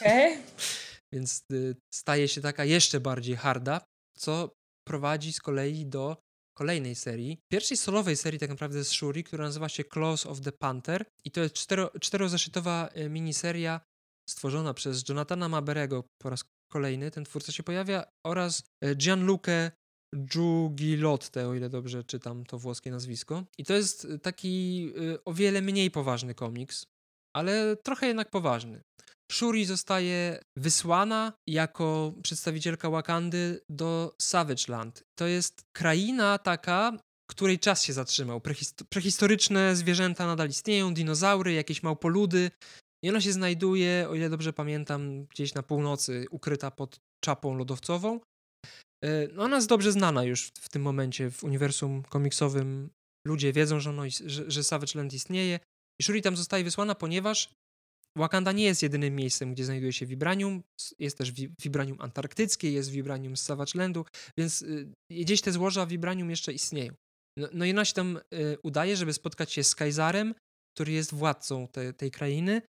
Okay. 0.00 0.38
Więc 1.14 1.42
y, 1.52 1.76
staje 1.94 2.28
się 2.28 2.40
taka 2.40 2.64
jeszcze 2.64 3.00
bardziej 3.00 3.36
harda, 3.36 3.80
co 4.18 4.50
prowadzi 4.88 5.32
z 5.32 5.40
kolei 5.40 5.86
do 5.86 6.16
kolejnej 6.54 6.94
serii, 6.94 7.38
pierwszej 7.52 7.76
solowej 7.76 8.16
serii 8.16 8.40
tak 8.40 8.50
naprawdę 8.50 8.84
z 8.84 8.92
Shuri, 8.92 9.24
która 9.24 9.44
nazywa 9.44 9.68
się 9.68 9.84
Claws 9.84 10.26
of 10.26 10.40
the 10.40 10.52
Panther 10.52 11.04
i 11.24 11.30
to 11.30 11.40
jest 11.40 11.54
cztero, 11.54 11.90
czterozeszytowa 12.00 12.88
y, 12.96 13.08
miniseria 13.08 13.80
stworzona 14.28 14.74
przez 14.74 15.08
Jonathana 15.08 15.48
Maberego 15.48 16.04
po 16.18 16.30
raz 16.30 16.44
kolejny, 16.72 17.10
ten 17.10 17.24
twórca 17.24 17.52
się 17.52 17.62
pojawia, 17.62 18.04
oraz 18.26 18.62
y, 18.84 18.96
Gianluca 18.96 19.70
Giugilotte, 20.16 21.48
o 21.48 21.54
ile 21.54 21.68
dobrze 21.68 22.04
czytam 22.04 22.44
to 22.44 22.58
włoskie 22.58 22.90
nazwisko. 22.90 23.44
I 23.58 23.64
to 23.64 23.74
jest 23.74 24.06
taki 24.22 24.92
o 25.24 25.32
wiele 25.32 25.62
mniej 25.62 25.90
poważny 25.90 26.34
komiks, 26.34 26.86
ale 27.36 27.76
trochę 27.76 28.06
jednak 28.06 28.30
poważny. 28.30 28.82
Shuri 29.32 29.64
zostaje 29.64 30.40
wysłana 30.56 31.32
jako 31.46 32.14
przedstawicielka 32.22 32.90
Wakandy 32.90 33.60
do 33.68 34.14
Savage 34.20 34.64
Land. 34.68 35.04
To 35.18 35.26
jest 35.26 35.62
kraina 35.76 36.38
taka, 36.38 36.98
której 37.30 37.58
czas 37.58 37.82
się 37.82 37.92
zatrzymał. 37.92 38.40
prehistoryczne 38.88 39.76
zwierzęta 39.76 40.26
nadal 40.26 40.48
istnieją, 40.48 40.94
dinozaury, 40.94 41.52
jakieś 41.52 41.82
małpoludy. 41.82 42.50
I 43.04 43.10
ona 43.10 43.20
się 43.20 43.32
znajduje, 43.32 44.06
o 44.10 44.14
ile 44.14 44.30
dobrze 44.30 44.52
pamiętam, 44.52 45.24
gdzieś 45.24 45.54
na 45.54 45.62
północy, 45.62 46.26
ukryta 46.30 46.70
pod 46.70 47.00
czapą 47.24 47.54
lodowcową. 47.54 48.20
E, 49.04 49.28
no 49.32 49.42
ona 49.42 49.56
jest 49.56 49.68
dobrze 49.68 49.92
znana 49.92 50.24
już 50.24 50.52
w 50.60 50.68
tym 50.68 50.82
momencie 50.82 51.30
w 51.30 51.44
uniwersum 51.44 52.02
komiksowym. 52.02 52.90
Ludzie 53.26 53.52
wiedzą, 53.52 53.80
że, 53.80 53.90
ono, 53.90 54.02
że, 54.26 54.50
że 54.50 54.64
Savage 54.64 54.92
Land 54.94 55.12
istnieje. 55.12 55.60
I 56.00 56.04
Shuri 56.04 56.22
tam 56.22 56.36
zostaje 56.36 56.64
wysłana, 56.64 56.94
ponieważ 56.94 57.54
Wakanda 58.16 58.52
nie 58.52 58.64
jest 58.64 58.82
jedynym 58.82 59.16
miejscem, 59.16 59.54
gdzie 59.54 59.64
znajduje 59.64 59.92
się 59.92 60.06
Vibranium. 60.06 60.62
Jest 60.98 61.18
też 61.18 61.32
Vibranium 61.62 62.00
antarktyckie, 62.00 62.72
jest 62.72 62.90
Vibranium 62.90 63.36
z 63.36 63.42
Savage 63.42 63.72
Landu, 63.74 64.04
więc 64.38 64.62
y, 64.62 64.92
gdzieś 65.10 65.40
te 65.40 65.52
złoża 65.52 65.86
Vibranium 65.86 66.30
jeszcze 66.30 66.52
istnieją. 66.52 66.94
No, 67.38 67.48
no 67.52 67.64
i 67.64 67.70
ona 67.70 67.84
się 67.84 67.94
tam 67.94 68.16
y, 68.34 68.56
udaje, 68.62 68.96
żeby 68.96 69.12
spotkać 69.12 69.52
się 69.52 69.64
z 69.64 69.74
Kajzarem, 69.74 70.34
który 70.76 70.92
jest 70.92 71.14
władcą 71.14 71.68
te, 71.68 71.92
tej 71.92 72.10
krainy 72.10 72.62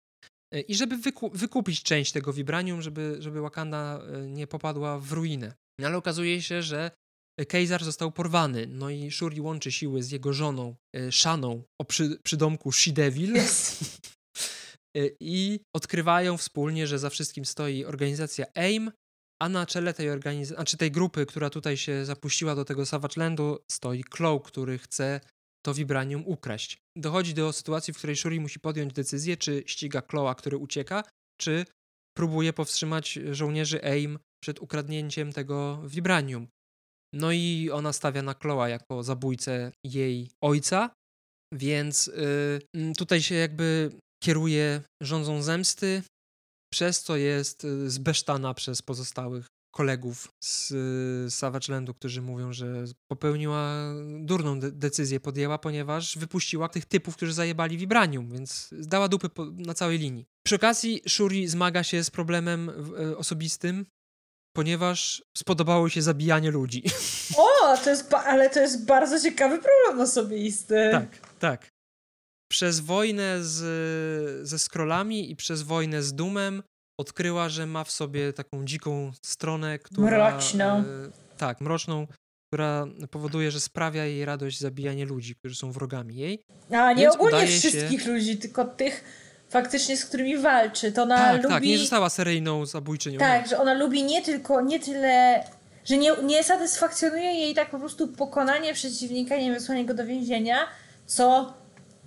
y, 0.55 0.61
i 0.61 0.74
żeby 0.74 0.97
wyku 0.97 1.30
wykupić 1.34 1.82
część 1.82 2.12
tego 2.12 2.32
Vibranium, 2.32 2.82
żeby, 2.82 3.16
żeby 3.18 3.40
Wakanda 3.40 4.03
nie 4.28 4.47
popadła 4.47 4.99
w 4.99 5.12
ruinę. 5.12 5.53
No, 5.80 5.86
ale 5.86 5.97
okazuje 5.97 6.43
się, 6.43 6.62
że 6.62 6.90
Kejzar 7.49 7.84
został 7.84 8.12
porwany, 8.12 8.66
no 8.66 8.90
i 8.90 9.11
Shuri 9.11 9.40
łączy 9.40 9.72
siły 9.72 10.03
z 10.03 10.11
jego 10.11 10.32
żoną, 10.32 10.74
Szaną, 11.11 11.62
o 11.80 11.84
przy, 11.84 12.18
przydomku 12.24 12.70
She-Devil. 12.70 13.36
Yes. 13.36 13.80
Y, 14.99 15.16
i 15.20 15.61
odkrywają 15.76 16.36
wspólnie, 16.36 16.86
że 16.86 16.99
za 16.99 17.11
wszystkim 17.11 17.45
stoi 17.45 17.84
organizacja 17.84 18.47
AIM, 18.55 18.93
a 19.43 19.49
na 19.49 19.66
czele 19.66 19.95
tej 19.95 20.11
organizacji, 20.11 20.57
znaczy 20.57 20.76
tej 20.76 20.90
grupy, 20.90 21.26
która 21.26 21.51
tutaj 21.51 21.76
się 21.76 22.05
zapuściła 22.05 22.55
do 22.55 22.64
tego 22.64 22.86
Savage 22.86 23.14
Landu, 23.16 23.59
stoi 23.70 24.05
Claw, 24.16 24.43
który 24.43 24.78
chce 24.78 25.20
to 25.66 25.74
Vibranium 25.74 26.22
ukraść. 26.26 26.78
Dochodzi 26.97 27.34
do 27.34 27.53
sytuacji, 27.53 27.95
w 27.95 27.99
której 27.99 28.16
Shuri 28.16 28.40
musi 28.40 28.61
podjąć 28.61 28.93
decyzję, 28.93 29.36
czy 29.36 29.62
ściga 29.66 30.03
Clawa, 30.03 30.34
który 30.34 30.57
ucieka, 30.57 31.03
czy 31.40 31.64
próbuje 32.16 32.53
powstrzymać 32.53 33.18
żołnierzy 33.30 33.84
AIM 33.84 34.18
przed 34.43 34.62
ukradnięciem 34.62 35.32
tego 35.32 35.82
Vibranium. 35.86 36.49
No 37.14 37.32
i 37.32 37.70
ona 37.72 37.93
stawia 37.93 38.22
na 38.22 38.34
Clawa 38.34 38.68
jako 38.68 39.03
zabójcę 39.03 39.72
jej 39.84 40.30
ojca, 40.43 40.90
więc 41.55 42.07
yy, 42.74 42.93
tutaj 42.97 43.22
się 43.22 43.34
jakby 43.34 43.90
kieruje 44.22 44.82
rządzą 45.00 45.42
zemsty, 45.42 46.02
przez 46.72 47.02
co 47.02 47.16
jest 47.16 47.64
y, 47.64 47.90
zbesztana 47.90 48.54
przez 48.54 48.82
pozostałych 48.82 49.46
kolegów 49.74 50.28
z 50.44 50.70
y, 51.26 51.30
Savage 51.30 51.72
Landu, 51.72 51.94
którzy 51.94 52.22
mówią, 52.22 52.52
że 52.52 52.84
popełniła 53.10 53.94
durną 54.20 54.60
de 54.60 54.72
decyzję, 54.72 55.20
podjęła, 55.20 55.58
ponieważ 55.58 56.18
wypuściła 56.18 56.68
tych 56.68 56.84
typów, 56.84 57.16
którzy 57.16 57.32
zajebali 57.32 57.78
Vibranium, 57.78 58.30
więc 58.30 58.70
dała 58.72 59.08
dupy 59.08 59.28
na 59.52 59.74
całej 59.74 59.98
linii. 59.98 60.24
Przy 60.46 60.56
okazji 60.56 61.02
Shuri 61.08 61.48
zmaga 61.48 61.82
się 61.82 62.04
z 62.04 62.10
problemem 62.10 62.68
y, 63.00 63.16
osobistym, 63.16 63.86
ponieważ 64.56 65.22
spodobało 65.36 65.88
się 65.88 66.02
zabijanie 66.02 66.50
ludzi. 66.50 66.82
O, 67.36 67.76
to 67.84 67.90
jest 67.90 68.14
ale 68.14 68.50
to 68.50 68.60
jest 68.60 68.86
bardzo 68.86 69.20
ciekawy 69.20 69.58
problem 69.58 70.00
osobisty. 70.00 70.88
Tak, 70.92 71.18
tak 71.38 71.72
przez 72.53 72.80
wojnę 72.80 73.38
z, 73.40 74.48
ze 74.48 74.59
scrollami 74.59 75.30
i 75.30 75.36
przez 75.36 75.62
wojnę 75.62 76.03
z 76.03 76.14
Dumem 76.14 76.62
odkryła, 77.00 77.48
że 77.48 77.66
ma 77.66 77.84
w 77.84 77.90
sobie 77.90 78.32
taką 78.32 78.64
dziką 78.64 79.12
stronę, 79.24 79.78
która... 79.78 80.30
Mroczną. 80.30 80.64
E, 80.64 80.84
tak, 81.38 81.61
mroczną, 81.61 82.07
która 82.48 82.86
powoduje, 83.11 83.50
że 83.50 83.61
sprawia 83.61 84.05
jej 84.05 84.24
radość 84.24 84.61
zabijanie 84.61 85.05
ludzi, 85.07 85.34
którzy 85.34 85.55
są 85.55 85.72
wrogami 85.72 86.16
jej. 86.16 86.42
A 86.70 86.92
nie 86.92 87.03
Więc 87.03 87.14
ogólnie 87.14 87.46
wszystkich 87.46 88.03
się... 88.03 88.12
ludzi, 88.12 88.36
tylko 88.36 88.64
tych 88.64 89.05
faktycznie, 89.48 89.96
z 89.96 90.05
którymi 90.05 90.38
walczy. 90.38 90.92
To 90.92 91.03
ona 91.03 91.16
tak, 91.16 91.36
lubi... 91.36 91.55
Tak, 91.55 91.62
nie 91.62 91.78
została 91.78 92.11
seryjną 92.11 92.66
zabójczynią. 92.66 93.18
Tak, 93.18 93.48
że 93.48 93.59
ona 93.59 93.74
lubi 93.74 94.05
nie 94.05 94.22
tylko, 94.22 94.61
nie 94.61 94.80
tyle... 94.80 95.44
Że 95.84 95.96
nie, 95.96 96.12
nie 96.24 96.44
satysfakcjonuje 96.44 97.32
jej 97.32 97.55
tak 97.55 97.70
po 97.70 97.78
prostu 97.78 98.09
pokonanie 98.09 98.74
przeciwnika, 98.74 99.36
nie 99.36 99.53
wysłanie 99.53 99.84
go 99.84 99.94
do 99.94 100.07
więzienia, 100.07 100.57
co 101.07 101.55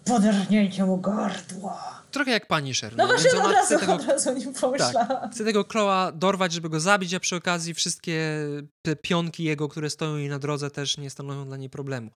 podernięcie 0.06 0.86
mu 0.86 0.98
gardła. 0.98 2.06
Trochę 2.12 2.32
jak 2.32 2.48
Punisher. 2.48 2.98
No, 2.98 3.08
no 3.08 3.14
właśnie 3.14 3.42
od 3.42 3.52
razu, 3.52 3.80
tego, 3.80 3.94
od 3.94 4.06
razu 4.06 4.34
nim 4.34 4.54
pomyślałam. 4.54 5.08
Tak, 5.08 5.32
chce 5.32 5.44
tego 5.46 5.66
Kloa 5.66 6.12
dorwać, 6.12 6.54
żeby 6.54 6.70
go 6.70 6.80
zabić, 6.80 7.14
a 7.14 7.20
przy 7.20 7.36
okazji 7.36 7.74
wszystkie 7.74 8.40
te 8.86 8.96
pionki 8.96 9.44
jego, 9.44 9.68
które 9.68 9.90
stoją 9.90 10.18
jej 10.18 10.30
na 10.30 10.40
drodze 10.40 10.72
też 10.72 10.98
nie 10.98 11.10
stanowią 11.10 11.46
dla 11.46 11.58
niej 11.58 11.70
problemu. 11.70 12.12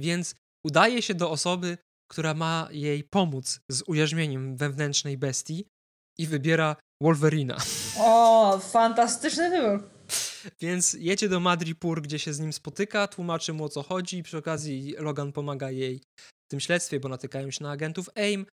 Więc 0.00 0.34
udaje 0.66 1.02
się 1.02 1.14
do 1.14 1.30
osoby, 1.30 1.78
która 2.10 2.34
ma 2.34 2.68
jej 2.70 3.04
pomóc 3.04 3.60
z 3.70 3.82
ujarzmieniem 3.86 4.56
wewnętrznej 4.56 5.18
bestii 5.18 5.64
i 6.18 6.26
wybiera 6.26 6.76
Wolverina. 7.02 7.56
O, 7.98 8.58
fantastyczny 8.58 9.50
wybór. 9.50 9.90
Więc 10.60 10.92
jedzie 10.92 11.28
do 11.28 11.40
Madripur, 11.40 12.02
gdzie 12.02 12.18
się 12.18 12.32
z 12.32 12.40
nim 12.40 12.52
spotyka, 12.52 13.06
tłumaczy 13.06 13.52
mu 13.52 13.64
o 13.64 13.68
co 13.68 13.82
chodzi. 13.82 14.22
Przy 14.22 14.38
okazji 14.38 14.94
Logan 14.98 15.32
pomaga 15.32 15.70
jej 15.70 16.00
tym 16.54 16.60
śledztwie, 16.60 17.00
bo 17.00 17.08
natykają 17.08 17.50
się 17.50 17.64
na 17.64 17.70
agentów 17.70 18.10
AIM. 18.14 18.46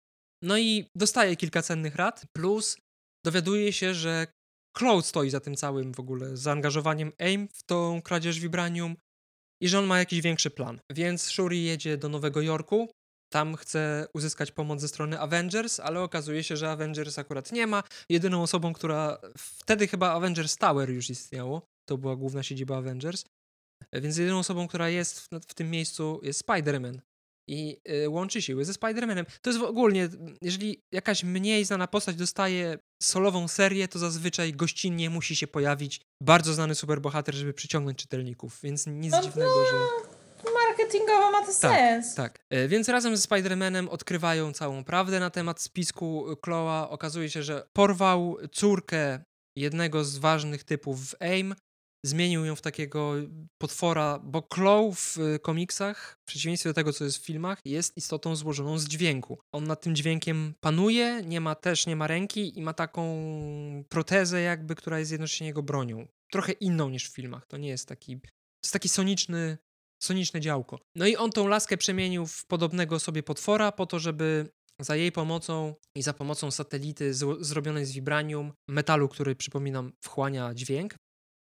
No 0.44 0.58
i 0.58 0.86
dostaje 0.96 1.36
kilka 1.36 1.62
cennych 1.62 1.96
rad, 1.96 2.26
plus 2.36 2.78
dowiaduje 3.26 3.74
się, 3.74 3.94
że 3.94 4.28
Cloud 4.78 5.06
stoi 5.06 5.30
za 5.30 5.40
tym 5.40 5.56
całym 5.56 5.94
w 5.94 6.00
ogóle 6.00 6.38
zaangażowaniem 6.38 7.12
AIM 7.20 7.48
w 7.54 7.64
tą 7.64 8.02
kradzież 8.02 8.40
Vibranium 8.40 8.96
i 9.62 9.68
że 9.68 9.80
on 9.80 9.86
ma 9.86 10.00
jakiś 10.00 10.22
większy 10.22 10.50
plan. 10.50 10.80
Więc 10.92 11.30
Shuri 11.30 11.64
jedzie 11.64 11.98
do 11.98 12.10
Nowego 12.10 12.42
Jorku, 12.42 12.90
tam 13.34 13.56
chce 13.56 14.08
uzyskać 14.14 14.52
pomoc 14.52 14.82
ze 14.82 14.88
strony 14.88 15.20
Avengers, 15.20 15.80
ale 15.80 16.02
okazuje 16.02 16.44
się, 16.44 16.58
że 16.58 16.72
Avengers 16.72 17.20
akurat 17.20 17.52
nie 17.52 17.68
ma. 17.68 17.84
Jedyną 18.10 18.42
osobą, 18.42 18.74
która 18.74 19.22
wtedy 19.38 19.88
chyba 19.88 20.12
Avengers 20.12 20.58
Tower 20.58 20.90
już 20.90 21.10
istniało, 21.10 21.62
to 21.90 21.98
była 21.98 22.16
główna 22.16 22.44
siedziba 22.44 22.78
Avengers, 22.78 23.26
więc 23.94 24.18
jedyną 24.18 24.40
osobą, 24.40 24.68
która 24.68 24.90
jest 24.90 25.20
w, 25.20 25.30
w 25.50 25.54
tym 25.54 25.70
miejscu 25.70 26.20
jest 26.24 26.48
Spider-Man 26.48 27.00
i 27.52 27.82
y, 28.04 28.10
łączy 28.10 28.42
siły 28.42 28.66
ze 28.66 28.74
Spider-Manem. 28.74 29.26
To 29.42 29.50
jest 29.50 29.60
w 29.60 29.64
ogólnie, 29.64 30.10
jeżeli 30.42 30.84
jakaś 30.92 31.24
mniej 31.24 31.66
znana 31.66 31.88
postać 31.88 32.16
dostaje 32.16 32.78
solową 33.04 33.48
serię, 33.48 33.88
to 33.88 34.00
zazwyczaj 34.00 34.54
gościnnie 34.54 35.10
musi 35.10 35.36
się 35.36 35.48
pojawić 35.48 36.02
bardzo 36.22 36.54
znany 36.54 36.76
superbohater, 36.76 37.36
żeby 37.36 37.54
przyciągnąć 37.54 37.98
czytelników, 37.98 38.60
więc 38.64 38.88
nic 38.88 39.12
no, 39.12 39.22
dziwnego, 39.22 39.52
no, 39.56 39.66
że 39.66 40.54
marketingowo 40.54 41.32
ma 41.32 41.40
to 41.40 41.46
tak, 41.46 41.54
sens. 41.54 42.16
Tak. 42.16 42.40
E, 42.50 42.68
więc 42.68 42.90
razem 42.90 43.18
ze 43.18 43.28
Spider-Manem 43.28 43.90
odkrywają 43.90 44.54
całą 44.54 44.84
prawdę 44.84 45.20
na 45.20 45.30
temat 45.30 45.62
spisku 45.62 46.26
Chloa. 46.46 46.90
Okazuje 46.90 47.30
się, 47.30 47.44
że 47.44 47.68
porwał 47.74 48.38
córkę 48.52 49.24
jednego 49.56 50.04
z 50.04 50.18
ważnych 50.18 50.64
typów 50.64 51.08
w 51.10 51.22
AIM, 51.22 51.56
zmienił 52.06 52.46
ją 52.46 52.56
w 52.56 52.62
takiego 52.62 53.14
potwora, 53.58 54.20
bo 54.24 54.48
Chloe 54.54 54.92
w 54.96 55.18
e, 55.18 55.40
komiksach, 55.40 56.18
w 56.22 56.26
przeciwieństwie 56.26 56.70
do 56.70 56.74
tego, 56.74 56.94
co 56.94 57.04
jest 57.04 57.18
w 57.18 57.26
filmach, 57.26 57.60
jest 57.66 57.98
istotą 57.98 58.36
złożoną 58.36 58.78
z 58.78 58.88
dźwięku. 58.88 59.40
On 59.52 59.64
nad 59.64 59.82
tym 59.82 59.96
dźwiękiem 59.96 60.54
panuje, 60.60 61.22
nie 61.26 61.42
ma 61.42 61.56
też, 61.56 61.88
nie 61.88 61.96
ma 61.96 62.08
ręki 62.08 62.60
i 62.60 62.62
ma 62.62 62.74
taką 62.74 63.04
protezę 63.90 64.42
jakby, 64.42 64.76
która 64.76 65.00
jest 65.00 65.12
jednocześnie 65.12 65.48
jego 65.48 65.64
bronią. 65.64 66.08
Trochę 66.32 66.52
inną 66.52 66.90
niż 66.90 67.10
w 67.10 67.14
filmach. 67.14 67.48
To 67.48 67.58
nie 67.58 67.70
jest 67.70 67.88
taki, 67.88 68.22
to 68.22 68.30
jest 68.64 68.74
taki 68.74 68.90
soniczny 68.90 69.58
soniczne 70.04 70.42
działko. 70.42 70.80
No 70.96 71.08
i 71.08 71.16
on 71.16 71.32
tą 71.32 71.48
laskę 71.48 71.78
przemienił 71.78 72.28
w 72.28 72.46
podobnego 72.46 73.00
sobie 73.00 73.24
potwora 73.24 73.72
po 73.72 73.86
to, 73.86 74.00
żeby 74.00 74.50
za 74.80 74.96
jej 74.96 75.12
pomocą 75.12 75.76
i 75.96 76.02
za 76.02 76.14
pomocą 76.14 76.52
satelity 76.52 77.14
zrobionej 77.40 77.86
z 77.86 77.92
vibranium, 77.92 78.54
metalu, 78.68 79.10
który 79.10 79.36
przypominam 79.36 79.94
wchłania 80.02 80.54
dźwięk. 80.54 80.96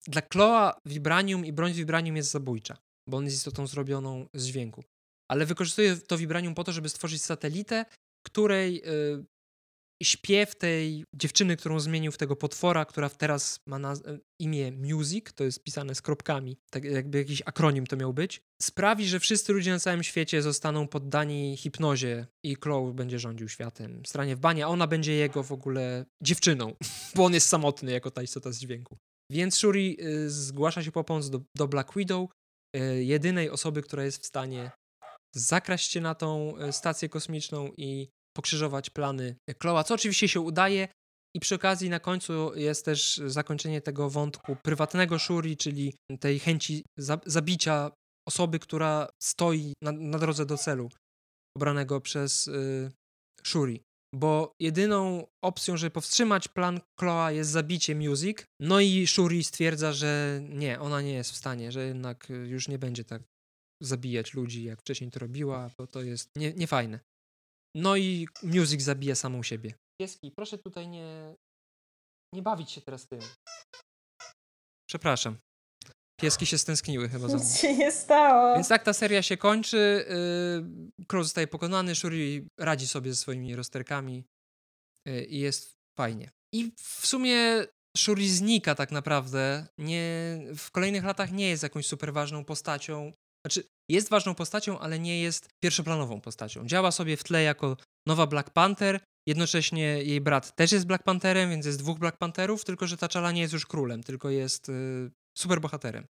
Dla 0.08 0.22
Kloa 0.22 0.80
vibranium 0.86 1.46
i 1.46 1.52
broń 1.52 1.72
vibranium 1.72 2.16
jest 2.16 2.30
zabójcza, 2.30 2.76
bo 3.08 3.16
on 3.16 3.24
jest 3.24 3.36
istotą 3.36 3.66
zrobioną 3.66 4.28
z 4.34 4.46
dźwięku. 4.46 4.84
Ale 5.30 5.46
wykorzystuje 5.46 5.96
to 5.96 6.18
vibranium 6.18 6.54
po 6.54 6.64
to, 6.64 6.72
żeby 6.72 6.88
stworzyć 6.88 7.22
satelitę, 7.22 7.84
której 8.26 8.82
y, 8.86 9.24
śpiew 10.02 10.54
tej 10.54 11.04
dziewczyny, 11.14 11.56
którą 11.56 11.80
zmienił 11.80 12.12
w 12.12 12.18
tego 12.18 12.36
potwora, 12.36 12.84
która 12.84 13.10
teraz 13.10 13.60
ma 13.66 13.92
e, 13.92 13.94
imię 14.40 14.72
Music, 14.72 15.32
to 15.34 15.44
jest 15.44 15.64
pisane 15.64 15.94
z 15.94 16.02
kropkami, 16.02 16.56
tak 16.70 16.84
jakby 16.84 17.18
jakiś 17.18 17.42
akronim 17.46 17.86
to 17.86 17.96
miał 17.96 18.14
być, 18.14 18.40
sprawi, 18.62 19.06
że 19.06 19.20
wszyscy 19.20 19.52
ludzie 19.52 19.70
na 19.70 19.78
całym 19.78 20.02
świecie 20.02 20.42
zostaną 20.42 20.88
poddani 20.88 21.56
hipnozie 21.56 22.26
i 22.44 22.54
Chloe 22.54 22.92
będzie 22.92 23.18
rządził 23.18 23.48
światem. 23.48 24.02
Stranie 24.06 24.36
w 24.36 24.40
banie, 24.40 24.64
a 24.64 24.68
ona 24.68 24.86
będzie 24.86 25.12
jego 25.12 25.42
w 25.42 25.52
ogóle 25.52 26.04
dziewczyną, 26.22 26.74
bo 27.14 27.24
on 27.24 27.34
jest 27.34 27.48
samotny 27.48 27.92
jako 27.92 28.10
ta 28.10 28.22
istota 28.22 28.52
z 28.52 28.58
dźwięku. 28.58 28.98
Więc 29.30 29.56
Shuri 29.56 29.96
y, 30.00 30.30
zgłasza 30.30 30.82
się 30.82 30.92
po 30.92 31.04
pomoc 31.04 31.30
do, 31.30 31.40
do 31.56 31.68
Black 31.68 31.94
Widow, 31.96 32.30
y, 32.76 33.04
jedynej 33.04 33.50
osoby, 33.50 33.82
która 33.82 34.04
jest 34.04 34.22
w 34.22 34.26
stanie 34.26 34.70
zakraść 35.36 35.90
się 35.90 36.00
na 36.00 36.14
tą 36.14 36.58
y, 36.58 36.72
stację 36.72 37.08
kosmiczną 37.08 37.72
i 37.76 38.08
pokrzyżować 38.36 38.90
plany 38.90 39.36
Chloa, 39.62 39.84
co 39.84 39.94
oczywiście 39.94 40.28
się 40.28 40.40
udaje. 40.40 40.88
I 41.36 41.40
przy 41.40 41.54
okazji 41.54 41.90
na 41.90 42.00
końcu 42.00 42.54
jest 42.54 42.84
też 42.84 43.20
zakończenie 43.26 43.80
tego 43.80 44.10
wątku 44.10 44.56
prywatnego 44.62 45.18
Shuri, 45.18 45.56
czyli 45.56 45.94
tej 46.20 46.38
chęci 46.38 46.82
za 46.98 47.20
zabicia 47.26 47.90
osoby, 48.28 48.58
która 48.58 49.08
stoi 49.22 49.72
na, 49.82 49.92
na, 49.92 50.18
drodze 50.18 50.46
do 50.46 50.56
celu 50.58 50.88
obranego 51.56 52.00
przez 52.00 52.48
y, 52.48 52.90
Shuri. 53.44 53.82
Bo 54.16 54.54
jedyną 54.60 55.26
opcją, 55.44 55.76
żeby 55.76 55.90
powstrzymać 55.90 56.48
plan 56.48 56.80
Chloa 57.00 57.32
jest 57.32 57.50
zabicie 57.50 57.94
Music. 57.94 58.38
No 58.60 58.80
i 58.80 59.06
Shuri 59.06 59.44
stwierdza, 59.44 59.92
że 59.92 60.40
nie, 60.42 60.80
ona 60.80 61.00
nie 61.00 61.12
jest 61.12 61.32
w 61.32 61.36
stanie, 61.36 61.72
że 61.72 61.86
jednak 61.86 62.28
już 62.46 62.68
nie 62.68 62.78
będzie 62.78 63.04
tak 63.04 63.22
zabijać 63.82 64.34
ludzi, 64.34 64.64
jak 64.64 64.80
wcześniej 64.80 65.10
to 65.10 65.18
robiła, 65.20 65.70
bo 65.78 65.86
to 65.86 66.02
jest 66.02 66.30
nie, 66.36 66.52
niefajne. 66.52 67.00
No 67.74 67.96
i 67.96 68.28
Music 68.42 68.82
zabija 68.82 69.14
samą 69.14 69.42
siebie. 69.42 69.74
Pieski, 70.00 70.32
proszę 70.36 70.58
tutaj 70.58 70.88
nie, 70.88 71.36
nie 72.34 72.42
bawić 72.42 72.70
się 72.70 72.80
teraz 72.80 73.08
tym. 73.08 73.20
Przepraszam. 74.88 75.38
Pieski 76.20 76.46
się 76.46 76.58
stęskniły 76.58 77.08
chyba 77.08 77.28
za 77.28 77.36
mną. 77.36 77.44
Nic 77.44 77.58
się 77.60 77.76
nie 77.76 77.92
stało. 77.92 78.54
Więc 78.54 78.68
tak 78.68 78.82
ta 78.82 78.92
seria 78.92 79.22
się 79.22 79.36
kończy. 79.36 80.06
Yy, 80.98 81.06
Król 81.06 81.22
zostaje 81.22 81.46
pokonany, 81.46 81.94
Shuri 81.94 82.48
radzi 82.60 82.86
sobie 82.86 83.10
ze 83.10 83.16
swoimi 83.16 83.56
rozterkami 83.56 84.24
yy, 85.06 85.24
i 85.24 85.38
jest 85.38 85.76
fajnie. 85.98 86.30
I 86.54 86.72
w 86.78 87.06
sumie 87.06 87.66
Shuri 87.96 88.28
znika 88.28 88.74
tak 88.74 88.90
naprawdę. 88.92 89.66
Nie, 89.78 90.38
w 90.56 90.70
kolejnych 90.70 91.04
latach 91.04 91.32
nie 91.32 91.48
jest 91.48 91.62
jakąś 91.62 91.86
super 91.86 92.12
ważną 92.12 92.44
postacią. 92.44 93.12
Znaczy, 93.46 93.68
jest 93.90 94.08
ważną 94.08 94.34
postacią, 94.34 94.78
ale 94.78 94.98
nie 94.98 95.20
jest 95.20 95.48
pierwszoplanową 95.64 96.20
postacią. 96.20 96.66
Działa 96.66 96.92
sobie 96.92 97.16
w 97.16 97.24
tle 97.24 97.42
jako 97.42 97.76
nowa 98.06 98.26
Black 98.26 98.50
Panther, 98.50 99.00
jednocześnie 99.28 100.02
jej 100.02 100.20
brat 100.20 100.56
też 100.56 100.72
jest 100.72 100.86
Black 100.86 101.04
Pantherem, 101.04 101.50
więc 101.50 101.66
jest 101.66 101.78
dwóch 101.78 101.98
Black 101.98 102.18
Pantherów, 102.18 102.64
tylko 102.64 102.86
że 102.86 102.96
T'Challa 102.96 103.34
nie 103.34 103.40
jest 103.40 103.52
już 103.52 103.66
królem, 103.66 104.02
tylko 104.02 104.30
jest 104.30 104.68
yy, 104.68 105.10
superbohaterem. 105.38 106.06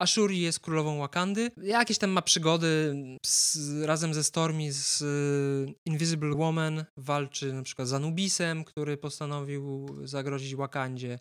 Ashuri 0.00 0.40
jest 0.40 0.60
królową 0.60 0.98
Wakandy. 0.98 1.50
Jakieś 1.62 1.98
tam 1.98 2.10
ma 2.10 2.22
przygody 2.22 2.94
z, 3.26 3.56
razem 3.82 4.14
ze 4.14 4.24
Stormy 4.24 4.72
z 4.72 5.02
y, 5.02 5.74
Invisible 5.86 6.34
Woman. 6.34 6.84
Walczy 6.96 7.52
na 7.52 7.62
przykład 7.62 7.88
z 7.88 7.92
Anubisem, 7.92 8.64
który 8.64 8.96
postanowił 8.96 9.88
zagrozić 10.04 10.56
Wakandzie. 10.56 11.18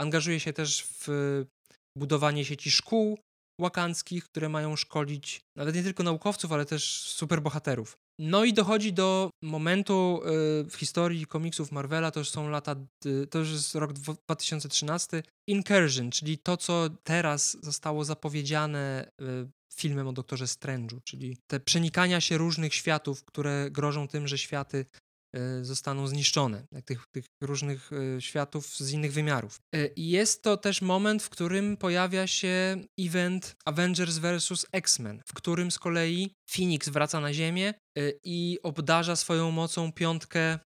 Angażuje 0.00 0.40
się 0.40 0.52
też 0.52 0.84
w 0.84 1.08
budowanie 1.96 2.44
sieci 2.44 2.70
szkół 2.70 3.18
łakanckich, 3.58 4.24
które 4.24 4.48
mają 4.48 4.76
szkolić 4.76 5.40
nawet 5.56 5.74
nie 5.74 5.82
tylko 5.82 6.02
naukowców, 6.02 6.52
ale 6.52 6.66
też 6.66 7.00
superbohaterów. 7.00 7.98
No 8.20 8.44
i 8.44 8.52
dochodzi 8.52 8.92
do 8.92 9.30
momentu 9.42 10.20
y, 10.60 10.70
w 10.70 10.76
historii 10.76 11.26
komiksów 11.26 11.72
Marvela, 11.72 12.10
to 12.10 12.20
już 12.20 12.30
są 12.30 12.50
lata, 12.50 12.76
y, 13.06 13.26
to 13.26 13.38
już 13.38 13.50
jest 13.50 13.74
rok 13.74 13.92
2013, 13.92 15.22
Incursion, 15.48 16.10
czyli 16.10 16.38
to, 16.38 16.56
co 16.56 16.88
teraz 17.04 17.56
zostało 17.62 18.04
zapowiedziane 18.04 19.10
y, 19.20 19.50
filmem 19.74 20.08
o 20.08 20.12
Doktorze 20.12 20.44
Strange'u, 20.44 20.98
czyli 21.04 21.36
te 21.46 21.60
przenikania 21.60 22.20
się 22.20 22.38
różnych 22.38 22.74
światów, 22.74 23.24
które 23.24 23.70
grożą 23.70 24.08
tym, 24.08 24.28
że 24.28 24.38
światy 24.38 24.86
zostaną 25.62 26.06
zniszczone, 26.06 26.66
tych, 26.84 27.06
tych 27.12 27.24
różnych 27.42 27.90
e, 27.92 28.20
światów 28.20 28.76
z 28.76 28.92
innych 28.92 29.12
wymiarów. 29.12 29.60
E, 29.74 29.86
I 29.86 30.08
jest 30.08 30.42
to 30.42 30.56
też 30.56 30.82
moment, 30.82 31.22
w 31.22 31.28
którym 31.28 31.76
pojawia 31.76 32.26
się 32.26 32.76
event 33.00 33.56
Avengers 33.64 34.18
vs. 34.18 34.66
X-Men, 34.72 35.22
w 35.26 35.34
którym 35.34 35.70
z 35.70 35.78
kolei 35.78 36.34
Phoenix 36.50 36.88
wraca 36.88 37.20
na 37.20 37.34
Ziemię 37.34 37.74
i 38.24 38.58
obdarza 38.62 39.16
swoją 39.16 39.50
mocą 39.50 39.92
piątkę 39.92 40.58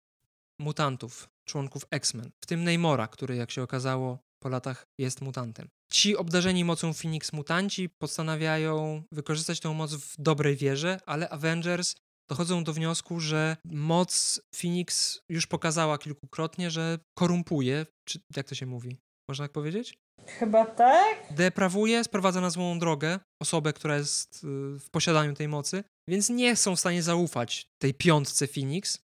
mutantów, 0.59 1.29
członków 1.47 1.85
X-Men, 1.91 2.31
w 2.43 2.45
tym 2.45 2.63
Neymora, 2.63 3.07
który 3.07 3.35
jak 3.35 3.51
się 3.51 3.63
okazało 3.63 4.19
po 4.43 4.49
latach 4.49 4.85
jest 4.99 5.21
mutantem. 5.21 5.67
Ci 5.91 6.17
obdarzeni 6.17 6.65
mocą 6.65 6.93
Phoenix 6.93 7.33
mutanci 7.33 7.89
postanawiają 7.89 9.03
wykorzystać 9.11 9.59
tę 9.59 9.73
moc 9.73 9.93
w 9.93 10.21
dobrej 10.21 10.55
wierze, 10.55 10.99
ale 11.05 11.29
Avengers 11.29 11.95
dochodzą 12.31 12.63
do 12.63 12.73
wniosku, 12.73 13.19
że 13.19 13.57
moc 13.65 14.41
Phoenix 14.55 15.19
już 15.29 15.47
pokazała 15.47 15.97
kilkukrotnie, 15.97 16.71
że 16.71 16.99
korumpuje, 17.19 17.85
czy 18.07 18.19
jak 18.35 18.47
to 18.47 18.55
się 18.55 18.65
mówi? 18.65 18.97
Można 19.29 19.45
tak 19.45 19.51
powiedzieć? 19.51 19.97
Chyba 20.27 20.65
tak. 20.65 21.17
Deprawuje, 21.31 22.03
sprowadza 22.03 22.41
na 22.41 22.49
złą 22.49 22.79
drogę 22.79 23.19
osobę, 23.41 23.73
która 23.73 23.97
jest 23.97 24.43
y, 24.43 24.47
w 24.79 24.89
posiadaniu 24.91 25.33
tej 25.33 25.47
mocy, 25.47 25.83
więc 26.09 26.29
nie 26.29 26.55
są 26.55 26.75
w 26.75 26.79
stanie 26.79 27.03
zaufać 27.03 27.67
tej 27.81 27.93
piątce 27.93 28.47
Phoenix 28.47 28.99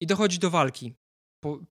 i 0.00 0.06
dochodzi 0.06 0.38
do 0.38 0.50
walki 0.50 0.94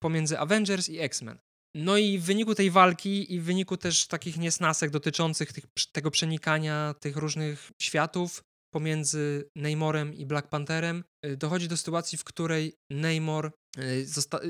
pomiędzy 0.00 0.38
Avengers 0.38 0.88
i 0.88 1.00
X-Men. 1.00 1.38
No 1.74 1.96
i 1.96 2.18
w 2.18 2.24
wyniku 2.24 2.54
tej 2.54 2.70
walki 2.70 3.34
i 3.34 3.40
w 3.40 3.44
wyniku 3.44 3.76
też 3.76 4.06
takich 4.06 4.36
niesnasek 4.38 4.90
dotyczących 4.90 5.52
tych, 5.52 5.64
tego 5.92 6.10
przenikania 6.10 6.94
tych 7.00 7.16
różnych 7.16 7.72
światów, 7.82 8.42
pomiędzy 8.70 9.50
Namorem 9.56 10.14
i 10.14 10.26
Black 10.26 10.48
Pantherem. 10.48 11.04
Y, 11.26 11.36
dochodzi 11.36 11.68
do 11.68 11.76
sytuacji, 11.76 12.18
w 12.18 12.24
której 12.24 12.74
Namor 12.90 13.52
y, 13.78 14.06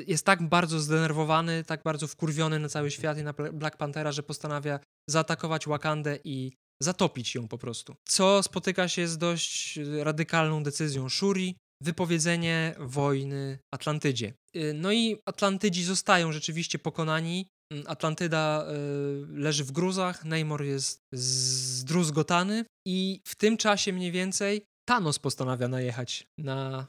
jest 0.07 0.27
tak 0.27 0.49
bardzo 0.49 0.81
zdenerwowany, 0.81 1.65
tak 1.65 1.83
bardzo 1.83 2.07
wkurwiony 2.07 2.59
na 2.59 2.69
cały 2.69 2.91
świat 2.91 3.19
i 3.19 3.23
na 3.23 3.33
Black 3.33 3.77
Panthera, 3.77 4.13
że 4.13 4.23
postanawia 4.23 4.81
zaatakować 5.11 5.67
Wakandę 5.67 6.19
i 6.25 6.53
zatopić 6.83 7.35
ją 7.35 7.49
po 7.49 7.59
prostu. 7.59 7.95
Co 8.09 8.43
spotyka 8.43 8.89
się 8.89 9.09
z 9.09 9.19
dość 9.19 9.79
radykalną 10.03 10.63
decyzją 10.63 11.09
Shuri, 11.09 11.57
wypowiedzenie 11.83 12.75
wojny 12.79 13.59
Atlantydzie. 13.75 14.35
Y, 14.57 14.73
no 14.75 14.93
i 14.93 15.17
Atlantydzi 15.27 15.85
zostają 15.85 16.33
rzeczywiście 16.33 16.79
pokonani. 16.79 17.49
Mm, 17.73 17.85
Atlantyda 17.87 18.67
y, 18.69 19.27
leży 19.29 19.65
w 19.65 19.73
gruzach, 19.73 20.25
Namor 20.25 20.65
jest 20.65 21.01
zdruzgotany 21.13 22.65
i 22.87 23.21
w 23.27 23.35
tym 23.35 23.57
czasie 23.57 23.93
mniej 23.93 24.13
więcej 24.13 24.63
Thanos 24.89 25.19
postanawia 25.19 25.69
najechać 25.69 26.27
na 26.39 26.87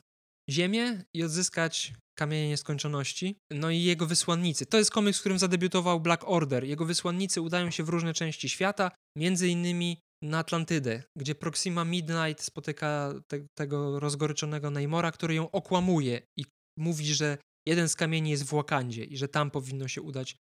Ziemię 0.50 1.04
i 1.14 1.24
odzyskać 1.24 1.94
Kamienie 2.18 2.50
Nieskończoności. 2.50 3.36
No 3.52 3.70
i 3.70 3.84
jego 3.84 4.06
wysłannicy. 4.06 4.66
To 4.66 4.78
jest 4.78 4.92
komiks, 4.92 5.18
w 5.18 5.20
którym 5.20 5.40
zadebiutował 5.40 6.00
Black 6.00 6.24
Order. 6.26 6.64
Jego 6.64 6.86
wysłannicy 6.86 7.42
udają 7.42 7.72
się 7.72 7.84
w 7.84 7.90
różne 7.90 8.14
części 8.14 8.50
świata, 8.50 8.92
między 9.18 9.48
innymi 9.48 10.02
na 10.24 10.40
Atlantydę, 10.40 11.04
gdzie 11.18 11.36
Proxima 11.36 11.86
Midnight 11.86 12.44
spotyka 12.44 13.14
te, 13.28 13.46
tego 13.58 14.00
rozgoryczonego 14.00 14.70
Neymora, 14.70 15.12
który 15.12 15.34
ją 15.34 15.52
okłamuje 15.52 16.22
i 16.38 16.46
mówi, 16.78 17.14
że 17.14 17.38
jeden 17.68 17.90
z 17.90 17.96
kamieni 17.96 18.30
jest 18.30 18.44
w 18.44 18.56
Wakandzie 18.56 19.04
i 19.04 19.18
że 19.18 19.28
tam 19.28 19.52
powinno 19.52 19.88
się 19.88 20.02
udać 20.02 20.36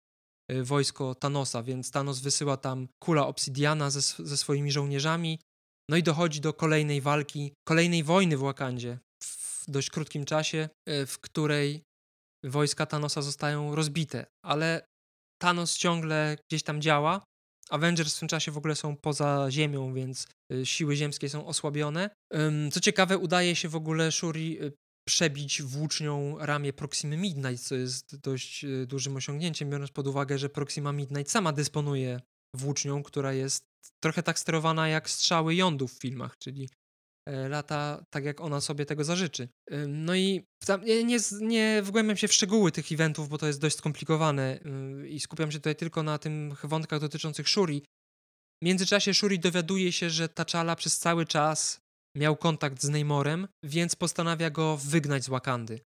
wojsko 0.64 1.16
Thanosa, 1.16 1.64
więc 1.64 1.92
Thanos 1.92 2.20
wysyła 2.20 2.58
tam 2.58 2.88
kula 3.04 3.28
obsidiana 3.28 3.90
ze, 3.90 4.02
ze 4.02 4.38
swoimi 4.38 4.72
żołnierzami. 4.72 5.40
No 5.90 5.98
i 5.98 6.04
dochodzi 6.04 6.42
do 6.42 6.54
kolejnej 6.54 7.02
walki, 7.02 7.54
kolejnej 7.68 8.04
wojny 8.04 8.38
w 8.38 8.42
Wakandzie 8.42 9.00
w 9.24 9.64
dość 9.68 9.90
krótkim 9.90 10.26
czasie, 10.26 10.70
e, 10.88 11.06
w 11.06 11.20
której 11.20 11.84
wojska 12.44 12.86
Thanosa 12.86 13.22
zostają 13.22 13.76
rozbite, 13.76 14.26
ale 14.46 14.88
Thanos 15.42 15.78
ciągle 15.78 16.38
gdzieś 16.50 16.64
tam 16.64 16.82
działa 16.82 17.22
Avengers 17.70 18.16
w 18.16 18.20
tym 18.20 18.28
czasie 18.28 18.52
w 18.52 18.58
ogóle 18.58 18.76
są 18.76 18.96
poza 18.96 19.48
Ziemią, 19.50 19.94
więc 19.94 20.28
y, 20.54 20.66
siły 20.66 20.96
ziemskie 20.96 21.30
są 21.30 21.46
osłabione. 21.46 22.10
Co 22.72 22.80
ciekawe, 22.80 23.18
udaje 23.18 23.56
się 23.56 23.70
w 23.70 23.76
ogóle 23.76 24.12
Shuri 24.12 24.64
y, 24.64 24.74
przebić 25.08 25.62
włócznią 25.62 26.38
ramię 26.40 26.74
Proximy 26.74 27.18
Midnight, 27.18 27.68
co 27.68 27.76
jest 27.76 28.16
dość 28.16 28.64
y, 28.64 28.86
dużym 28.88 29.16
osiągnięciem, 29.16 29.70
biorąc 29.70 29.92
pod 29.92 30.08
uwagę, 30.08 30.38
że 30.38 30.50
Proxima 30.50 30.92
Midnight 30.92 31.32
sama 31.32 31.52
dysponuje 31.54 32.22
włócznią, 32.56 33.04
która 33.04 33.34
jest 33.34 33.66
trochę 34.00 34.24
tak 34.24 34.40
sterowana 34.40 34.88
jak 34.88 35.10
strzały 35.10 35.56
jądu 35.56 35.88
w 35.88 35.94
filmach, 35.94 36.38
czyli 36.38 36.70
E, 37.26 37.50
lata 37.50 38.06
tak, 38.10 38.26
jak 38.26 38.42
ona 38.42 38.62
sobie 38.62 38.86
tego 38.86 39.04
zażyczy. 39.04 39.50
No 39.88 40.16
i 40.16 40.48
nie, 40.84 41.20
nie 41.42 41.82
wgłębiam 41.84 42.18
się 42.18 42.28
w 42.28 42.34
szczegóły 42.34 42.72
tych 42.72 42.92
eventów, 42.92 43.30
bo 43.30 43.38
to 43.38 43.48
jest 43.48 43.62
dość 43.62 43.78
skomplikowane 43.78 44.60
i 45.08 45.20
skupiam 45.20 45.52
się 45.52 45.58
tutaj 45.58 45.76
tylko 45.76 46.04
na 46.04 46.18
tych 46.18 46.66
wątkach 46.66 47.00
dotyczących 47.00 47.50
Shuri. 47.50 47.84
W 48.62 48.66
międzyczasie 48.66 49.14
Shuri 49.14 49.40
dowiaduje 49.40 49.92
się, 49.92 50.10
że 50.10 50.28
T'Challa 50.28 50.76
przez 50.76 50.98
cały 50.98 51.26
czas 51.26 51.82
miał 52.16 52.36
kontakt 52.36 52.82
z 52.82 52.90
Neymorem, 52.90 53.48
więc 53.64 53.96
postanawia 53.96 54.50
go 54.50 54.78
wygnać 54.78 55.24
z 55.24 55.30
Wakandy. 55.30 55.80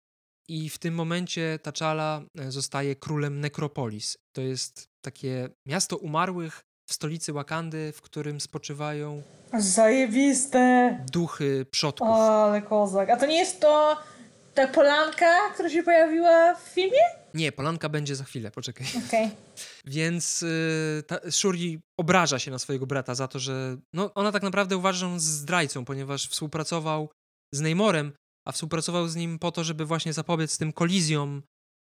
I 0.48 0.69
w 0.69 0.78
tym 0.78 0.94
momencie 0.94 1.59
T'Challa 1.62 2.27
e, 2.39 2.51
zostaje 2.51 2.97
królem 2.97 3.40
Necropolis. 3.40 4.19
To 4.32 4.40
jest 4.40 4.89
takie 5.05 5.48
miasto 5.66 5.97
umarłych 5.97 6.61
w 6.89 6.93
stolicy 6.93 7.32
Wakandy, 7.32 7.93
w 7.93 8.01
którym 8.03 8.40
spoczywają 8.40 9.23
Zajebiste! 9.59 10.98
duchy 11.12 11.66
przodków. 11.70 12.09
O, 12.09 12.44
ale 12.44 12.62
kozak. 12.62 13.11
A 13.11 13.16
to 13.16 13.27
nie 13.27 13.39
jest 13.39 13.61
to 13.61 13.97
ta 14.57 14.69
polanka, 14.69 15.51
która 15.55 15.70
się 15.70 15.83
pojawiła 15.83 16.55
w 16.55 16.62
filmie? 16.62 17.01
Nie, 17.35 17.53
polanka 17.53 17.89
będzie 17.89 18.16
za 18.16 18.24
chwilę, 18.24 18.51
poczekaj. 18.51 18.87
Okay. 19.07 19.31
Więc 19.85 20.43
y, 20.43 21.03
ta, 21.07 21.31
Shuri 21.31 21.81
obraża 22.01 22.39
się 22.39 22.51
na 22.51 22.59
swojego 22.59 22.87
brata 22.87 23.15
za 23.15 23.28
to, 23.28 23.39
że 23.39 23.77
no, 23.93 24.15
ona 24.15 24.33
tak 24.33 24.43
naprawdę 24.43 24.77
uważa, 24.77 24.99
że 24.99 25.07
on 25.07 25.15
jest 25.15 25.27
zdrajcą, 25.27 25.85
ponieważ 25.85 26.28
współpracował 26.28 27.11
z 27.55 27.61
Neymorem, 27.61 28.12
a 28.47 28.53
współpracował 28.53 29.09
z 29.09 29.16
nim 29.16 29.39
po 29.39 29.53
to, 29.53 29.65
żeby 29.65 29.85
właśnie 29.85 30.12
zapobiec 30.12 30.59
tym 30.59 30.73
kolizjom 30.73 31.43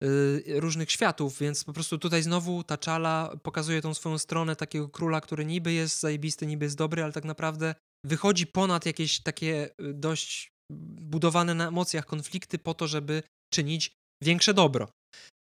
Y, 0.03 0.59
różnych 0.59 0.91
światów, 0.91 1.39
więc 1.39 1.63
po 1.63 1.73
prostu 1.73 1.97
tutaj 1.97 2.23
znowu 2.23 2.63
ta 2.63 2.77
czala 2.77 3.37
pokazuje 3.43 3.81
tą 3.81 3.93
swoją 3.93 4.17
stronę 4.17 4.55
takiego 4.55 4.89
króla, 4.89 5.21
który 5.21 5.45
niby 5.45 5.73
jest 5.73 5.99
zajebisty, 5.99 6.47
niby 6.47 6.65
jest 6.65 6.77
dobry, 6.77 7.03
ale 7.03 7.13
tak 7.13 7.25
naprawdę 7.25 7.75
wychodzi 8.05 8.47
ponad 8.47 8.85
jakieś 8.85 9.19
takie 9.19 9.69
y, 9.81 9.93
dość 9.93 10.52
budowane 10.79 11.53
na 11.53 11.67
emocjach 11.67 12.05
konflikty 12.05 12.59
po 12.59 12.73
to, 12.73 12.87
żeby 12.87 13.23
czynić 13.53 13.91
większe 14.23 14.53
dobro. 14.53 14.87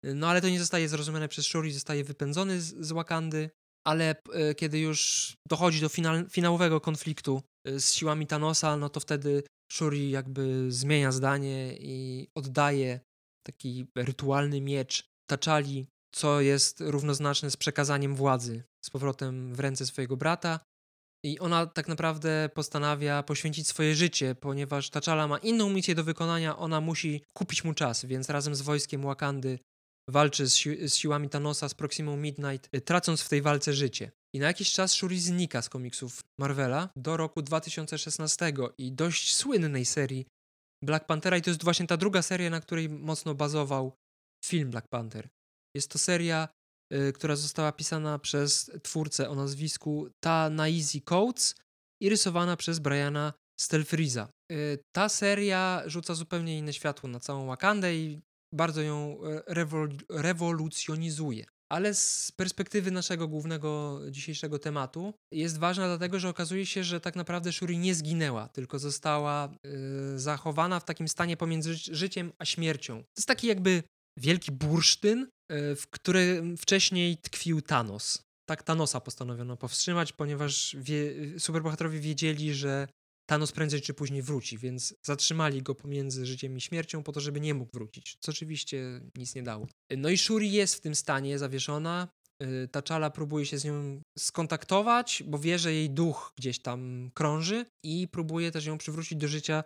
No 0.03 0.27
ale 0.27 0.41
to 0.41 0.49
nie 0.49 0.59
zostaje 0.59 0.89
zrozumiane 0.89 1.27
przez 1.27 1.45
Shuri, 1.45 1.73
zostaje 1.73 2.03
wypędzony 2.03 2.61
z, 2.61 2.75
z 2.75 2.91
Wakandy, 2.91 3.49
ale 3.87 4.15
y, 4.51 4.55
kiedy 4.55 4.79
już 4.79 5.33
dochodzi 5.47 5.81
do 5.81 5.89
final, 5.89 6.29
finałowego 6.29 6.81
konfliktu 6.81 7.41
z 7.65 7.93
siłami 7.93 8.27
Thanosa, 8.27 8.77
no 8.77 8.89
to 8.89 8.99
wtedy 8.99 9.43
Shuri 9.71 10.09
jakby 10.09 10.71
zmienia 10.71 11.11
zdanie 11.11 11.77
i 11.79 12.27
oddaje 12.35 12.99
taki 13.47 13.85
rytualny 13.95 14.61
miecz 14.61 15.05
taczali, 15.29 15.87
co 16.15 16.41
jest 16.41 16.81
równoznaczne 16.81 17.51
z 17.51 17.57
przekazaniem 17.57 18.15
władzy 18.15 18.63
z 18.85 18.89
powrotem 18.89 19.55
w 19.55 19.59
ręce 19.59 19.85
swojego 19.85 20.17
brata. 20.17 20.59
I 21.23 21.39
ona 21.39 21.65
tak 21.65 21.87
naprawdę 21.87 22.49
postanawia 22.53 23.23
poświęcić 23.23 23.67
swoje 23.67 23.95
życie, 23.95 24.35
ponieważ 24.35 24.89
Taczala 24.89 25.27
ma 25.27 25.37
inną 25.37 25.69
misję 25.69 25.95
do 25.95 26.03
wykonania, 26.03 26.57
ona 26.57 26.81
musi 26.81 27.23
kupić 27.33 27.63
mu 27.63 27.73
czas, 27.73 28.05
więc 28.05 28.29
razem 28.29 28.55
z 28.55 28.61
wojskiem 28.61 29.01
Wakandy 29.01 29.59
walczy 30.09 30.47
z, 30.47 30.53
si 30.53 30.89
z 30.89 30.95
siłami 30.95 31.29
Thanosa, 31.29 31.69
z 31.69 31.73
Proximą 31.73 32.17
Midnight, 32.17 32.69
y, 32.75 32.81
tracąc 32.81 33.21
w 33.21 33.29
tej 33.29 33.41
walce 33.41 33.73
życie. 33.73 34.11
I 34.35 34.39
na 34.39 34.47
jakiś 34.47 34.71
czas 34.71 34.93
Shuri 34.93 35.19
znika 35.19 35.61
z 35.61 35.69
komiksów 35.69 36.19
Marvela 36.39 36.89
do 36.95 37.17
roku 37.17 37.41
2016 37.41 38.53
i 38.77 38.91
dość 38.91 39.35
słynnej 39.35 39.85
serii 39.85 40.25
Black 40.83 41.05
Panthera 41.05 41.37
i 41.37 41.41
to 41.41 41.49
jest 41.49 41.63
właśnie 41.63 41.87
ta 41.87 41.97
druga 41.97 42.21
seria, 42.21 42.49
na 42.49 42.61
której 42.61 42.89
mocno 42.89 43.35
bazował 43.35 43.95
film 44.45 44.69
Black 44.69 44.87
Panther. 44.87 45.29
Jest 45.75 45.91
to 45.91 45.99
seria, 45.99 46.47
która 47.13 47.35
została 47.35 47.71
pisana 47.71 48.19
przez 48.19 48.71
twórcę 48.83 49.29
o 49.29 49.35
nazwisku 49.35 50.07
Ta 50.23 50.49
Naizi 50.49 51.01
Coates 51.01 51.55
i 52.01 52.09
rysowana 52.09 52.57
przez 52.57 52.79
Briana 52.79 53.33
Stelfriza. 53.59 54.29
Y, 54.51 54.79
ta 54.95 55.09
seria 55.09 55.83
rzuca 55.85 56.15
zupełnie 56.15 56.57
inne 56.57 56.73
światło 56.73 57.09
na 57.09 57.19
całą 57.19 57.47
Wakandę 57.47 57.95
i 57.95 58.21
bardzo 58.53 58.81
ją 58.81 59.17
e, 59.23 59.43
rewol 59.47 59.89
rewolucjonizuje 60.09 61.45
ale 61.71 61.93
z 61.93 62.31
perspektywy 62.31 62.91
naszego 62.91 63.27
głównego 63.27 63.99
dzisiejszego 64.09 64.59
tematu 64.59 65.13
jest 65.31 65.57
ważna 65.57 65.87
dlatego, 65.87 66.19
że 66.19 66.29
okazuje 66.29 66.65
się, 66.65 66.83
że 66.83 67.01
tak 67.01 67.15
naprawdę 67.15 67.51
Shuri 67.51 67.77
nie 67.77 67.95
zginęła, 67.95 68.47
tylko 68.47 68.79
została 68.79 69.49
yy, 69.63 70.19
zachowana 70.19 70.79
w 70.79 70.85
takim 70.85 71.07
stanie 71.07 71.37
pomiędzy 71.37 71.73
życiem 71.75 72.31
a 72.39 72.45
śmiercią. 72.45 72.97
To 72.97 73.09
jest 73.17 73.27
taki 73.27 73.47
jakby 73.47 73.83
wielki 74.17 74.51
bursztyn, 74.51 75.27
yy, 75.51 75.75
w 75.75 75.87
którym 75.89 76.57
wcześniej 76.57 77.17
tkwił 77.17 77.61
Thanos. 77.61 78.23
Tak 78.49 78.63
Thanosa 78.63 78.99
postanowiono 78.99 79.57
powstrzymać, 79.57 80.13
ponieważ 80.13 80.75
wie, 80.79 81.13
superbohaterowie 81.39 81.99
wiedzieli, 81.99 82.53
że 82.53 82.87
Thanos 83.29 83.51
prędzej 83.51 83.81
czy 83.81 83.93
później 83.93 84.21
wróci, 84.21 84.57
więc 84.57 84.95
zatrzymali 85.05 85.61
go 85.63 85.75
pomiędzy 85.75 86.25
życiem 86.25 86.57
i 86.57 86.61
śmiercią 86.61 87.03
po 87.03 87.11
to, 87.11 87.19
żeby 87.19 87.39
nie 87.39 87.53
mógł 87.53 87.71
wrócić, 87.73 88.17
co 88.19 88.31
oczywiście 88.31 89.01
nic 89.17 89.35
nie 89.35 89.43
dało. 89.43 89.67
No 89.97 90.09
i 90.09 90.17
Shuri 90.17 90.51
jest 90.51 90.75
w 90.75 90.81
tym 90.81 90.95
stanie 90.95 91.39
zawieszona. 91.39 92.07
Y, 92.43 92.67
Taczala 92.67 93.09
próbuje 93.09 93.45
się 93.45 93.57
z 93.57 93.65
nią 93.65 94.01
skontaktować, 94.17 95.23
bo 95.27 95.39
wie, 95.39 95.59
że 95.59 95.73
jej 95.73 95.89
duch 95.89 96.33
gdzieś 96.37 96.61
tam 96.61 97.11
krąży 97.13 97.65
i 97.83 98.07
próbuje 98.07 98.51
też 98.51 98.65
ją 98.65 98.77
przywrócić 98.77 99.17
do 99.17 99.27
życia 99.27 99.63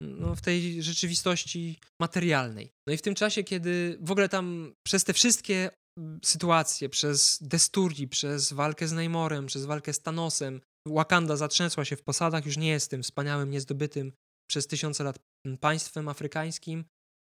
no, 0.00 0.34
w 0.34 0.40
tej 0.40 0.82
rzeczywistości 0.82 1.78
materialnej. 2.00 2.70
No 2.86 2.92
i 2.92 2.96
w 2.96 3.02
tym 3.02 3.14
czasie, 3.14 3.44
kiedy 3.44 3.98
w 4.00 4.10
ogóle 4.10 4.28
tam 4.28 4.72
przez 4.86 5.04
te 5.04 5.12
wszystkie 5.12 5.70
mm, 5.98 6.20
sytuacje, 6.24 6.88
przez 6.88 7.38
Desturi, 7.40 8.08
przez 8.08 8.52
walkę 8.52 8.88
z 8.88 8.92
Neymorem, 8.92 9.46
przez 9.46 9.64
walkę 9.64 9.92
z 9.92 10.00
Thanosem, 10.00 10.60
Wakanda 10.86 11.36
zatrzęsła 11.36 11.84
się 11.84 11.96
w 11.96 12.02
posadach, 12.02 12.46
już 12.46 12.56
nie 12.56 12.68
jest 12.68 12.90
tym 12.90 13.02
wspaniałym, 13.02 13.50
niezdobytym 13.50 14.12
przez 14.50 14.66
tysiące 14.66 15.04
lat 15.04 15.18
państwem 15.60 16.08
afrykańskim, 16.08 16.84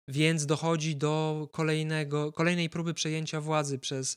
więc 0.09 0.47
dochodzi 0.47 0.97
do 0.97 1.49
kolejnego, 1.53 2.33
kolejnej 2.33 2.71
próby 2.71 2.95
przejęcia 2.95 3.41
władzy 3.41 3.79
przez 3.79 4.17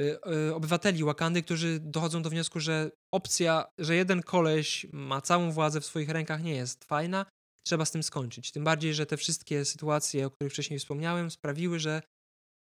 y, 0.00 0.18
y, 0.48 0.54
obywateli 0.54 1.04
Wakandy, 1.04 1.42
którzy 1.42 1.80
dochodzą 1.80 2.22
do 2.22 2.30
wniosku, 2.30 2.60
że 2.60 2.90
opcja, 3.14 3.64
że 3.78 3.96
jeden 3.96 4.22
koleś 4.22 4.86
ma 4.92 5.20
całą 5.20 5.50
władzę 5.50 5.80
w 5.80 5.86
swoich 5.86 6.08
rękach 6.08 6.42
nie 6.42 6.54
jest 6.54 6.84
fajna, 6.84 7.26
trzeba 7.66 7.84
z 7.84 7.90
tym 7.90 8.02
skończyć. 8.02 8.52
Tym 8.52 8.64
bardziej, 8.64 8.94
że 8.94 9.06
te 9.06 9.16
wszystkie 9.16 9.64
sytuacje, 9.64 10.26
o 10.26 10.30
których 10.30 10.52
wcześniej 10.52 10.78
wspomniałem, 10.78 11.30
sprawiły, 11.30 11.78
że 11.78 12.02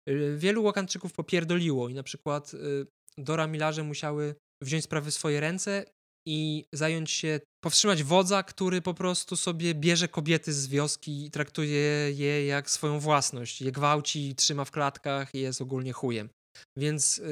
y, 0.10 0.36
wielu 0.38 0.64
Wakandczyków 0.64 1.14
popierdoliło 1.14 1.90
i 1.90 1.94
na 1.94 2.04
przykład 2.04 2.52
Dora 3.18 3.48
Milarze 3.48 3.84
musiały 3.84 4.36
wziąć 4.64 4.84
sprawy 4.84 5.12
w 5.12 5.14
swoje 5.14 5.40
ręce 5.40 5.86
i 6.28 6.66
zająć 6.74 7.12
się, 7.12 7.40
powstrzymać 7.64 8.04
wodza, 8.04 8.44
który 8.44 8.82
po 8.82 8.94
prostu 8.94 9.36
sobie 9.36 9.76
bierze 9.76 10.08
kobiety 10.08 10.54
z 10.54 10.68
wioski 10.68 11.26
i 11.26 11.32
traktuje 11.32 12.12
je 12.12 12.46
jak 12.46 12.70
swoją 12.70 13.00
własność. 13.00 13.62
Je 13.62 13.72
gwałci, 13.72 14.36
trzyma 14.36 14.66
w 14.66 14.72
klatkach 14.72 15.36
i 15.36 15.40
jest 15.40 15.62
ogólnie 15.62 15.94
chujem. 15.94 16.30
Więc 16.78 17.18
yy, 17.18 17.26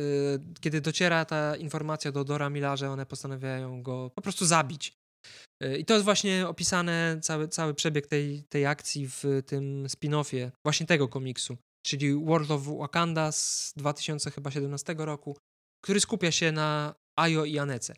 kiedy 0.62 0.82
dociera 0.82 1.26
ta 1.26 1.56
informacja 1.56 2.12
do 2.12 2.24
Dora 2.24 2.50
Mila, 2.50 2.78
że 2.78 2.90
one 2.90 3.06
postanawiają 3.06 3.84
go 3.84 4.12
po 4.16 4.22
prostu 4.22 4.46
zabić. 4.46 4.94
Yy, 5.62 5.78
I 5.78 5.86
to 5.86 5.94
jest 5.94 6.06
właśnie 6.06 6.48
opisane, 6.48 7.20
cały, 7.22 7.48
cały 7.48 7.74
przebieg 7.74 8.08
tej, 8.08 8.44
tej 8.50 8.66
akcji 8.66 9.08
w 9.08 9.24
tym 9.46 9.88
spin-offie, 9.88 10.52
właśnie 10.66 10.86
tego 10.86 11.08
komiksu, 11.08 11.58
czyli 11.86 12.16
World 12.26 12.52
of 12.52 12.62
Wakanda 12.64 13.32
z 13.32 13.74
2017 13.78 14.96
roku, 14.98 15.38
który 15.84 16.00
skupia 16.00 16.32
się 16.32 16.52
na 16.52 16.96
Ayo 17.20 17.46
i 17.46 17.60
Anece. 17.60 17.96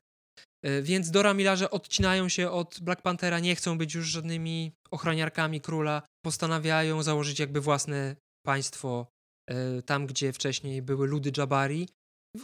Yy, 0.64 0.84
więc 0.84 1.12
Dora 1.12 1.34
Milarze 1.34 1.72
odcinają 1.72 2.30
się 2.30 2.52
od 2.52 2.80
Black 2.82 3.02
Panthera, 3.02 3.40
nie 3.40 3.56
chcą 3.56 3.78
być 3.78 3.94
już 3.95 4.08
żadnymi 4.08 4.72
ochroniarkami 4.91 5.62
króla, 5.62 6.02
postanawiają 6.26 7.04
założyć 7.04 7.40
jakby 7.40 7.62
własne 7.62 8.16
państwo 8.45 9.08
E, 9.48 9.82
tam, 9.82 10.08
gdzie 10.08 10.34
wcześniej 10.34 10.82
były 10.82 11.08
ludy 11.08 11.32
Jabari. 11.38 11.90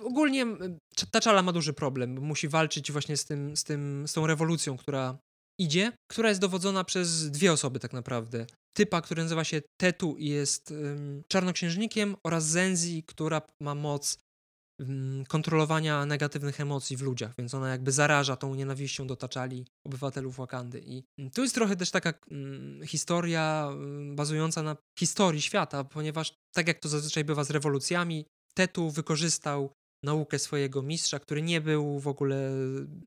Ogólnie 0.04 0.46
T'Challa 0.96 1.44
ma 1.44 1.52
duży 1.52 1.74
problem, 1.74 2.20
musi 2.22 2.48
walczyć 2.48 2.92
właśnie 2.92 3.18
z, 3.18 3.26
tym, 3.26 3.58
z, 3.58 3.64
tym, 3.64 4.08
z 4.08 4.14
tą 4.14 4.28
rewolucją, 4.28 4.78
która 4.78 5.18
idzie, 5.60 5.92
która 6.12 6.30
jest 6.30 6.42
dowodzona 6.42 6.84
przez 6.84 7.32
dwie 7.32 7.54
osoby 7.54 7.80
tak 7.80 7.94
naprawdę. 7.94 8.46
Typa, 8.76 9.02
który 9.02 9.24
nazywa 9.24 9.44
się 9.44 9.62
Tetu 9.82 10.18
i 10.18 10.28
jest 10.28 10.72
um, 10.72 11.24
czarnoksiężnikiem 11.28 12.16
oraz 12.26 12.46
Zenzi, 12.46 13.04
która 13.08 13.42
ma 13.62 13.76
moc 13.76 14.18
kontrolowania 15.28 16.06
negatywnych 16.06 16.60
emocji 16.60 16.98
w 16.98 17.02
ludziach, 17.02 17.34
więc 17.38 17.54
ona 17.54 17.70
jakby 17.70 17.92
zaraża 17.92 18.36
tą 18.36 18.56
nienawiścią 18.56 19.08
do 19.08 19.16
Taczali 19.16 19.66
obywatelów 19.88 20.36
Wakandy. 20.36 20.82
I 20.86 21.04
tu 21.34 21.42
jest 21.42 21.56
trochę 21.56 21.76
też 21.76 21.92
taka 21.92 22.14
mm, 22.32 22.88
historia 22.88 23.70
bazująca 24.16 24.64
na 24.64 24.78
historii 25.00 25.42
świata, 25.42 25.84
ponieważ 25.84 26.34
tak 26.56 26.68
jak 26.68 26.80
to 26.80 26.90
zazwyczaj 26.90 27.24
bywa 27.24 27.44
z 27.44 27.50
rewolucjami, 27.50 28.26
Tetu 28.54 28.92
wykorzystał 28.92 29.74
naukę 30.04 30.40
swojego 30.40 30.82
mistrza, 30.82 31.20
który 31.20 31.42
nie 31.42 31.62
był 31.62 32.00
w 32.00 32.08
ogóle 32.08 32.52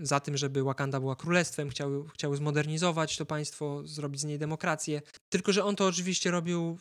za 0.01 0.21
tym, 0.21 0.37
żeby 0.37 0.63
Wakanda 0.63 1.01
była 1.01 1.17
królestwem, 1.17 1.71
chciał, 1.71 2.05
chciał 2.05 2.37
zmodernizować 2.37 3.17
to 3.17 3.27
państwo, 3.27 3.83
zrobić 3.85 4.21
z 4.21 4.25
niej 4.25 4.39
demokrację. 4.39 5.03
Tylko, 5.33 5.53
że 5.53 5.65
on 5.65 5.77
to 5.77 5.87
oczywiście 5.87 6.31
robił 6.31 6.79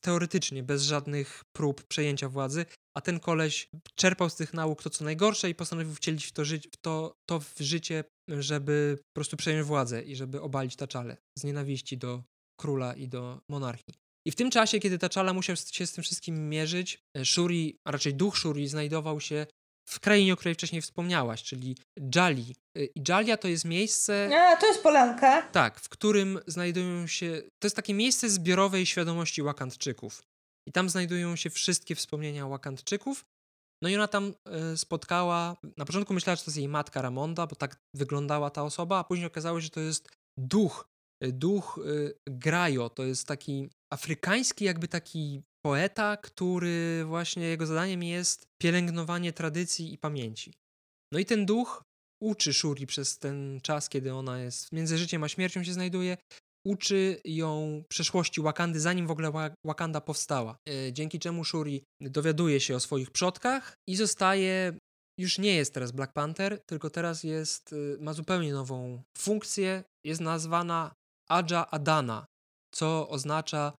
teoretycznie, 0.00 0.62
bez 0.62 0.82
żadnych 0.82 1.42
prób 1.56 1.82
przejęcia 1.82 2.28
władzy, 2.28 2.66
a 2.96 3.00
ten 3.00 3.20
koleś 3.20 3.68
czerpał 3.94 4.30
z 4.30 4.36
tych 4.36 4.54
nauk 4.54 4.82
to, 4.82 4.90
co 4.90 5.04
najgorsze 5.04 5.50
i 5.50 5.54
postanowił 5.54 5.94
wcielić 5.94 6.26
w 6.26 6.32
to, 6.32 6.44
ży- 6.44 6.60
w 6.60 6.76
to, 6.80 7.12
to 7.28 7.40
w 7.40 7.54
życie, 7.60 8.04
żeby 8.28 8.98
po 8.98 9.14
prostu 9.14 9.36
przejąć 9.36 9.66
władzę 9.66 10.02
i 10.02 10.16
żeby 10.16 10.40
obalić 10.40 10.76
Taczale 10.76 11.16
z 11.38 11.44
nienawiści 11.44 11.98
do 11.98 12.22
króla 12.60 12.94
i 12.94 13.08
do 13.08 13.40
monarchii. 13.48 13.94
I 14.26 14.30
w 14.30 14.36
tym 14.36 14.50
czasie, 14.50 14.78
kiedy 14.78 14.98
Taczala 14.98 15.32
musiał 15.32 15.56
się 15.56 15.86
z 15.86 15.92
tym 15.92 16.04
wszystkim 16.04 16.48
mierzyć, 16.48 16.98
e, 17.16 17.24
Shuri, 17.24 17.78
a 17.86 17.90
raczej 17.90 18.14
duch 18.14 18.38
Shuri 18.38 18.68
znajdował 18.68 19.20
się 19.20 19.46
w 19.88 20.00
krainie, 20.00 20.32
o 20.32 20.36
której 20.36 20.54
wcześniej 20.54 20.82
wspomniałaś, 20.82 21.42
czyli 21.42 21.76
Jali. 22.14 22.56
Y, 22.78 22.88
I 22.94 23.02
Jalia 23.08 23.36
to 23.36 23.48
jest 23.48 23.64
miejsce. 23.64 24.30
A, 24.32 24.56
to 24.56 24.66
jest 24.66 24.82
Polanka. 24.82 25.42
Tak, 25.42 25.80
w 25.80 25.88
którym 25.88 26.40
znajdują 26.46 27.06
się. 27.06 27.42
To 27.58 27.66
jest 27.66 27.76
takie 27.76 27.94
miejsce 27.94 28.30
zbiorowej 28.30 28.86
świadomości 28.86 29.42
Wakandczyków. 29.42 30.22
I 30.68 30.72
tam 30.72 30.88
znajdują 30.88 31.36
się 31.36 31.50
wszystkie 31.50 31.94
wspomnienia 31.94 32.48
Wakandczyków. 32.48 33.24
No 33.82 33.88
i 33.88 33.94
ona 33.94 34.08
tam 34.08 34.34
y, 34.72 34.76
spotkała. 34.76 35.56
Na 35.76 35.84
początku 35.84 36.14
myślała, 36.14 36.36
że 36.36 36.42
to 36.42 36.50
jest 36.50 36.58
jej 36.58 36.68
matka 36.68 37.02
Ramonda, 37.02 37.46
bo 37.46 37.56
tak 37.56 37.76
wyglądała 37.94 38.50
ta 38.50 38.62
osoba, 38.62 38.98
a 38.98 39.04
później 39.04 39.26
okazało 39.26 39.60
się, 39.60 39.64
że 39.64 39.70
to 39.70 39.80
jest 39.80 40.08
duch. 40.38 40.88
Y, 41.24 41.32
duch 41.32 41.80
Grajo. 42.26 42.90
To 42.90 43.04
jest 43.04 43.26
taki 43.26 43.70
afrykański, 43.92 44.64
jakby 44.64 44.88
taki 44.88 45.42
poeta, 45.64 46.16
który 46.16 47.04
właśnie 47.04 47.44
jego 47.44 47.66
zadaniem 47.66 48.02
jest 48.02 48.46
pielęgnowanie 48.62 49.32
tradycji 49.32 49.92
i 49.92 49.98
pamięci. 49.98 50.54
No 51.12 51.18
i 51.18 51.24
ten 51.24 51.46
duch 51.46 51.82
uczy 52.22 52.52
Shuri 52.52 52.86
przez 52.86 53.18
ten 53.18 53.60
czas, 53.62 53.88
kiedy 53.88 54.14
ona 54.14 54.40
jest 54.40 54.72
między 54.72 54.98
życiem 54.98 55.24
a 55.24 55.28
śmiercią 55.28 55.64
się 55.64 55.72
znajduje, 55.72 56.16
uczy 56.66 57.20
ją 57.24 57.82
przeszłości 57.88 58.40
Wakandy, 58.40 58.80
zanim 58.80 59.06
w 59.06 59.10
ogóle 59.10 59.54
Wakanda 59.66 60.00
powstała. 60.00 60.56
E, 60.68 60.92
dzięki 60.92 61.18
czemu 61.18 61.44
Shuri 61.44 61.84
dowiaduje 62.00 62.60
się 62.60 62.76
o 62.76 62.80
swoich 62.80 63.10
przodkach 63.10 63.74
i 63.88 63.96
zostaje, 63.96 64.78
już 65.18 65.38
nie 65.38 65.54
jest 65.54 65.74
teraz 65.74 65.92
Black 65.92 66.12
Panther, 66.12 66.60
tylko 66.66 66.90
teraz 66.90 67.24
jest, 67.24 67.72
e, 67.72 68.02
ma 68.02 68.12
zupełnie 68.12 68.52
nową 68.52 69.02
funkcję, 69.18 69.84
jest 70.04 70.20
nazwana 70.20 70.92
Aja 71.28 71.70
Adana, 71.70 72.26
co 72.74 73.08
oznacza 73.08 73.72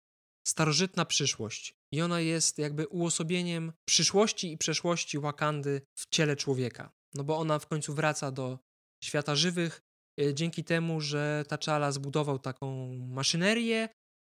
starożytna 0.47 1.05
przyszłość. 1.05 1.73
I 1.93 2.01
ona 2.01 2.19
jest 2.19 2.57
jakby 2.57 2.87
uosobieniem 2.87 3.73
przyszłości 3.85 4.51
i 4.51 4.57
przeszłości 4.57 5.19
Wakandy 5.19 5.81
w 5.95 6.05
ciele 6.09 6.35
człowieka. 6.35 6.91
No 7.13 7.23
bo 7.23 7.37
ona 7.37 7.59
w 7.59 7.67
końcu 7.67 7.93
wraca 7.93 8.31
do 8.31 8.59
świata 9.03 9.35
żywych 9.35 9.81
e, 10.21 10.33
dzięki 10.33 10.63
temu, 10.63 11.01
że 11.01 11.45
T'Challa 11.47 11.91
zbudował 11.91 12.39
taką 12.39 12.93
maszynerię 12.93 13.89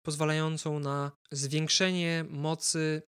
pozwalającą 0.05 0.79
na 0.79 1.11
zwiększenie 1.31 2.25
mocy. 2.29 3.01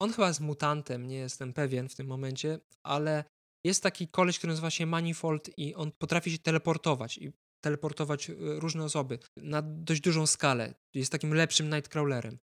On 0.00 0.12
chyba 0.12 0.28
jest 0.28 0.40
mutantem, 0.40 1.06
nie 1.06 1.16
jestem 1.16 1.52
pewien 1.52 1.88
w 1.88 1.94
tym 1.94 2.06
momencie, 2.06 2.60
ale 2.82 3.24
jest 3.64 3.82
taki 3.82 4.08
koleś, 4.08 4.38
który 4.38 4.50
nazywa 4.52 4.70
się 4.70 4.86
Manifold 4.86 5.58
i 5.58 5.74
on 5.74 5.92
potrafi 5.92 6.30
się 6.30 6.38
teleportować 6.38 7.18
i 7.18 7.32
teleportować 7.60 8.30
e, 8.30 8.34
różne 8.38 8.84
osoby 8.84 9.18
na 9.36 9.62
dość 9.62 10.00
dużą 10.00 10.26
skalę. 10.26 10.74
Jest 10.94 11.12
takim 11.12 11.34
lepszym 11.34 11.70
Nightcrawlerem. 11.70 12.38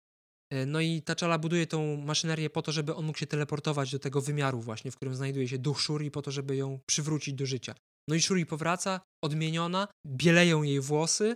E, 0.51 0.65
no 0.65 0.81
i 0.81 1.01
T'Challa 1.01 1.39
buduje 1.39 1.67
tą 1.67 1.97
maszynerię 1.97 2.49
po 2.49 2.61
to, 2.61 2.71
żeby 2.71 2.95
on 2.95 3.05
mógł 3.05 3.19
się 3.19 3.27
teleportować 3.27 3.91
do 3.91 3.99
tego 3.99 4.21
wymiaru 4.21 4.59
właśnie, 4.61 4.91
w 4.91 4.95
którym 4.95 5.15
znajduje 5.15 5.47
się 5.47 5.57
duch 5.57 5.81
Shuri, 5.81 6.11
po 6.11 6.21
to, 6.21 6.31
żeby 6.31 6.55
ją 6.55 6.79
przywrócić 6.85 7.33
do 7.33 7.45
życia. 7.45 7.75
No 8.09 8.15
i 8.15 8.21
Shuri 8.21 8.45
powraca, 8.45 9.01
odmieniona, 9.23 9.87
bieleją 10.07 10.63
jej 10.63 10.79
włosy 10.79 11.35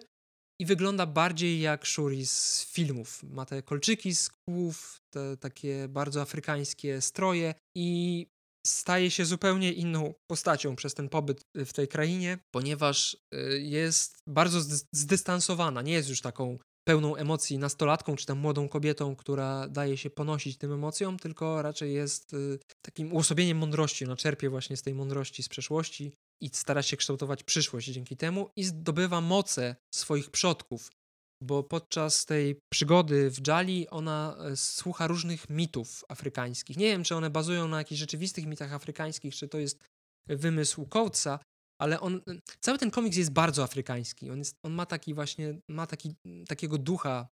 i 0.61 0.65
wygląda 0.65 1.05
bardziej 1.05 1.59
jak 1.59 1.85
Shuri 1.85 2.25
z 2.25 2.65
filmów. 2.65 3.23
Ma 3.23 3.45
te 3.45 3.63
kolczyki 3.63 4.15
z 4.15 4.29
kłów, 4.29 4.97
te 5.13 5.37
takie 5.37 5.87
bardzo 5.87 6.21
afrykańskie 6.21 7.01
stroje 7.01 7.53
i 7.77 8.27
staje 8.67 9.11
się 9.11 9.25
zupełnie 9.25 9.71
inną 9.73 10.13
postacią 10.27 10.75
przez 10.75 10.93
ten 10.93 11.09
pobyt 11.09 11.43
w 11.55 11.73
tej 11.73 11.87
krainie, 11.87 12.39
ponieważ 12.51 13.17
y, 13.33 13.61
jest 13.61 14.17
bardzo 14.27 14.61
zdystansowana, 14.93 15.81
nie 15.81 15.93
jest 15.93 16.09
już 16.09 16.21
taką 16.21 16.57
pełną 16.87 17.15
emocji 17.15 17.57
nastolatką, 17.57 18.15
czy 18.15 18.25
tam 18.25 18.37
młodą 18.37 18.69
kobietą, 18.69 19.15
która 19.15 19.67
daje 19.67 19.97
się 19.97 20.09
ponosić 20.09 20.57
tym 20.57 20.73
emocjom, 20.73 21.19
tylko 21.19 21.61
raczej 21.61 21.93
jest 21.93 22.33
y, 22.33 22.59
takim 22.81 23.13
uosobieniem 23.13 23.57
mądrości. 23.57 24.05
Ona 24.05 24.15
czerpie 24.15 24.49
właśnie 24.49 24.77
z 24.77 24.81
tej 24.81 24.93
mądrości 24.93 25.43
z 25.43 25.49
przeszłości 25.49 26.13
i 26.41 26.49
stara 26.53 26.81
się 26.81 26.97
kształtować 26.97 27.43
przyszłość 27.43 27.87
dzięki 27.87 28.17
temu 28.17 28.49
i 28.55 28.63
zdobywa 28.63 29.21
moce 29.21 29.75
swoich 29.95 30.29
przodków, 30.29 30.91
bo 31.41 31.63
podczas 31.63 32.25
tej 32.25 32.59
przygody 32.71 33.29
w 33.29 33.41
Dżali 33.41 33.89
ona 33.89 34.37
e, 34.39 34.55
słucha 34.55 35.07
różnych 35.07 35.49
mitów 35.49 36.05
afrykańskich. 36.09 36.77
Nie 36.77 36.85
wiem, 36.85 37.03
czy 37.03 37.15
one 37.15 37.29
bazują 37.29 37.67
na 37.67 37.77
jakichś 37.77 37.99
rzeczywistych 37.99 38.45
mitach 38.45 38.73
afrykańskich, 38.73 39.35
czy 39.35 39.47
to 39.47 39.57
jest 39.57 39.83
wymysł 40.27 40.85
Coatesa, 40.85 41.39
ale 41.81 41.99
on, 41.99 42.21
cały 42.59 42.77
ten 42.77 42.91
komiks 42.91 43.17
jest 43.17 43.31
bardzo 43.31 43.63
afrykański. 43.63 44.29
On, 44.29 44.39
jest, 44.39 44.55
on 44.63 44.73
ma 44.73 44.85
taki 44.85 45.13
właśnie, 45.13 45.59
ma 45.69 45.87
taki, 45.87 46.15
takiego 46.47 46.77
ducha 46.77 47.27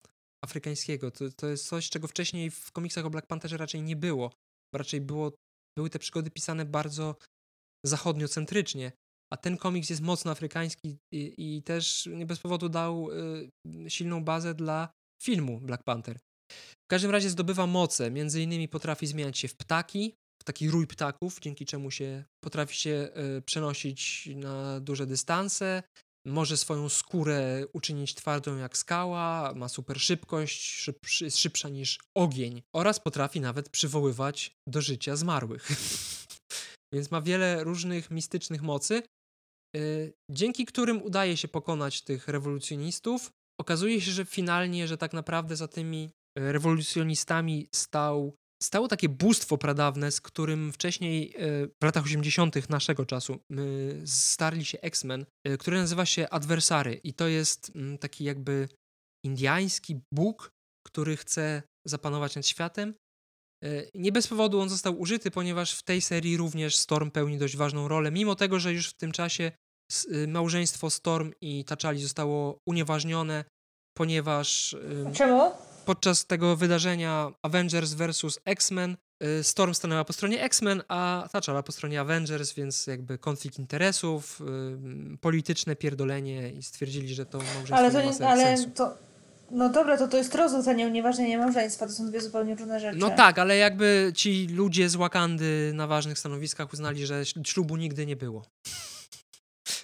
afrykańskiego. 0.45 1.11
To, 1.11 1.25
to 1.37 1.47
jest 1.49 1.67
coś, 1.69 1.91
czego 1.91 2.09
wcześniej 2.09 2.51
w 2.51 2.73
komiksach 2.73 3.07
o 3.07 3.11
Black 3.11 3.27
Pantherze 3.27 3.57
raczej 3.57 3.83
nie 3.83 3.97
było. 3.97 4.33
Raczej 4.75 5.01
było, 5.01 5.33
były 5.79 5.91
te 5.91 5.99
przygody 5.99 6.31
pisane 6.31 6.65
bardzo 6.65 7.17
zachodniocentrycznie, 7.87 8.93
a 9.33 9.37
ten 9.37 9.57
komiks 9.57 9.91
jest 9.91 10.03
mocno 10.03 10.31
afrykański 10.31 10.99
i, 11.13 11.35
i 11.39 11.63
też 11.63 12.09
nie 12.13 12.27
bez 12.27 12.39
powodu 12.39 12.69
dał 12.69 13.11
y, 13.11 13.91
silną 13.91 14.25
bazę 14.25 14.55
dla 14.55 14.89
filmu 15.23 15.61
Black 15.61 15.83
Panther. 15.83 16.19
W 16.85 16.89
każdym 16.91 17.11
razie 17.11 17.31
zdobywa 17.31 17.67
moce, 17.67 18.11
między 18.11 18.43
innymi 18.43 18.69
potrafi 18.69 19.07
zmieniać 19.07 19.39
się 19.39 19.49
w 19.49 19.57
ptaki, 19.57 20.15
taki 20.45 20.71
rój 20.71 20.87
ptaków, 20.87 21.41
dzięki 21.41 21.67
czemu 21.67 21.91
się 21.91 22.25
potrafi 22.45 22.77
się 22.77 23.09
y, 23.39 23.43
przenosić 23.43 24.29
na 24.35 24.81
duże 24.81 25.07
dystanse. 25.07 25.83
Może 26.27 26.57
swoją 26.57 26.89
skórę 26.89 27.65
uczynić 27.73 28.15
twardą 28.15 28.57
jak 28.57 28.77
skała, 28.77 29.53
ma 29.57 29.69
super 29.69 30.01
szybkość, 30.01 30.63
szyb, 30.63 31.07
szybsza 31.31 31.69
niż 31.69 31.99
ogień 32.17 32.63
oraz 32.75 33.01
potrafi 33.01 33.41
nawet 33.41 33.69
przywoływać 33.69 34.53
do 34.69 34.81
życia 34.81 35.17
zmarłych. 35.17 35.69
Więc 36.93 37.11
ma 37.11 37.23
wiele 37.23 37.65
różnych 37.65 38.11
mistycznych 38.11 38.63
mocy, 38.63 39.03
dzięki 40.31 40.67
którym 40.67 41.03
udaje 41.03 41.37
się 41.37 41.49
pokonać 41.49 42.03
tych 42.03 42.29
rewolucjonistów. 42.29 43.31
Okazuje 43.61 44.01
się, 44.01 44.11
że 44.11 44.25
finalnie, 44.25 44.89
że 44.89 44.99
tak 44.99 45.13
naprawdę 45.13 45.57
za 45.57 45.69
tymi 45.69 46.11
rewolucjonistami 46.39 47.69
stał 47.75 48.37
stało 48.63 48.89
takie 48.89 49.09
bóstwo 49.09 49.59
pradawne, 49.59 50.11
z 50.11 50.21
którym 50.21 50.73
wcześniej 50.73 51.35
e, 51.37 51.67
w 51.67 51.85
latach 51.85 52.05
80. 52.05 52.71
naszego 52.71 53.07
czasu 53.07 53.39
starli 54.07 54.65
się 54.65 54.81
X-Men, 54.81 55.27
e, 55.45 55.57
który 55.59 55.77
nazywa 55.77 56.07
się 56.07 56.29
Adversary 56.29 57.01
i 57.05 57.15
to 57.15 57.29
jest 57.29 57.73
mm, 57.75 57.99
taki 57.99 58.25
jakby 58.25 58.69
indiański 59.25 60.01
bóg, 60.15 60.51
który 60.87 61.17
chce 61.17 61.63
zapanować 61.87 62.37
nad 62.37 62.47
światem. 62.47 62.95
Nie 63.95 64.13
bez 64.13 64.27
powodu 64.27 64.61
on 64.61 64.69
został 64.69 65.01
użyty, 65.01 65.31
ponieważ 65.31 65.75
w 65.75 65.83
tej 65.83 66.01
serii 66.01 66.37
również 66.37 66.77
Storm 66.77 67.11
pełni 67.11 67.39
dość 67.39 67.57
ważną 67.57 67.89
rolę, 67.89 68.11
mimo 68.11 68.35
tego, 68.35 68.61
że 68.61 68.73
już 68.73 68.89
w 68.89 68.97
tym 68.97 69.13
czasie 69.13 69.53
małżeństwo 70.29 70.91
Storm 70.91 71.33
i 71.41 71.65
Taczali 71.65 72.03
zostało 72.03 72.59
unieważnione, 72.67 73.45
ponieważ... 73.95 74.77
Czemu? 75.13 75.53
podczas 75.87 76.27
tego 76.27 76.57
wydarzenia 76.57 77.33
Avengers 77.43 77.93
vs. 77.93 78.39
X-Men 78.45 78.97
y, 79.23 79.45
Storm 79.45 79.75
stanęła 79.75 80.05
po 80.05 80.13
stronie 80.13 80.43
X-Men, 80.43 80.83
a 80.89 81.29
T'Challa 81.33 81.63
po 81.63 81.73
stronie 81.73 82.01
Avengers, 82.01 82.55
więc 82.55 82.87
jakby 82.87 83.19
konflikt 83.19 83.59
interesów, 83.59 84.43
polityczne 85.21 85.77
pierdolenie 85.77 86.53
i 86.53 86.63
stwierdzili, 86.63 87.15
że 87.15 87.27
to 87.27 87.39
małżeństwo 87.39 87.77
ale 87.77 87.91
to 87.91 88.03
nie, 88.03 88.11
nie, 88.11 88.29
ale 88.29 88.57
to, 88.75 88.95
No 89.51 89.69
dobra, 89.69 89.99
to 89.99 90.09
to 90.09 90.17
jest 90.17 90.35
rozrzucenie, 90.35 90.87
unieważnienie 90.87 91.39
małżeństwa, 91.39 91.87
to 91.87 91.93
są 91.93 92.09
dwie 92.09 92.21
zupełnie 92.21 92.55
różne 92.55 92.81
rzeczy. 92.81 92.99
No 92.99 93.11
tak, 93.11 93.39
ale 93.39 93.57
jakby 93.57 94.13
ci 94.15 94.47
ludzie 94.47 94.89
z 94.89 94.97
Wakandy 94.97 95.73
na 95.75 95.87
ważnych 95.87 96.19
stanowiskach 96.19 96.73
uznali, 96.73 97.07
że 97.07 97.23
ślubu 97.45 97.77
nigdy 97.77 98.07
nie 98.07 98.17
było. 98.17 98.43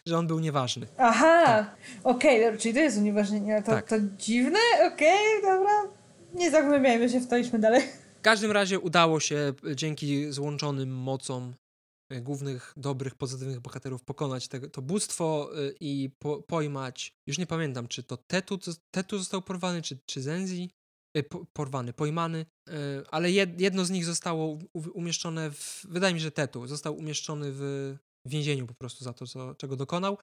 Że 0.07 0.19
on 0.19 0.27
był 0.27 0.41
nieważny. 0.41 0.87
Aha, 0.99 1.45
tak. 1.47 1.77
okej, 2.05 2.47
okay, 2.47 2.59
czyli 2.59 2.75
to 2.75 2.81
jest 2.81 2.99
unieważnienie. 2.99 3.63
To, 3.63 3.71
tak. 3.71 3.89
to 3.89 3.97
dziwne, 4.01 4.59
okej, 4.93 5.39
okay, 5.39 5.53
dobra. 5.53 5.73
Nie 6.35 6.51
zagłębiajmy 6.51 7.09
się 7.09 7.21
w 7.21 7.29
to, 7.29 7.37
idźmy 7.37 7.59
dalej. 7.59 7.83
W 8.19 8.23
każdym 8.23 8.51
razie 8.51 8.81
udało 8.81 9.21
się 9.21 9.53
dzięki 9.75 10.33
złączonym 10.33 10.97
mocom 10.97 11.55
e, 12.11 12.21
głównych, 12.21 12.73
dobrych, 12.77 13.15
pozytywnych 13.15 13.61
bohaterów 13.61 14.05
pokonać 14.05 14.49
te, 14.49 14.61
to 14.61 14.83
bóstwo 14.83 15.51
e, 15.55 15.73
i 15.81 16.11
po, 16.19 16.43
pojmać, 16.43 17.13
już 17.27 17.39
nie 17.39 17.47
pamiętam, 17.47 17.89
czy 17.89 18.03
to 18.03 18.17
Tetu, 18.17 18.59
Tetu 18.91 19.19
został 19.19 19.43
porwany, 19.43 19.83
czy, 19.83 19.99
czy 20.07 20.23
Zenzi, 20.23 20.71
e, 21.17 21.23
porwany, 21.53 21.93
pojmany, 21.93 22.47
ale 23.11 23.31
jedno 23.59 23.85
z 23.85 23.91
nich 23.91 24.05
zostało 24.05 24.59
umieszczone 24.95 25.51
w, 25.51 25.87
wydaje 25.89 26.15
mi 26.15 26.21
się, 26.21 26.25
że 26.25 26.31
Tetu, 26.31 26.67
został 26.67 26.97
umieszczony 26.97 27.47
w 27.53 27.97
w 28.27 28.31
więzieniu 28.31 28.67
po 28.67 28.75
prostu 28.75 29.05
za 29.05 29.13
to, 29.13 29.27
co, 29.27 29.55
czego 29.55 29.77
dokonał. 29.77 30.19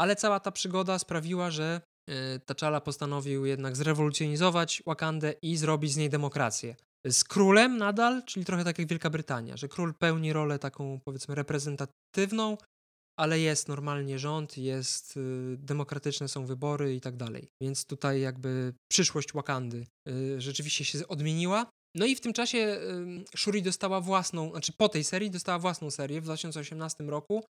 Ale 0.00 0.16
cała 0.16 0.40
ta 0.40 0.52
przygoda 0.52 0.98
sprawiła, 0.98 1.50
że 1.50 1.80
y, 2.10 2.40
T'Challa 2.46 2.80
postanowił 2.80 3.46
jednak 3.46 3.76
zrewolucjonizować 3.76 4.82
Wakandę 4.86 5.34
i 5.42 5.56
zrobić 5.56 5.92
z 5.92 5.96
niej 5.96 6.10
demokrację. 6.10 6.76
Z 7.06 7.24
królem 7.24 7.76
nadal, 7.76 8.22
czyli 8.24 8.44
trochę 8.44 8.64
tak 8.64 8.78
jak 8.78 8.88
Wielka 8.88 9.10
Brytania, 9.10 9.56
że 9.56 9.68
król 9.68 9.94
pełni 9.94 10.32
rolę 10.32 10.58
taką 10.58 11.00
powiedzmy 11.04 11.34
reprezentatywną, 11.34 12.56
ale 13.18 13.40
jest 13.40 13.68
normalnie 13.68 14.18
rząd, 14.18 14.58
jest 14.58 15.16
y, 15.16 15.56
demokratyczne 15.58 16.28
są 16.28 16.46
wybory 16.46 16.94
i 16.94 17.00
tak 17.00 17.16
dalej. 17.16 17.48
Więc 17.62 17.86
tutaj 17.86 18.20
jakby 18.20 18.74
przyszłość 18.92 19.32
Wakandy 19.32 19.86
y, 20.08 20.40
rzeczywiście 20.40 20.84
się 20.84 21.08
odmieniła. 21.08 21.66
No 21.94 22.06
i 22.06 22.16
w 22.16 22.20
tym 22.20 22.32
czasie 22.32 22.80
Shuri 23.36 23.62
dostała 23.62 24.00
własną, 24.00 24.50
znaczy 24.50 24.72
po 24.72 24.88
tej 24.88 25.04
serii 25.04 25.30
dostała 25.30 25.58
własną 25.58 25.90
serię 25.90 26.20
w 26.20 26.24
2018 26.24 27.04
roku, 27.04 27.44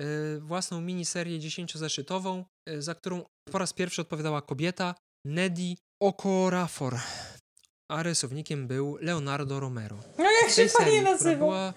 y, 0.00 0.40
własną 0.40 0.80
miniserię 0.80 1.38
10-zeszytową, 1.38 2.44
y, 2.70 2.82
za 2.82 2.94
którą 2.94 3.24
po 3.52 3.58
raz 3.58 3.72
pierwszy 3.72 4.02
odpowiadała 4.02 4.42
kobieta 4.42 4.94
Neddy 5.24 5.74
Okorafor, 6.02 6.98
a 7.90 8.02
rysownikiem 8.02 8.66
był 8.66 8.96
Leonardo 9.00 9.60
Romero. 9.60 9.98
No 10.18 10.30
jak 10.42 10.50
się 10.50 10.68
fajnie 10.68 11.02
nazywa. 11.02 11.74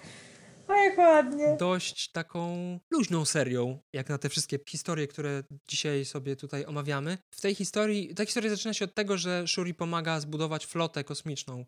Jak 0.68 0.98
ładnie. 0.98 1.56
Dość 1.58 2.12
taką 2.12 2.78
luźną 2.90 3.24
serią, 3.24 3.78
jak 3.92 4.08
na 4.08 4.18
te 4.18 4.28
wszystkie 4.28 4.58
historie, 4.68 5.06
które 5.06 5.42
dzisiaj 5.68 6.04
sobie 6.04 6.36
tutaj 6.36 6.64
omawiamy. 6.64 7.18
W 7.34 7.40
tej 7.40 7.54
historii, 7.54 8.14
ta 8.14 8.26
historia 8.26 8.50
zaczyna 8.50 8.74
się 8.74 8.84
od 8.84 8.94
tego, 8.94 9.18
że 9.18 9.48
Shuri 9.48 9.74
pomaga 9.74 10.20
zbudować 10.20 10.66
flotę 10.66 11.04
kosmiczną 11.04 11.64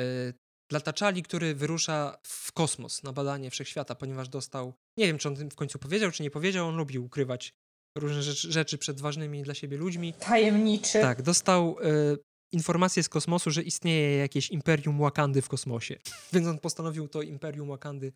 Y, 0.00 0.34
dla 0.70 0.80
Taczali, 0.80 1.22
który 1.22 1.54
wyrusza 1.54 2.18
w 2.26 2.52
kosmos 2.52 3.02
na 3.02 3.12
badanie 3.12 3.50
wszechświata, 3.50 3.94
ponieważ 3.94 4.28
dostał, 4.28 4.74
nie 4.98 5.06
wiem 5.06 5.18
czy 5.18 5.28
on 5.28 5.50
w 5.50 5.54
końcu 5.54 5.78
powiedział, 5.78 6.10
czy 6.10 6.22
nie 6.22 6.30
powiedział, 6.30 6.68
on 6.68 6.76
lubił 6.76 7.04
ukrywać 7.04 7.52
różne 7.98 8.22
rzeczy, 8.22 8.52
rzeczy 8.52 8.78
przed 8.78 9.00
ważnymi 9.00 9.42
dla 9.42 9.54
siebie 9.54 9.76
ludźmi. 9.76 10.14
Tajemniczy. 10.14 11.00
Tak, 11.00 11.22
dostał 11.22 11.76
y, 11.80 12.18
informację 12.52 13.02
z 13.02 13.08
kosmosu, 13.08 13.50
że 13.50 13.62
istnieje 13.62 14.16
jakieś 14.16 14.50
imperium 14.50 14.98
Wakandy 14.98 15.42
w 15.42 15.48
kosmosie, 15.48 15.98
więc 16.32 16.46
on 16.46 16.58
postanowił 16.58 17.08
to 17.08 17.22
imperium 17.22 17.68
Wakandy 17.68 18.12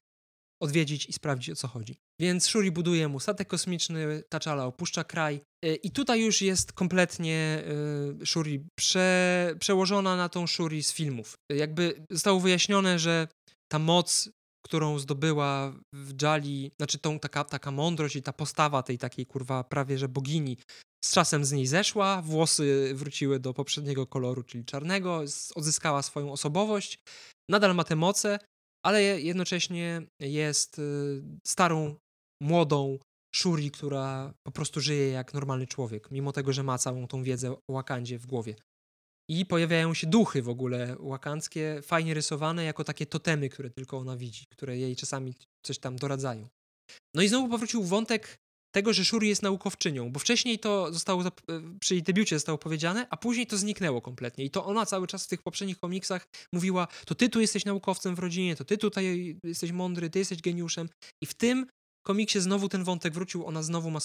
odwiedzić 0.63 1.07
i 1.07 1.13
sprawdzić 1.13 1.51
o 1.51 1.57
co 1.57 1.69
chodzi. 1.69 1.97
Więc 2.21 2.47
Shuri 2.47 2.71
buduje 2.71 3.09
mu 3.09 3.21
statek 3.21 3.49
kosmiczny, 3.49 4.23
T'Challa 4.31 4.67
opuszcza 4.67 5.05
kraj 5.05 5.41
y, 5.65 5.75
i 5.75 5.91
tutaj 5.91 6.21
już 6.21 6.43
jest 6.43 6.73
kompletnie 6.73 7.65
y, 8.23 8.27
Shuri 8.27 8.65
prze, 8.79 9.55
przełożona 9.61 10.17
na 10.17 10.29
tą 10.29 10.47
Shuri 10.47 10.83
z 10.83 10.93
filmów. 10.93 11.35
Jakby 11.53 12.05
zostało 12.11 12.41
wyjaśnione, 12.41 12.99
że 12.99 13.29
ta 13.73 13.79
moc, 13.79 14.31
którą 14.67 14.99
zdobyła 14.99 15.73
w 15.95 16.23
Jali, 16.23 16.71
znaczy 16.79 16.99
tą 16.99 17.19
taka, 17.19 17.45
taka 17.45 17.71
mądrość 17.71 18.17
i 18.17 18.23
ta 18.23 18.33
postawa 18.33 18.83
tej 18.83 18.99
takiej 18.99 19.27
kurwa 19.27 19.65
prawie 19.65 19.99
że 19.99 20.09
bogini, 20.09 20.57
z 21.05 21.13
czasem 21.13 21.45
z 21.45 21.53
niej 21.53 21.67
zeszła, 21.67 22.23
włosy 22.23 22.93
wróciły 22.95 23.41
do 23.41 23.55
poprzedniego 23.55 24.07
koloru, 24.07 24.43
czyli 24.43 24.65
czarnego, 24.65 25.23
odzyskała 25.55 26.03
swoją 26.03 26.33
osobowość, 26.33 26.99
nadal 27.51 27.75
ma 27.75 27.85
te 27.85 27.97
moce, 27.97 28.39
ale 28.87 29.03
jednocześnie 29.21 30.03
jest 30.21 30.79
y, 30.79 31.23
starą, 31.47 31.97
młodą 32.43 32.99
Shuri, 33.37 33.71
która 33.71 34.35
po 34.47 34.53
prostu 34.53 34.81
żyje 34.81 35.09
jak 35.09 35.35
normalny 35.35 35.67
człowiek, 35.67 36.11
mimo 36.11 36.33
tego, 36.33 36.53
że 36.53 36.63
ma 36.63 36.79
całą 36.79 37.07
tą 37.07 37.23
wiedzę 37.23 37.53
o 37.53 37.73
Wakandzie 37.73 38.19
w 38.19 38.27
głowie. 38.27 38.55
I 39.31 39.47
pojawiają 39.47 39.95
się 39.95 40.07
duchy 40.07 40.43
w 40.43 40.49
ogóle 40.49 40.97
wakandzkie, 41.01 41.81
fajnie 41.83 42.15
rysowane, 42.15 42.65
jako 42.65 42.85
takie 42.85 43.07
totemy, 43.07 43.49
które 43.49 43.71
tylko 43.71 43.99
ona 43.99 44.17
widzi, 44.17 44.45
które 44.53 44.79
jej 44.79 44.97
czasami 44.97 45.35
coś 45.67 45.79
tam 45.79 45.97
doradzają. 45.97 46.49
No 47.15 47.23
i 47.23 47.29
znowu 47.29 47.49
powrócił 47.49 47.85
wątek 47.85 48.37
tego, 48.79 48.93
że 48.93 49.05
Shuri 49.05 49.29
jest 49.29 49.43
naukowczynią, 49.43 50.13
bo 50.13 50.21
wcześniej 50.21 50.59
to 50.59 50.93
zostało 50.93 51.23
e, 51.25 51.31
przy 51.81 51.95
jej 51.95 52.03
debiucie 52.03 52.37
zostało 52.37 52.59
powiedziane, 52.59 53.07
a 53.11 53.17
później 53.17 53.47
to 53.47 53.57
zniknęło 53.57 54.01
kompletnie. 54.01 54.45
I 54.45 54.51
to 54.51 54.65
ona 54.65 54.87
cały 54.87 55.07
czas 55.07 55.25
w 55.25 55.29
tych 55.29 55.43
poprzednich 55.43 55.79
komiksach 55.79 56.29
mówiła: 56.53 56.89
To 57.07 57.15
ty 57.15 57.29
tu 57.29 57.41
jesteś 57.41 57.65
naukowcem 57.65 58.15
w 58.15 58.19
rodzinie, 58.19 58.57
to 58.57 58.65
ty 58.65 58.79
tutaj 58.79 59.37
jesteś 59.45 59.73
mądry, 59.73 60.11
ty 60.11 60.19
jesteś 60.19 60.43
geniuszem. 60.43 60.89
I 61.21 61.27
w 61.27 61.35
tym 61.35 61.67
komiksie 62.09 62.41
znowu 62.41 62.69
ten 62.69 62.85
wątek 62.85 63.15
wrócił, 63.15 63.47
ona 63.47 63.63
znowu 63.63 63.91
ma, 63.91 63.99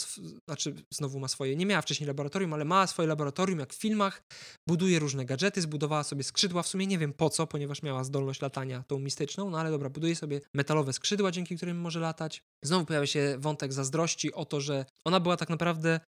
znaczy 0.47 0.75
znowu 0.93 1.19
ma 1.19 1.27
swoje, 1.27 1.55
nie 1.55 1.65
miała 1.65 1.81
wcześniej 1.81 2.07
laboratorium, 2.07 2.53
ale 2.53 2.65
ma 2.65 2.87
swoje 2.87 3.07
laboratorium, 3.07 3.59
jak 3.59 3.73
w 3.73 3.77
filmach, 3.77 4.21
buduje 4.67 4.99
różne 4.99 5.25
gadżety, 5.25 5.61
zbudowała 5.61 6.03
sobie 6.03 6.23
skrzydła, 6.23 6.63
w 6.63 6.67
sumie 6.67 6.87
nie 6.87 6.97
wiem 6.97 7.13
po 7.13 7.29
co, 7.29 7.47
ponieważ 7.47 7.83
miała 7.83 8.03
zdolność 8.03 8.41
latania 8.41 8.83
tą 8.87 8.99
mistyczną, 8.99 9.49
no 9.49 9.59
ale 9.59 9.71
dobra, 9.71 9.89
buduje 9.89 10.15
sobie 10.15 10.41
metalowe 10.53 10.93
skrzydła, 10.93 11.31
dzięki 11.31 11.57
którym 11.57 11.81
może 11.81 11.99
latać. 11.99 12.41
Znowu 12.63 12.85
pojawia 12.85 13.07
się 13.07 13.35
wątek 13.39 13.73
zazdrości 13.73 14.33
o 14.33 14.45
to, 14.45 14.61
że 14.61 14.85
ona 15.05 15.19
była 15.19 15.37
tak 15.37 15.49
naprawdę 15.49 15.99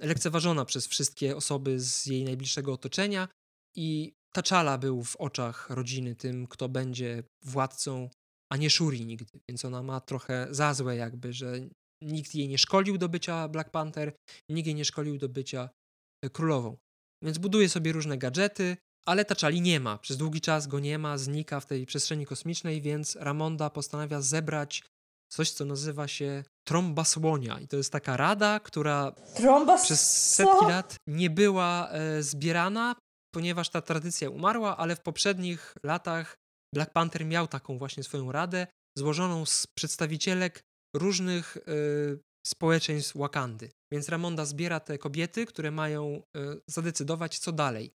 lekceważona 0.00 0.64
przez 0.64 0.86
wszystkie 0.86 1.36
osoby 1.36 1.80
z 1.80 2.06
jej 2.06 2.24
najbliższego 2.24 2.72
otoczenia 2.72 3.28
i 3.76 4.12
Taczala 4.32 4.78
był 4.78 5.04
w 5.04 5.16
oczach 5.16 5.70
rodziny 5.70 6.14
tym, 6.14 6.46
kto 6.46 6.68
będzie 6.68 7.22
władcą 7.44 8.10
a 8.52 8.56
nie 8.56 8.70
Shuri 8.70 9.06
nigdy, 9.06 9.40
więc 9.48 9.64
ona 9.64 9.82
ma 9.82 10.00
trochę 10.00 10.46
za 10.50 10.74
złe 10.74 10.96
jakby, 10.96 11.32
że 11.32 11.52
nikt 12.02 12.34
jej 12.34 12.48
nie 12.48 12.58
szkolił 12.58 12.98
do 12.98 13.08
bycia 13.08 13.48
Black 13.48 13.70
Panther, 13.70 14.12
nikt 14.50 14.66
jej 14.66 14.74
nie 14.74 14.84
szkolił 14.84 15.18
do 15.18 15.28
bycia 15.28 15.70
e, 16.24 16.30
królową. 16.30 16.76
Więc 17.24 17.38
buduje 17.38 17.68
sobie 17.68 17.92
różne 17.92 18.18
gadżety, 18.18 18.76
ale 19.06 19.24
Taczali 19.24 19.60
nie 19.60 19.80
ma. 19.80 19.98
Przez 19.98 20.16
długi 20.16 20.40
czas 20.40 20.66
go 20.66 20.80
nie 20.80 20.98
ma, 20.98 21.18
znika 21.18 21.60
w 21.60 21.66
tej 21.66 21.86
przestrzeni 21.86 22.26
kosmicznej, 22.26 22.82
więc 22.82 23.16
Ramonda 23.16 23.70
postanawia 23.70 24.20
zebrać 24.20 24.82
coś, 25.32 25.50
co 25.50 25.64
nazywa 25.64 26.08
się 26.08 26.44
trąba 26.68 27.04
słonia. 27.04 27.60
I 27.60 27.68
to 27.68 27.76
jest 27.76 27.92
taka 27.92 28.16
rada, 28.16 28.60
która 28.60 29.12
trąba 29.34 29.78
przez 29.78 30.32
setki 30.34 30.66
lat 30.66 30.96
nie 31.06 31.30
była 31.30 31.88
e, 31.90 32.22
zbierana, 32.22 32.94
ponieważ 33.34 33.68
ta 33.68 33.82
tradycja 33.82 34.30
umarła, 34.30 34.76
ale 34.76 34.96
w 34.96 35.00
poprzednich 35.00 35.74
latach 35.82 36.36
Black 36.74 36.92
Panther 36.92 37.26
miał 37.26 37.48
taką 37.48 37.78
właśnie 37.78 38.02
swoją 38.02 38.32
radę, 38.32 38.66
złożoną 38.98 39.46
z 39.46 39.66
przedstawicielek 39.66 40.62
różnych 40.96 41.56
y, 41.56 41.60
społeczeństw 42.46 43.16
Wakandy. 43.16 43.70
Więc 43.92 44.08
Ramonda 44.08 44.44
zbiera 44.44 44.80
te 44.80 44.98
kobiety, 44.98 45.46
które 45.46 45.70
mają 45.70 46.22
y, 46.36 46.60
zadecydować, 46.66 47.38
co 47.38 47.52
dalej. 47.52 47.90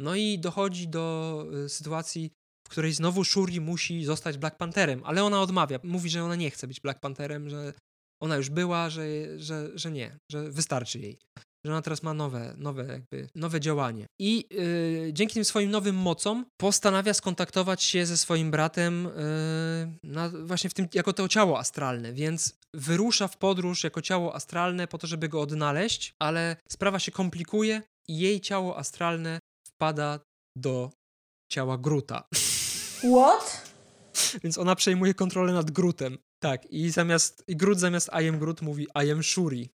No 0.00 0.14
i 0.14 0.38
dochodzi 0.38 0.88
do 0.88 1.46
y, 1.64 1.68
sytuacji, 1.68 2.30
w 2.66 2.70
której 2.70 2.92
znowu 2.92 3.24
Shuri 3.24 3.60
musi 3.60 4.04
zostać 4.04 4.38
Black 4.38 4.56
Pantherem, 4.56 5.02
ale 5.04 5.24
ona 5.24 5.40
odmawia. 5.40 5.78
Mówi, 5.82 6.10
że 6.10 6.24
ona 6.24 6.36
nie 6.36 6.50
chce 6.50 6.66
być 6.66 6.80
Black 6.80 7.00
Pantherem, 7.00 7.50
że 7.50 7.72
ona 8.22 8.36
już 8.36 8.50
była, 8.50 8.90
że, 8.90 9.04
że, 9.38 9.78
że 9.78 9.90
nie, 9.90 10.18
że 10.32 10.50
wystarczy 10.50 10.98
jej. 10.98 11.18
Że 11.64 11.72
ona 11.72 11.82
teraz 11.82 12.02
ma 12.02 12.14
nowe, 12.14 12.54
nowe, 12.58 12.86
jakby, 12.86 13.28
nowe 13.34 13.60
działanie. 13.60 14.06
I 14.20 14.48
yy, 14.50 15.12
dzięki 15.12 15.34
tym 15.34 15.44
swoim 15.44 15.70
nowym 15.70 15.96
mocom 15.96 16.46
postanawia 16.56 17.14
skontaktować 17.14 17.82
się 17.82 18.06
ze 18.06 18.16
swoim 18.16 18.50
bratem 18.50 19.04
yy, 19.04 20.10
na, 20.10 20.28
właśnie 20.28 20.70
w 20.70 20.74
tym, 20.74 20.88
jako 20.94 21.12
to 21.12 21.28
ciało 21.28 21.58
astralne, 21.58 22.12
więc 22.12 22.58
wyrusza 22.74 23.28
w 23.28 23.36
podróż 23.36 23.84
jako 23.84 24.02
ciało 24.02 24.34
astralne 24.34 24.86
po 24.86 24.98
to, 24.98 25.06
żeby 25.06 25.28
go 25.28 25.40
odnaleźć, 25.40 26.14
ale 26.18 26.56
sprawa 26.68 26.98
się 26.98 27.12
komplikuje 27.12 27.82
i 28.08 28.18
jej 28.18 28.40
ciało 28.40 28.78
astralne 28.78 29.38
wpada 29.66 30.20
do 30.56 30.90
ciała 31.52 31.78
Gruta. 31.78 32.24
What? 32.98 33.74
Więc 34.42 34.58
ona 34.58 34.74
przejmuje 34.74 35.14
kontrolę 35.14 35.52
nad 35.52 35.70
Grutem. 35.70 36.18
Tak, 36.42 36.66
i 36.66 36.90
zamiast 36.90 37.44
i 37.48 37.56
Grut 37.56 37.78
zamiast 37.78 38.10
I 38.22 38.28
am 38.28 38.38
Groot 38.38 38.62
mówi 38.62 38.86
I 39.06 39.10
am 39.10 39.22
Shuri. 39.22 39.70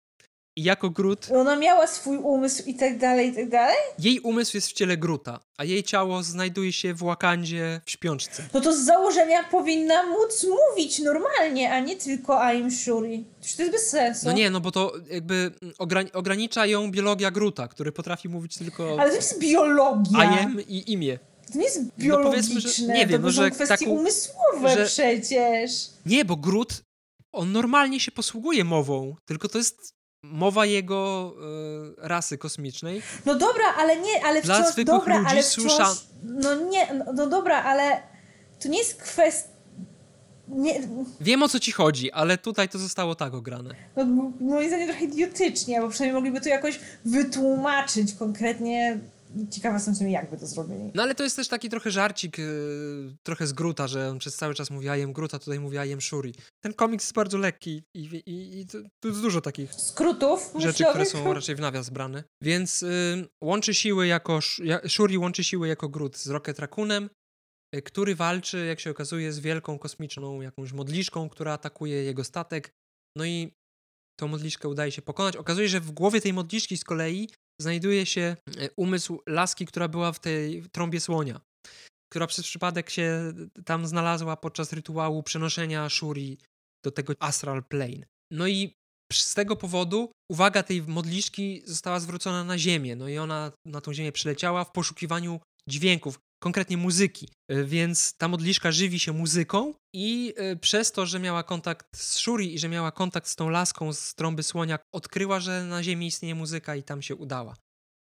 I 0.58 0.64
jako 0.64 0.90
Grut 0.90 1.28
Ona 1.36 1.56
miała 1.56 1.88
swój 1.88 2.18
umysł 2.18 2.64
i 2.66 2.76
tak 2.76 2.98
dalej, 2.98 3.30
i 3.30 3.36
tak 3.36 3.50
dalej? 3.50 3.76
jej 4.00 4.20
umysł 4.20 4.58
jest 4.58 4.68
w 4.68 4.74
ciele 4.74 4.98
Gruta, 4.98 5.40
a 5.58 5.64
jej 5.64 5.84
ciało 5.84 6.24
znajduje 6.24 6.74
się 6.74 6.94
w 6.94 6.98
Wakandzie 7.04 7.82
w 7.86 7.92
śpiączce. 7.92 8.44
No 8.54 8.62
to 8.62 8.74
z 8.74 8.80
założenia 8.80 9.44
powinna 9.44 10.04
móc 10.04 10.46
mówić 10.70 11.00
normalnie, 11.00 11.74
a 11.74 11.80
nie 11.80 11.96
tylko 11.96 12.34
I'm 12.34 12.72
Shuri. 12.84 13.26
Przecież 13.42 13.56
to 13.56 13.62
jest 13.62 13.74
bez 13.74 13.90
sensu. 13.90 14.26
No 14.26 14.32
nie, 14.32 14.50
no 14.50 14.60
bo 14.60 14.72
to 14.72 14.94
jakby 15.12 15.52
ograni- 15.80 16.12
ogranicza 16.14 16.66
ją 16.66 16.92
biologia 16.92 17.32
Gruta, 17.32 17.68
który 17.68 17.92
potrafi 17.92 18.30
mówić 18.30 18.58
tylko 18.58 18.98
Ale 19.00 19.10
to 19.10 19.16
jest 19.16 19.40
biologia. 19.40 20.24
I 20.24 20.40
am 20.46 20.62
i 20.68 20.92
imię. 20.92 21.20
To 21.54 21.58
nie 21.58 21.64
jest 21.66 21.80
No 21.84 21.90
biologiczne, 21.98 22.62
że- 22.62 22.84
nie 22.94 23.08
wiem, 23.08 23.22
to 23.22 23.28
no, 23.28 23.32
że 23.32 23.52
kwestie 23.52 23.78
taką- 23.86 23.92
umysłowe 23.92 24.70
że- 24.78 24.86
przecież. 24.86 25.72
Nie, 26.06 26.26
bo 26.26 26.36
Grut, 26.36 26.82
on 27.32 27.52
normalnie 27.52 28.00
się 28.00 28.12
posługuje 28.12 28.64
mową, 28.64 29.16
tylko 29.26 29.48
to 29.48 29.58
jest 29.58 29.97
mowa 30.32 30.66
jego 30.66 31.34
e, 32.04 32.08
rasy 32.08 32.38
kosmicznej. 32.38 33.02
No 33.26 33.36
dobra, 33.36 33.64
ale 33.78 33.98
nie, 34.02 34.26
ale 34.26 34.42
Dla 34.42 34.56
wciąż, 34.56 34.68
zwykłych 34.74 34.86
dobra, 34.86 35.18
ludzi 35.18 35.30
ale 35.32 35.44
wciąż, 35.44 35.66
słysza- 35.74 35.96
no 36.24 36.56
nie, 36.56 36.94
no, 36.94 37.06
no 37.14 37.28
dobra, 37.28 37.64
ale 37.64 38.02
to 38.60 38.70
nie 38.70 38.78
jest 38.80 39.02
kwestia, 39.02 39.50
nie, 40.48 40.82
Wiem 41.22 41.44
o 41.44 41.50
co 41.50 41.60
ci 41.60 41.72
chodzi, 41.72 42.12
ale 42.12 42.38
tutaj 42.38 42.70
to 42.70 42.78
zostało 42.80 43.16
tak 43.16 43.34
ograne. 43.34 43.76
no, 43.96 44.06
moim 44.40 44.68
zdaniem 44.68 44.88
trochę 44.90 45.06
idiotycznie, 45.06 45.82
bo 45.82 45.90
przynajmniej 45.90 46.14
mogliby 46.22 46.42
to 46.42 46.50
jakoś 46.50 46.80
wytłumaczyć 47.06 48.14
konkretnie. 48.14 49.00
Ciekawa 49.52 49.76
jestem 49.76 49.94
w 49.94 49.98
sumie, 49.98 50.12
jakby 50.12 50.38
to 50.38 50.48
zrobili. 50.48 50.92
No 50.96 51.04
ale 51.04 51.16
to 51.16 51.24
jest 51.24 51.36
też 51.36 51.48
taki 51.48 51.70
trochę 51.70 51.92
żarcik, 51.92 52.40
e, 52.40 52.44
trochę 53.24 53.48
z 53.48 53.54
Gruta, 53.54 53.88
że 53.88 54.10
on 54.10 54.20
przez 54.20 54.36
cały 54.36 54.54
czas 54.56 54.70
mówi 54.72 54.86
I 54.88 54.90
am 55.04 55.14
Gruta, 55.14 55.40
tutaj 55.40 55.60
mówi 55.60 55.78
I 55.78 55.94
am 55.94 56.02
Shuri. 56.02 56.34
Ten 56.64 56.74
komiks 56.74 57.04
jest 57.06 57.14
bardzo 57.16 57.38
lekki 57.38 57.84
i, 57.96 58.00
i, 58.26 58.60
i 58.60 58.68
tu 58.68 59.08
jest 59.08 59.22
dużo 59.22 59.42
takich 59.42 59.74
Skrótów 59.74 60.54
rzeczy, 60.60 60.84
które 60.84 61.00
myślowych? 61.04 61.28
są 61.28 61.34
raczej 61.34 61.56
w 61.56 61.60
nawias 61.60 61.90
brane. 61.90 62.24
Więc 62.44 62.84
y, 62.84 63.28
łączy 63.44 63.74
siły 63.74 64.08
jako, 64.08 64.38
Sh- 64.40 64.64
ja- 64.66 64.90
Shuri 64.90 65.18
łączy 65.18 65.44
siły 65.44 65.68
jako 65.68 65.90
Grut 65.90 66.18
z 66.18 66.28
Rocket 66.28 66.60
Raccoonem, 66.60 67.10
y, 67.76 67.82
który 67.82 68.16
walczy, 68.16 68.66
jak 68.66 68.80
się 68.80 68.92
okazuje, 68.92 69.34
z 69.34 69.40
wielką 69.40 69.80
kosmiczną 69.80 70.42
jakąś 70.42 70.74
modliszką, 70.74 71.30
która 71.30 71.54
atakuje 71.54 72.04
jego 72.04 72.24
statek. 72.24 72.72
No 73.18 73.26
i 73.26 73.52
tą 74.20 74.28
modliszkę 74.28 74.68
udaje 74.70 74.92
się 74.92 75.02
pokonać. 75.02 75.36
Okazuje 75.36 75.68
się, 75.68 75.72
że 75.72 75.80
w 75.80 75.92
głowie 75.92 76.22
tej 76.22 76.34
modliszki 76.34 76.78
z 76.78 76.84
kolei 76.84 77.30
znajduje 77.62 78.06
się 78.06 78.36
y, 78.62 78.70
umysł 78.76 79.22
laski, 79.28 79.66
która 79.66 79.88
była 79.88 80.12
w 80.12 80.20
tej 80.20 80.64
trąbie 80.72 81.00
słonia, 81.00 81.42
która 82.12 82.28
przez 82.28 82.46
przypadek 82.46 82.90
się 82.90 83.34
tam 83.66 83.88
znalazła 83.88 84.38
podczas 84.38 84.74
rytuału 84.74 85.24
przenoszenia 85.24 85.90
Shuri 85.90 86.38
do 86.86 86.92
tego 86.92 87.14
astral 87.20 87.64
plane. 87.64 88.06
No 88.32 88.48
i 88.48 88.74
z 89.14 89.34
tego 89.34 89.56
powodu 89.56 90.12
uwaga 90.32 90.64
tej 90.64 90.82
modliszki 90.82 91.62
została 91.66 92.00
zwrócona 92.00 92.44
na 92.44 92.58
Ziemię. 92.58 92.96
No 92.96 93.08
i 93.08 93.18
ona 93.18 93.52
na 93.66 93.82
tą 93.82 93.94
Ziemię 93.94 94.12
przyleciała 94.12 94.64
w 94.64 94.72
poszukiwaniu 94.72 95.40
dźwięków, 95.70 96.20
konkretnie 96.40 96.78
muzyki. 96.78 97.30
Y, 97.52 97.66
Więc 97.66 98.14
ta 98.18 98.28
modliszka 98.28 98.72
żywi 98.72 99.00
się 99.00 99.14
muzyką 99.14 99.74
i 99.96 100.34
y, 100.54 100.58
przez 100.58 100.92
to, 100.92 101.06
że 101.06 101.20
miała 101.20 101.44
kontakt 101.44 101.98
z 101.98 102.18
Shuri 102.18 102.54
i 102.54 102.60
że 102.60 102.70
miała 102.70 102.92
kontakt 102.92 103.28
z 103.28 103.36
tą 103.36 103.50
laską 103.50 103.94
z 103.94 104.16
trąby 104.16 104.44
słonia, 104.44 104.80
odkryła, 104.96 105.40
że 105.40 105.64
na 105.64 105.84
Ziemi 105.84 106.08
istnieje 106.08 106.36
muzyka 106.36 106.76
i 106.76 106.84
tam 106.84 107.02
się 107.02 107.16
udała. 107.16 107.56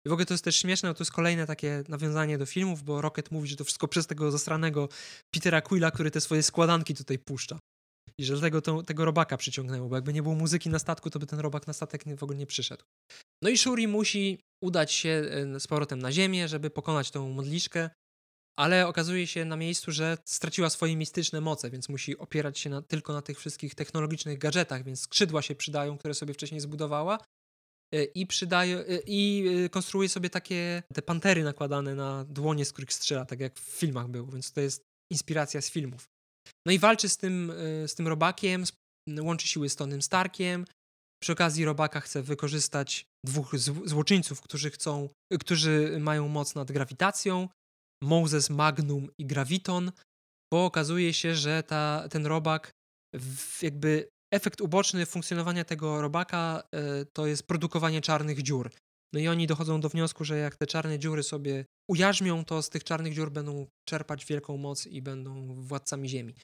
I 0.06 0.08
w 0.08 0.12
ogóle 0.12 0.26
to 0.26 0.34
jest 0.34 0.44
też 0.44 0.56
śmieszne, 0.56 0.88
bo 0.88 0.94
to 0.94 1.02
jest 1.02 1.12
kolejne 1.12 1.46
takie 1.46 1.84
nawiązanie 1.88 2.38
do 2.38 2.46
filmów, 2.46 2.82
bo 2.82 3.00
Rocket 3.00 3.30
mówi, 3.30 3.48
że 3.48 3.56
to 3.56 3.64
wszystko 3.64 3.88
przez 3.88 4.06
tego 4.06 4.30
zastranego 4.30 4.88
Petera 5.34 5.60
Quilla, 5.60 5.90
który 5.90 6.10
te 6.10 6.20
swoje 6.20 6.42
składanki 6.42 6.94
tutaj 6.94 7.18
puszcza. 7.18 7.58
I 8.18 8.24
że 8.24 8.32
dlatego 8.32 8.62
to, 8.62 8.82
tego 8.82 9.04
robaka 9.04 9.36
przyciągnęło, 9.36 9.88
bo 9.88 9.94
jakby 9.94 10.12
nie 10.12 10.22
było 10.22 10.34
muzyki 10.34 10.70
na 10.70 10.78
statku, 10.78 11.10
to 11.10 11.18
by 11.18 11.26
ten 11.26 11.40
robak 11.40 11.66
na 11.66 11.72
statek 11.72 12.04
w 12.16 12.22
ogóle 12.22 12.38
nie 12.38 12.46
przyszedł. 12.46 12.84
No 13.42 13.50
i 13.50 13.58
Shuri 13.58 13.88
musi 13.88 14.38
udać 14.64 14.92
się 14.92 15.08
e, 15.54 15.60
z 15.60 15.66
powrotem 15.66 16.02
na 16.02 16.12
ziemię, 16.12 16.48
żeby 16.48 16.70
pokonać 16.70 17.10
tą 17.10 17.32
modliszkę, 17.32 17.90
ale 18.58 18.86
okazuje 18.86 19.26
się 19.26 19.44
na 19.44 19.56
miejscu, 19.56 19.92
że 19.92 20.18
straciła 20.24 20.70
swoje 20.70 20.96
mistyczne 20.96 21.40
moce, 21.40 21.70
więc 21.70 21.88
musi 21.88 22.18
opierać 22.18 22.58
się 22.58 22.70
na, 22.70 22.82
tylko 22.82 23.12
na 23.12 23.22
tych 23.22 23.38
wszystkich 23.38 23.74
technologicznych 23.74 24.38
gadżetach, 24.38 24.84
więc 24.84 25.00
skrzydła 25.00 25.42
się 25.42 25.54
przydają, 25.54 25.98
które 25.98 26.14
sobie 26.14 26.34
wcześniej 26.34 26.60
zbudowała 26.60 27.18
e, 27.94 28.04
i 28.04 28.26
przydaje, 28.26 28.78
e, 28.78 28.98
i 29.06 29.48
e, 29.64 29.68
konstruuje 29.68 30.08
sobie 30.08 30.30
takie 30.30 30.82
te 30.94 31.02
pantery 31.02 31.44
nakładane 31.44 31.94
na 31.94 32.24
dłonie, 32.24 32.64
z 32.64 32.72
których 32.72 32.92
strzela, 32.92 33.24
tak 33.24 33.40
jak 33.40 33.58
w 33.58 33.78
filmach 33.78 34.08
było, 34.08 34.26
więc 34.26 34.52
to 34.52 34.60
jest 34.60 34.82
inspiracja 35.12 35.60
z 35.60 35.70
filmów. 35.70 36.04
No 36.66 36.72
i 36.72 36.78
walczy 36.78 37.08
z 37.08 37.16
tym, 37.16 37.52
z 37.86 37.94
tym 37.94 38.08
robakiem, 38.08 38.64
łączy 39.20 39.46
siły 39.46 39.68
z 39.68 39.76
Tonym 39.76 40.02
Starkiem. 40.02 40.64
Przy 41.22 41.32
okazji 41.32 41.64
robaka 41.64 42.00
chce 42.00 42.22
wykorzystać 42.22 43.06
dwóch 43.26 43.54
zł- 43.54 43.88
złoczyńców, 43.88 44.40
którzy 44.40 44.70
chcą, 44.70 45.08
którzy 45.40 45.96
mają 46.00 46.28
moc 46.28 46.54
nad 46.54 46.72
grawitacją. 46.72 47.48
Moses 48.02 48.50
Magnum 48.50 49.08
i 49.18 49.26
Graviton, 49.26 49.92
bo 50.52 50.64
okazuje 50.64 51.12
się, 51.12 51.34
że 51.34 51.62
ta, 51.62 52.08
ten 52.10 52.26
robak, 52.26 52.70
jakby 53.62 54.08
efekt 54.32 54.60
uboczny 54.60 55.06
funkcjonowania 55.06 55.64
tego 55.64 56.02
robaka 56.02 56.62
y, 57.02 57.06
to 57.12 57.26
jest 57.26 57.46
produkowanie 57.46 58.00
czarnych 58.00 58.42
dziur. 58.42 58.70
No 59.14 59.20
i 59.20 59.28
oni 59.28 59.46
dochodzą 59.46 59.80
do 59.80 59.88
wniosku, 59.88 60.24
że 60.24 60.38
jak 60.38 60.56
te 60.56 60.66
czarne 60.66 60.98
dziury 60.98 61.22
sobie 61.22 61.64
ujarzmią, 61.90 62.44
to 62.44 62.62
z 62.62 62.70
tych 62.70 62.84
czarnych 62.84 63.14
dziur 63.14 63.30
będą 63.30 63.66
czerpać 63.88 64.26
wielką 64.26 64.56
moc 64.56 64.86
i 64.86 65.02
będą 65.02 65.54
władcami 65.54 66.08
Ziemi. 66.08 66.34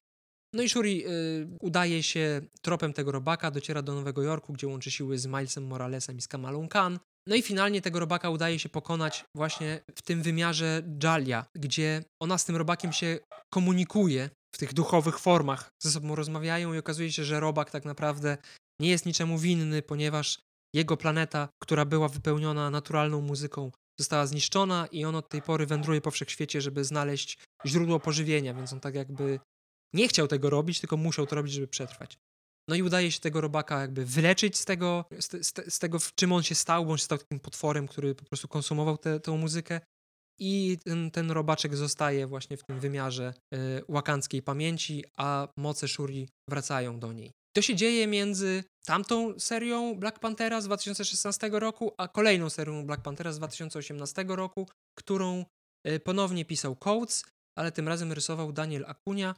No 0.54 0.62
i 0.62 0.68
Shuri 0.68 1.06
y, 1.06 1.48
udaje 1.60 2.02
się 2.02 2.40
tropem 2.62 2.92
tego 2.92 3.12
robaka, 3.12 3.50
dociera 3.50 3.82
do 3.82 3.94
Nowego 3.94 4.22
Jorku, 4.22 4.52
gdzie 4.52 4.66
łączy 4.66 4.90
siły 4.90 5.18
z 5.18 5.26
Milesem 5.26 5.66
Moralesem 5.66 6.16
i 6.16 6.22
z 6.22 6.28
Kamalą 6.28 6.68
Khan. 6.68 6.98
No 7.28 7.34
i 7.34 7.42
finalnie 7.42 7.82
tego 7.82 7.98
robaka 8.00 8.30
udaje 8.30 8.58
się 8.58 8.68
pokonać 8.68 9.24
właśnie 9.36 9.80
w 9.94 10.02
tym 10.02 10.22
wymiarze 10.22 10.82
Jalia, 11.02 11.46
gdzie 11.54 12.04
ona 12.22 12.38
z 12.38 12.44
tym 12.44 12.56
robakiem 12.56 12.92
się 12.92 13.18
komunikuje 13.54 14.30
w 14.54 14.58
tych 14.58 14.74
duchowych 14.74 15.18
formach, 15.18 15.68
ze 15.82 15.90
sobą 15.90 16.14
rozmawiają 16.14 16.74
i 16.74 16.78
okazuje 16.78 17.12
się, 17.12 17.24
że 17.24 17.40
robak 17.40 17.70
tak 17.70 17.84
naprawdę 17.84 18.36
nie 18.80 18.88
jest 18.88 19.06
niczemu 19.06 19.38
winny, 19.38 19.82
ponieważ 19.82 20.38
jego 20.74 20.96
planeta, 20.96 21.48
która 21.62 21.84
była 21.84 22.08
wypełniona 22.08 22.70
naturalną 22.70 23.20
muzyką, 23.20 23.70
została 24.00 24.26
zniszczona 24.26 24.86
i 24.86 25.04
on 25.04 25.14
od 25.14 25.28
tej 25.28 25.42
pory 25.42 25.66
wędruje 25.66 26.00
po 26.00 26.10
wszechświecie, 26.10 26.60
żeby 26.60 26.84
znaleźć 26.84 27.38
źródło 27.66 28.00
pożywienia, 28.00 28.54
więc 28.54 28.72
on 28.72 28.80
tak 28.80 28.94
jakby 28.94 29.40
nie 29.94 30.08
chciał 30.08 30.28
tego 30.28 30.50
robić, 30.50 30.80
tylko 30.80 30.96
musiał 30.96 31.26
to 31.26 31.36
robić, 31.36 31.52
żeby 31.52 31.68
przetrwać. 31.68 32.18
No 32.68 32.74
i 32.74 32.82
udaje 32.82 33.12
się 33.12 33.20
tego 33.20 33.40
robaka 33.40 33.80
jakby 33.80 34.04
wyleczyć 34.04 34.58
z 34.58 34.64
tego, 34.64 35.04
z, 35.20 35.28
te- 35.28 35.44
z, 35.44 35.52
te- 35.52 35.70
tego 35.78 35.98
w 35.98 36.14
czym 36.14 36.32
on 36.32 36.42
się 36.42 36.54
stał, 36.54 36.86
bo 36.86 36.92
on 36.92 36.98
się 36.98 37.04
stał 37.04 37.18
takim 37.18 37.40
potworem, 37.40 37.88
który 37.88 38.14
po 38.14 38.24
prostu 38.24 38.48
konsumował 38.48 38.98
tę 38.98 39.20
tę 39.20 39.32
muzykę 39.32 39.80
i 40.40 40.78
ten, 40.84 41.10
ten 41.10 41.30
robaczek 41.30 41.76
zostaje 41.76 42.26
właśnie 42.26 42.56
w 42.56 42.64
tym 42.64 42.80
wymiarze 42.80 43.34
y, 43.54 44.42
pamięci, 44.42 45.04
a 45.16 45.48
moce 45.56 45.88
Shuri 45.88 46.28
wracają 46.48 46.98
do 47.00 47.12
niej. 47.12 47.32
To 47.56 47.62
się 47.62 47.76
dzieje 47.76 48.06
między 48.06 48.64
tamtą 48.86 49.38
serią 49.38 49.94
Black 49.94 50.18
Panthera 50.18 50.60
z 50.60 50.64
2016 50.64 51.50
roku, 51.52 51.94
a 51.98 52.08
kolejną 52.08 52.50
serią 52.50 52.86
Black 52.86 53.02
Panthera 53.02 53.32
z 53.32 53.38
2018 53.38 54.24
roku, 54.28 54.68
którą 54.98 55.44
y, 55.88 56.00
ponownie 56.00 56.44
pisał 56.44 56.76
Coates, 56.76 57.24
ale 57.58 57.72
tym 57.72 57.88
razem 57.88 58.12
rysował 58.12 58.52
Daniel 58.52 58.84
Akunia, 58.88 59.34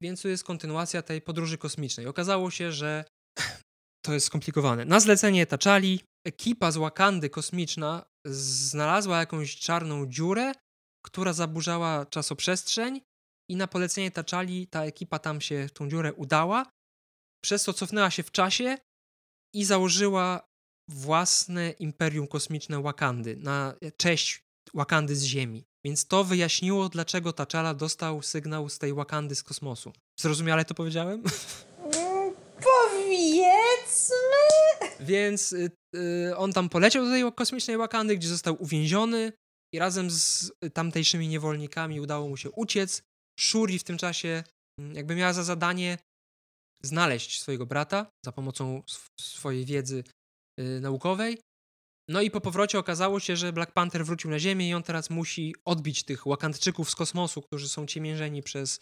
więc 0.00 0.22
to 0.22 0.28
jest 0.28 0.44
kontynuacja 0.44 1.02
tej 1.02 1.22
podróży 1.22 1.58
kosmicznej. 1.58 2.06
Okazało 2.06 2.50
się, 2.50 2.72
że 2.72 3.04
to 4.04 4.14
jest 4.14 4.26
skomplikowane. 4.26 4.84
Na 4.84 5.00
zlecenie 5.00 5.46
Taczali 5.46 6.00
ekipa 6.26 6.70
z 6.70 6.76
Wakandy 6.76 7.30
kosmiczna 7.30 8.04
znalazła 8.26 9.18
jakąś 9.18 9.56
czarną 9.56 10.06
dziurę, 10.06 10.52
która 11.04 11.32
zaburzała 11.32 12.06
czasoprzestrzeń 12.06 13.00
i 13.50 13.56
na 13.56 13.66
polecenie 13.66 14.10
Taczali 14.10 14.66
ta 14.66 14.84
ekipa 14.84 15.18
tam 15.18 15.40
się 15.40 15.68
tą 15.74 15.88
dziurę 15.88 16.14
udała, 16.14 16.66
przez 17.44 17.64
to 17.64 17.72
cofnęła 17.72 18.10
się 18.10 18.22
w 18.22 18.30
czasie 18.30 18.78
i 19.54 19.64
założyła 19.64 20.46
własne 20.88 21.70
imperium 21.70 22.26
kosmiczne 22.26 22.82
Wakandy 22.82 23.36
na 23.36 23.74
cześć 23.96 24.40
Wakandy 24.74 25.16
z 25.16 25.24
Ziemi. 25.24 25.64
Więc 25.86 26.06
to 26.06 26.24
wyjaśniło, 26.24 26.88
dlaczego 26.88 27.32
Taczala 27.32 27.74
dostał 27.74 28.22
sygnał 28.22 28.68
z 28.68 28.78
tej 28.78 28.94
Wakandy 28.94 29.34
z 29.34 29.42
kosmosu. 29.42 29.92
Zrozumiale 30.20 30.64
to 30.64 30.74
powiedziałem? 30.74 31.22
Mm, 31.86 32.34
Powiedzmy. 32.62 34.16
Więc 35.00 35.52
y, 35.52 35.70
y, 35.96 36.36
on 36.36 36.52
tam 36.52 36.68
poleciał 36.68 37.04
do 37.04 37.10
tej 37.10 37.32
kosmicznej 37.32 37.76
Wakandy, 37.76 38.16
gdzie 38.16 38.28
został 38.28 38.62
uwięziony 38.62 39.32
i 39.74 39.78
razem 39.78 40.10
z 40.10 40.52
tamtejszymi 40.72 41.28
niewolnikami 41.28 42.00
udało 42.00 42.28
mu 42.28 42.36
się 42.36 42.50
uciec. 42.50 43.02
Shuri 43.40 43.78
w 43.78 43.84
tym 43.84 43.98
czasie 43.98 44.44
mm, 44.80 44.94
jakby 44.94 45.14
miała 45.14 45.32
za 45.32 45.44
zadanie 45.44 45.98
znaleźć 46.82 47.40
swojego 47.40 47.66
brata 47.66 48.06
za 48.24 48.32
pomocą 48.32 48.82
sw 48.88 49.08
swojej 49.20 49.64
wiedzy 49.64 50.04
y, 50.60 50.80
naukowej. 50.80 51.38
No 52.08 52.22
i 52.22 52.30
po 52.30 52.40
powrocie 52.40 52.78
okazało 52.78 53.20
się, 53.20 53.36
że 53.36 53.52
Black 53.52 53.72
Panther 53.72 54.04
wrócił 54.04 54.30
na 54.30 54.38
Ziemię 54.38 54.68
i 54.68 54.74
on 54.74 54.82
teraz 54.82 55.10
musi 55.10 55.54
odbić 55.64 56.02
tych 56.02 56.26
Wakandczyków 56.26 56.90
z 56.90 56.94
kosmosu, 56.94 57.42
którzy 57.42 57.68
są 57.68 57.86
ciemiężeni 57.86 58.42
przez 58.42 58.80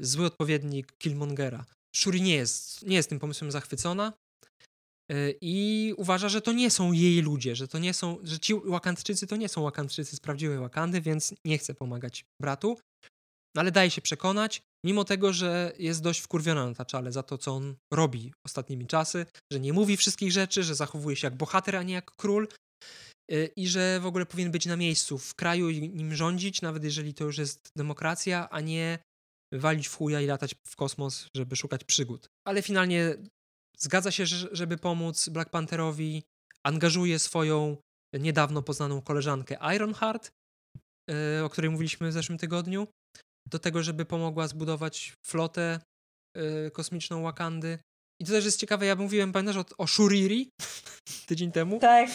zły 0.00 0.26
odpowiednik 0.26 0.98
Killmongera. 0.98 1.64
Shuri 1.96 2.22
nie 2.22 2.34
jest, 2.34 2.86
nie 2.86 2.96
jest 2.96 3.08
tym 3.08 3.18
pomysłem 3.18 3.50
zachwycona 3.50 4.12
y, 5.12 5.38
i 5.40 5.94
uważa, 5.96 6.28
że 6.28 6.40
to 6.40 6.52
nie 6.52 6.70
są 6.70 6.92
jej 6.92 7.22
ludzie, 7.22 7.56
że 7.56 7.68
to 7.68 7.78
nie 7.78 7.94
są, 7.94 8.18
że 8.22 8.38
ci 8.38 8.54
Wakandczycy 8.64 9.26
to 9.26 9.36
nie 9.36 9.48
są 9.48 9.62
Wakandczycy 9.62 10.16
z 10.16 10.20
prawdziwej 10.20 10.58
Wakandy, 10.58 11.00
więc 11.00 11.34
nie 11.44 11.58
chce 11.58 11.74
pomagać 11.74 12.24
bratu. 12.40 12.78
No 13.54 13.60
ale 13.60 13.72
daje 13.72 13.90
się 13.90 14.02
przekonać, 14.02 14.62
mimo 14.84 15.04
tego, 15.04 15.32
że 15.32 15.72
jest 15.78 16.02
dość 16.02 16.20
wkurwiona 16.20 16.66
na 16.66 16.74
Taczale 16.74 17.12
za 17.12 17.22
to, 17.22 17.38
co 17.38 17.52
on 17.52 17.76
robi 17.92 18.32
ostatnimi 18.46 18.86
czasy, 18.86 19.26
że 19.52 19.60
nie 19.60 19.72
mówi 19.72 19.96
wszystkich 19.96 20.32
rzeczy, 20.32 20.62
że 20.62 20.74
zachowuje 20.74 21.16
się 21.16 21.26
jak 21.26 21.36
bohater, 21.36 21.76
a 21.76 21.82
nie 21.82 21.94
jak 21.94 22.10
król 22.16 22.48
y, 23.32 23.50
i 23.56 23.68
że 23.68 24.00
w 24.00 24.06
ogóle 24.06 24.26
powinien 24.26 24.52
być 24.52 24.66
na 24.66 24.76
miejscu 24.76 25.18
w 25.18 25.34
kraju 25.34 25.70
i 25.70 25.88
nim 25.88 26.14
rządzić, 26.14 26.62
nawet 26.62 26.84
jeżeli 26.84 27.14
to 27.14 27.24
już 27.24 27.38
jest 27.38 27.68
demokracja, 27.76 28.48
a 28.50 28.60
nie 28.60 28.98
walić 29.52 29.88
w 29.88 29.96
chuja 29.96 30.20
i 30.20 30.26
latać 30.26 30.54
w 30.68 30.76
kosmos, 30.76 31.28
żeby 31.36 31.56
szukać 31.56 31.84
przygód. 31.84 32.28
Ale 32.46 32.62
finalnie 32.62 33.16
zgadza 33.78 34.10
się, 34.10 34.26
żeby 34.52 34.78
pomóc 34.78 35.28
Black 35.28 35.50
Pantherowi, 35.50 36.22
angażuje 36.66 37.18
swoją 37.18 37.76
niedawno 38.12 38.62
poznaną 38.62 39.02
koleżankę 39.02 39.74
Ironheart, 39.74 40.30
y, 41.10 41.44
o 41.44 41.50
której 41.50 41.70
mówiliśmy 41.70 42.08
w 42.08 42.12
zeszłym 42.12 42.38
tygodniu, 42.38 42.88
do 43.50 43.58
tego, 43.58 43.82
żeby 43.82 44.04
pomogła 44.04 44.48
zbudować 44.48 45.12
flotę 45.26 45.80
y, 46.36 46.70
kosmiczną 46.70 47.22
Wakandy. 47.22 47.78
I 48.20 48.24
to 48.24 48.32
też 48.32 48.44
jest 48.44 48.60
ciekawe, 48.60 48.86
ja 48.86 48.96
mówiłem, 48.96 49.32
pamiętasz, 49.32 49.56
o, 49.56 49.64
o 49.78 49.86
Shuriri 49.86 50.50
tydzień 51.28 51.52
temu? 51.52 51.78
Tak. 51.80 52.10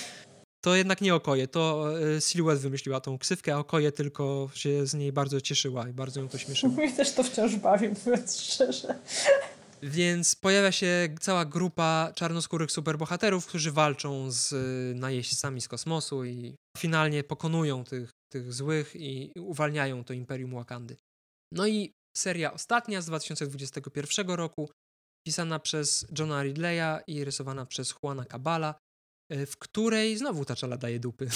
To 0.63 0.75
jednak 0.75 1.01
nie 1.01 1.15
Okoje, 1.15 1.47
to 1.47 1.93
y, 2.17 2.21
Silhouette 2.21 2.61
wymyśliła 2.61 3.01
tą 3.01 3.17
ksywkę, 3.17 3.55
a 3.55 3.57
Okoje 3.57 3.91
tylko 3.91 4.49
się 4.53 4.85
z 4.85 4.93
niej 4.93 5.11
bardzo 5.11 5.41
cieszyła 5.41 5.89
i 5.89 5.93
bardzo 5.93 6.19
ją 6.21 6.29
to 6.29 6.37
śmieszyło. 6.37 6.73
Mnie 6.77 6.91
też 6.91 7.13
to 7.13 7.23
wciąż 7.23 7.55
bawi, 7.55 7.87
mówiąc 7.87 8.41
szczerze. 8.41 8.99
Więc 9.83 10.35
pojawia 10.35 10.71
się 10.71 11.09
cała 11.19 11.45
grupa 11.45 12.11
czarnoskórych 12.15 12.71
superbohaterów, 12.71 13.45
którzy 13.45 13.71
walczą 13.71 14.31
z 14.31 14.53
y, 14.53 14.99
najeźdźcami 14.99 15.61
z 15.61 15.67
kosmosu 15.67 16.25
i 16.25 16.55
finalnie 16.77 17.23
pokonują 17.23 17.83
tych, 17.83 18.09
tych 18.31 18.53
złych 18.53 18.95
i 18.95 19.31
uwalniają 19.39 20.03
to 20.03 20.13
Imperium 20.13 20.55
Wakandy. 20.55 20.97
No 21.51 21.67
i 21.67 21.93
seria 22.17 22.53
ostatnia 22.53 23.01
z 23.01 23.05
2021 23.05 24.29
roku, 24.29 24.69
pisana 25.27 25.59
przez 25.59 26.05
Johna 26.19 26.43
Ridleya 26.43 26.99
i 27.07 27.23
rysowana 27.23 27.65
przez 27.65 27.95
Juana 28.03 28.25
Cabala, 28.25 28.75
e, 29.29 29.45
w 29.45 29.57
której 29.57 30.17
znowu 30.17 30.45
ta 30.45 30.55
czala 30.55 30.77
daje 30.77 30.99
dupy. 30.99 31.29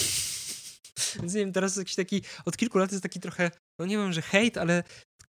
Więc 1.16 1.34
nie 1.34 1.40
wiem, 1.40 1.52
teraz 1.52 1.76
jakiś 1.76 1.94
taki, 1.94 2.22
od 2.44 2.56
kilku 2.56 2.78
lat 2.78 2.92
jest 2.92 3.02
taki 3.02 3.20
trochę, 3.20 3.50
no 3.80 3.86
nie 3.86 3.96
wiem, 3.96 4.12
że 4.12 4.22
hejt, 4.22 4.58
ale 4.58 4.82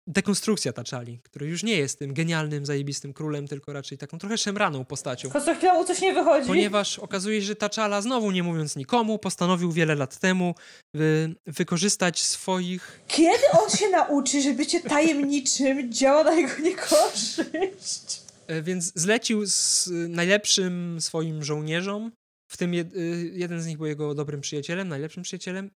dekonstrukcja 0.07 0.73
Taczali, 0.73 1.19
który 1.23 1.47
już 1.47 1.63
nie 1.63 1.77
jest 1.77 1.99
tym 1.99 2.13
genialnym, 2.13 2.65
zajebistym 2.65 3.13
królem, 3.13 3.47
tylko 3.47 3.73
raczej 3.73 3.97
taką 3.97 4.17
trochę 4.17 4.37
szemraną 4.37 4.85
postacią. 4.85 5.29
Co 5.29 5.55
chwilę 5.55 5.73
mu 5.73 5.85
coś 5.85 6.01
nie 6.01 6.13
wychodzi. 6.13 6.47
Ponieważ 6.47 6.99
okazuje 6.99 7.41
się, 7.41 7.47
że 7.47 7.55
Taczala, 7.55 8.01
znowu 8.01 8.31
nie 8.31 8.43
mówiąc 8.43 8.75
nikomu, 8.75 9.19
postanowił 9.19 9.71
wiele 9.71 9.95
lat 9.95 10.19
temu 10.19 10.55
wy, 10.93 11.35
wykorzystać 11.47 12.21
swoich... 12.21 13.01
Kiedy 13.07 13.43
on 13.63 13.69
się 13.69 13.89
nauczy, 13.89 14.41
że 14.41 14.53
bycie 14.53 14.79
tajemniczym 14.79 15.93
działa 15.93 16.23
na 16.23 16.33
jego 16.33 16.61
niekorzyść? 16.61 18.21
E, 18.47 18.61
więc 18.61 18.91
zlecił 18.95 19.45
z 19.45 19.89
najlepszym 20.09 21.01
swoim 21.01 21.43
żołnierzom, 21.43 22.11
w 22.51 22.57
tym 22.57 22.73
jed, 22.73 22.95
y, 22.95 23.31
jeden 23.33 23.61
z 23.61 23.67
nich 23.67 23.77
był 23.77 23.85
jego 23.85 24.15
dobrym 24.15 24.41
przyjacielem, 24.41 24.87
najlepszym 24.87 25.23
przyjacielem, 25.23 25.71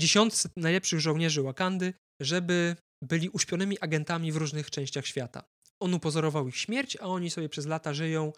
dziesiątce 0.00 0.48
najlepszych 0.56 1.00
żołnierzy 1.00 1.42
Wakandy, 1.42 1.94
żeby 2.22 2.76
byli 3.02 3.28
uśpionymi 3.28 3.80
agentami 3.80 4.32
w 4.32 4.36
różnych 4.36 4.70
częściach 4.70 5.06
świata. 5.06 5.44
On 5.82 5.94
upozorował 5.94 6.48
ich 6.48 6.56
śmierć, 6.56 6.96
a 6.96 7.00
oni 7.00 7.30
sobie 7.30 7.48
przez 7.48 7.66
lata 7.66 7.94
żyją 7.94 8.32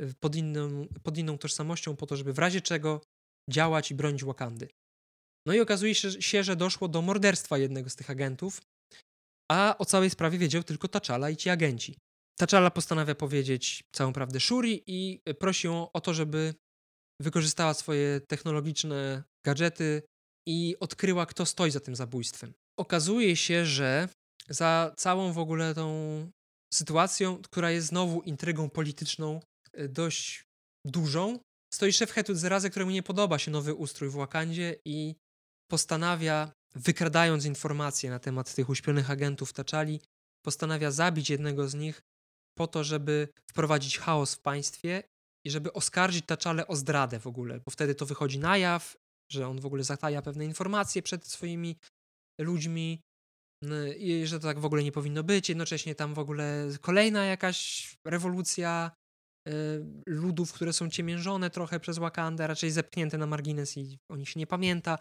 y, 0.00 0.14
pod 0.20 0.36
inną, 0.36 0.86
pod 1.02 1.18
inną 1.18 1.38
tożsamością 1.38 1.96
po 1.96 2.06
to, 2.06 2.16
żeby 2.16 2.32
w 2.32 2.38
razie 2.38 2.60
czego 2.60 3.00
działać 3.50 3.90
i 3.90 3.94
bronić 3.94 4.24
Wakandy. 4.24 4.68
No 5.46 5.54
i 5.54 5.60
okazuje 5.60 5.94
się, 5.94 6.42
że 6.42 6.56
doszło 6.56 6.88
do 6.88 7.02
morderstwa 7.02 7.58
jednego 7.58 7.90
z 7.90 7.96
tych 7.96 8.10
agentów, 8.10 8.60
a 9.52 9.78
o 9.78 9.84
całej 9.84 10.10
sprawie 10.10 10.38
wiedział 10.38 10.62
tylko 10.62 10.88
Taczala 10.88 11.30
i 11.30 11.36
ci 11.36 11.50
agenci. 11.50 11.98
Taczala 12.38 12.70
postanawia 12.70 13.14
powiedzieć 13.14 13.84
całą 13.92 14.12
prawdę 14.12 14.40
Shuri 14.40 14.82
i 14.86 15.20
prosi 15.38 15.66
ją 15.66 15.92
o 15.92 16.00
to, 16.00 16.14
żeby 16.14 16.54
wykorzystała 17.20 17.74
swoje 17.74 18.20
technologiczne 18.20 19.22
gadżety 19.46 20.02
i 20.48 20.76
odkryła, 20.80 21.26
kto 21.26 21.46
stoi 21.46 21.70
za 21.70 21.80
tym 21.80 21.96
zabójstwem 21.96 22.54
okazuje 22.76 23.36
się, 23.36 23.66
że 23.66 24.08
za 24.48 24.92
całą 24.96 25.32
w 25.32 25.38
ogóle 25.38 25.74
tą 25.74 26.30
sytuacją, 26.74 27.42
która 27.42 27.70
jest 27.70 27.86
znowu 27.86 28.22
intrygą 28.22 28.70
polityczną 28.70 29.40
y, 29.78 29.88
dość 29.88 30.44
dużą, 30.86 31.38
stoi 31.74 31.92
szef 31.92 32.10
Hetut 32.10 32.36
Zeraze, 32.36 32.70
któremu 32.70 32.90
nie 32.90 33.02
podoba 33.02 33.38
się 33.38 33.50
nowy 33.50 33.74
ustrój 33.74 34.10
w 34.10 34.12
Wakandzie 34.14 34.76
i 34.84 35.14
postanawia, 35.70 36.52
wykradając 36.74 37.44
informacje 37.44 38.10
na 38.10 38.18
temat 38.18 38.54
tych 38.54 38.68
uśpionych 38.68 39.10
agentów 39.10 39.52
Taczali, 39.52 40.00
postanawia 40.44 40.90
zabić 40.90 41.30
jednego 41.30 41.68
z 41.68 41.74
nich 41.74 42.02
po 42.58 42.66
to, 42.66 42.84
żeby 42.84 43.28
wprowadzić 43.50 43.98
chaos 43.98 44.34
w 44.34 44.40
państwie 44.40 45.02
i 45.46 45.50
żeby 45.50 45.72
oskarżyć 45.72 46.26
Taczale 46.26 46.66
o 46.66 46.76
zdradę 46.76 47.20
w 47.20 47.26
ogóle, 47.26 47.60
bo 47.60 47.70
wtedy 47.70 47.94
to 47.94 48.06
wychodzi 48.06 48.38
na 48.38 48.58
jaw, 48.58 48.96
że 49.32 49.48
on 49.48 49.60
w 49.60 49.66
ogóle 49.66 49.84
zataja 49.84 50.22
pewne 50.22 50.44
informacje 50.44 51.02
przed 51.02 51.26
swoimi 51.26 51.76
ludźmi 52.40 53.00
i 53.98 54.26
że 54.26 54.40
to 54.40 54.46
tak 54.46 54.58
w 54.58 54.64
ogóle 54.64 54.84
nie 54.84 54.92
powinno 54.92 55.24
być. 55.24 55.48
Jednocześnie 55.48 55.94
tam 55.94 56.14
w 56.14 56.18
ogóle 56.18 56.68
kolejna 56.80 57.24
jakaś 57.24 57.88
rewolucja 58.06 58.90
y, 59.48 59.52
ludów, 60.06 60.52
które 60.52 60.72
są 60.72 60.90
ciemiężone 60.90 61.50
trochę 61.50 61.80
przez 61.80 61.98
Wakandę, 61.98 62.46
raczej 62.46 62.70
zepchnięte 62.70 63.18
na 63.18 63.26
margines 63.26 63.76
i 63.76 63.98
o 64.10 64.16
nich 64.16 64.28
się 64.28 64.40
nie 64.40 64.46
pamięta. 64.46 64.98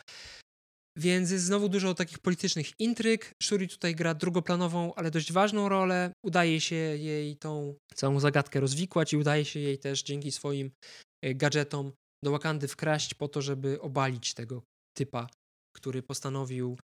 Więc 0.97 1.31
jest 1.31 1.45
znowu 1.45 1.69
dużo 1.69 1.93
takich 1.93 2.19
politycznych 2.19 2.79
intryg. 2.79 3.31
Shuri 3.43 3.67
tutaj 3.67 3.95
gra 3.95 4.13
drugoplanową, 4.13 4.93
ale 4.95 5.11
dość 5.11 5.31
ważną 5.31 5.69
rolę. 5.69 6.13
Udaje 6.25 6.61
się 6.61 6.75
jej 6.75 7.37
tą 7.37 7.75
całą 7.95 8.19
zagadkę 8.19 8.59
rozwikłać 8.59 9.13
i 9.13 9.17
udaje 9.17 9.45
się 9.45 9.59
jej 9.59 9.79
też 9.79 10.03
dzięki 10.03 10.31
swoim 10.31 10.71
y, 11.25 11.35
gadżetom 11.35 11.91
do 12.23 12.31
Wakandy 12.31 12.67
wkraść 12.67 13.13
po 13.13 13.27
to, 13.27 13.41
żeby 13.41 13.81
obalić 13.81 14.33
tego 14.33 14.63
typa, 14.97 15.27
który 15.75 16.03
postanowił 16.03 16.77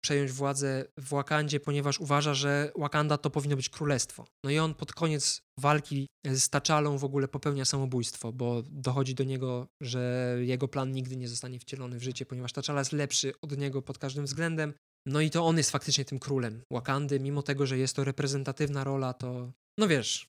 przejąć 0.00 0.32
władzę 0.32 0.84
w 0.98 1.08
Wakandzie, 1.08 1.60
ponieważ 1.60 2.00
uważa, 2.00 2.34
że 2.34 2.72
Wakanda 2.76 3.18
to 3.18 3.30
powinno 3.30 3.56
być 3.56 3.68
królestwo. 3.68 4.26
No 4.44 4.50
i 4.50 4.58
on 4.58 4.74
pod 4.74 4.92
koniec 4.92 5.42
walki 5.58 6.06
z 6.26 6.48
Taczalą 6.48 6.98
w 6.98 7.04
ogóle 7.04 7.28
popełnia 7.28 7.64
samobójstwo, 7.64 8.32
bo 8.32 8.62
dochodzi 8.62 9.14
do 9.14 9.24
niego, 9.24 9.68
że 9.82 10.36
jego 10.40 10.68
plan 10.68 10.92
nigdy 10.92 11.16
nie 11.16 11.28
zostanie 11.28 11.58
wcielony 11.58 11.98
w 11.98 12.02
życie, 12.02 12.26
ponieważ 12.26 12.52
Taczala 12.52 12.80
jest 12.80 12.92
lepszy 12.92 13.32
od 13.42 13.58
niego 13.58 13.82
pod 13.82 13.98
każdym 13.98 14.24
względem. 14.24 14.74
No 15.06 15.20
i 15.20 15.30
to 15.30 15.46
on 15.46 15.56
jest 15.56 15.70
faktycznie 15.70 16.04
tym 16.04 16.18
królem 16.18 16.62
Wakandy, 16.72 17.20
mimo 17.20 17.42
tego, 17.42 17.66
że 17.66 17.78
jest 17.78 17.96
to 17.96 18.04
reprezentatywna 18.04 18.84
rola, 18.84 19.14
to 19.14 19.52
no 19.78 19.88
wiesz, 19.88 20.28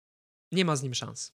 nie 0.53 0.65
ma 0.65 0.75
z 0.75 0.83
nim 0.83 0.93
szans 0.93 1.31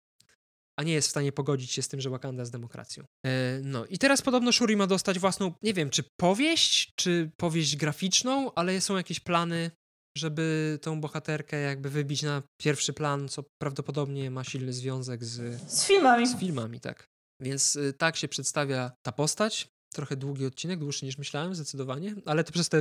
a 0.82 0.84
nie 0.84 0.92
jest 0.92 1.08
w 1.08 1.10
stanie 1.10 1.32
pogodzić 1.32 1.72
się 1.72 1.82
z 1.82 1.88
tym, 1.88 2.00
że 2.00 2.10
Wakanda 2.10 2.42
jest 2.42 2.52
demokracją. 2.52 3.04
E, 3.26 3.60
no 3.62 3.86
i 3.86 3.98
teraz 3.98 4.22
podobno 4.22 4.52
Shuri 4.52 4.76
ma 4.76 4.86
dostać 4.86 5.18
własną, 5.18 5.52
nie 5.62 5.74
wiem, 5.74 5.90
czy 5.90 6.04
powieść, 6.20 6.92
czy 6.96 7.30
powieść 7.36 7.76
graficzną, 7.76 8.54
ale 8.54 8.80
są 8.80 8.96
jakieś 8.96 9.20
plany, 9.20 9.70
żeby 10.18 10.78
tą 10.82 11.00
bohaterkę 11.00 11.60
jakby 11.60 11.90
wybić 11.90 12.22
na 12.22 12.42
pierwszy 12.60 12.92
plan, 12.92 13.28
co 13.28 13.44
prawdopodobnie 13.58 14.30
ma 14.30 14.44
silny 14.44 14.72
związek 14.72 15.24
z... 15.24 15.62
Z 15.72 15.84
filmami. 15.84 16.26
Z 16.26 16.36
filmami, 16.36 16.80
tak. 16.80 17.06
Więc 17.40 17.76
y, 17.76 17.92
tak 17.92 18.16
się 18.16 18.28
przedstawia 18.28 18.92
ta 19.02 19.12
postać 19.12 19.68
trochę 19.92 20.16
długi 20.16 20.46
odcinek, 20.46 20.78
dłuższy 20.78 21.04
niż 21.04 21.18
myślałem, 21.18 21.54
zdecydowanie, 21.54 22.14
ale 22.26 22.44
to 22.44 22.52
przez 22.52 22.68
te 22.68 22.78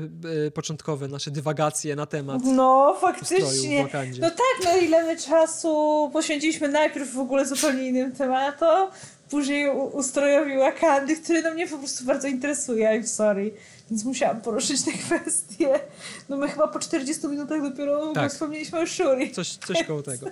y, 0.47 0.51
początkowe 0.51 1.07
nasze 1.07 1.31
dywagacje 1.31 1.95
na 1.95 2.05
temat. 2.05 2.41
No, 2.45 2.97
faktycznie. 3.01 3.87
No 4.19 4.29
tak, 4.29 4.65
no 4.65 4.77
ile 4.77 5.03
my 5.03 5.17
czasu 5.17 6.09
poświęciliśmy 6.13 6.67
najpierw 6.67 7.13
w 7.13 7.19
ogóle 7.19 7.45
zupełnie 7.45 7.87
innym 7.87 8.11
tematom, 8.11 8.89
później 9.31 9.69
ustrojowi 9.69 10.57
Wakandy, 10.57 11.15
który 11.15 11.41
no 11.41 11.53
mnie 11.53 11.67
po 11.67 11.77
prostu 11.77 12.05
bardzo 12.05 12.27
interesuje, 12.27 12.87
I'm 12.87 13.07
sorry. 13.07 13.53
Więc 13.89 14.03
musiałam 14.03 14.41
poruszyć 14.41 14.83
tę 14.83 14.91
kwestię. 14.91 15.79
No 16.29 16.37
my 16.37 16.47
chyba 16.47 16.67
po 16.67 16.79
40 16.79 17.27
minutach 17.27 17.61
dopiero 17.61 18.13
tak. 18.13 18.31
wspomnieliśmy 18.31 18.79
o 18.79 18.87
Shuri. 18.87 19.31
Coś, 19.31 19.49
coś 19.49 19.83
koło 19.83 20.01
tego. 20.01 20.27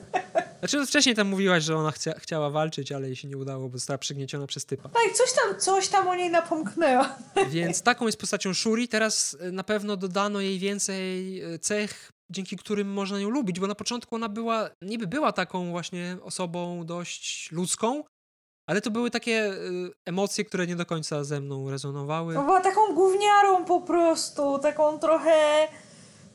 Znaczy 0.60 0.86
wcześniej 0.86 1.16
tam 1.16 1.28
mówiłaś, 1.28 1.64
że 1.64 1.76
ona 1.76 1.92
chcia, 1.92 2.14
chciała 2.20 2.50
walczyć, 2.50 2.92
ale 2.92 3.08
jej 3.08 3.16
się 3.16 3.28
nie 3.28 3.38
udało, 3.38 3.70
bo 3.70 3.78
została 3.78 3.98
przygnieciona 3.98 4.48
przez 4.48 4.66
typa. 4.66 4.90
Tak, 4.90 5.14
coś 5.14 5.30
tam, 5.34 5.60
coś 5.60 5.88
tam 5.88 6.08
o 6.08 6.16
niej 6.16 6.30
napomknęła. 6.30 7.16
Więc 7.50 7.82
taką 7.82 8.06
jest 8.06 8.20
postacią 8.20 8.54
Shuri. 8.54 8.88
Teraz 8.88 9.38
e, 9.40 9.52
na 9.52 9.64
pewno 9.64 9.98
dodano 9.98 10.42
jej 10.42 10.60
więcej 10.60 11.42
e, 11.42 11.60
cech, 11.60 12.12
dzięki 12.30 12.58
którym 12.58 12.94
można 12.94 13.20
ją 13.20 13.30
lubić, 13.30 13.60
bo 13.60 13.68
na 13.68 13.76
początku 13.76 14.16
ona 14.16 14.30
była, 14.30 14.70
niby 14.82 15.08
była 15.08 15.32
taką 15.32 15.72
właśnie 15.72 16.18
osobą 16.24 16.86
dość 16.86 17.52
ludzką, 17.52 18.04
ale 18.70 18.82
to 18.82 18.92
były 18.92 19.12
takie 19.12 19.54
y, 19.54 19.92
emocje, 20.06 20.46
które 20.46 20.68
nie 20.68 20.76
do 20.76 20.86
końca 20.86 21.24
ze 21.24 21.42
mną 21.42 21.70
rezonowały. 21.70 22.34
No 22.34 22.44
była 22.44 22.62
taką 22.62 22.94
gówniarą 22.94 23.66
po 23.66 23.82
prostu, 23.82 24.60
taką 24.60 25.00
trochę... 25.00 25.68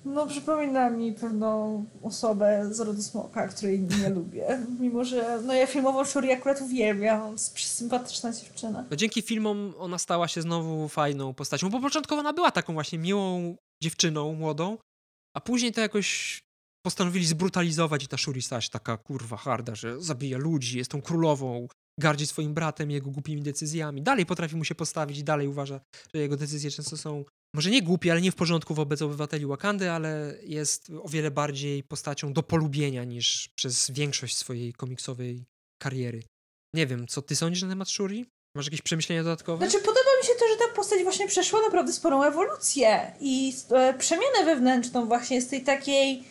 No 0.05 0.27
przypomina 0.27 0.91
mi 0.91 1.13
pewną 1.13 1.85
osobę 2.03 2.69
z 2.71 2.81
rodu 2.81 3.03
Smoka, 3.03 3.49
której 3.49 3.81
nie 3.81 4.09
lubię. 4.09 4.67
Mimo, 4.81 5.05
że 5.05 5.41
no 5.47 5.55
ja 5.55 5.67
filmową 5.67 6.05
Shuri 6.05 6.33
akurat 6.33 6.61
uwielbiam. 6.61 7.39
Sympatyczna 7.39 8.33
dziewczyna. 8.33 8.85
No, 8.91 8.97
dzięki 8.97 9.23
filmom 9.23 9.75
ona 9.79 9.99
stała 9.99 10.29
się 10.29 10.43
znowu 10.43 10.89
fajną 10.89 11.35
postacią, 11.35 11.71
bo 11.71 11.81
początkowo 11.81 12.21
ona 12.21 12.33
była 12.33 12.51
taką 12.51 12.73
właśnie 12.73 12.99
miłą 12.99 13.57
dziewczyną, 13.83 14.35
młodą, 14.35 14.79
a 15.37 15.41
później 15.41 15.73
to 15.73 15.81
jakoś 15.81 16.41
postanowili 16.87 17.27
zbrutalizować 17.27 18.05
i 18.05 18.09
ta 18.09 18.17
Shuri 18.17 18.43
stała 18.43 18.61
się 18.61 18.71
taka 18.71 18.97
kurwa 18.97 19.37
harda, 19.37 19.75
że 19.75 20.01
zabija 20.01 20.39
ludzi, 20.39 20.79
jest 20.79 20.91
tą 20.91 21.03
królową, 21.03 21.69
gardzi 22.01 22.27
swoim 22.27 22.55
bratem, 22.55 22.91
jego 22.91 23.11
głupimi 23.11 23.43
decyzjami. 23.43 24.03
Dalej 24.03 24.27
potrafi 24.27 24.57
mu 24.57 24.65
się 24.65 24.75
postawić 24.75 25.19
i 25.19 25.25
dalej 25.25 25.49
uważa, 25.49 25.81
że 26.15 26.21
jego 26.21 26.37
decyzje 26.37 26.71
często 26.71 26.97
są 26.97 27.25
może 27.55 27.71
nie 27.71 27.83
głupie, 27.83 28.13
ale 28.13 28.21
nie 28.21 28.33
w 28.33 28.35
porządku 28.35 28.75
wobec 28.75 29.03
obywateli 29.03 29.47
Wakandy, 29.47 29.91
ale 29.91 30.35
jest 30.43 30.91
o 31.03 31.09
wiele 31.09 31.31
bardziej 31.31 31.83
postacią 31.83 32.33
do 32.33 32.43
polubienia 32.43 33.05
niż 33.05 33.49
przez 33.55 33.91
większość 33.91 34.37
swojej 34.37 34.73
komiksowej 34.73 35.45
kariery. 35.83 36.23
Nie 36.75 36.87
wiem, 36.87 37.07
co 37.07 37.23
ty 37.23 37.37
sądzisz 37.37 37.63
na 37.63 37.69
temat 37.69 37.89
Shuri? 37.89 38.27
Masz 38.57 38.67
jakieś 38.67 38.83
przemyślenia 38.83 39.25
dodatkowe? 39.25 39.69
Znaczy, 39.69 39.85
podoba 39.85 40.11
mi 40.21 40.27
się 40.27 40.33
to, 40.39 40.49
że 40.49 40.57
ta 40.57 40.75
postać 40.77 41.03
właśnie 41.03 41.29
przeszła 41.29 41.61
naprawdę 41.63 41.93
sporą 41.93 42.23
ewolucję 42.23 43.13
i 43.21 43.55
e, 43.71 43.95
przemianę 43.99 44.45
wewnętrzną 44.45 45.07
właśnie 45.07 45.43
z 45.43 45.49
tej 45.49 45.63
takiej 45.63 46.25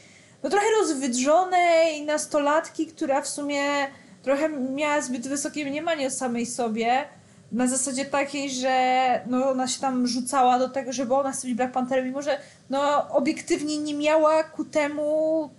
no 0.44 0.49
trochę 0.49 0.65
rozwydrzonej 0.80 2.02
nastolatki, 2.06 2.88
która 2.88 3.22
w 3.22 3.27
sumie 3.27 3.88
trochę 4.24 4.50
miała 4.50 5.02
zbyt 5.02 5.28
wysokie 5.28 5.66
mniemanie 5.66 6.08
o 6.08 6.12
samej 6.12 6.45
sobie, 6.45 7.06
na 7.52 7.68
zasadzie 7.68 8.06
takiej, 8.06 8.52
że 8.52 9.22
no, 9.28 9.50
ona 9.50 9.68
się 9.68 9.82
tam 9.82 10.08
rzucała 10.08 10.60
do 10.60 10.70
tego, 10.70 10.94
żeby 10.94 11.16
ona 11.16 11.34
być 11.44 11.54
Black 11.54 11.74
Pantherem, 11.74 12.06
mimo 12.06 12.22
że 12.22 12.40
no, 12.70 13.10
obiektywnie 13.10 13.78
nie 13.78 13.94
miała 13.94 14.44
ku 14.44 14.66
temu, 14.66 15.50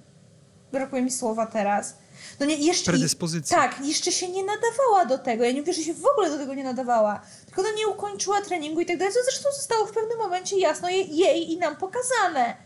brakuje 0.73 1.03
mi 1.03 1.11
słowa 1.11 1.47
teraz, 1.47 1.97
no 2.41 2.47
nie, 2.47 2.57
jeszcze, 2.57 2.91
Predyspozycji. 2.91 3.57
Tak, 3.57 3.87
jeszcze 3.87 4.13
się 4.13 4.29
nie 4.29 4.43
nadawała 4.45 5.07
do 5.09 5.19
tego. 5.19 5.45
Ja 5.45 5.53
nie 5.53 5.61
mówię, 5.61 5.73
że 5.73 5.83
się 5.83 5.95
w 5.95 6.07
ogóle 6.07 6.31
do 6.31 6.39
tego 6.39 6.55
nie 6.55 6.65
nadawała. 6.65 7.21
Tylko 7.47 7.61
ona 7.61 7.71
nie 7.79 7.89
ukończyła 7.89 8.41
treningu 8.41 8.81
i 8.81 8.87
tak 8.87 8.99
dalej, 8.99 9.15
co 9.15 9.21
zresztą 9.25 9.49
zostało 9.57 9.87
w 9.87 9.93
pewnym 9.93 10.19
momencie 10.19 10.59
jasno 10.59 10.89
jej, 10.89 11.17
jej 11.17 11.53
i 11.53 11.59
nam 11.59 11.77
pokazane. 11.77 12.57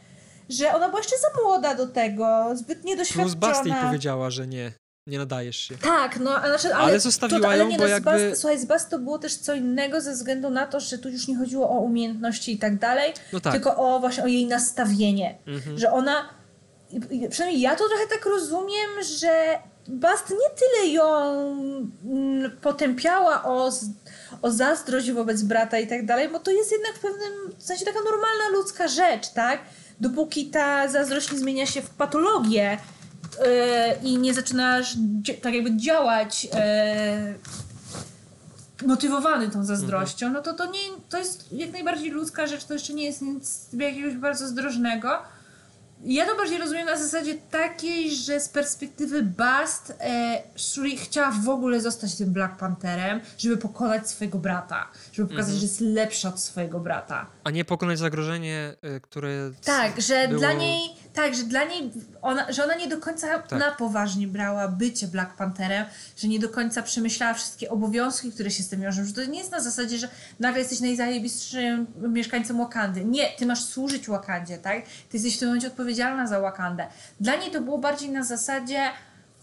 Że 0.48 0.74
ona 0.74 0.88
była 0.88 1.00
jeszcze 1.00 1.16
za 1.18 1.42
młoda 1.42 1.74
do 1.74 1.86
tego, 1.86 2.50
zbyt 2.54 2.84
niedoświadczona. 2.84 3.24
Plus 3.24 3.34
Basti 3.34 3.86
powiedziała, 3.86 4.30
że 4.30 4.46
nie 4.46 4.72
nie 5.08 5.18
nadajesz 5.18 5.56
się. 5.56 5.78
Tak, 5.78 6.20
no 6.20 6.30
znaczy, 6.38 6.74
ale, 6.74 6.84
ale 6.84 7.00
zostawiła 7.00 7.40
to, 7.40 7.48
ale 7.48 7.58
ją, 7.58 7.70
bo 7.70 7.76
no, 7.76 7.86
jakby... 7.86 8.10
Bast, 8.10 8.40
słuchaj, 8.40 8.58
z 8.58 8.64
Bast 8.64 8.90
to 8.90 8.98
było 8.98 9.18
też 9.18 9.36
co 9.36 9.54
innego 9.54 10.00
ze 10.00 10.12
względu 10.12 10.50
na 10.50 10.66
to, 10.66 10.80
że 10.80 10.98
tu 10.98 11.08
już 11.08 11.28
nie 11.28 11.36
chodziło 11.36 11.70
o 11.70 11.80
umiejętności 11.80 12.52
i 12.52 12.58
tak 12.58 12.78
dalej, 12.78 13.12
no 13.32 13.40
tak. 13.40 13.52
tylko 13.52 13.76
o 13.76 14.00
właśnie 14.00 14.24
o 14.24 14.26
jej 14.26 14.46
nastawienie. 14.46 15.38
Mhm. 15.46 15.78
Że 15.78 15.92
ona, 15.92 16.28
przynajmniej 17.30 17.60
ja 17.62 17.76
to 17.76 17.88
trochę 17.88 18.06
tak 18.06 18.26
rozumiem, 18.26 18.88
że 19.18 19.58
Bast 19.88 20.30
nie 20.30 20.36
tyle 20.58 20.92
ją 20.92 21.04
mm, 22.04 22.50
potępiała 22.60 23.44
o, 23.44 23.70
o 24.42 24.50
zazdrość 24.50 25.12
wobec 25.12 25.42
brata 25.42 25.78
i 25.78 25.86
tak 25.86 26.06
dalej, 26.06 26.28
bo 26.28 26.38
to 26.38 26.50
jest 26.50 26.72
jednak 26.72 26.94
w 26.94 27.00
pewnym 27.00 27.32
sensie 27.58 27.84
taka 27.84 27.98
normalna 27.98 28.48
ludzka 28.52 28.88
rzecz, 28.88 29.28
tak? 29.28 29.60
Dopóki 30.00 30.46
ta 30.46 30.88
zazdrość 30.88 31.32
nie 31.32 31.38
zmienia 31.38 31.66
się 31.66 31.82
w 31.82 31.90
patologię, 31.90 32.78
i 34.02 34.18
nie 34.18 34.34
zaczynasz 34.34 34.96
tak 35.42 35.54
jakby 35.54 35.76
działać 35.76 36.44
yy, 36.44 36.50
motywowany 38.86 39.50
tą 39.50 39.64
zazdrością, 39.64 40.26
mhm. 40.26 40.44
no 40.44 40.52
to 40.52 40.64
to, 40.64 40.72
nie, 40.72 40.80
to 41.08 41.18
jest 41.18 41.52
jak 41.52 41.72
najbardziej 41.72 42.10
ludzka 42.10 42.46
rzecz, 42.46 42.64
to 42.64 42.74
jeszcze 42.74 42.94
nie 42.94 43.04
jest 43.04 43.22
nic 43.22 43.68
jakiegoś 43.72 44.14
bardzo 44.14 44.48
zdrożnego. 44.48 45.08
Ja 46.04 46.26
to 46.26 46.36
bardziej 46.36 46.58
rozumiem 46.58 46.86
na 46.86 46.96
zasadzie 46.96 47.34
takiej, 47.34 48.16
że 48.16 48.40
z 48.40 48.48
perspektywy 48.48 49.22
Bast 49.22 49.94
e, 50.00 50.42
Shuri 50.56 50.96
chciała 50.96 51.30
w 51.30 51.48
ogóle 51.48 51.80
zostać 51.80 52.14
tym 52.14 52.32
Black 52.32 52.56
Pantherem, 52.56 53.20
żeby 53.38 53.56
pokonać 53.56 54.10
swojego 54.10 54.38
brata, 54.38 54.88
żeby 55.12 55.28
pokazać, 55.28 55.54
mhm. 55.54 55.60
że 55.60 55.66
jest 55.66 55.80
lepsza 55.80 56.28
od 56.28 56.40
swojego 56.40 56.80
brata. 56.80 57.26
A 57.44 57.50
nie 57.50 57.64
pokonać 57.64 57.98
zagrożenie, 57.98 58.74
e, 58.82 59.00
które. 59.00 59.50
Tak, 59.64 60.00
że 60.00 60.28
było... 60.28 60.40
dla 60.40 60.52
niej 60.52 60.80
tak, 61.22 61.34
że 61.34 61.42
dla 61.42 61.64
niej, 61.64 61.90
ona, 62.22 62.52
że 62.52 62.64
ona 62.64 62.74
nie 62.74 62.88
do 62.88 62.98
końca 62.98 63.38
tak. 63.38 63.58
na 63.58 63.70
poważnie 63.70 64.26
brała 64.26 64.68
bycie 64.68 65.06
Black 65.06 65.36
Pantherem, 65.36 65.86
że 66.16 66.28
nie 66.28 66.38
do 66.38 66.48
końca 66.48 66.82
przemyślała 66.82 67.34
wszystkie 67.34 67.70
obowiązki, 67.70 68.32
które 68.32 68.50
się 68.50 68.62
z 68.62 68.68
tym 68.68 68.80
wiążą, 68.80 69.04
że 69.04 69.12
to 69.12 69.24
nie 69.24 69.38
jest 69.38 69.50
na 69.50 69.60
zasadzie, 69.60 69.98
że 69.98 70.08
nagle 70.40 70.60
jesteś 70.60 70.80
najzajebistszym 70.80 71.86
mieszkańcem 71.96 72.58
Wakandy. 72.58 73.04
Nie, 73.04 73.28
ty 73.38 73.46
masz 73.46 73.64
służyć 73.64 74.08
Wakandzie, 74.08 74.58
tak? 74.58 74.84
Ty 74.84 75.16
jesteś 75.16 75.36
w 75.36 75.38
tym 75.38 75.48
momencie 75.48 75.66
odpowiedzialna 75.66 76.26
za 76.26 76.40
Wakandę. 76.40 76.86
Dla 77.20 77.36
niej 77.36 77.50
to 77.50 77.60
było 77.60 77.78
bardziej 77.78 78.10
na 78.10 78.24
zasadzie 78.24 78.80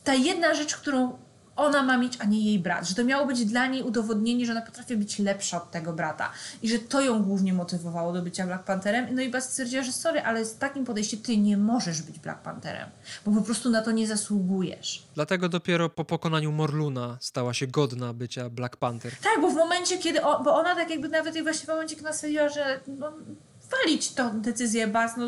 ta 0.03 0.13
jedna 0.13 0.53
rzecz, 0.53 0.75
którą 0.75 1.17
ona 1.55 1.83
ma 1.83 1.97
mieć, 1.97 2.17
a 2.21 2.25
nie 2.25 2.39
jej 2.45 2.59
brat. 2.59 2.87
Że 2.87 2.95
to 2.95 3.03
miało 3.03 3.25
być 3.25 3.45
dla 3.45 3.67
niej 3.67 3.83
udowodnienie, 3.83 4.45
że 4.45 4.51
ona 4.51 4.61
potrafi 4.61 4.97
być 4.97 5.19
lepsza 5.19 5.57
od 5.57 5.71
tego 5.71 5.93
brata. 5.93 6.31
I 6.61 6.69
że 6.69 6.79
to 6.79 7.01
ją 7.01 7.23
głównie 7.23 7.53
motywowało 7.53 8.13
do 8.13 8.21
bycia 8.21 8.45
Black 8.45 8.63
Pantherem. 8.63 9.07
No 9.11 9.21
i 9.21 9.29
Bas 9.29 9.51
stwierdziła, 9.51 9.83
że 9.83 9.91
sorry, 9.91 10.21
ale 10.21 10.45
z 10.45 10.57
takim 10.57 10.85
podejściem 10.85 11.19
ty 11.19 11.37
nie 11.37 11.57
możesz 11.57 12.01
być 12.01 12.19
Black 12.19 12.41
Pantherem, 12.41 12.89
bo 13.25 13.31
po 13.31 13.41
prostu 13.41 13.69
na 13.69 13.81
to 13.81 13.91
nie 13.91 14.07
zasługujesz. 14.07 15.03
Dlatego 15.15 15.49
dopiero 15.49 15.89
po 15.89 16.05
pokonaniu 16.05 16.51
Morluna 16.51 17.17
stała 17.21 17.53
się 17.53 17.67
godna 17.67 18.13
bycia 18.13 18.49
Black 18.49 18.77
Panther. 18.77 19.13
Tak, 19.23 19.41
bo 19.41 19.49
w 19.49 19.55
momencie, 19.55 19.97
kiedy, 19.97 20.23
o, 20.23 20.43
bo 20.43 20.55
ona 20.55 20.75
tak 20.75 20.89
jakby 20.89 21.09
nawet 21.09 21.43
właśnie 21.43 21.65
w 21.65 21.67
momencie, 21.67 21.95
kiedy 21.95 22.13
stwierdziła, 22.13 22.49
że 22.49 22.79
no, 22.87 23.13
walić 23.71 24.11
tą 24.11 24.41
decyzję 24.41 24.87
Bas, 24.87 25.17
no, 25.17 25.27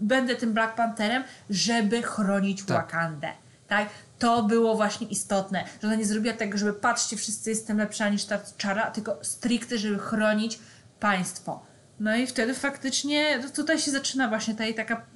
będę 0.00 0.36
tym 0.36 0.52
Black 0.52 0.74
Pantherem, 0.74 1.24
żeby 1.50 2.02
chronić 2.02 2.62
tak. 2.62 2.76
Wakandę. 2.76 3.32
Tak? 3.68 3.88
to 4.18 4.42
było 4.42 4.76
właśnie 4.76 5.06
istotne, 5.06 5.64
że 5.82 5.88
ona 5.88 5.96
nie 5.96 6.04
zrobiła 6.04 6.34
tego, 6.34 6.58
żeby 6.58 6.72
patrzcie, 6.72 7.16
wszyscy 7.16 7.50
jestem 7.50 7.78
lepsza 7.78 8.08
niż 8.08 8.24
ta 8.24 8.38
czara, 8.56 8.90
tylko 8.90 9.18
stricte, 9.22 9.78
żeby 9.78 9.98
chronić 9.98 10.58
państwo. 11.00 11.66
No 12.00 12.16
i 12.16 12.26
wtedy 12.26 12.54
faktycznie 12.54 13.40
tutaj 13.54 13.78
się 13.78 13.90
zaczyna 13.90 14.28
właśnie 14.28 14.54
ta 14.54 14.64
jej 14.64 14.74
taka, 14.74 15.06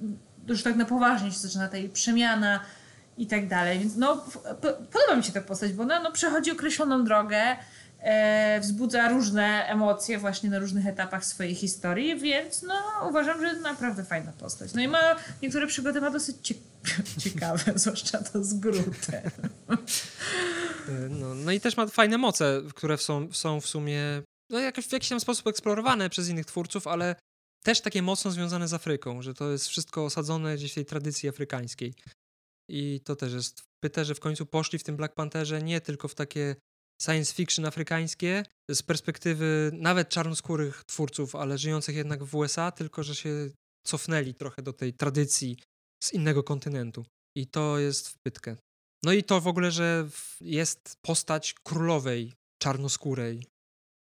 już 0.47 0.63
tak 0.63 0.75
na 0.75 0.85
poważnie 0.85 1.31
się 1.31 1.39
zaczyna 1.39 1.67
ta 1.67 1.77
jej 1.77 1.89
przemiana 1.89 2.59
i 3.17 3.27
tak 3.27 3.47
dalej. 3.47 3.79
Więc 3.79 3.95
no, 3.95 4.25
podoba 4.91 5.15
mi 5.17 5.23
się 5.23 5.31
ta 5.31 5.41
postać, 5.41 5.73
bo 5.73 5.83
ona 5.83 5.99
no, 5.99 6.11
przechodzi 6.11 6.51
określoną 6.51 7.03
drogę, 7.03 7.55
wzbudza 8.61 9.09
różne 9.09 9.67
emocje 9.67 10.17
właśnie 10.17 10.49
na 10.49 10.59
różnych 10.59 10.87
etapach 10.87 11.25
swojej 11.25 11.55
historii, 11.55 12.19
więc 12.19 12.61
no 12.61 12.73
uważam, 13.09 13.41
że 13.41 13.53
naprawdę 13.53 14.03
fajna 14.03 14.31
postać. 14.31 14.73
No 14.73 14.81
i 14.81 14.87
ma 14.87 15.15
niektóre 15.41 15.67
przygody 15.67 16.01
ma 16.01 16.11
dosyć 16.11 16.53
ciekawe, 17.23 17.73
zwłaszcza 17.75 18.23
to 18.23 18.43
z 18.43 18.53
Grutem. 18.53 19.31
E, 20.89 21.09
no, 21.09 21.35
no 21.35 21.51
i 21.51 21.59
też 21.59 21.77
ma 21.77 21.87
fajne 21.87 22.17
moce, 22.17 22.61
które 22.75 22.97
są, 22.97 23.33
są 23.33 23.61
w 23.61 23.67
sumie 23.67 24.23
no, 24.49 24.59
jakoś 24.59 24.87
w 24.87 24.91
jakiś 24.91 25.09
tam 25.09 25.19
sposób 25.19 25.47
eksplorowane 25.47 26.09
przez 26.09 26.29
innych 26.29 26.45
twórców, 26.45 26.87
ale 26.87 27.15
też 27.63 27.81
takie 27.81 28.01
mocno 28.01 28.31
związane 28.31 28.67
z 28.67 28.73
Afryką, 28.73 29.21
że 29.21 29.33
to 29.33 29.51
jest 29.51 29.67
wszystko 29.67 30.05
osadzone 30.05 30.55
gdzieś 30.55 30.71
w 30.71 30.75
tej 30.75 30.85
tradycji 30.85 31.29
afrykańskiej. 31.29 31.93
I 32.69 33.01
to 33.05 33.15
też 33.15 33.33
jest 33.33 33.61
w 33.61 33.65
Pyterze 33.83 34.15
w 34.15 34.19
końcu 34.19 34.45
poszli 34.45 34.79
w 34.79 34.83
tym 34.83 34.95
Black 34.95 35.15
Pantherze 35.15 35.61
nie 35.61 35.81
tylko 35.81 36.07
w 36.07 36.15
takie 36.15 36.55
science 37.03 37.33
fiction 37.33 37.65
afrykańskie 37.65 38.43
z 38.71 38.81
perspektywy 38.81 39.71
nawet 39.73 40.09
czarnoskórych 40.09 40.83
twórców, 40.83 41.35
ale 41.35 41.57
żyjących 41.57 41.95
jednak 41.95 42.23
w 42.23 42.35
USA, 42.35 42.71
tylko 42.71 43.03
że 43.03 43.15
się 43.15 43.49
cofnęli 43.85 44.33
trochę 44.33 44.61
do 44.61 44.73
tej 44.73 44.93
tradycji 44.93 45.57
z 46.03 46.13
innego 46.13 46.43
kontynentu. 46.43 47.05
I 47.37 47.47
to 47.47 47.79
jest 47.79 48.09
w 48.09 48.17
pytkę. 48.17 48.55
No 49.03 49.13
i 49.13 49.23
to 49.23 49.41
w 49.41 49.47
ogóle, 49.47 49.71
że 49.71 50.07
jest 50.41 50.95
postać 51.01 51.53
królowej 51.63 52.33
czarnoskórej, 52.61 53.47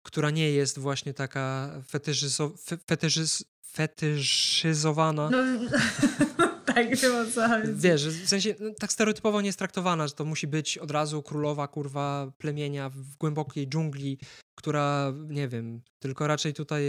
która 0.06 0.30
nie 0.30 0.50
jest 0.50 0.78
właśnie 0.78 1.14
taka 1.14 1.70
fetyszyzo, 1.88 2.54
fetyszyz, 2.86 3.44
fetyszyzowana. 3.66 5.30
No. 5.30 5.38
tak, 6.66 6.96
wiem 6.96 7.16
o 7.16 7.30
co. 7.30 7.48
Wiesz, 7.74 8.08
w 8.08 8.28
sensie 8.28 8.54
no, 8.60 8.70
tak 8.80 8.92
stereotypowo 8.92 9.40
nie 9.40 9.48
jest 9.48 9.58
traktowana, 9.58 10.08
że 10.08 10.14
to 10.14 10.24
musi 10.24 10.46
być 10.46 10.78
od 10.78 10.90
razu 10.90 11.22
królowa, 11.22 11.68
kurwa, 11.68 12.32
plemienia 12.38 12.90
w 12.90 13.16
głębokiej 13.16 13.68
dżungli, 13.68 14.18
która, 14.58 15.12
nie 15.28 15.48
wiem, 15.48 15.82
tylko 16.02 16.26
raczej 16.26 16.54
tutaj 16.54 16.82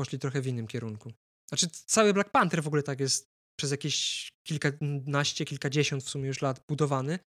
poszli 0.00 0.18
trochę 0.18 0.40
w 0.40 0.46
innym 0.46 0.66
kierunku. 0.66 1.12
Znaczy 1.48 1.66
cały 1.70 2.12
Black 2.14 2.30
Panther 2.30 2.62
w 2.62 2.66
ogóle 2.66 2.82
tak 2.82 3.00
jest 3.00 3.26
przez 3.58 3.70
jakieś 3.70 4.28
kilkanaście, 4.46 5.44
kilkadziesiąt 5.44 6.04
w 6.04 6.10
sumie 6.10 6.26
już 6.26 6.42
lat 6.42 6.60
budowany, 6.68 7.18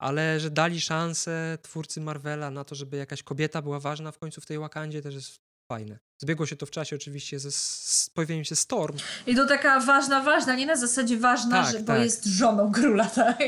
ale 0.00 0.40
że 0.40 0.50
dali 0.50 0.80
szansę 0.80 1.58
twórcy 1.62 2.00
Marvela 2.00 2.50
na 2.50 2.64
to, 2.64 2.74
żeby 2.74 2.96
jakaś 2.96 3.22
kobieta 3.22 3.62
była 3.62 3.80
ważna 3.80 4.12
w 4.12 4.18
końcu 4.18 4.40
w 4.40 4.46
tej 4.46 4.58
Wakandzie, 4.58 5.02
też 5.02 5.14
jest 5.14 5.47
fajne. 5.68 5.98
Zbiegło 6.18 6.46
się 6.46 6.56
to 6.56 6.66
w 6.66 6.70
czasie 6.70 6.96
oczywiście 6.96 7.38
ze 7.38 7.50
z 7.52 8.10
pojawieniem 8.14 8.44
się 8.44 8.56
Storm. 8.56 8.96
I 9.26 9.34
to 9.36 9.46
taka 9.46 9.80
ważna, 9.80 10.20
ważna, 10.22 10.54
nie 10.54 10.66
na 10.66 10.76
zasadzie 10.76 11.16
ważna, 11.18 11.62
Tak, 11.62 11.72
że, 11.72 11.80
bo 11.80 11.86
tak. 11.86 12.02
jest 12.02 12.24
żoną 12.26 12.72
króla, 12.72 13.04
tak? 13.24 13.38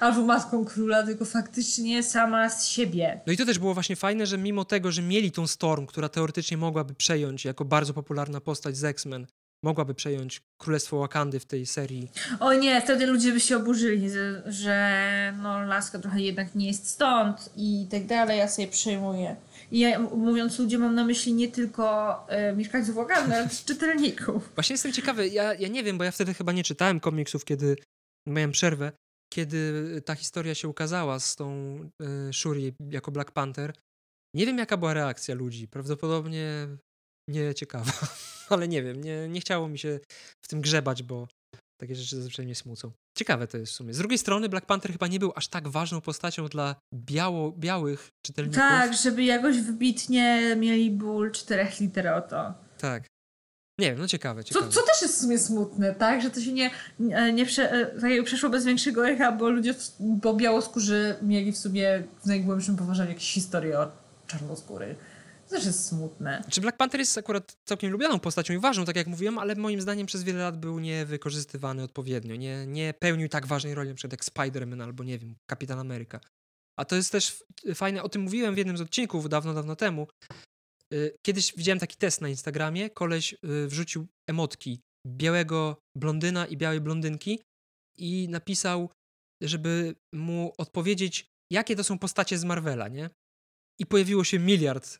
Albo 0.00 0.22
matką 0.22 0.64
króla, 0.64 1.02
tylko 1.02 1.24
faktycznie 1.24 2.02
sama 2.02 2.50
z 2.50 2.66
siebie. 2.68 3.20
No 3.26 3.32
i 3.32 3.36
to 3.36 3.46
też 3.46 3.58
było 3.58 3.74
właśnie 3.74 3.96
fajne, 3.96 4.26
że 4.26 4.38
mimo 4.38 4.64
tego, 4.64 4.92
że 4.92 5.02
mieli 5.02 5.32
tą 5.32 5.46
Storm, 5.46 5.86
która 5.86 6.08
teoretycznie 6.08 6.56
mogłaby 6.56 6.94
przejąć 6.94 7.44
jako 7.44 7.64
bardzo 7.64 7.94
popularna 7.94 8.40
postać 8.40 8.76
z 8.76 8.84
X-Men, 8.84 9.26
mogłaby 9.62 9.94
przejąć 9.94 10.42
Królestwo 10.58 10.98
Wakandy 10.98 11.40
w 11.40 11.46
tej 11.46 11.66
serii. 11.66 12.10
O 12.40 12.52
nie, 12.52 12.80
wtedy 12.82 13.06
ludzie 13.06 13.32
by 13.32 13.40
się 13.40 13.56
oburzyli, 13.56 14.10
że, 14.10 14.42
że 14.46 15.34
no, 15.42 15.62
laska 15.62 15.98
trochę 15.98 16.20
jednak 16.20 16.54
nie 16.54 16.66
jest 16.66 16.88
stąd 16.88 17.50
i 17.56 17.86
tak 17.90 18.06
dalej, 18.06 18.38
ja 18.38 18.48
sobie 18.48 18.68
przejmuję. 18.68 19.36
I 19.70 19.78
ja, 19.78 19.98
mówiąc 19.98 20.58
ludzie, 20.58 20.78
mam 20.78 20.94
na 20.94 21.04
myśli 21.04 21.34
nie 21.34 21.48
tylko 21.48 22.14
e, 22.28 22.56
mieszkańców 22.56 22.94
Wakandy, 22.94 23.34
ale 23.34 23.48
też 23.48 23.64
czytelników. 23.64 24.50
Właśnie 24.54 24.74
jestem 24.74 24.92
ciekawy, 24.92 25.28
ja, 25.28 25.54
ja 25.54 25.68
nie 25.68 25.82
wiem, 25.82 25.98
bo 25.98 26.04
ja 26.04 26.10
wtedy 26.10 26.34
chyba 26.34 26.52
nie 26.52 26.64
czytałem 26.64 27.00
komiksów, 27.00 27.44
kiedy 27.44 27.76
miałem 28.28 28.52
przerwę, 28.52 28.92
kiedy 29.32 30.02
ta 30.04 30.14
historia 30.14 30.54
się 30.54 30.68
ukazała 30.68 31.20
z 31.20 31.36
tą 31.36 31.78
y, 32.28 32.32
Shuri 32.32 32.72
jako 32.90 33.10
Black 33.10 33.30
Panther. 33.30 33.72
Nie 34.34 34.46
wiem, 34.46 34.58
jaka 34.58 34.76
była 34.76 34.94
reakcja 34.94 35.34
ludzi. 35.34 35.68
Prawdopodobnie 35.68 36.68
nie 37.28 37.54
ciekawa, 37.54 37.92
ale 38.50 38.68
nie 38.68 38.82
wiem, 38.82 39.04
nie, 39.04 39.28
nie 39.28 39.40
chciało 39.40 39.68
mi 39.68 39.78
się 39.78 40.00
w 40.44 40.48
tym 40.48 40.60
grzebać, 40.60 41.02
bo 41.02 41.28
takie 41.84 41.94
rzeczy 41.94 42.16
zazwyczaj 42.16 42.44
mnie 42.44 42.54
smucą. 42.54 42.90
Ciekawe 43.14 43.46
to 43.46 43.58
jest 43.58 43.72
w 43.72 43.74
sumie. 43.74 43.94
Z 43.94 43.98
drugiej 43.98 44.18
strony 44.18 44.48
Black 44.48 44.66
Panther 44.66 44.92
chyba 44.92 45.06
nie 45.06 45.18
był 45.18 45.32
aż 45.36 45.48
tak 45.48 45.68
ważną 45.68 46.00
postacią 46.00 46.48
dla 46.48 46.76
biało, 46.94 47.52
białych 47.52 48.10
czytelników. 48.22 48.58
Tak, 48.58 48.94
żeby 48.96 49.24
jakoś 49.24 49.60
wybitnie 49.60 50.56
mieli 50.56 50.90
ból 50.90 51.32
czterech 51.32 51.80
liter 51.80 52.08
o 52.08 52.20
to. 52.22 52.54
Tak. 52.78 53.04
Nie 53.78 53.90
wiem, 53.90 53.98
no 53.98 54.08
ciekawe, 54.08 54.44
Co, 54.44 54.48
ciekawe. 54.48 54.72
co 54.72 54.82
też 54.82 55.02
jest 55.02 55.14
w 55.14 55.20
sumie 55.20 55.38
smutne, 55.38 55.94
tak? 55.94 56.22
Że 56.22 56.30
to 56.30 56.40
się 56.40 56.52
nie, 56.52 56.70
nie, 56.98 57.32
nie 57.32 57.46
prze, 57.46 57.72
e, 57.72 57.86
tak 58.00 58.24
przeszło 58.24 58.50
bez 58.50 58.64
większego 58.64 59.08
echa, 59.08 59.32
bo 59.32 59.48
ludzie, 59.48 59.74
bo 60.00 60.34
białoskórzy 60.34 61.16
mieli 61.22 61.52
w 61.52 61.58
sobie 61.58 62.04
w 62.22 62.26
najgłębszym 62.26 62.76
poważaniu 62.76 63.08
jakieś 63.08 63.32
historie 63.32 63.80
o 63.80 63.90
czarnoskóry. 64.26 64.96
To 65.44 65.50
też 65.50 65.66
jest 65.66 65.86
smutne. 65.86 66.44
Czy 66.50 66.60
Black 66.60 66.76
Panther 66.76 67.00
jest 67.00 67.18
akurat 67.18 67.56
całkiem 67.64 67.92
lubianą 67.92 68.20
postacią 68.20 68.54
i 68.54 68.58
ważną, 68.58 68.84
tak 68.84 68.96
jak 68.96 69.06
mówiłem, 69.06 69.38
ale 69.38 69.54
moim 69.54 69.80
zdaniem 69.80 70.06
przez 70.06 70.22
wiele 70.22 70.38
lat 70.38 70.60
był 70.60 70.78
niewykorzystywany 70.78 71.82
odpowiednio. 71.82 72.36
Nie, 72.36 72.66
nie 72.66 72.94
pełnił 73.00 73.28
tak 73.28 73.46
ważnej 73.46 73.74
roli, 73.74 73.88
na 73.88 73.94
przykład 73.94 74.12
jak 74.12 74.24
Spider-Man 74.24 74.82
albo, 74.82 75.04
nie 75.04 75.18
wiem, 75.18 75.36
Kapitan 75.50 75.78
Ameryka. 75.78 76.20
A 76.78 76.84
to 76.84 76.96
jest 76.96 77.12
też 77.12 77.44
fajne, 77.74 78.02
o 78.02 78.08
tym 78.08 78.22
mówiłem 78.22 78.54
w 78.54 78.58
jednym 78.58 78.76
z 78.76 78.80
odcinków 78.80 79.28
dawno, 79.28 79.54
dawno 79.54 79.76
temu. 79.76 80.06
Y, 80.94 81.16
Kiedyś 81.26 81.56
widziałem 81.56 81.78
taki 81.78 81.96
test 81.96 82.20
na 82.20 82.28
Instagramie, 82.28 82.90
koleś 82.90 83.32
y, 83.32 83.66
wrzucił 83.66 84.06
emotki 84.30 84.80
białego 85.06 85.76
blondyna 85.96 86.46
i 86.46 86.56
białej 86.56 86.80
blondynki 86.80 87.40
i 87.98 88.28
napisał, 88.28 88.90
żeby 89.42 89.94
mu 90.14 90.52
odpowiedzieć, 90.58 91.26
jakie 91.52 91.76
to 91.76 91.84
są 91.84 91.98
postacie 91.98 92.38
z 92.38 92.44
Marvela, 92.44 92.88
nie? 92.88 93.10
I 93.80 93.86
pojawiło 93.86 94.24
się 94.24 94.38
miliard 94.38 94.98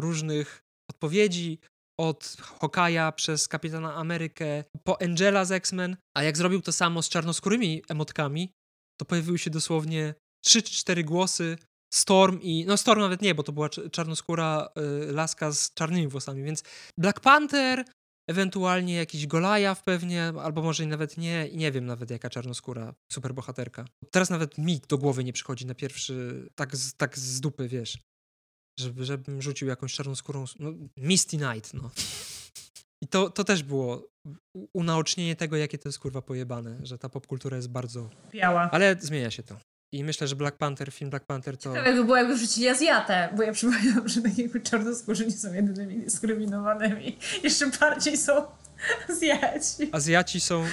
różnych 0.00 0.62
odpowiedzi, 0.90 1.58
od 2.00 2.36
Hokaja 2.40 3.12
przez 3.12 3.48
Kapitana 3.48 3.94
Amerykę 3.94 4.64
po 4.84 5.02
Angela 5.02 5.44
z 5.44 5.52
X-Men, 5.52 5.96
a 6.16 6.22
jak 6.22 6.36
zrobił 6.36 6.62
to 6.62 6.72
samo 6.72 7.02
z 7.02 7.08
czarnoskórymi 7.08 7.82
emotkami, 7.88 8.52
to 9.00 9.04
pojawiły 9.04 9.38
się 9.38 9.50
dosłownie 9.50 10.14
trzy 10.44 10.62
czy 10.62 10.72
cztery 10.72 11.04
głosy 11.04 11.58
Storm 11.94 12.40
i... 12.42 12.64
No 12.66 12.76
Storm 12.76 13.00
nawet 13.00 13.22
nie, 13.22 13.34
bo 13.34 13.42
to 13.42 13.52
była 13.52 13.68
cz- 13.68 13.90
czarnoskóra 13.90 14.68
y, 15.08 15.12
laska 15.12 15.52
z 15.52 15.74
czarnymi 15.74 16.08
włosami, 16.08 16.42
więc 16.42 16.62
Black 16.98 17.20
Panther, 17.20 17.84
ewentualnie 18.30 18.94
jakiś 18.94 19.26
Goliath 19.26 19.82
pewnie, 19.82 20.32
albo 20.42 20.62
może 20.62 20.86
nawet 20.86 21.16
nie, 21.16 21.48
i 21.48 21.56
nie 21.56 21.72
wiem 21.72 21.86
nawet 21.86 22.10
jaka 22.10 22.30
czarnoskóra 22.30 22.94
superbohaterka. 23.12 23.84
Teraz 24.10 24.30
nawet 24.30 24.58
mi 24.58 24.80
do 24.88 24.98
głowy 24.98 25.24
nie 25.24 25.32
przychodzi 25.32 25.66
na 25.66 25.74
pierwszy, 25.74 26.48
tak 26.54 26.76
z, 26.76 26.94
tak 26.94 27.18
z 27.18 27.40
dupy, 27.40 27.68
wiesz 27.68 27.98
żeby, 28.78 29.04
żebym 29.04 29.42
rzucił 29.42 29.68
jakąś 29.68 29.94
czarnoskórą, 29.94 30.44
no, 30.58 30.72
Misty 30.96 31.36
Night, 31.36 31.74
no. 31.74 31.90
I 33.02 33.08
to, 33.08 33.30
to 33.30 33.44
też 33.44 33.62
było 33.62 34.08
unaocznienie 34.74 35.36
tego, 35.36 35.56
jakie 35.56 35.78
to 35.78 35.88
jest 35.88 35.98
kurwa 35.98 36.22
pojebane, 36.22 36.78
że 36.82 36.98
ta 36.98 37.08
popkultura 37.08 37.56
jest 37.56 37.68
bardzo... 37.68 38.10
Biała. 38.32 38.70
Ale 38.72 38.96
zmienia 39.00 39.30
się 39.30 39.42
to. 39.42 39.56
I 39.92 40.04
myślę, 40.04 40.28
że 40.28 40.36
Black 40.36 40.56
Panther, 40.56 40.92
film 40.92 41.10
Black 41.10 41.26
Panther 41.26 41.58
to... 41.58 41.76
Jakby 41.76 42.04
było, 42.04 42.16
jakby 42.16 42.34
wrzucili 42.34 42.68
Azjatę, 42.68 43.28
bo 43.36 43.42
ja 43.42 43.52
przypominam, 43.52 44.08
że 44.08 44.22
tak 44.22 44.38
jakby 44.38 44.60
czarnoskórzy 44.60 45.26
nie 45.26 45.32
są 45.32 45.52
jedynymi 45.52 46.00
dyskryminowanymi. 46.00 47.18
Jeszcze 47.42 47.70
bardziej 47.80 48.16
są 48.16 48.32
Azjaci. 49.08 49.88
Azjaci 49.92 50.40
są... 50.40 50.64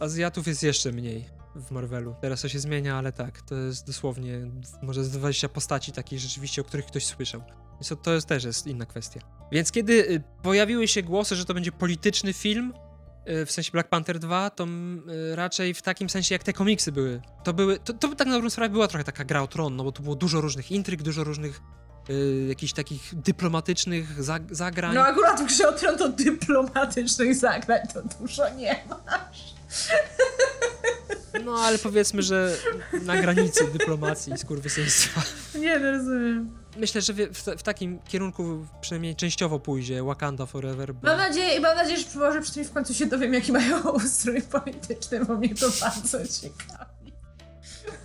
Azjatów 0.00 0.46
jest 0.46 0.62
jeszcze 0.62 0.92
mniej 0.92 1.39
w 1.54 1.70
Marvelu. 1.70 2.14
Teraz 2.20 2.40
to 2.40 2.48
się 2.48 2.58
zmienia, 2.58 2.98
ale 2.98 3.12
tak, 3.12 3.42
to 3.42 3.54
jest 3.54 3.86
dosłownie 3.86 4.40
może 4.82 5.04
z 5.04 5.10
20 5.10 5.48
postaci 5.48 5.92
takich 5.92 6.18
rzeczywiście, 6.18 6.60
o 6.62 6.64
których 6.64 6.86
ktoś 6.86 7.06
słyszał. 7.06 7.42
Więc 7.72 8.02
to, 8.02 8.12
jest 8.12 8.26
też 8.26 8.44
jest 8.44 8.66
inna 8.66 8.86
kwestia. 8.86 9.20
Więc 9.52 9.72
kiedy 9.72 9.92
y, 9.92 10.22
pojawiły 10.42 10.88
się 10.88 11.02
głosy, 11.02 11.36
że 11.36 11.44
to 11.44 11.54
będzie 11.54 11.72
polityczny 11.72 12.32
film, 12.32 12.72
y, 13.28 13.46
w 13.46 13.52
sensie 13.52 13.72
Black 13.72 13.88
Panther 13.88 14.18
2, 14.18 14.50
to 14.50 14.64
y, 14.64 15.36
raczej 15.36 15.74
w 15.74 15.82
takim 15.82 16.10
sensie 16.10 16.34
jak 16.34 16.42
te 16.42 16.52
komiksy 16.52 16.92
były. 16.92 17.20
To 17.44 17.52
były, 17.52 17.78
to, 17.78 17.92
to 17.92 18.08
tak 18.14 18.28
na 18.28 18.34
dobrą 18.34 18.50
sprawę 18.50 18.70
była 18.70 18.88
trochę 18.88 19.04
taka 19.04 19.24
gra 19.24 19.42
o 19.42 19.46
tron, 19.46 19.76
no 19.76 19.84
bo 19.84 19.92
tu 19.92 20.02
było 20.02 20.14
dużo 20.14 20.40
różnych 20.40 20.70
intryg, 20.70 21.02
dużo 21.02 21.24
różnych 21.24 21.60
y, 22.10 22.46
jakichś 22.48 22.72
takich 22.72 23.14
dyplomatycznych 23.14 24.22
zag 24.22 24.42
zagrań. 24.54 24.94
No 24.94 25.02
akurat 25.02 25.40
w 25.40 25.46
grze 25.46 25.68
o 25.68 25.72
tron 25.72 25.98
to 25.98 26.08
dyplomatycznych 26.08 27.34
zagrań 27.34 27.80
to 27.94 28.02
dużo 28.20 28.54
nie 28.54 28.84
ma. 28.88 29.00
No 31.44 31.54
ale 31.54 31.78
powiedzmy, 31.78 32.22
że 32.22 32.56
na 33.02 33.16
granicy 33.22 33.64
dyplomacji 33.72 34.32
i 34.32 34.38
skurwysyństwa. 34.38 35.22
Nie, 35.58 35.78
no 35.78 35.90
rozumiem. 35.90 36.60
Myślę, 36.76 37.00
że 37.00 37.12
w, 37.12 37.38
w 37.58 37.62
takim 37.62 37.98
kierunku 37.98 38.66
przynajmniej 38.80 39.16
częściowo 39.16 39.60
pójdzie 39.60 40.02
Wakanda 40.02 40.46
Forever, 40.46 40.94
bo... 40.94 41.08
Mam 41.08 41.18
nadzieję, 41.18 41.56
i 41.56 41.60
mam 41.60 41.76
nadzieję, 41.76 41.98
że 41.98 42.18
może 42.18 42.40
przy 42.40 42.52
tym 42.52 42.64
w 42.64 42.72
końcu 42.72 42.94
się 42.94 43.06
dowiem, 43.06 43.34
jaki 43.34 43.52
mają 43.52 43.80
ustrój 44.04 44.42
polityczny, 44.42 45.24
bo 45.24 45.36
mnie 45.36 45.54
to 45.54 45.66
bardzo 45.80 46.18
ciekawi. 46.26 47.12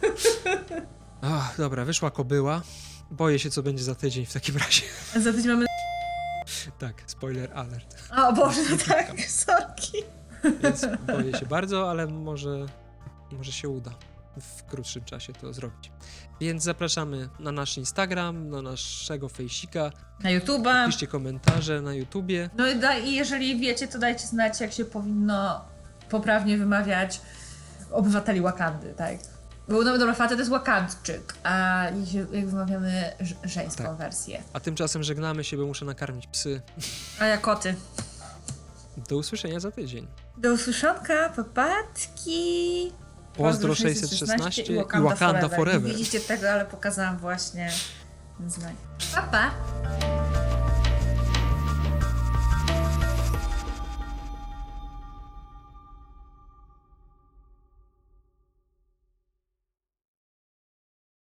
Ach, 1.22 1.58
dobra, 1.58 1.86
wyszła 1.86 2.12
kobyła. 2.12 2.62
Boję 3.12 3.40
się, 3.40 3.50
co 3.50 3.64
będzie 3.64 3.84
za 3.84 3.96
tydzień 3.96 4.26
w 4.26 4.34
takim 4.34 4.58
razie. 4.58 4.82
A 5.16 5.20
za 5.20 5.34
tydzień 5.34 5.52
mamy... 5.52 5.66
tak, 6.80 7.04
spoiler 7.08 7.52
alert. 7.54 7.96
O 8.18 8.34
Boże, 8.34 8.62
no 8.70 8.78
tak, 8.88 9.22
sorki. 9.28 10.04
Więc 10.64 10.86
boję 11.08 11.34
się 11.40 11.46
bardzo, 11.46 11.90
ale 11.90 12.08
może, 12.08 12.66
może 13.36 13.52
się 13.52 13.70
uda 13.70 13.92
w 14.42 14.64
krótszym 14.64 15.04
czasie 15.04 15.34
to 15.34 15.54
zrobić. 15.54 15.92
Więc 16.42 16.64
zapraszamy 16.64 17.30
na 17.40 17.52
nasz 17.52 17.78
Instagram, 17.78 18.50
na 18.50 18.62
naszego 18.62 19.30
fejsika. 19.30 19.92
Na 20.24 20.30
YouTube'a. 20.30 20.86
Piszcie 20.88 21.08
komentarze 21.08 21.82
na 21.82 21.94
YouTubie. 21.94 22.50
No 22.58 22.68
i, 22.68 22.80
da, 22.80 22.98
i 22.98 23.14
jeżeli 23.14 23.60
wiecie, 23.60 23.88
to 23.88 24.00
dajcie 24.00 24.28
znać, 24.28 24.62
jak 24.62 24.74
się 24.74 24.86
powinno 24.86 25.66
poprawnie 26.10 26.58
wymawiać 26.58 27.22
obywateli 27.92 28.42
Wakandy, 28.42 28.94
tak? 28.98 29.18
Bo 29.68 29.82
no 29.84 29.98
dobra, 29.98 30.14
facet 30.14 30.38
to 30.38 30.42
jest 30.42 30.52
Wakandczyk, 30.52 31.34
a 31.44 31.84
jak 32.32 32.48
wymawiamy 32.48 33.12
żeńską 33.44 33.84
Tak. 33.84 33.98
wersję. 33.98 34.44
A 34.54 34.60
tymczasem 34.60 35.04
żegnamy 35.04 35.44
się, 35.44 35.58
bo 35.58 35.66
muszę 35.66 35.86
nakarmić 35.86 36.28
psy. 36.28 36.62
A 37.20 37.26
ja 37.26 37.38
koty. 37.38 37.76
Do 39.10 39.18
usłyszenia 39.18 39.60
za 39.60 39.72
tydzień. 39.72 40.08
Do 40.38 40.54
usłyszonka, 40.54 41.30
papatki. 41.30 42.92
Pozdro 43.38 43.76
616 43.76 44.64
i 44.74 44.76
Wakanda 45.04 45.50
Forever. 45.50 45.92
Nie 45.92 45.98
widzicie 45.98 46.20
tego, 46.20 46.52
ale 46.52 46.66
pokazałam 46.66 47.18
właśnie. 47.18 47.72
No. 48.40 48.48
Pa, 49.16 49.22
pa. 49.22 49.52